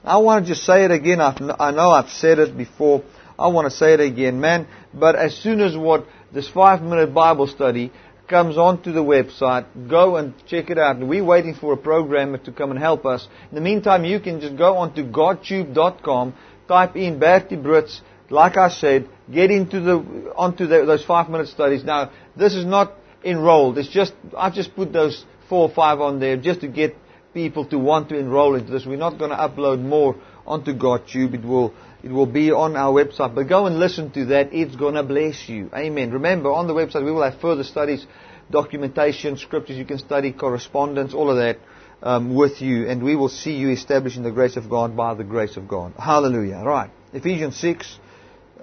I 0.09 0.16
want 0.16 0.46
to 0.46 0.52
just 0.52 0.64
say 0.64 0.84
it 0.84 0.90
again. 0.90 1.20
I've, 1.20 1.36
I 1.61 1.70
know 1.70 1.90
I've 1.90 2.09
said 2.09 2.38
it 2.38 2.56
before. 2.56 3.04
I 3.38 3.48
want 3.48 3.70
to 3.70 3.70
say 3.70 3.92
it 3.92 4.00
again, 4.00 4.40
man. 4.40 4.66
But 4.94 5.16
as 5.16 5.36
soon 5.36 5.61
as 5.61 5.76
what 5.76 6.06
this 6.32 6.48
five 6.48 6.80
minute 6.80 7.12
Bible 7.12 7.46
study 7.46 7.92
comes 8.26 8.56
onto 8.56 8.92
the 8.92 9.02
website, 9.02 9.66
go 9.88 10.16
and 10.16 10.32
check 10.46 10.70
it 10.70 10.78
out. 10.78 10.98
We're 10.98 11.22
waiting 11.22 11.54
for 11.54 11.74
a 11.74 11.76
programmer 11.76 12.38
to 12.38 12.52
come 12.52 12.70
and 12.70 12.80
help 12.80 13.04
us. 13.04 13.28
In 13.50 13.54
the 13.54 13.61
meantime, 13.61 14.06
you 14.06 14.18
can 14.18 14.40
just 14.40 14.56
go 14.56 14.78
onto 14.78 15.04
godtube.com, 15.04 16.34
type 16.66 16.96
in 16.96 17.18
Bertie 17.18 17.56
Brits, 17.56 18.00
like 18.30 18.56
I 18.56 18.70
said, 18.70 19.09
get 19.30 19.50
into 19.50 19.80
the, 19.80 20.32
onto 20.36 20.66
the, 20.66 20.86
those 20.86 21.04
five 21.04 21.28
minute 21.28 21.48
studies. 21.48 21.84
Now, 21.84 22.12
this 22.34 22.54
is 22.54 22.64
not 22.64 22.94
enrolled. 23.24 23.76
It's 23.76 23.88
just, 23.90 24.14
I've 24.36 24.54
just 24.54 24.74
put 24.74 24.90
those 24.90 25.24
four 25.50 25.68
or 25.68 25.74
five 25.74 26.00
on 26.00 26.18
there 26.18 26.38
just 26.38 26.62
to 26.62 26.68
get 26.68 26.96
people 27.39 27.64
to 27.66 27.78
want 27.78 28.09
to 28.09 28.18
enroll 28.18 28.57
into 28.57 28.72
this. 28.72 28.84
We're 28.84 28.97
not 28.97 29.16
going 29.16 29.30
to 29.30 29.36
upload 29.36 29.80
more 29.80 30.16
onto 30.45 30.72
GodTube. 30.74 31.34
It 31.34 31.45
will, 31.45 31.72
it 32.03 32.11
will 32.11 32.26
be 32.26 32.51
on 32.51 32.74
our 32.76 32.93
website. 32.93 33.32
But 33.36 33.45
go 33.49 33.66
and 33.66 33.78
listen 33.78 34.11
to 34.12 34.24
that. 34.26 34.53
It's 34.53 34.74
going 34.74 34.95
to 34.95 35.05
bless 35.05 35.49
you. 35.49 35.70
Amen. 35.72 36.11
Remember, 36.11 36.51
on 36.51 36.66
the 36.66 36.74
website 36.74 37.05
we 37.05 37.12
will 37.12 37.22
have 37.22 37.41
further 37.41 37.62
studies, 37.62 38.05
documentation, 38.51 39.36
scriptures 39.36 39.76
you 39.76 39.84
can 39.84 39.99
study, 39.99 40.32
correspondence, 40.32 41.14
all 41.14 41.30
of 41.30 41.36
that 41.36 41.59
um, 42.03 42.34
with 42.34 42.61
you. 42.61 42.89
And 42.89 43.05
we 43.05 43.14
will 43.14 43.28
see 43.28 43.53
you 43.53 43.70
established 43.70 44.16
in 44.16 44.24
the 44.24 44.32
grace 44.32 44.57
of 44.57 44.68
God 44.68 44.97
by 44.97 45.14
the 45.14 45.24
grace 45.24 45.57
of 45.57 45.68
God. 45.68 45.93
Hallelujah. 45.97 46.62
Right. 46.64 46.91
Ephesians 47.12 47.57
6. 47.57 47.99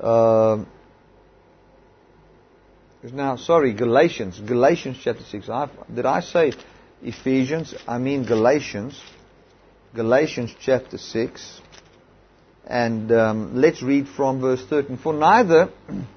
Uh, 0.01 0.65
now, 3.13 3.37
sorry, 3.37 3.73
Galatians. 3.73 4.37
Galatians 4.39 4.97
chapter 5.01 5.23
6. 5.23 5.47
I've, 5.47 5.69
did 5.93 6.05
I 6.05 6.19
say 6.19 6.51
Ephesians, 7.03 7.75
I 7.87 7.97
mean 7.97 8.25
Galatians, 8.25 8.99
Galatians 9.93 10.55
chapter 10.59 10.97
6, 10.97 11.61
and 12.65 13.11
um, 13.11 13.55
let's 13.55 13.81
read 13.81 14.07
from 14.07 14.41
verse 14.41 14.63
13. 14.65 14.97
For 14.97 15.13
neither 15.13 15.69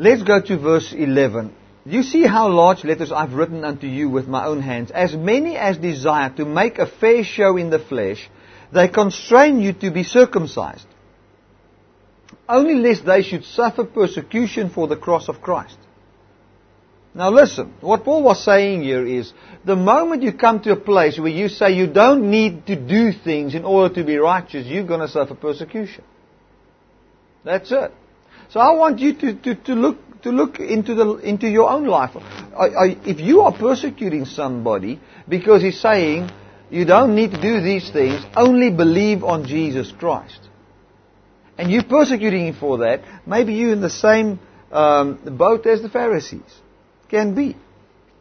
Let's 0.00 0.22
go 0.22 0.40
to 0.40 0.56
verse 0.56 0.94
11. 0.94 1.52
You 1.84 2.02
see 2.02 2.22
how 2.26 2.48
large 2.48 2.84
letters 2.84 3.12
I've 3.12 3.34
written 3.34 3.66
unto 3.66 3.86
you 3.86 4.08
with 4.08 4.26
my 4.26 4.46
own 4.46 4.62
hands. 4.62 4.90
As 4.90 5.14
many 5.14 5.58
as 5.58 5.76
desire 5.76 6.30
to 6.38 6.46
make 6.46 6.78
a 6.78 6.86
fair 6.86 7.22
show 7.22 7.58
in 7.58 7.68
the 7.68 7.78
flesh, 7.78 8.30
they 8.72 8.88
constrain 8.88 9.60
you 9.60 9.74
to 9.74 9.90
be 9.90 10.02
circumcised. 10.02 10.86
Only 12.50 12.74
lest 12.74 13.06
they 13.06 13.22
should 13.22 13.44
suffer 13.44 13.84
persecution 13.84 14.70
for 14.70 14.88
the 14.88 14.96
cross 14.96 15.28
of 15.28 15.40
Christ. 15.40 15.78
Now 17.14 17.30
listen, 17.30 17.74
what 17.80 18.02
Paul 18.04 18.24
was 18.24 18.44
saying 18.44 18.82
here 18.82 19.06
is, 19.06 19.32
the 19.64 19.76
moment 19.76 20.24
you 20.24 20.32
come 20.32 20.60
to 20.62 20.72
a 20.72 20.76
place 20.76 21.16
where 21.18 21.28
you 21.28 21.48
say 21.48 21.72
you 21.72 21.86
don't 21.86 22.28
need 22.28 22.66
to 22.66 22.74
do 22.74 23.12
things 23.12 23.54
in 23.54 23.64
order 23.64 23.94
to 23.94 24.04
be 24.04 24.16
righteous, 24.16 24.66
you're 24.66 24.86
going 24.86 25.00
to 25.00 25.08
suffer 25.08 25.34
persecution. 25.34 26.02
That's 27.44 27.70
it. 27.70 27.92
So 28.48 28.58
I 28.58 28.74
want 28.74 28.98
you 28.98 29.14
to, 29.14 29.34
to, 29.34 29.54
to 29.54 29.74
look 29.74 29.98
to 30.22 30.30
look 30.30 30.58
into 30.58 30.94
the 30.94 31.16
into 31.16 31.48
your 31.48 31.70
own 31.70 31.86
life. 31.86 32.16
I, 32.16 32.66
I, 32.66 32.86
if 33.06 33.20
you 33.20 33.42
are 33.42 33.52
persecuting 33.52 34.24
somebody 34.24 35.00
because 35.28 35.62
he's 35.62 35.80
saying 35.80 36.30
you 36.68 36.84
don't 36.84 37.14
need 37.14 37.30
to 37.30 37.40
do 37.40 37.60
these 37.60 37.90
things, 37.90 38.24
only 38.36 38.70
believe 38.70 39.24
on 39.24 39.46
Jesus 39.46 39.92
Christ, 39.92 40.49
and 41.60 41.70
you're 41.70 41.84
persecuting 41.84 42.46
him 42.46 42.54
for 42.54 42.78
that, 42.78 43.02
maybe 43.26 43.52
you're 43.52 43.74
in 43.74 43.82
the 43.82 43.90
same 43.90 44.40
um, 44.72 45.18
boat 45.36 45.66
as 45.66 45.82
the 45.82 45.90
Pharisees 45.90 46.52
can 47.10 47.34
be. 47.34 47.54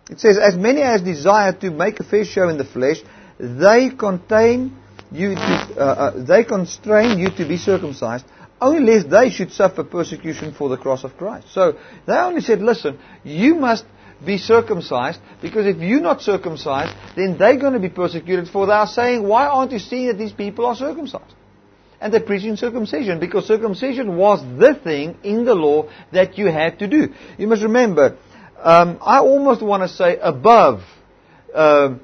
It 0.09 0.19
says, 0.19 0.37
as 0.37 0.57
many 0.57 0.81
as 0.81 1.01
desire 1.01 1.53
to 1.53 1.71
make 1.71 2.01
a 2.01 2.03
fair 2.03 2.25
show 2.25 2.49
in 2.49 2.57
the 2.57 2.65
flesh, 2.65 2.97
they 3.39 3.91
contain 3.91 4.75
you 5.09 5.35
to, 5.35 5.39
uh, 5.39 5.79
uh, 5.79 6.23
they 6.25 6.43
constrain 6.43 7.17
you 7.17 7.29
to 7.29 7.47
be 7.47 7.55
circumcised, 7.55 8.25
only 8.59 8.81
lest 8.91 9.09
they 9.09 9.29
should 9.29 9.53
suffer 9.53 9.85
persecution 9.85 10.53
for 10.53 10.67
the 10.67 10.75
cross 10.75 11.05
of 11.05 11.15
Christ. 11.15 11.47
So 11.53 11.77
they 12.05 12.17
only 12.17 12.41
said, 12.41 12.61
listen, 12.61 12.99
you 13.23 13.55
must 13.55 13.85
be 14.25 14.37
circumcised, 14.37 15.21
because 15.41 15.65
if 15.65 15.77
you're 15.77 16.01
not 16.01 16.21
circumcised, 16.21 16.93
then 17.15 17.37
they're 17.37 17.57
going 17.57 17.71
to 17.71 17.79
be 17.79 17.87
persecuted 17.87 18.49
for 18.49 18.65
they 18.65 18.73
are 18.73 18.85
saying, 18.85 19.25
why 19.25 19.45
aren't 19.45 19.71
you 19.71 19.79
seeing 19.79 20.07
that 20.07 20.17
these 20.17 20.33
people 20.33 20.65
are 20.65 20.75
circumcised? 20.75 21.33
And 22.01 22.13
they're 22.13 22.21
preaching 22.21 22.55
circumcision, 22.55 23.19
because 23.19 23.45
circumcision 23.45 24.15
was 24.15 24.41
the 24.57 24.73
thing 24.73 25.17
in 25.23 25.43
the 25.43 25.55
law 25.55 25.89
that 26.13 26.37
you 26.37 26.45
had 26.47 26.79
to 26.79 26.87
do. 26.87 27.13
You 27.37 27.47
must 27.47 27.61
remember, 27.61 28.17
um, 28.57 28.99
I 29.01 29.19
almost 29.19 29.61
want 29.61 29.83
to 29.83 29.89
say 29.89 30.17
above. 30.17 30.81
Uh, 31.53 31.95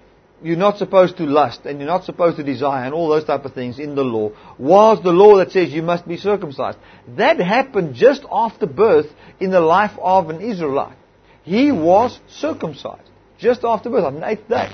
you're 0.44 0.58
not 0.58 0.78
supposed 0.78 1.18
to 1.18 1.24
lust 1.24 1.62
and 1.66 1.80
you're 1.80 1.88
not 1.88 2.04
supposed 2.04 2.38
to 2.38 2.44
desire 2.44 2.86
and 2.86 2.94
all 2.94 3.10
those 3.10 3.24
type 3.24 3.46
of 3.46 3.54
things 3.54 3.80
in 3.80 3.96
the 3.96 4.04
law 4.04 4.32
was 4.60 5.02
the 5.02 5.12
law 5.12 5.38
that 5.38 5.52
says 5.52 5.72
you 5.72 5.82
must 5.82 6.08
be 6.08 6.18
circumcised. 6.18 6.78
That 7.18 7.40
happened 7.40 7.96
just 7.96 8.24
after 8.32 8.68
birth 8.68 9.08
in 9.40 9.50
the 9.50 9.60
life 9.60 9.98
of 10.00 10.30
an 10.30 10.42
Israelite. 10.42 10.98
He 11.44 11.72
was 11.72 12.20
circumcised 12.28 13.10
just 13.38 13.64
after 13.64 13.90
birth 13.90 14.06
on 14.06 14.20
the 14.20 14.30
eighth 14.30 14.48
day. 14.48 14.70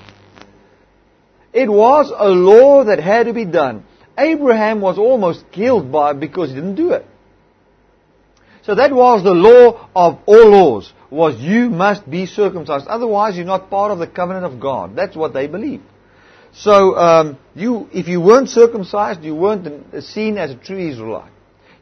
It 1.54 1.70
was 1.70 2.12
a 2.16 2.30
law 2.30 2.86
that 2.86 3.00
had 3.00 3.28
to 3.28 3.34
be 3.34 3.46
done. 3.46 3.86
Abraham 4.22 4.82
was 4.82 4.98
almost 4.98 5.52
killed 5.52 5.92
by 5.92 6.12
it 6.12 6.20
because 6.20 6.50
he 6.50 6.56
didn't 6.56 6.76
do 6.76 6.92
it. 6.92 7.06
So 8.64 8.76
that 8.76 8.94
was 8.94 9.24
the 9.24 9.34
law 9.34 9.90
of 9.96 10.20
all 10.26 10.50
laws, 10.52 10.94
was 11.10 11.40
you 11.40 11.70
must 11.70 12.10
be 12.10 12.26
circumcised. 12.28 12.88
Otherwise 12.88 13.36
you're 13.36 13.46
not 13.46 13.70
part 13.70 13.92
of 13.92 14.00
the 14.00 14.08
covenant 14.08 14.46
of 14.46 14.60
God. 14.60 14.96
That's 14.96 15.16
what 15.16 15.34
they 15.34 15.48
believed. 15.48 15.84
So, 16.54 16.96
um, 16.98 17.38
you, 17.56 17.90
if 17.94 18.08
you 18.08 18.20
weren't 18.20 18.50
circumcised, 18.50 19.24
you 19.24 19.36
weren't 19.36 20.04
seen 20.04 20.38
as 20.38 20.52
a 20.52 20.56
true 20.56 20.78
Israelite. 20.78 21.32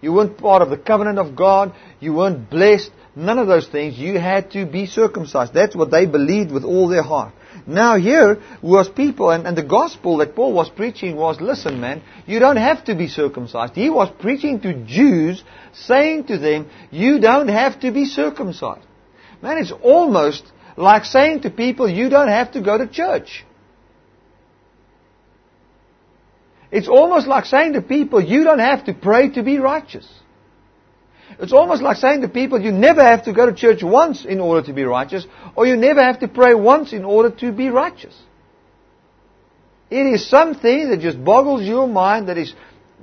You 0.02 0.14
weren't 0.14 0.38
part 0.38 0.62
of 0.62 0.70
the 0.70 0.78
covenant 0.78 1.20
of 1.20 1.36
God. 1.36 1.74
You 2.00 2.14
weren't 2.14 2.50
blessed. 2.50 2.92
None 3.16 3.40
of 3.40 3.48
those 3.48 3.68
things. 3.68 3.98
You 3.98 4.20
had 4.20 4.52
to 4.52 4.66
be 4.66 4.86
circumcised. 4.86 5.54
That's 5.54 5.76
what 5.76 5.92
they 5.92 6.06
believed 6.06 6.52
with 6.52 6.64
all 6.64 6.88
their 6.88 7.04
heart. 7.04 7.34
Now 7.70 7.98
here 7.98 8.42
was 8.64 8.90
people, 8.90 9.30
and, 9.30 9.46
and 9.46 9.56
the 9.56 9.64
gospel 9.64 10.18
that 10.18 10.36
Paul 10.36 10.54
was 10.54 10.70
preaching 10.70 11.16
was, 11.16 11.40
listen 11.40 11.80
man, 11.80 12.02
you 12.26 12.40
don't 12.40 12.58
have 12.58 12.84
to 12.86 12.96
be 12.96 13.08
circumcised. 13.08 13.76
He 13.76 13.92
was 13.92 14.10
preaching 14.20 14.60
to 14.62 14.74
Jews, 14.86 15.44
saying 15.74 16.26
to 16.26 16.40
them, 16.40 16.68
you 16.90 17.20
don't 17.20 17.48
have 17.48 17.80
to 17.82 17.92
be 17.92 18.06
circumcised. 18.06 18.88
Man, 19.44 19.60
it's 19.60 19.72
almost 19.72 20.44
like 20.78 21.06
saying 21.06 21.42
to 21.42 21.52
people, 21.52 21.88
you 21.88 22.10
don't 22.10 22.28
have 22.28 22.54
to 22.54 22.62
go 22.62 22.76
to 22.76 22.88
church. 22.88 23.46
It's 26.72 26.88
almost 26.88 27.28
like 27.28 27.46
saying 27.46 27.74
to 27.74 27.84
people, 27.84 28.20
you 28.20 28.44
don't 28.44 28.60
have 28.60 28.86
to 28.86 28.96
pray 28.96 29.30
to 29.30 29.44
be 29.44 29.60
righteous. 29.60 30.08
It's 31.40 31.54
almost 31.54 31.82
like 31.82 31.98
saying 31.98 32.22
to 32.22 32.30
people, 32.30 32.60
you 32.60 32.72
never 32.72 33.04
have 33.04 33.26
to 33.26 33.34
go 33.34 33.46
to 33.46 33.54
church 33.54 33.84
once 33.84 34.26
in 34.26 34.40
order 34.40 34.66
to 34.66 34.74
be 34.74 34.84
righteous, 34.84 35.26
or 35.56 35.68
you 35.68 35.76
never 35.76 36.02
have 36.02 36.20
to 36.20 36.28
pray 36.28 36.54
once 36.54 36.94
in 36.94 37.06
order 37.06 37.30
to 37.30 37.52
be 37.52 37.70
righteous. 37.70 38.16
It 39.90 40.06
is 40.06 40.28
something 40.28 40.90
that 40.90 41.00
just 41.00 41.24
boggles 41.24 41.64
your 41.64 41.88
mind 41.88 42.30
that 42.30 42.38
is, 42.38 42.54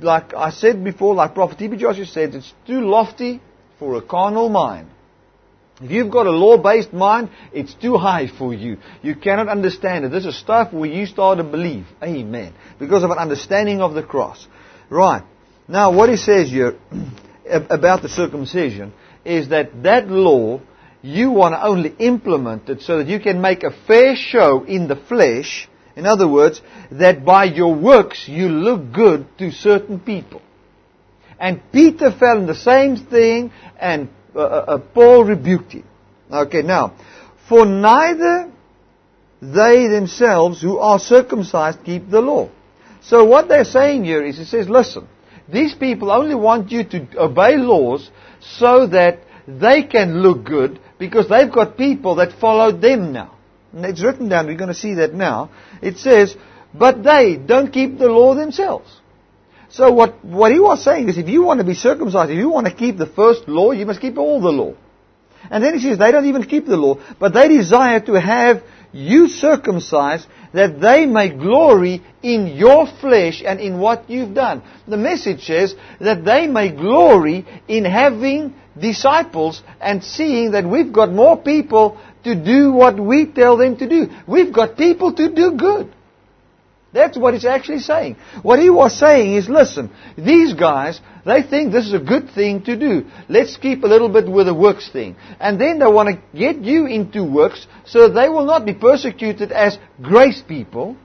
like 0.01 0.35
I 0.35 0.51
said 0.51 0.85
before, 0.85 1.15
like 1.15 1.35
Prophet 1.35 1.59
T.B. 1.59 1.77
Joshua 1.77 2.07
said, 2.07 2.35
it's 2.35 2.53
too 2.67 2.81
lofty 2.81 3.41
for 3.79 3.97
a 3.97 4.03
carnal 4.03 4.49
mind. 4.49 4.91
If 5.81 5.91
you've 5.91 6.11
got 6.11 6.27
a 6.27 6.31
law-based 6.31 6.93
mind, 6.93 7.29
it's 7.53 7.75
too 7.75 7.97
high 7.97 8.29
for 8.29 8.55
you. 8.55 8.79
You 9.03 9.15
cannot 9.15 9.49
understand 9.49 10.07
it. 10.07 10.09
This 10.11 10.25
is 10.25 10.39
stuff 10.39 10.73
where 10.73 10.89
you 10.89 11.05
start 11.05 11.39
to 11.39 11.45
believe. 11.45 11.87
Amen. 12.03 12.55
Because 12.79 13.03
of 13.03 13.11
an 13.11 13.19
understanding 13.19 13.83
of 13.83 13.93
the 13.93 14.03
cross. 14.03 14.47
Right. 14.89 15.23
Now, 15.69 15.93
what 15.93 16.09
he 16.09 16.17
says 16.17 16.49
here, 16.49 16.79
about 17.49 18.03
the 18.03 18.09
circumcision 18.09 18.93
is 19.25 19.49
that 19.49 19.83
that 19.83 20.09
law, 20.09 20.61
you 21.03 21.31
want 21.31 21.55
to 21.55 21.65
only 21.65 21.95
implement 21.99 22.69
it 22.69 22.83
so 22.83 22.99
that 22.99 23.07
you 23.07 23.21
can 23.21 23.41
make 23.41 23.63
a 23.63 23.71
fair 23.87 24.17
show 24.17 24.65
in 24.65 24.89
the 24.89 24.97
flesh. 24.97 25.69
In 25.95 26.07
other 26.07 26.29
words, 26.29 26.61
that 26.91 27.25
by 27.25 27.45
your 27.45 27.75
works 27.75 28.29
you 28.29 28.49
look 28.49 28.93
good 28.93 29.27
to 29.39 29.51
certain 29.51 30.01
people. 30.01 30.43
And 31.39 31.61
Peter 31.73 32.11
fell 32.11 32.39
in 32.39 32.47
the 32.47 32.55
same 32.55 32.97
thing 32.97 33.53
and 33.79 34.09
uh, 34.35 34.41
uh, 34.41 34.65
uh 34.69 34.79
Paul 34.79 35.25
rebuked 35.25 35.73
him. 35.73 35.85
Okay, 36.31 36.63
now, 36.63 36.95
for 37.49 37.65
neither 37.65 38.51
they 39.41 39.87
themselves 39.89 40.61
who 40.61 40.79
are 40.79 40.99
circumcised 40.99 41.85
keep 41.85 42.11
the 42.11 42.21
law. 42.21 42.51
So 43.03 43.25
what 43.25 43.49
they're 43.49 43.65
saying 43.65 44.05
here 44.05 44.25
is, 44.25 44.39
it 44.39 44.47
says, 44.47 44.69
listen, 44.69 45.07
these 45.49 45.75
people 45.75 46.11
only 46.11 46.35
want 46.35 46.71
you 46.73 46.85
to 46.85 47.07
obey 47.19 47.57
laws 47.57 48.11
so 48.41 48.87
that 48.89 49.21
they 49.47 49.85
can 49.85 50.23
look 50.23 50.45
good 50.45 50.81
because 50.99 51.29
they've 51.29 51.53
got 51.53 51.77
people 51.77 52.17
that 52.17 52.33
follow 52.41 52.73
them 52.73 53.13
now. 53.13 53.37
And 53.73 53.85
it's 53.85 54.03
written 54.03 54.29
down, 54.29 54.47
we're 54.47 54.57
going 54.57 54.69
to 54.69 54.75
see 54.75 54.95
that 54.95 55.15
now. 55.15 55.51
It 55.83 55.99
says, 55.99 56.37
but 56.75 57.03
they 57.03 57.37
don't 57.37 57.73
keep 57.73 57.99
the 57.99 58.09
law 58.09 58.35
themselves. 58.35 58.91
So 59.71 59.93
what, 59.93 60.25
what 60.25 60.53
he 60.53 60.61
was 60.61 60.83
saying 60.83 61.09
is 61.09 61.19
if 61.19 61.29
you 61.29 61.43
want 61.43 61.59
to 61.59 61.65
be 61.65 61.75
circumcised, 61.75 62.31
if 62.31 62.39
you 62.39 62.49
want 62.49 62.67
to 62.67 62.75
keep 62.75 62.97
the 62.97 63.07
first 63.07 63.49
law, 63.49 63.73
you 63.73 63.87
must 63.87 64.01
keep 64.01 64.17
all 64.17 64.41
the 64.41 64.51
law. 64.51 64.75
And 65.51 65.63
then 65.63 65.75
he 65.75 65.81
says 65.81 65.99
they 65.99 66.11
don't 66.11 66.27
even 66.27 66.45
keep 66.45 66.67
the 66.67 66.77
law, 66.77 66.99
but 67.19 67.33
they 67.33 67.49
desire 67.49 68.01
to 68.01 68.21
have 68.21 68.63
you 68.97 69.29
circumcised 69.29 70.27
that 70.53 70.81
they 70.81 71.07
may 71.07 71.29
glory 71.29 72.03
in 72.23 72.47
your 72.49 72.87
flesh 72.87 73.43
and 73.45 73.61
in 73.61 73.79
what 73.79 74.09
you've 74.09 74.35
done. 74.35 74.63
The 74.89 74.97
message 74.97 75.45
says 75.45 75.75
that 76.01 76.25
they 76.25 76.47
may 76.47 76.71
glory 76.71 77.47
in 77.69 77.85
having 77.85 78.55
disciples 78.81 79.63
and 79.81 80.03
seeing 80.03 80.53
that 80.53 80.67
we've 80.67 80.93
got 80.93 81.13
more 81.13 81.37
people 81.37 82.01
to 82.25 82.35
do 82.35 82.73
what 82.73 82.99
we 82.99 83.27
tell 83.27 83.57
them 83.57 83.77
to 83.77 83.89
do. 83.89 84.09
We've 84.27 84.53
got 84.53 84.77
people 84.77 85.15
to 85.15 85.35
do 85.35 85.53
good. 85.53 85.93
That's 86.93 87.19
what 87.19 87.35
he's 87.35 87.45
actually 87.45 87.81
saying. 87.81 88.17
What 88.43 88.59
he 88.59 88.71
was 88.71 88.99
saying 88.99 89.35
is, 89.35 89.49
listen, 89.49 89.91
these 90.17 90.55
guys, 90.55 91.01
they 91.27 91.43
think 91.43 91.73
this 91.73 91.87
is 91.87 91.93
a 91.93 91.99
good 91.99 92.31
thing 92.31 92.63
to 92.63 92.77
do. 92.77 93.07
Let's 93.29 93.57
keep 93.57 93.83
a 93.83 93.87
little 93.87 94.09
bit 94.09 94.29
with 94.29 94.47
the 94.47 94.55
works 94.55 94.91
thing. 94.91 95.17
And 95.41 95.61
then 95.61 95.79
they 95.79 95.87
want 95.87 96.09
to 96.09 96.39
get 96.39 96.63
you 96.63 96.87
into 96.87 97.25
works 97.25 97.67
so 97.85 98.09
they 98.09 98.29
will 98.29 98.47
not 98.47 98.65
be 98.65 98.73
persecuted 98.73 99.53
as 99.53 99.79
grace 100.01 100.43
people. 100.47 100.97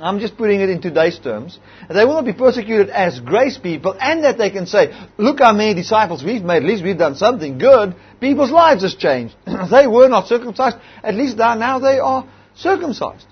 I'm 0.00 0.18
just 0.18 0.38
putting 0.38 0.60
it 0.60 0.70
in 0.70 0.80
today's 0.80 1.18
terms. 1.18 1.58
They 1.88 2.04
will 2.04 2.14
not 2.14 2.24
be 2.24 2.32
persecuted 2.32 2.88
as 2.88 3.20
grace 3.20 3.58
people 3.58 3.96
and 4.00 4.24
that 4.24 4.38
they 4.38 4.50
can 4.50 4.66
say, 4.66 4.94
look 5.18 5.40
how 5.40 5.52
many 5.52 5.74
disciples 5.74 6.24
we've 6.24 6.42
made, 6.42 6.58
at 6.58 6.64
least 6.64 6.84
we've 6.84 6.96
done 6.96 7.16
something 7.16 7.58
good. 7.58 7.96
People's 8.20 8.50
lives 8.50 8.82
has 8.82 8.94
changed. 8.94 9.34
they 9.70 9.86
were 9.86 10.08
not 10.08 10.26
circumcised, 10.26 10.76
at 11.02 11.14
least 11.14 11.36
now 11.36 11.78
they 11.80 11.98
are 11.98 12.26
circumcised. 12.54 13.26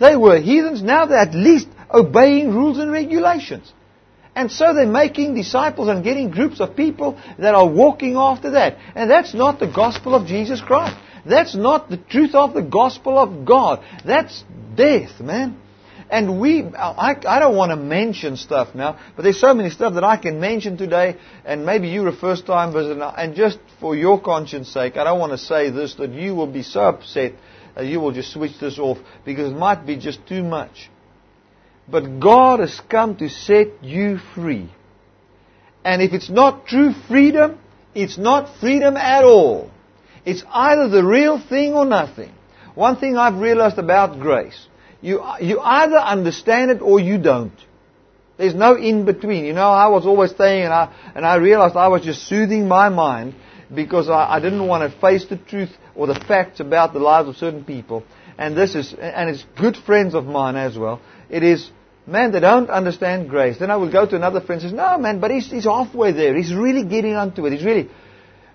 They 0.00 0.16
were 0.16 0.40
heathens, 0.40 0.82
now 0.82 1.06
they're 1.06 1.18
at 1.18 1.34
least 1.34 1.68
obeying 1.92 2.54
rules 2.54 2.78
and 2.78 2.90
regulations. 2.90 3.72
And 4.34 4.50
so 4.50 4.72
they're 4.72 4.86
making 4.86 5.34
disciples 5.34 5.88
and 5.88 6.02
getting 6.02 6.30
groups 6.30 6.60
of 6.60 6.74
people 6.74 7.20
that 7.38 7.54
are 7.54 7.68
walking 7.68 8.16
after 8.16 8.52
that. 8.52 8.78
And 8.94 9.10
that's 9.10 9.34
not 9.34 9.60
the 9.60 9.66
gospel 9.66 10.14
of 10.14 10.26
Jesus 10.26 10.60
Christ. 10.60 10.96
That's 11.26 11.54
not 11.54 11.90
the 11.90 11.98
truth 11.98 12.34
of 12.34 12.54
the 12.54 12.62
gospel 12.62 13.18
of 13.18 13.44
God. 13.44 13.84
That's 14.04 14.42
death, 14.74 15.20
man. 15.20 15.60
And 16.08 16.40
we, 16.40 16.64
I, 16.64 17.16
I 17.24 17.38
don't 17.38 17.54
want 17.54 17.70
to 17.70 17.76
mention 17.76 18.36
stuff 18.36 18.74
now, 18.74 18.98
but 19.14 19.22
there's 19.22 19.40
so 19.40 19.54
many 19.54 19.70
stuff 19.70 19.94
that 19.94 20.02
I 20.02 20.16
can 20.16 20.40
mention 20.40 20.76
today, 20.76 21.16
and 21.44 21.64
maybe 21.64 21.88
you're 21.88 22.08
a 22.08 22.16
first 22.16 22.46
time 22.46 22.72
visitor, 22.72 23.12
and 23.16 23.36
just 23.36 23.58
for 23.78 23.94
your 23.94 24.20
conscience 24.20 24.68
sake, 24.72 24.96
I 24.96 25.04
don't 25.04 25.20
want 25.20 25.32
to 25.32 25.38
say 25.38 25.70
this, 25.70 25.94
that 25.94 26.10
you 26.10 26.34
will 26.34 26.48
be 26.48 26.64
so 26.64 26.80
upset 26.80 27.34
you 27.80 28.00
will 28.00 28.12
just 28.12 28.32
switch 28.32 28.58
this 28.60 28.78
off 28.78 28.98
because 29.24 29.52
it 29.52 29.56
might 29.56 29.86
be 29.86 29.96
just 29.96 30.26
too 30.26 30.42
much. 30.42 30.90
But 31.88 32.20
God 32.20 32.60
has 32.60 32.80
come 32.88 33.16
to 33.16 33.28
set 33.28 33.82
you 33.82 34.18
free. 34.34 34.70
And 35.84 36.02
if 36.02 36.12
it's 36.12 36.30
not 36.30 36.66
true 36.66 36.92
freedom, 37.08 37.58
it's 37.94 38.18
not 38.18 38.60
freedom 38.60 38.96
at 38.96 39.24
all. 39.24 39.70
It's 40.24 40.44
either 40.48 40.88
the 40.88 41.04
real 41.04 41.40
thing 41.40 41.74
or 41.74 41.84
nothing. 41.84 42.32
One 42.74 42.96
thing 42.96 43.16
I've 43.16 43.40
realized 43.40 43.78
about 43.78 44.20
grace, 44.20 44.66
you, 45.00 45.24
you 45.40 45.58
either 45.60 45.96
understand 45.96 46.70
it 46.70 46.80
or 46.82 47.00
you 47.00 47.18
don't. 47.18 47.58
There's 48.36 48.54
no 48.54 48.74
in 48.76 49.04
between. 49.04 49.44
You 49.44 49.52
know, 49.52 49.68
I 49.68 49.88
was 49.88 50.06
always 50.06 50.34
saying, 50.36 50.64
and 50.64 50.72
I, 50.72 50.94
and 51.14 51.26
I 51.26 51.36
realized 51.36 51.76
I 51.76 51.88
was 51.88 52.02
just 52.02 52.26
soothing 52.26 52.68
my 52.68 52.88
mind 52.88 53.34
because 53.74 54.08
I, 54.08 54.36
I 54.36 54.40
didn't 54.40 54.66
want 54.66 54.90
to 54.90 55.00
face 55.00 55.26
the 55.26 55.36
truth 55.36 55.70
or 56.00 56.06
the 56.06 56.14
facts 56.14 56.60
about 56.60 56.94
the 56.94 56.98
lives 56.98 57.28
of 57.28 57.36
certain 57.36 57.62
people. 57.62 58.02
And 58.38 58.56
this 58.56 58.74
is, 58.74 58.94
and 58.94 59.28
it's 59.28 59.44
good 59.58 59.76
friends 59.76 60.14
of 60.14 60.24
mine 60.24 60.56
as 60.56 60.78
well. 60.78 60.98
It 61.28 61.42
is, 61.42 61.70
man, 62.06 62.32
they 62.32 62.40
don't 62.40 62.70
understand 62.70 63.28
grace. 63.28 63.58
Then 63.58 63.70
I 63.70 63.76
will 63.76 63.92
go 63.92 64.06
to 64.06 64.16
another 64.16 64.40
friend 64.40 64.62
and 64.62 64.70
says, 64.70 64.74
no, 64.74 64.96
man, 64.96 65.20
but 65.20 65.30
he's, 65.30 65.50
he's 65.50 65.64
halfway 65.64 66.12
there. 66.12 66.34
He's 66.34 66.54
really 66.54 66.84
getting 66.84 67.16
onto 67.16 67.44
it. 67.44 67.52
He's 67.52 67.66
really, 67.66 67.90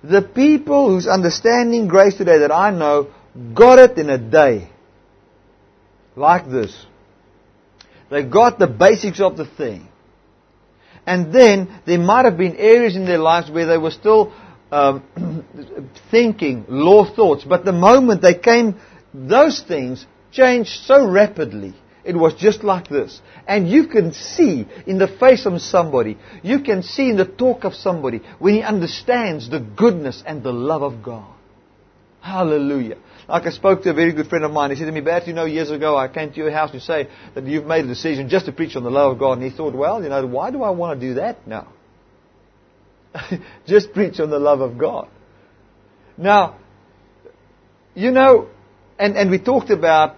the 0.03 0.23
people 0.23 0.89
who's 0.89 1.05
understanding 1.05 1.87
grace 1.87 2.15
today 2.15 2.39
that 2.39 2.51
I 2.51 2.71
know 2.71 3.13
got 3.53 3.77
it 3.77 3.99
in 3.99 4.09
a 4.09 4.17
day. 4.17 4.71
Like 6.15 6.49
this. 6.49 6.75
They 8.09 8.23
got 8.23 8.57
the 8.57 8.65
basics 8.65 9.19
of 9.19 9.37
the 9.37 9.45
thing. 9.45 9.87
And 11.05 11.31
then 11.31 11.79
there 11.85 11.99
might 11.99 12.25
have 12.25 12.39
been 12.39 12.55
areas 12.55 12.95
in 12.95 13.05
their 13.05 13.19
lives 13.19 13.51
where 13.51 13.67
they 13.67 13.77
were 13.77 13.91
still 13.91 14.33
um, 14.71 15.47
thinking, 16.11 16.65
law 16.67 17.05
thoughts. 17.05 17.43
But 17.43 17.65
the 17.65 17.71
moment 17.71 18.21
they 18.21 18.35
came, 18.35 18.79
those 19.13 19.61
things 19.61 20.05
changed 20.31 20.71
so 20.85 21.07
rapidly. 21.07 21.73
It 22.03 22.15
was 22.15 22.35
just 22.35 22.63
like 22.63 22.87
this. 22.87 23.19
And 23.47 23.67
you 23.67 23.87
can 23.87 24.13
see 24.13 24.67
in 24.85 24.99
the 24.99 25.07
face 25.07 25.47
of 25.47 25.59
somebody, 25.59 26.17
you 26.43 26.61
can 26.61 26.83
see 26.83 27.09
in 27.09 27.17
the 27.17 27.25
talk 27.25 27.63
of 27.63 27.73
somebody 27.73 28.21
when 28.37 28.53
he 28.53 28.61
understands 28.61 29.49
the 29.49 29.59
goodness 29.59 30.21
and 30.25 30.43
the 30.43 30.51
love 30.51 30.83
of 30.83 31.01
God. 31.01 31.33
Hallelujah. 32.21 32.97
Like 33.27 33.47
I 33.47 33.51
spoke 33.51 33.81
to 33.83 33.89
a 33.89 33.93
very 33.93 34.13
good 34.13 34.27
friend 34.27 34.45
of 34.45 34.51
mine. 34.51 34.69
He 34.69 34.77
said 34.77 34.85
to 34.85 34.91
me, 34.91 35.01
Bert, 35.01 35.25
you 35.25 35.33
know, 35.33 35.45
years 35.45 35.71
ago 35.71 35.97
I 35.97 36.07
came 36.07 36.31
to 36.31 36.37
your 36.37 36.51
house 36.51 36.71
to 36.71 36.79
say 36.79 37.07
that 37.33 37.43
you've 37.43 37.65
made 37.65 37.85
a 37.85 37.87
decision 37.87 38.29
just 38.29 38.45
to 38.45 38.51
preach 38.51 38.75
on 38.75 38.83
the 38.83 38.91
love 38.91 39.13
of 39.13 39.19
God. 39.19 39.39
And 39.39 39.43
he 39.43 39.55
thought, 39.55 39.73
well, 39.73 40.01
you 40.03 40.09
know, 40.09 40.25
why 40.27 40.51
do 40.51 40.61
I 40.61 40.69
want 40.69 40.99
to 40.99 41.07
do 41.07 41.15
that 41.15 41.47
now? 41.47 41.73
Just 43.65 43.93
preach 43.93 44.19
on 44.19 44.29
the 44.29 44.39
love 44.39 44.61
of 44.61 44.77
God. 44.77 45.07
Now, 46.17 46.57
you 47.93 48.11
know, 48.11 48.49
and, 48.97 49.15
and 49.17 49.31
we 49.31 49.39
talked 49.39 49.69
about 49.69 50.15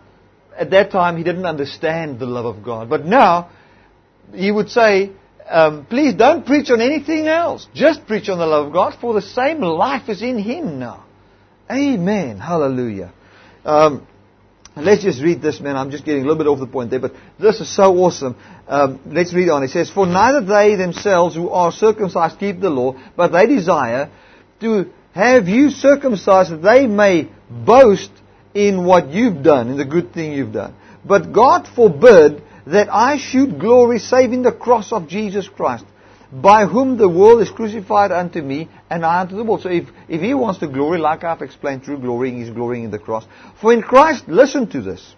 at 0.57 0.71
that 0.71 0.91
time 0.91 1.17
he 1.17 1.23
didn't 1.23 1.45
understand 1.45 2.19
the 2.19 2.25
love 2.25 2.45
of 2.45 2.63
God. 2.63 2.89
But 2.89 3.05
now, 3.05 3.49
he 4.33 4.51
would 4.51 4.69
say, 4.69 5.11
um, 5.49 5.85
please 5.85 6.13
don't 6.13 6.45
preach 6.45 6.69
on 6.69 6.81
anything 6.81 7.27
else. 7.27 7.67
Just 7.73 8.05
preach 8.05 8.27
on 8.29 8.37
the 8.39 8.45
love 8.45 8.67
of 8.67 8.73
God, 8.73 8.97
for 8.99 9.13
the 9.13 9.21
same 9.21 9.61
life 9.61 10.09
is 10.09 10.21
in 10.21 10.39
him 10.39 10.79
now. 10.79 11.05
Amen. 11.71 12.39
Hallelujah. 12.39 13.13
Um, 13.63 14.07
Let's 14.79 15.03
just 15.03 15.21
read 15.21 15.41
this, 15.41 15.59
man. 15.59 15.75
I'm 15.75 15.91
just 15.91 16.05
getting 16.05 16.21
a 16.21 16.27
little 16.27 16.37
bit 16.37 16.47
off 16.47 16.59
the 16.59 16.67
point 16.67 16.91
there, 16.91 16.99
but 16.99 17.13
this 17.39 17.59
is 17.59 17.73
so 17.73 17.95
awesome. 17.97 18.35
Um, 18.67 18.99
let's 19.07 19.33
read 19.33 19.49
on. 19.49 19.63
It 19.63 19.69
says, 19.69 19.89
For 19.89 20.05
neither 20.05 20.41
they 20.41 20.75
themselves 20.75 21.35
who 21.35 21.49
are 21.49 21.71
circumcised 21.71 22.39
keep 22.39 22.59
the 22.59 22.69
law, 22.69 22.95
but 23.15 23.31
they 23.31 23.47
desire 23.47 24.11
to 24.61 24.91
have 25.13 25.47
you 25.47 25.71
circumcised 25.71 26.51
that 26.51 26.61
they 26.61 26.85
may 26.85 27.29
boast 27.49 28.11
in 28.53 28.85
what 28.85 29.09
you've 29.09 29.43
done, 29.43 29.69
in 29.69 29.77
the 29.77 29.85
good 29.85 30.13
thing 30.13 30.33
you've 30.33 30.53
done. 30.53 30.75
But 31.03 31.33
God 31.33 31.67
forbid 31.67 32.43
that 32.67 32.93
I 32.93 33.17
should 33.17 33.59
glory 33.59 33.99
save 33.99 34.33
in 34.33 34.43
the 34.43 34.51
cross 34.51 34.91
of 34.91 35.07
Jesus 35.07 35.47
Christ 35.47 35.85
by 36.31 36.65
whom 36.65 36.97
the 36.97 37.07
world 37.07 37.41
is 37.41 37.49
crucified 37.49 38.11
unto 38.11 38.41
me, 38.41 38.69
and 38.89 39.05
I 39.05 39.21
unto 39.21 39.35
the 39.35 39.43
world. 39.43 39.61
So 39.61 39.69
if, 39.69 39.87
if 40.07 40.21
he 40.21 40.33
wants 40.33 40.59
to 40.59 40.67
glory, 40.67 40.99
like 40.99 41.23
I've 41.23 41.41
explained, 41.41 41.83
true 41.83 41.97
glorying 41.97 42.41
is 42.41 42.49
glorying 42.49 42.83
in 42.83 42.91
the 42.91 42.99
cross. 42.99 43.25
For 43.61 43.73
in 43.73 43.81
Christ, 43.81 44.27
listen 44.27 44.67
to 44.71 44.81
this. 44.81 45.15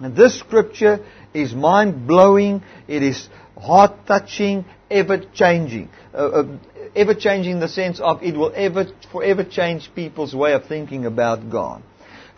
And 0.00 0.14
this 0.14 0.38
scripture 0.38 1.04
is 1.32 1.54
mind 1.54 2.06
blowing, 2.06 2.62
it 2.86 3.02
is 3.02 3.28
heart 3.58 4.06
touching, 4.06 4.64
ever 4.90 5.18
changing. 5.18 5.88
Uh, 6.14 6.16
uh, 6.16 6.58
ever 6.94 7.14
changing 7.14 7.52
in 7.52 7.60
the 7.60 7.68
sense 7.68 8.00
of 8.00 8.22
it 8.22 8.36
will 8.36 8.52
ever, 8.54 8.86
forever 9.10 9.44
change 9.44 9.90
people's 9.94 10.34
way 10.34 10.52
of 10.52 10.66
thinking 10.66 11.06
about 11.06 11.50
God. 11.50 11.82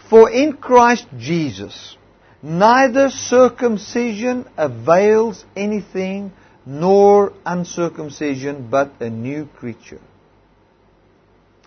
For 0.09 0.31
in 0.31 0.55
Christ 0.55 1.07
Jesus, 1.19 1.97
neither 2.43 3.11
circumcision 3.11 4.47
avails 4.57 5.45
anything, 5.55 6.33
nor 6.69 7.33
uncircumcision, 7.47 8.69
but 8.71 8.93
a 9.01 9.09
new 9.09 9.47
creature. 9.47 10.01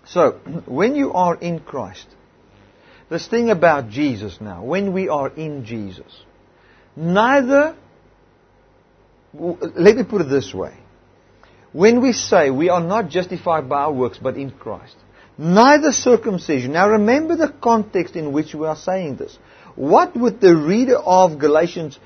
So, 0.04 0.32
when 0.66 0.94
you 0.94 1.12
are 1.12 1.34
in 1.34 1.58
Christ, 1.58 2.06
this 3.10 3.26
thing 3.26 3.50
about 3.50 3.90
Jesus 3.90 4.40
now, 4.40 4.62
when 4.62 4.92
we 4.92 5.08
are 5.08 5.28
in 5.28 5.64
Jesus, 5.64 6.22
neither, 6.94 7.74
let 9.34 9.96
me 9.96 10.04
put 10.04 10.20
it 10.20 10.28
this 10.30 10.54
way. 10.54 10.76
When 11.72 12.00
we 12.00 12.12
say 12.12 12.50
we 12.50 12.68
are 12.68 12.80
not 12.80 13.08
justified 13.08 13.68
by 13.68 13.82
our 13.82 13.92
works, 13.92 14.18
but 14.22 14.36
in 14.36 14.52
Christ, 14.52 14.94
neither 15.36 15.90
circumcision. 15.90 16.74
Now 16.74 16.90
remember 16.90 17.34
the 17.34 17.48
context 17.48 18.14
in 18.14 18.32
which 18.32 18.54
we 18.54 18.68
are 18.68 18.76
saying 18.76 19.16
this. 19.16 19.36
What 19.74 20.16
would 20.16 20.40
the 20.40 20.54
reader 20.54 20.96
of 20.96 21.40
Galatians 21.40 21.98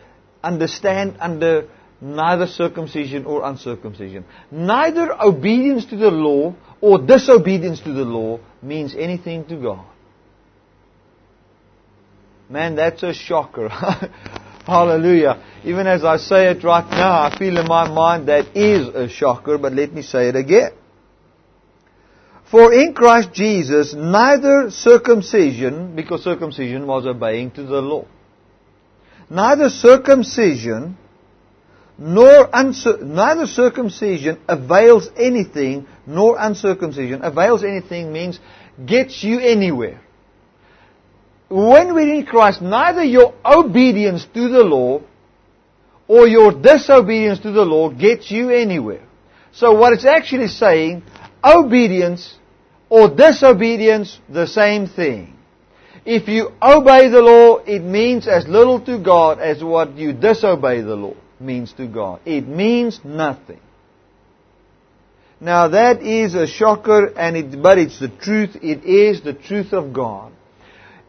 understand 0.42 1.16
under 1.20 1.68
neither 2.00 2.46
circumcision 2.46 3.24
or 3.24 3.44
uncircumcision. 3.44 4.24
Neither 4.50 5.12
obedience 5.20 5.86
to 5.86 5.96
the 5.96 6.10
law 6.10 6.54
or 6.80 6.98
disobedience 6.98 7.80
to 7.80 7.92
the 7.92 8.04
law 8.04 8.40
means 8.62 8.94
anything 8.94 9.44
to 9.46 9.56
God. 9.56 9.86
Man, 12.48 12.76
that's 12.76 13.02
a 13.02 13.12
shocker. 13.12 13.68
Hallelujah. 14.66 15.42
Even 15.64 15.86
as 15.86 16.04
I 16.04 16.16
say 16.16 16.48
it 16.48 16.62
right 16.64 16.88
now, 16.90 17.22
I 17.22 17.36
feel 17.38 17.56
in 17.58 17.66
my 17.66 17.88
mind 17.88 18.28
that 18.28 18.56
is 18.56 18.88
a 18.88 19.08
shocker, 19.08 19.58
but 19.58 19.72
let 19.72 19.92
me 19.92 20.02
say 20.02 20.28
it 20.28 20.36
again. 20.36 20.72
For 22.50 22.72
in 22.72 22.94
Christ 22.94 23.32
Jesus, 23.32 23.94
neither 23.94 24.70
circumcision, 24.70 25.96
because 25.96 26.22
circumcision 26.22 26.86
was 26.86 27.06
obeying 27.06 27.50
to 27.52 27.64
the 27.64 27.80
law, 27.80 28.06
neither 29.28 29.68
circumcision 29.68 30.96
nor 31.98 32.48
uncir- 32.48 33.00
neither 33.02 33.46
circumcision 33.46 34.38
avails 34.48 35.08
anything, 35.16 35.86
nor 36.06 36.36
uncircumcision 36.38 37.24
avails 37.24 37.64
anything 37.64 38.12
means 38.12 38.38
gets 38.84 39.24
you 39.24 39.40
anywhere. 39.40 40.00
When 41.48 41.94
we're 41.94 42.12
in 42.12 42.26
Christ, 42.26 42.60
neither 42.60 43.04
your 43.04 43.34
obedience 43.44 44.26
to 44.34 44.48
the 44.48 44.62
law 44.62 45.00
or 46.08 46.28
your 46.28 46.52
disobedience 46.52 47.38
to 47.40 47.52
the 47.52 47.64
law 47.64 47.88
gets 47.88 48.30
you 48.30 48.50
anywhere. 48.50 49.02
So 49.52 49.72
what 49.72 49.92
it's 49.92 50.04
actually 50.04 50.48
saying, 50.48 51.02
obedience 51.42 52.34
or 52.90 53.08
disobedience, 53.08 54.18
the 54.28 54.46
same 54.46 54.86
thing. 54.86 55.34
If 56.04 56.28
you 56.28 56.52
obey 56.62 57.08
the 57.08 57.22
law, 57.22 57.56
it 57.56 57.80
means 57.80 58.28
as 58.28 58.46
little 58.46 58.80
to 58.80 58.98
God 58.98 59.40
as 59.40 59.64
what 59.64 59.96
you 59.96 60.12
disobey 60.12 60.82
the 60.82 60.94
law 60.94 61.14
means 61.40 61.72
to 61.74 61.86
God. 61.86 62.20
It 62.24 62.46
means 62.46 63.00
nothing. 63.04 63.60
Now 65.40 65.68
that 65.68 66.02
is 66.02 66.34
a 66.34 66.46
shocker, 66.46 67.06
and 67.06 67.36
it, 67.36 67.62
but 67.62 67.78
it's 67.78 68.00
the 68.00 68.08
truth. 68.08 68.56
It 68.62 68.84
is 68.84 69.22
the 69.22 69.34
truth 69.34 69.72
of 69.72 69.92
God. 69.92 70.32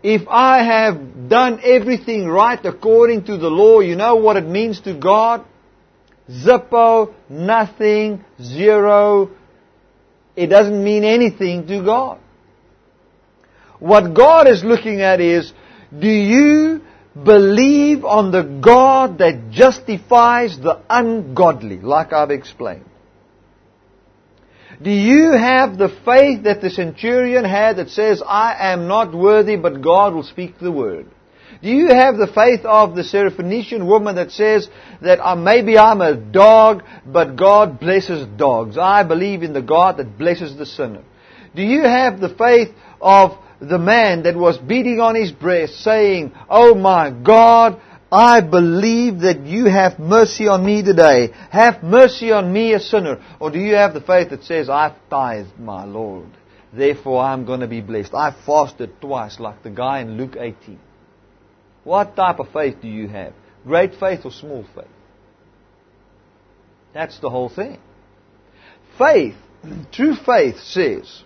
If 0.04 0.28
I 0.28 0.64
have 0.64 1.30
done 1.30 1.60
everything 1.64 2.28
right 2.28 2.64
according 2.64 3.26
to 3.26 3.38
the 3.38 3.50
law, 3.50 3.80
you 3.80 3.96
know 3.96 4.16
what 4.16 4.38
it 4.38 4.46
means 4.46 4.82
to 4.82 4.94
God? 4.94 5.46
Zippo, 6.30 7.14
nothing, 7.30 8.24
zero. 8.42 9.32
It 10.36 10.48
doesn't 10.48 10.84
mean 10.84 11.04
anything 11.04 11.66
to 11.68 11.84
God. 11.84 12.20
What 13.80 14.14
God 14.14 14.48
is 14.48 14.64
looking 14.64 15.02
at 15.02 15.22
is, 15.22 15.52
do 15.98 16.08
you 16.08 16.82
believe 17.24 18.06
on 18.06 18.32
the 18.32 18.44
God 18.44 19.20
that 19.20 19.52
justifies 19.52 20.60
the 20.60 20.82
ungodly, 20.90 21.78
like 21.78 22.14
I've 22.14 22.32
explained? 22.32 22.86
Do 24.82 24.92
you 24.92 25.32
have 25.32 25.78
the 25.78 25.90
faith 26.06 26.44
that 26.44 26.62
the 26.62 26.70
centurion 26.70 27.46
had 27.46 27.78
that 27.78 27.90
says, 27.90 28.22
I 28.26 28.72
am 28.72 28.88
not 28.88 29.14
worthy, 29.14 29.56
but 29.56 29.82
God 29.82 30.14
will 30.14 30.24
speak 30.24 30.60
the 30.60 30.72
word? 30.72 31.08
Do 31.64 31.70
you 31.70 31.88
have 31.88 32.18
the 32.18 32.28
faith 32.28 32.64
of 32.66 32.96
the 32.96 33.02
Syrophoenician 33.02 33.88
woman 33.88 34.16
that 34.16 34.32
says 34.32 34.70
that 35.02 35.20
uh, 35.20 35.36
maybe 35.36 35.78
I'm 35.78 36.02
a 36.02 36.16
dog, 36.16 36.84
but 37.06 37.36
God 37.36 37.80
blesses 37.80 38.28
dogs? 38.38 38.78
I 38.78 39.02
believe 39.04 39.42
in 39.42 39.54
the 39.54 39.62
God 39.62 39.98
that 39.98 40.20
blesses 40.20 40.56
the 40.56 40.68
sinner. 40.68 41.04
Do 41.56 41.64
you 41.64 41.82
have 41.82 42.20
the 42.20 42.30
faith 42.30 42.70
of 43.02 43.38
the 43.60 43.80
man 43.80 44.24
that 44.24 44.36
was 44.36 44.58
beating 44.58 45.00
on 45.00 45.16
his 45.16 45.32
breast 45.32 45.76
saying, 45.78 46.32
Oh 46.50 46.76
my 46.76 47.10
God, 47.10 47.82
I 48.12 48.42
believe 48.42 49.22
that 49.22 49.42
you 49.46 49.66
have 49.66 50.00
mercy 50.00 50.48
on 50.48 50.66
me 50.66 50.84
today. 50.84 51.32
Have 51.50 51.84
mercy 51.84 52.32
on 52.32 52.52
me, 52.52 52.74
a 52.74 52.80
sinner. 52.80 53.22
Or 53.40 53.52
do 53.52 53.60
you 53.60 53.76
have 53.76 53.94
the 53.94 54.02
faith 54.02 54.30
that 54.30 54.44
says, 54.44 54.70
I've 54.70 54.96
tithed 55.10 55.60
my 55.60 55.86
Lord. 55.86 56.30
Therefore 56.72 57.22
I'm 57.22 57.46
going 57.46 57.62
to 57.62 57.68
be 57.68 57.82
blessed. 57.82 58.14
I 58.14 58.36
fasted 58.46 59.02
twice 59.02 59.40
like 59.40 59.64
the 59.64 59.70
guy 59.70 60.02
in 60.02 60.18
Luke 60.18 60.36
18. 60.40 60.80
What 61.84 62.16
type 62.16 62.40
of 62.40 62.52
faith 62.52 62.78
do 62.82 62.88
you 62.88 63.08
have? 63.08 63.34
Great 63.66 63.96
faith 63.96 64.22
or 64.26 64.32
small 64.32 64.66
faith? 64.76 64.86
That's 66.94 67.20
the 67.20 67.30
whole 67.30 67.50
thing. 67.50 67.80
Faith, 68.98 69.36
true 69.92 70.16
faith 70.16 70.60
says, 70.60 71.24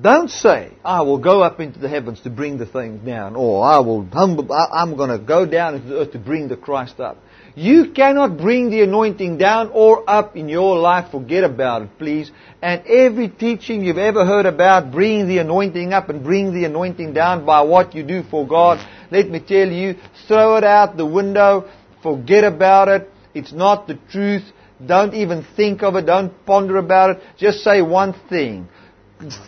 don't 0.00 0.28
say, 0.28 0.72
I 0.84 1.02
will 1.02 1.18
go 1.18 1.42
up 1.42 1.60
into 1.60 1.78
the 1.78 1.88
heavens 1.88 2.20
to 2.22 2.30
bring 2.30 2.58
the 2.58 2.66
things 2.66 3.06
down, 3.06 3.36
or 3.36 3.64
I 3.64 3.78
will 3.78 4.04
humble, 4.04 4.52
I'm 4.52 4.96
going 4.96 5.10
to 5.10 5.24
go 5.24 5.46
down 5.46 5.76
into 5.76 5.88
the 5.88 6.00
earth 6.00 6.12
to 6.12 6.18
bring 6.18 6.48
the 6.48 6.56
Christ 6.56 6.98
up. 6.98 7.18
You 7.54 7.92
cannot 7.92 8.36
bring 8.36 8.70
the 8.70 8.82
anointing 8.82 9.38
down 9.38 9.70
or 9.72 10.08
up 10.10 10.36
in 10.36 10.48
your 10.48 10.76
life. 10.76 11.12
Forget 11.12 11.44
about 11.44 11.82
it, 11.82 11.96
please. 11.98 12.32
And 12.60 12.84
every 12.88 13.28
teaching 13.28 13.84
you've 13.84 13.96
ever 13.96 14.26
heard 14.26 14.46
about 14.46 14.90
bringing 14.90 15.28
the 15.28 15.38
anointing 15.38 15.92
up 15.92 16.08
and 16.08 16.24
bringing 16.24 16.52
the 16.52 16.64
anointing 16.64 17.12
down 17.12 17.46
by 17.46 17.60
what 17.60 17.94
you 17.94 18.02
do 18.02 18.24
for 18.24 18.44
God, 18.48 18.84
let 19.12 19.30
me 19.30 19.38
tell 19.38 19.68
you, 19.68 19.94
throw 20.26 20.56
it 20.56 20.64
out 20.64 20.96
the 20.96 21.06
window. 21.06 21.70
Forget 22.02 22.42
about 22.42 22.88
it. 22.88 23.08
It's 23.32 23.52
not 23.52 23.86
the 23.86 24.00
truth. 24.10 24.42
Don't 24.84 25.14
even 25.14 25.46
think 25.54 25.84
of 25.84 25.94
it. 25.94 26.06
Don't 26.06 26.44
ponder 26.44 26.78
about 26.78 27.10
it. 27.10 27.22
Just 27.38 27.60
say 27.60 27.80
one 27.80 28.16
thing 28.28 28.68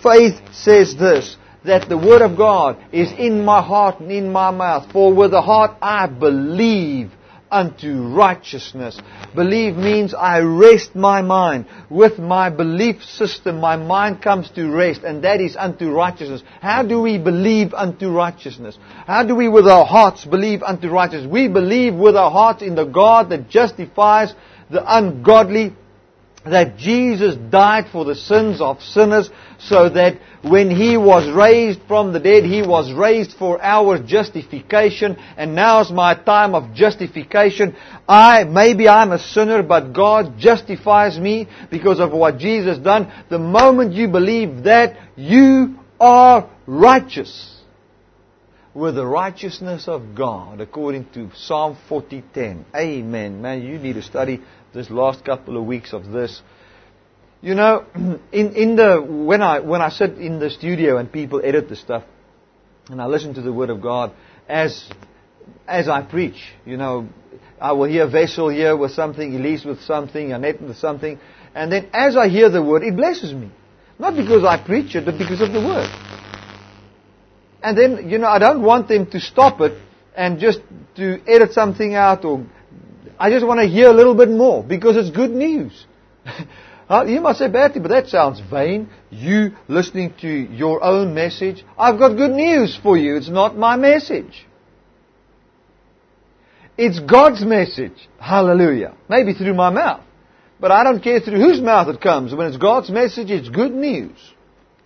faith 0.02 0.40
says 0.52 0.96
this, 0.96 1.36
that 1.64 1.88
the 1.88 1.98
Word 1.98 2.22
of 2.22 2.36
God 2.36 2.78
is 2.92 3.10
in 3.12 3.44
my 3.44 3.62
heart 3.62 4.00
and 4.00 4.10
in 4.10 4.32
my 4.32 4.50
mouth. 4.50 4.92
For 4.92 5.12
with 5.12 5.32
the 5.32 5.42
heart 5.42 5.76
I 5.82 6.06
believe 6.06 7.10
unto 7.50 8.02
righteousness. 8.08 9.00
Believe 9.34 9.76
means 9.76 10.14
I 10.14 10.40
rest 10.40 10.94
my 10.94 11.22
mind. 11.22 11.66
With 11.88 12.18
my 12.18 12.50
belief 12.50 13.04
system, 13.04 13.60
my 13.60 13.76
mind 13.76 14.22
comes 14.22 14.50
to 14.50 14.68
rest, 14.68 15.02
and 15.04 15.22
that 15.24 15.40
is 15.40 15.56
unto 15.56 15.90
righteousness. 15.90 16.42
How 16.60 16.82
do 16.82 17.00
we 17.00 17.18
believe 17.18 17.72
unto 17.72 18.10
righteousness? 18.10 18.78
How 19.06 19.24
do 19.24 19.34
we 19.34 19.48
with 19.48 19.66
our 19.66 19.86
hearts 19.86 20.24
believe 20.24 20.62
unto 20.62 20.88
righteousness? 20.88 21.30
We 21.30 21.48
believe 21.48 21.94
with 21.94 22.16
our 22.16 22.30
hearts 22.30 22.62
in 22.62 22.74
the 22.74 22.84
God 22.84 23.30
that 23.30 23.48
justifies 23.48 24.34
the 24.70 24.82
ungodly 24.84 25.74
that 26.50 26.76
Jesus 26.76 27.36
died 27.36 27.86
for 27.90 28.04
the 28.04 28.14
sins 28.14 28.60
of 28.60 28.82
sinners 28.82 29.30
so 29.58 29.88
that 29.88 30.18
when 30.42 30.70
He 30.70 30.96
was 30.96 31.30
raised 31.30 31.80
from 31.88 32.12
the 32.12 32.20
dead, 32.20 32.44
He 32.44 32.62
was 32.62 32.92
raised 32.92 33.36
for 33.36 33.62
our 33.62 34.02
justification 34.02 35.16
and 35.36 35.54
now's 35.54 35.90
my 35.90 36.14
time 36.14 36.54
of 36.54 36.74
justification. 36.74 37.76
I, 38.08 38.44
maybe 38.44 38.88
I'm 38.88 39.12
a 39.12 39.18
sinner, 39.18 39.62
but 39.62 39.92
God 39.92 40.38
justifies 40.38 41.18
me 41.18 41.48
because 41.70 42.00
of 42.00 42.12
what 42.12 42.38
Jesus 42.38 42.78
done. 42.78 43.12
The 43.28 43.38
moment 43.38 43.92
you 43.92 44.08
believe 44.08 44.64
that, 44.64 44.96
you 45.16 45.78
are 45.98 46.48
righteous 46.66 47.56
with 48.76 48.94
the 48.94 49.06
righteousness 49.06 49.88
of 49.88 50.14
God 50.14 50.60
according 50.60 51.06
to 51.14 51.30
Psalm 51.34 51.78
40:10. 51.88 52.64
Amen. 52.76 53.40
Man, 53.40 53.62
you 53.62 53.78
need 53.78 53.94
to 53.94 54.02
study 54.02 54.42
this 54.76 54.90
last 54.90 55.24
couple 55.24 55.56
of 55.56 55.64
weeks 55.64 55.92
of 55.92 56.06
this. 56.06 56.42
You 57.40 57.54
know, 57.54 57.84
in, 58.32 58.54
in 58.54 58.76
the, 58.76 59.00
when 59.02 59.42
I, 59.42 59.60
when 59.60 59.80
I 59.80 59.88
sit 59.88 60.18
in 60.18 60.38
the 60.38 60.50
studio 60.50 60.98
and 60.98 61.10
people 61.10 61.40
edit 61.42 61.68
the 61.68 61.76
stuff, 61.76 62.04
and 62.88 63.02
I 63.02 63.06
listen 63.06 63.34
to 63.34 63.42
the 63.42 63.52
Word 63.52 63.70
of 63.70 63.80
God 63.80 64.12
as, 64.48 64.88
as 65.66 65.88
I 65.88 66.02
preach, 66.02 66.52
you 66.64 66.76
know, 66.76 67.08
I 67.60 67.72
will 67.72 67.88
hear 67.88 68.08
Wessel 68.08 68.50
here 68.50 68.76
with 68.76 68.92
something, 68.92 69.34
Elise 69.34 69.64
with 69.64 69.80
something, 69.82 70.32
Annette 70.32 70.60
with 70.60 70.76
something, 70.76 71.18
and 71.54 71.72
then 71.72 71.88
as 71.92 72.16
I 72.16 72.28
hear 72.28 72.50
the 72.50 72.62
Word, 72.62 72.82
it 72.82 72.94
blesses 72.94 73.32
me. 73.32 73.50
Not 73.98 74.14
because 74.14 74.44
I 74.44 74.62
preach 74.62 74.94
it, 74.94 75.06
but 75.06 75.16
because 75.16 75.40
of 75.40 75.52
the 75.52 75.60
Word. 75.60 75.88
And 77.62 77.76
then, 77.76 78.10
you 78.10 78.18
know, 78.18 78.28
I 78.28 78.38
don't 78.38 78.62
want 78.62 78.88
them 78.88 79.10
to 79.10 79.18
stop 79.20 79.60
it 79.62 79.80
and 80.14 80.38
just 80.38 80.60
to 80.96 81.20
edit 81.26 81.52
something 81.52 81.94
out 81.94 82.24
or 82.26 82.46
I 83.18 83.30
just 83.30 83.46
want 83.46 83.60
to 83.60 83.66
hear 83.66 83.88
a 83.88 83.92
little 83.92 84.14
bit 84.14 84.28
more 84.28 84.62
because 84.62 84.96
it's 84.96 85.10
good 85.10 85.30
news. 85.30 85.86
you 87.06 87.20
might 87.20 87.36
say, 87.36 87.48
Bertie, 87.48 87.80
but 87.80 87.88
that 87.88 88.08
sounds 88.08 88.40
vain. 88.50 88.88
You 89.10 89.52
listening 89.68 90.14
to 90.20 90.28
your 90.28 90.82
own 90.84 91.14
message. 91.14 91.64
I've 91.78 91.98
got 91.98 92.16
good 92.16 92.32
news 92.32 92.78
for 92.82 92.96
you. 92.96 93.16
It's 93.16 93.28
not 93.28 93.56
my 93.56 93.76
message. 93.76 94.46
It's 96.76 97.00
God's 97.00 97.42
message. 97.44 98.08
Hallelujah. 98.20 98.94
Maybe 99.08 99.32
through 99.32 99.54
my 99.54 99.70
mouth. 99.70 100.02
But 100.60 100.70
I 100.70 100.84
don't 100.84 101.02
care 101.02 101.20
through 101.20 101.40
whose 101.40 101.60
mouth 101.60 101.88
it 101.88 102.00
comes. 102.00 102.34
When 102.34 102.46
it's 102.46 102.56
God's 102.56 102.90
message, 102.90 103.30
it's 103.30 103.48
good 103.48 103.72
news. 103.72 104.18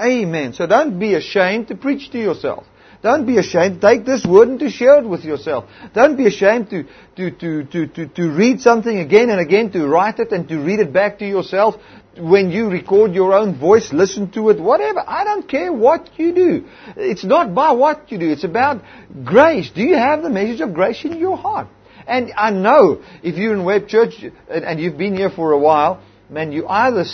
Amen. 0.00 0.52
So 0.52 0.66
don't 0.66 0.98
be 0.98 1.14
ashamed 1.14 1.68
to 1.68 1.76
preach 1.76 2.10
to 2.12 2.18
yourself. 2.18 2.64
Don't 3.02 3.26
be 3.26 3.38
ashamed 3.38 3.80
take 3.80 4.04
this 4.04 4.26
word 4.26 4.48
and 4.48 4.60
to 4.60 4.68
share 4.68 4.98
it 4.98 5.08
with 5.08 5.24
yourself. 5.24 5.64
Don't 5.94 6.16
be 6.16 6.26
ashamed 6.26 6.68
to, 6.70 6.84
to, 7.16 7.30
to, 7.30 7.64
to, 7.64 7.86
to, 7.86 8.06
to 8.06 8.30
read 8.30 8.60
something 8.60 8.98
again 8.98 9.30
and 9.30 9.40
again, 9.40 9.72
to 9.72 9.86
write 9.86 10.18
it 10.18 10.32
and 10.32 10.46
to 10.48 10.58
read 10.58 10.80
it 10.80 10.92
back 10.92 11.18
to 11.20 11.26
yourself. 11.26 11.76
When 12.18 12.50
you 12.50 12.68
record 12.68 13.14
your 13.14 13.32
own 13.32 13.58
voice, 13.58 13.92
listen 13.92 14.30
to 14.32 14.50
it, 14.50 14.60
whatever. 14.60 15.02
I 15.06 15.24
don't 15.24 15.48
care 15.48 15.72
what 15.72 16.10
you 16.18 16.34
do. 16.34 16.64
It's 16.96 17.24
not 17.24 17.54
by 17.54 17.72
what 17.72 18.12
you 18.12 18.18
do. 18.18 18.30
It's 18.30 18.44
about 18.44 18.82
grace. 19.24 19.70
Do 19.70 19.80
you 19.80 19.94
have 19.94 20.22
the 20.22 20.28
message 20.28 20.60
of 20.60 20.74
grace 20.74 21.02
in 21.04 21.16
your 21.18 21.38
heart? 21.38 21.68
And 22.06 22.32
I 22.36 22.50
know 22.50 23.02
if 23.22 23.36
you're 23.36 23.54
in 23.54 23.64
Web 23.64 23.88
Church 23.88 24.24
and 24.48 24.80
you've 24.80 24.98
been 24.98 25.16
here 25.16 25.30
for 25.30 25.52
a 25.52 25.58
while, 25.58 26.02
man, 26.28 26.52
you 26.52 26.66
either, 26.66 27.04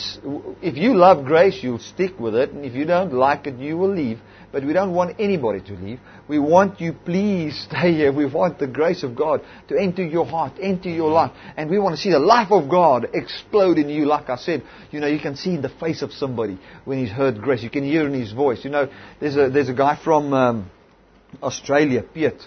if 0.63 0.77
you 0.77 0.97
love 0.97 1.25
grace, 1.25 1.63
you'll 1.63 1.79
stick 1.79 2.19
with 2.19 2.35
it, 2.35 2.51
and 2.51 2.65
if 2.65 2.75
you 2.75 2.85
don't 2.85 3.13
like 3.13 3.47
it, 3.47 3.57
you 3.59 3.77
will 3.77 3.95
leave. 3.95 4.19
But 4.57 4.65
we 4.65 4.73
don't 4.73 4.95
want 4.95 5.17
anybody 5.21 5.61
to 5.61 5.75
leave. 5.75 6.01
We 6.29 6.39
want 6.39 6.81
you, 6.81 6.95
please 6.95 7.67
stay 7.69 7.93
here. 7.93 8.11
We 8.11 8.25
want 8.25 8.59
the 8.59 8.67
grace 8.67 9.03
of 9.03 9.15
God 9.15 9.43
to 9.69 9.79
enter 9.79 10.03
your 10.03 10.25
heart, 10.25 10.55
enter 10.59 10.89
your 10.89 11.11
life. 11.11 11.33
And 11.59 11.69
we 11.69 11.79
want 11.79 11.95
to 11.95 12.01
see 12.01 12.11
the 12.11 12.19
life 12.19 12.51
of 12.51 12.67
God 12.71 13.07
explode 13.13 13.77
in 13.77 13.91
you. 13.91 14.07
Like 14.07 14.31
I 14.31 14.37
said, 14.37 14.63
you 14.93 15.01
know, 15.01 15.09
you 15.09 15.21
can 15.21 15.37
see 15.37 15.51
in 15.57 15.61
the 15.61 15.69
face 15.69 16.01
of 16.01 16.11
somebody 16.11 16.59
when 16.87 17.01
he's 17.01 17.11
heard 17.11 17.43
grace. 17.43 17.63
You 17.63 17.69
can 17.69 17.85
hear 17.85 18.07
in 18.07 18.15
his 18.15 18.33
voice. 18.33 18.65
You 18.65 18.71
know, 18.71 18.89
there's 19.21 19.37
a, 19.37 19.51
there's 19.51 19.69
a 19.69 19.75
guy 19.75 20.01
from 20.03 20.33
um, 20.33 20.71
Australia, 21.43 22.03
Piet. 22.03 22.43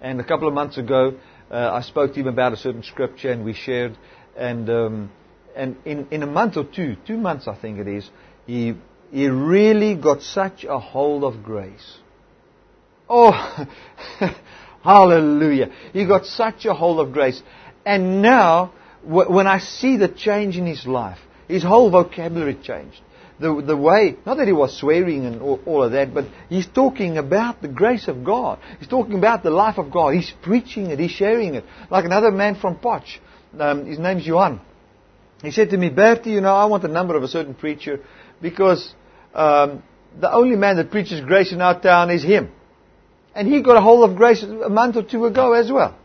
And 0.00 0.20
a 0.20 0.24
couple 0.24 0.48
of 0.48 0.54
months 0.54 0.76
ago, 0.76 1.14
uh, 1.52 1.70
I 1.72 1.82
spoke 1.82 2.14
to 2.14 2.18
him 2.18 2.26
about 2.26 2.52
a 2.52 2.56
certain 2.56 2.82
scripture 2.82 3.30
and 3.30 3.44
we 3.44 3.52
shared. 3.52 3.96
And, 4.36 4.68
um, 4.68 5.12
and 5.54 5.76
in, 5.84 6.08
in 6.10 6.24
a 6.24 6.26
month 6.26 6.56
or 6.56 6.64
two, 6.64 6.96
two 7.06 7.16
months 7.16 7.46
I 7.46 7.54
think 7.54 7.78
it 7.78 7.86
is, 7.86 8.10
he, 8.44 8.74
he 9.10 9.28
really 9.28 9.94
got 9.94 10.22
such 10.22 10.64
a 10.64 10.78
hold 10.78 11.24
of 11.24 11.42
grace. 11.42 11.98
Oh, 13.08 13.32
hallelujah. 14.82 15.70
He 15.92 16.06
got 16.06 16.26
such 16.26 16.64
a 16.64 16.74
hold 16.74 17.00
of 17.00 17.12
grace. 17.12 17.42
And 17.84 18.22
now, 18.22 18.72
when 19.04 19.46
I 19.46 19.58
see 19.58 19.96
the 19.96 20.08
change 20.08 20.56
in 20.56 20.66
his 20.66 20.86
life, 20.86 21.18
his 21.48 21.62
whole 21.62 21.90
vocabulary 21.90 22.54
changed. 22.54 23.00
The, 23.40 23.62
the 23.66 23.76
way, 23.76 24.16
not 24.24 24.36
that 24.36 24.46
he 24.46 24.52
was 24.52 24.78
swearing 24.78 25.26
and 25.26 25.42
all, 25.42 25.60
all, 25.66 25.82
of 25.82 25.92
that, 25.92 26.14
but 26.14 26.26
he's 26.48 26.66
talking 26.68 27.18
about 27.18 27.60
the 27.60 27.68
grace 27.68 28.06
of 28.06 28.24
God. 28.24 28.60
He's 28.78 28.88
talking 28.88 29.18
about 29.18 29.42
the 29.42 29.50
life 29.50 29.76
of 29.76 29.90
God. 29.90 30.14
He's 30.14 30.32
preaching 30.42 30.86
it. 30.90 31.00
He's 31.00 31.10
sharing 31.10 31.56
it. 31.56 31.64
Like 31.90 32.04
another 32.04 32.30
man 32.30 32.54
from 32.54 32.78
Potch. 32.78 33.20
Um, 33.58 33.86
his 33.86 33.98
name's 33.98 34.24
Johan. 34.24 34.60
He 35.42 35.50
said 35.50 35.70
to 35.70 35.76
me, 35.76 35.90
Bertie, 35.90 36.30
you 36.30 36.40
know, 36.40 36.54
I 36.54 36.66
want 36.66 36.82
the 36.82 36.88
number 36.88 37.16
of 37.16 37.22
a 37.22 37.28
certain 37.28 37.54
preacher 37.54 38.00
because 38.44 38.94
um, 39.34 39.82
the 40.20 40.30
only 40.30 40.54
man 40.54 40.76
that 40.76 40.90
preaches 40.90 41.22
grace 41.22 41.50
in 41.50 41.62
our 41.62 41.80
town 41.80 42.10
is 42.10 42.22
him. 42.22 42.52
And 43.34 43.48
he 43.48 43.62
got 43.62 43.78
a 43.78 43.80
hold 43.80 44.08
of 44.08 44.16
grace 44.18 44.42
a 44.42 44.68
month 44.68 44.96
or 44.96 45.02
two 45.02 45.24
ago 45.24 45.54
as 45.54 45.72
well. 45.72 45.96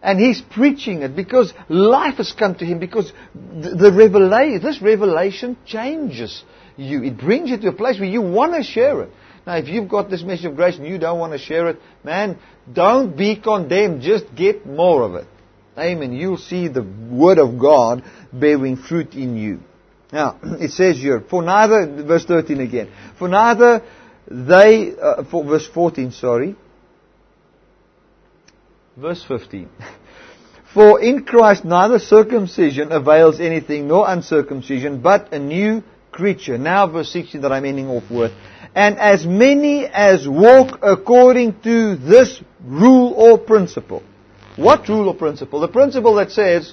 And 0.00 0.18
he's 0.20 0.40
preaching 0.40 1.02
it 1.02 1.16
because 1.16 1.52
life 1.68 2.18
has 2.18 2.32
come 2.32 2.54
to 2.54 2.64
him 2.64 2.78
because 2.78 3.12
the, 3.34 3.70
the 3.70 3.92
revelation, 3.92 4.62
this 4.62 4.80
revelation 4.80 5.56
changes 5.66 6.44
you. 6.76 7.02
It 7.02 7.18
brings 7.18 7.50
you 7.50 7.58
to 7.58 7.68
a 7.68 7.72
place 7.72 7.98
where 7.98 8.08
you 8.08 8.22
want 8.22 8.54
to 8.54 8.62
share 8.62 9.02
it. 9.02 9.10
Now, 9.44 9.56
if 9.56 9.66
you've 9.66 9.88
got 9.88 10.08
this 10.08 10.22
message 10.22 10.46
of 10.46 10.54
grace 10.54 10.76
and 10.76 10.86
you 10.86 10.98
don't 10.98 11.18
want 11.18 11.32
to 11.32 11.38
share 11.38 11.66
it, 11.66 11.80
man, 12.04 12.38
don't 12.72 13.16
be 13.16 13.34
condemned. 13.40 14.02
Just 14.02 14.32
get 14.36 14.64
more 14.64 15.02
of 15.02 15.16
it. 15.16 15.26
Amen. 15.76 16.12
You'll 16.12 16.36
see 16.36 16.68
the 16.68 16.82
Word 17.10 17.38
of 17.38 17.58
God 17.58 18.04
bearing 18.32 18.76
fruit 18.76 19.14
in 19.14 19.36
you. 19.36 19.60
Now, 20.12 20.38
it 20.42 20.72
says 20.72 20.98
here, 20.98 21.22
for 21.28 21.42
neither, 21.42 22.04
verse 22.04 22.26
13 22.26 22.60
again, 22.60 22.90
for 23.18 23.28
neither 23.28 23.82
they, 24.30 24.94
uh, 24.94 25.24
for 25.24 25.42
verse 25.42 25.66
14, 25.66 26.12
sorry, 26.12 26.54
verse 28.96 29.24
15. 29.26 29.68
For 30.74 31.02
in 31.02 31.24
Christ 31.24 31.66
neither 31.66 31.98
circumcision 31.98 32.92
avails 32.92 33.40
anything 33.40 33.88
nor 33.88 34.08
uncircumcision, 34.08 35.02
but 35.02 35.30
a 35.34 35.38
new 35.38 35.82
creature. 36.10 36.56
Now 36.56 36.86
verse 36.86 37.12
16 37.12 37.42
that 37.42 37.52
I'm 37.52 37.66
ending 37.66 37.88
off 37.88 38.10
with. 38.10 38.32
And 38.74 38.96
as 38.96 39.26
many 39.26 39.84
as 39.84 40.26
walk 40.26 40.78
according 40.82 41.60
to 41.60 41.96
this 41.96 42.40
rule 42.64 43.12
or 43.12 43.36
principle. 43.36 44.02
What 44.56 44.88
rule 44.88 45.08
or 45.08 45.14
principle? 45.14 45.60
The 45.60 45.68
principle 45.68 46.14
that 46.14 46.30
says 46.30 46.72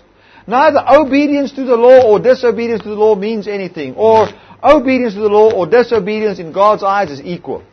neither 0.49 0.84
obedience 0.88 1.51
to 1.53 1.63
the 1.63 1.76
law 1.76 2.03
or 2.03 2.19
disobedience 2.19 2.84
to 2.84 2.89
the 2.89 2.95
law 2.95 3.15
means 3.15 3.47
anything, 3.47 3.95
or 3.95 4.27
obedience 4.63 5.13
to 5.13 5.19
the 5.19 5.27
law 5.30 5.51
or 5.51 5.67
disobedience 5.67 6.39
in 6.39 6.51
God's 6.51 6.84
eyes 6.84 7.09
is 7.11 7.21
equal. 7.21 7.63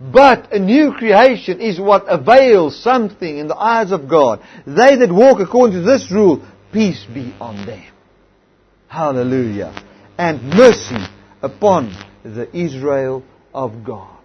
But 0.00 0.52
a 0.52 0.58
new 0.58 0.92
creation 0.92 1.60
is 1.60 1.78
what 1.78 2.06
avails 2.08 2.82
something 2.82 3.36
in 3.36 3.48
the 3.48 3.56
eyes 3.56 3.92
of 3.92 4.08
God. 4.08 4.40
They 4.66 4.96
that 4.96 5.12
walk 5.12 5.40
according 5.40 5.76
to 5.76 5.82
this 5.82 6.10
rule, 6.10 6.42
peace 6.72 7.04
be 7.12 7.34
on 7.38 7.66
them. 7.66 7.84
Hallelujah. 8.88 9.74
And 10.16 10.42
mercy 10.42 11.04
upon 11.42 11.94
the 12.24 12.48
Israel 12.56 13.22
of 13.52 13.84
God. 13.84 14.16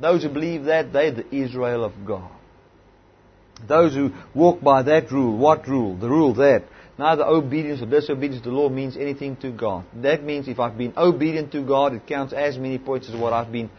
Those 0.00 0.24
who 0.24 0.30
believe 0.30 0.64
that, 0.64 0.92
they're 0.92 1.12
the 1.12 1.34
Israel 1.34 1.84
of 1.84 1.92
God. 2.04 2.30
Those 3.66 3.94
who 3.94 4.10
walk 4.34 4.60
by 4.60 4.82
that 4.82 5.10
rule, 5.10 5.36
what 5.36 5.66
rule? 5.68 5.96
The 5.96 6.08
rule 6.08 6.34
that 6.34 6.64
neither 6.98 7.24
obedience 7.24 7.80
or 7.80 7.86
disobedience 7.86 8.42
to 8.44 8.50
the 8.50 8.54
law 8.54 8.68
means 8.68 8.96
anything 8.96 9.36
to 9.36 9.50
God. 9.50 9.84
That 10.02 10.22
means 10.22 10.48
if 10.48 10.60
I've 10.60 10.76
been 10.76 10.92
obedient 10.96 11.52
to 11.52 11.62
God, 11.62 11.94
it 11.94 12.06
counts 12.06 12.32
as 12.32 12.58
many 12.58 12.78
points 12.78 13.08
as 13.08 13.16
what 13.16 13.32
I've 13.32 13.50
been 13.50 13.70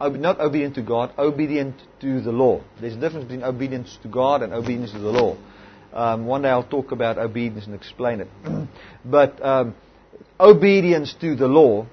not 0.00 0.40
obedient 0.40 0.76
to 0.76 0.82
God, 0.82 1.12
obedient 1.18 1.74
to 2.00 2.22
the 2.22 2.32
law. 2.32 2.62
There's 2.80 2.94
a 2.94 3.00
difference 3.00 3.24
between 3.24 3.44
obedience 3.44 3.98
to 4.02 4.08
God 4.08 4.42
and 4.42 4.54
obedience 4.54 4.92
to 4.92 4.98
the 4.98 5.10
law. 5.10 5.36
Um, 5.92 6.26
one 6.26 6.42
day 6.42 6.48
I'll 6.48 6.64
talk 6.64 6.92
about 6.92 7.18
obedience 7.18 7.66
and 7.66 7.74
explain 7.74 8.20
it. 8.20 8.28
but 9.04 9.44
um, 9.44 9.74
obedience 10.38 11.14
to 11.20 11.36
the 11.36 11.48
law, 11.48 11.86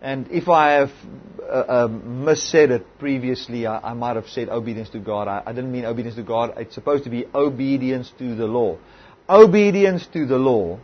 and 0.00 0.28
if 0.30 0.48
I 0.48 0.72
have 0.72 0.90
uh, 1.42 1.64
um, 1.68 2.24
missaid 2.24 2.70
it 2.70 2.98
previously, 2.98 3.66
I, 3.66 3.90
I, 3.90 3.92
might 3.92 4.16
have 4.16 4.28
said 4.28 4.48
obedience 4.48 4.90
to 4.90 4.98
God. 4.98 5.28
I, 5.28 5.42
I 5.44 5.52
didn't 5.52 5.72
mean 5.72 5.84
obedience 5.84 6.16
to 6.16 6.22
God. 6.22 6.54
It's 6.56 6.74
supposed 6.74 7.04
to 7.04 7.10
be 7.10 7.26
obedience 7.34 8.10
to 8.18 8.34
the 8.34 8.46
law. 8.46 8.78
Obedience 9.28 10.06
to 10.12 10.26
the 10.26 10.38
law 10.38 10.78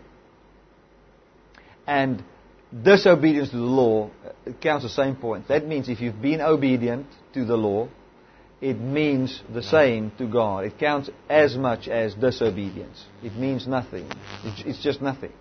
and 1.87 2.23
disobedience 2.83 3.51
to 3.51 3.57
the 3.57 3.63
law 3.63 4.11
counts 4.61 4.85
the 4.85 4.91
same 4.91 5.17
point. 5.17 5.49
That 5.49 5.67
means 5.67 5.89
if 5.89 6.01
you've 6.01 6.21
been 6.21 6.41
obedient 6.41 7.07
to 7.35 7.45
the 7.45 7.57
law, 7.57 7.89
it 8.61 8.79
means 8.81 9.43
the 9.53 9.63
same 9.63 10.13
to 10.19 10.27
God. 10.27 10.65
It 10.65 10.79
counts 10.79 11.11
as 11.29 11.57
much 11.57 11.89
as 11.89 12.15
disobedience. 12.15 13.05
It 13.23 13.35
means 13.35 13.67
nothing. 13.67 14.11
It's 14.45 14.83
just 14.83 15.01
nothing. 15.01 15.33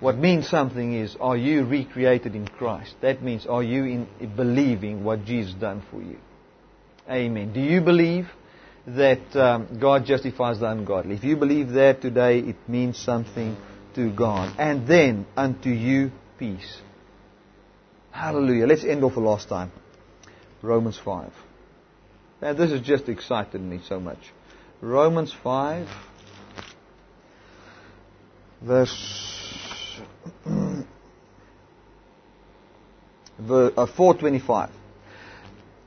What 0.00 0.18
means 0.18 0.48
something 0.48 0.94
is, 0.94 1.16
are 1.20 1.36
you 1.36 1.64
recreated 1.64 2.34
in 2.34 2.46
Christ? 2.46 2.94
That 3.00 3.22
means, 3.22 3.46
are 3.46 3.62
you 3.62 3.84
in 3.84 4.08
believing 4.36 5.04
what 5.04 5.24
Jesus 5.24 5.54
done 5.54 5.82
for 5.90 6.02
you? 6.02 6.18
Amen. 7.08 7.52
Do 7.52 7.60
you 7.60 7.80
believe 7.80 8.28
that 8.86 9.34
um, 9.36 9.78
God 9.80 10.04
justifies 10.04 10.60
the 10.60 10.70
ungodly? 10.70 11.14
If 11.14 11.24
you 11.24 11.36
believe 11.36 11.70
that 11.70 12.02
today, 12.02 12.40
it 12.40 12.56
means 12.68 12.98
something 12.98 13.56
to 13.94 14.10
God. 14.10 14.54
And 14.58 14.86
then 14.86 15.26
unto 15.36 15.70
you 15.70 16.10
peace. 16.38 16.78
Hallelujah. 18.10 18.66
Let's 18.66 18.84
end 18.84 19.04
off 19.04 19.14
the 19.14 19.20
last 19.20 19.48
time. 19.48 19.72
Romans 20.62 20.98
5. 21.04 21.32
And 22.40 22.58
this 22.58 22.70
has 22.70 22.80
just 22.80 23.08
excited 23.08 23.60
me 23.60 23.80
so 23.86 24.00
much. 24.00 24.18
Romans 24.80 25.34
5, 25.42 25.88
verse, 28.62 29.34
verse 29.64 30.00
uh, 30.46 30.82
Uh, 33.38 33.86
425. 33.96 34.70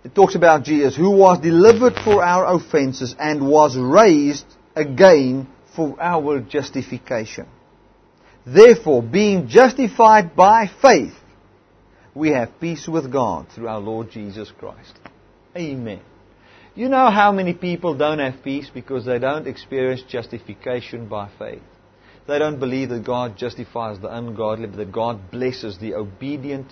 It 0.03 0.13
talks 0.13 0.35
about 0.35 0.63
Jesus, 0.63 0.95
who 0.95 1.11
was 1.11 1.39
delivered 1.39 1.95
for 2.03 2.23
our 2.23 2.55
offenses 2.55 3.15
and 3.17 3.47
was 3.47 3.77
raised 3.77 4.45
again 4.75 5.47
for 5.75 5.95
our 6.01 6.39
justification. 6.41 7.47
Therefore, 8.45 9.01
being 9.01 9.47
justified 9.47 10.35
by 10.35 10.69
faith, 10.81 11.13
we 12.13 12.29
have 12.29 12.59
peace 12.59 12.87
with 12.87 13.11
God 13.11 13.47
through 13.49 13.67
our 13.67 13.79
Lord 13.79 14.11
Jesus 14.11 14.51
Christ. 14.57 14.97
Amen. 15.55 16.01
You 16.75 16.89
know 16.89 17.09
how 17.09 17.31
many 17.31 17.53
people 17.53 17.95
don't 17.95 18.19
have 18.19 18.43
peace 18.43 18.69
because 18.73 19.05
they 19.05 19.19
don't 19.19 19.47
experience 19.47 20.03
justification 20.03 21.07
by 21.07 21.29
faith. 21.39 21.63
They 22.27 22.39
don't 22.39 22.59
believe 22.59 22.89
that 22.89 23.05
God 23.05 23.37
justifies 23.37 23.99
the 23.99 24.13
ungodly, 24.13 24.67
but 24.67 24.77
that 24.77 24.91
God 24.91 25.31
blesses 25.31 25.77
the 25.77 25.95
obedient 25.95 26.67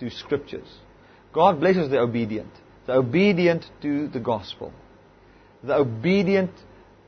to 0.00 0.10
scriptures. 0.10 0.68
God 1.32 1.60
blesses 1.60 1.90
the 1.90 1.98
obedient, 1.98 2.50
the 2.86 2.94
obedient 2.94 3.64
to 3.82 4.08
the 4.08 4.20
gospel, 4.20 4.72
the 5.62 5.76
obedient 5.76 6.50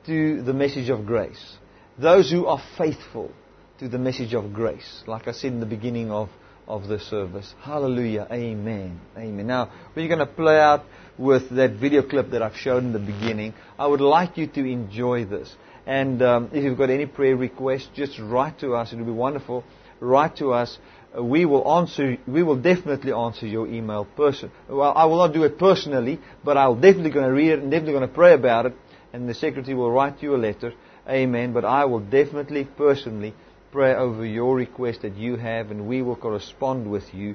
to 0.06 0.42
the 0.42 0.52
message 0.52 0.90
of 0.90 1.06
grace, 1.06 1.56
those 1.98 2.30
who 2.30 2.46
are 2.46 2.62
faithful 2.76 3.30
to 3.78 3.88
the 3.88 3.98
message 3.98 4.34
of 4.34 4.52
grace, 4.52 5.02
like 5.06 5.26
I 5.26 5.32
said 5.32 5.52
in 5.52 5.60
the 5.60 5.66
beginning 5.66 6.10
of, 6.10 6.28
of 6.68 6.86
the 6.86 6.98
service. 6.98 7.54
Hallelujah. 7.62 8.26
Amen. 8.30 9.00
Amen. 9.16 9.46
Now, 9.46 9.72
we're 9.94 10.06
going 10.06 10.20
to 10.20 10.26
play 10.26 10.58
out 10.58 10.84
with 11.18 11.50
that 11.50 11.72
video 11.72 12.02
clip 12.02 12.30
that 12.30 12.42
I've 12.42 12.56
shown 12.56 12.86
in 12.86 12.92
the 12.92 12.98
beginning. 12.98 13.54
I 13.78 13.86
would 13.86 14.00
like 14.00 14.36
you 14.36 14.46
to 14.46 14.64
enjoy 14.64 15.24
this. 15.24 15.54
And 15.86 16.22
um, 16.22 16.50
if 16.52 16.62
you've 16.62 16.78
got 16.78 16.90
any 16.90 17.06
prayer 17.06 17.36
requests, 17.36 17.88
just 17.94 18.18
write 18.18 18.60
to 18.60 18.74
us. 18.74 18.92
It 18.92 18.98
will 18.98 19.06
be 19.06 19.12
wonderful. 19.12 19.64
Write 19.98 20.36
to 20.36 20.52
us. 20.52 20.78
We 21.18 21.44
will 21.44 21.68
answer. 21.78 22.18
We 22.26 22.42
will 22.42 22.56
definitely 22.56 23.12
answer 23.12 23.46
your 23.46 23.66
email 23.66 24.04
person. 24.04 24.52
Well, 24.68 24.92
I 24.94 25.06
will 25.06 25.18
not 25.18 25.32
do 25.32 25.42
it 25.42 25.58
personally, 25.58 26.20
but 26.44 26.56
I'll 26.56 26.76
definitely 26.76 27.10
going 27.10 27.26
to 27.26 27.32
read 27.32 27.50
it 27.50 27.58
and 27.60 27.70
definitely 27.70 27.94
going 27.94 28.08
to 28.08 28.14
pray 28.14 28.34
about 28.34 28.66
it. 28.66 28.74
And 29.12 29.28
the 29.28 29.34
secretary 29.34 29.74
will 29.74 29.90
write 29.90 30.22
you 30.22 30.36
a 30.36 30.38
letter. 30.38 30.72
Amen. 31.08 31.52
But 31.52 31.64
I 31.64 31.84
will 31.86 31.98
definitely 31.98 32.64
personally 32.64 33.34
pray 33.72 33.94
over 33.94 34.24
your 34.24 34.54
request 34.54 35.02
that 35.02 35.16
you 35.16 35.36
have, 35.36 35.70
and 35.72 35.88
we 35.88 36.02
will 36.02 36.16
correspond 36.16 36.88
with 36.88 37.12
you. 37.12 37.34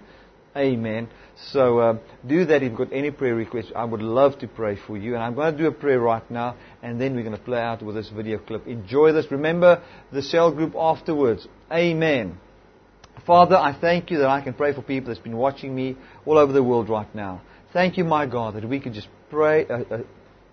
Amen. 0.56 1.10
So 1.52 1.80
uh, 1.80 1.97
do 2.26 2.45
that 2.45 2.64
if 2.64 2.72
you've 2.72 2.77
got 2.77 2.93
any 2.93 3.11
prayer 3.11 3.35
requests. 3.35 3.73
I 3.76 3.84
would 3.84 4.02
love 4.02 4.39
to 4.39 4.47
pray 4.47 4.77
for 4.77 4.95
you. 4.95 5.15
And 5.15 5.23
I'm 5.23 5.35
going 5.35 5.52
to 5.52 5.57
do 5.57 5.68
a 5.68 5.72
prayer 5.72 5.99
right 5.99 6.30
now, 6.31 6.56
and 6.81 6.99
then 6.99 7.14
we're 7.14 7.23
going 7.23 7.38
to 7.38 7.43
play 7.43 7.60
out 7.60 7.81
with 7.81 7.95
this 7.95 8.07
video 8.07 8.38
clip. 8.38 8.65
Enjoy 8.68 9.11
this. 9.11 9.30
Remember 9.31 9.84
the 10.14 10.22
cell 10.22 10.52
group 10.52 10.76
afterwards. 10.77 11.45
Amen. 11.69 12.38
Father, 13.25 13.55
I 13.55 13.73
thank 13.73 14.11
you 14.11 14.19
that 14.19 14.29
I 14.29 14.41
can 14.41 14.53
pray 14.53 14.73
for 14.73 14.81
people 14.81 15.07
that's 15.07 15.19
been 15.19 15.37
watching 15.37 15.73
me 15.73 15.95
all 16.25 16.37
over 16.37 16.53
the 16.53 16.63
world 16.63 16.89
right 16.89 17.13
now. 17.15 17.41
Thank 17.73 17.97
you, 17.97 18.03
my 18.03 18.25
God, 18.25 18.55
that 18.55 18.67
we 18.67 18.79
can 18.79 18.93
just 18.93 19.07
pray, 19.29 19.65
uh, 19.67 19.83
uh, 19.89 19.97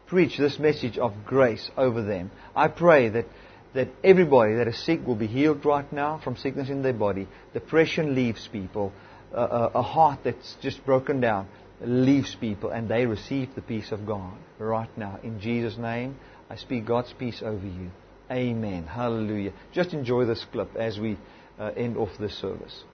preach 0.06 0.39
this 0.39 0.59
message 0.59 0.98
of 0.98 1.12
grace 1.24 1.70
over 1.76 2.02
them. 2.02 2.30
I 2.56 2.68
pray 2.68 3.09
that, 3.10 3.26
that 3.74 3.89
everybody 4.02 4.55
that 4.55 4.68
is 4.68 4.78
sick 4.84 5.06
will 5.06 5.16
be 5.16 5.26
healed 5.26 5.64
right 5.64 5.90
now 5.93 6.20
from 6.22 6.36
sickness 6.36 6.68
in 6.68 6.82
their 6.82 6.93
body. 6.93 7.28
Depression 7.52 8.14
leaves 8.14 8.48
people. 8.51 8.93
Uh, 9.34 9.70
a, 9.74 9.82
heart 9.82 10.20
that's 10.24 10.56
just 10.60 10.84
broken 10.84 11.20
down 11.20 11.48
leaves 11.80 12.34
people 12.39 12.70
and 12.70 12.86
they 12.89 13.06
receive 13.06 13.55
the 13.55 13.62
peace 13.62 13.90
of 13.90 14.06
God 14.06 14.34
right 14.59 14.90
now. 14.98 15.18
In 15.22 15.40
Jesus' 15.40 15.78
name, 15.78 16.16
I 16.51 16.56
speak 16.56 16.84
God's 16.84 17.12
peace 17.18 17.43
over 17.43 17.66
you. 17.66 17.90
Amen. 18.30 18.84
Hallelujah. 18.84 19.52
Just 19.72 19.94
enjoy 19.94 20.26
this 20.26 20.44
clip 20.52 20.76
as 20.76 20.98
we 20.98 21.16
uh, 21.59 21.70
end 21.77 21.97
off 21.97 22.11
this 22.19 22.35
service. 22.41 22.85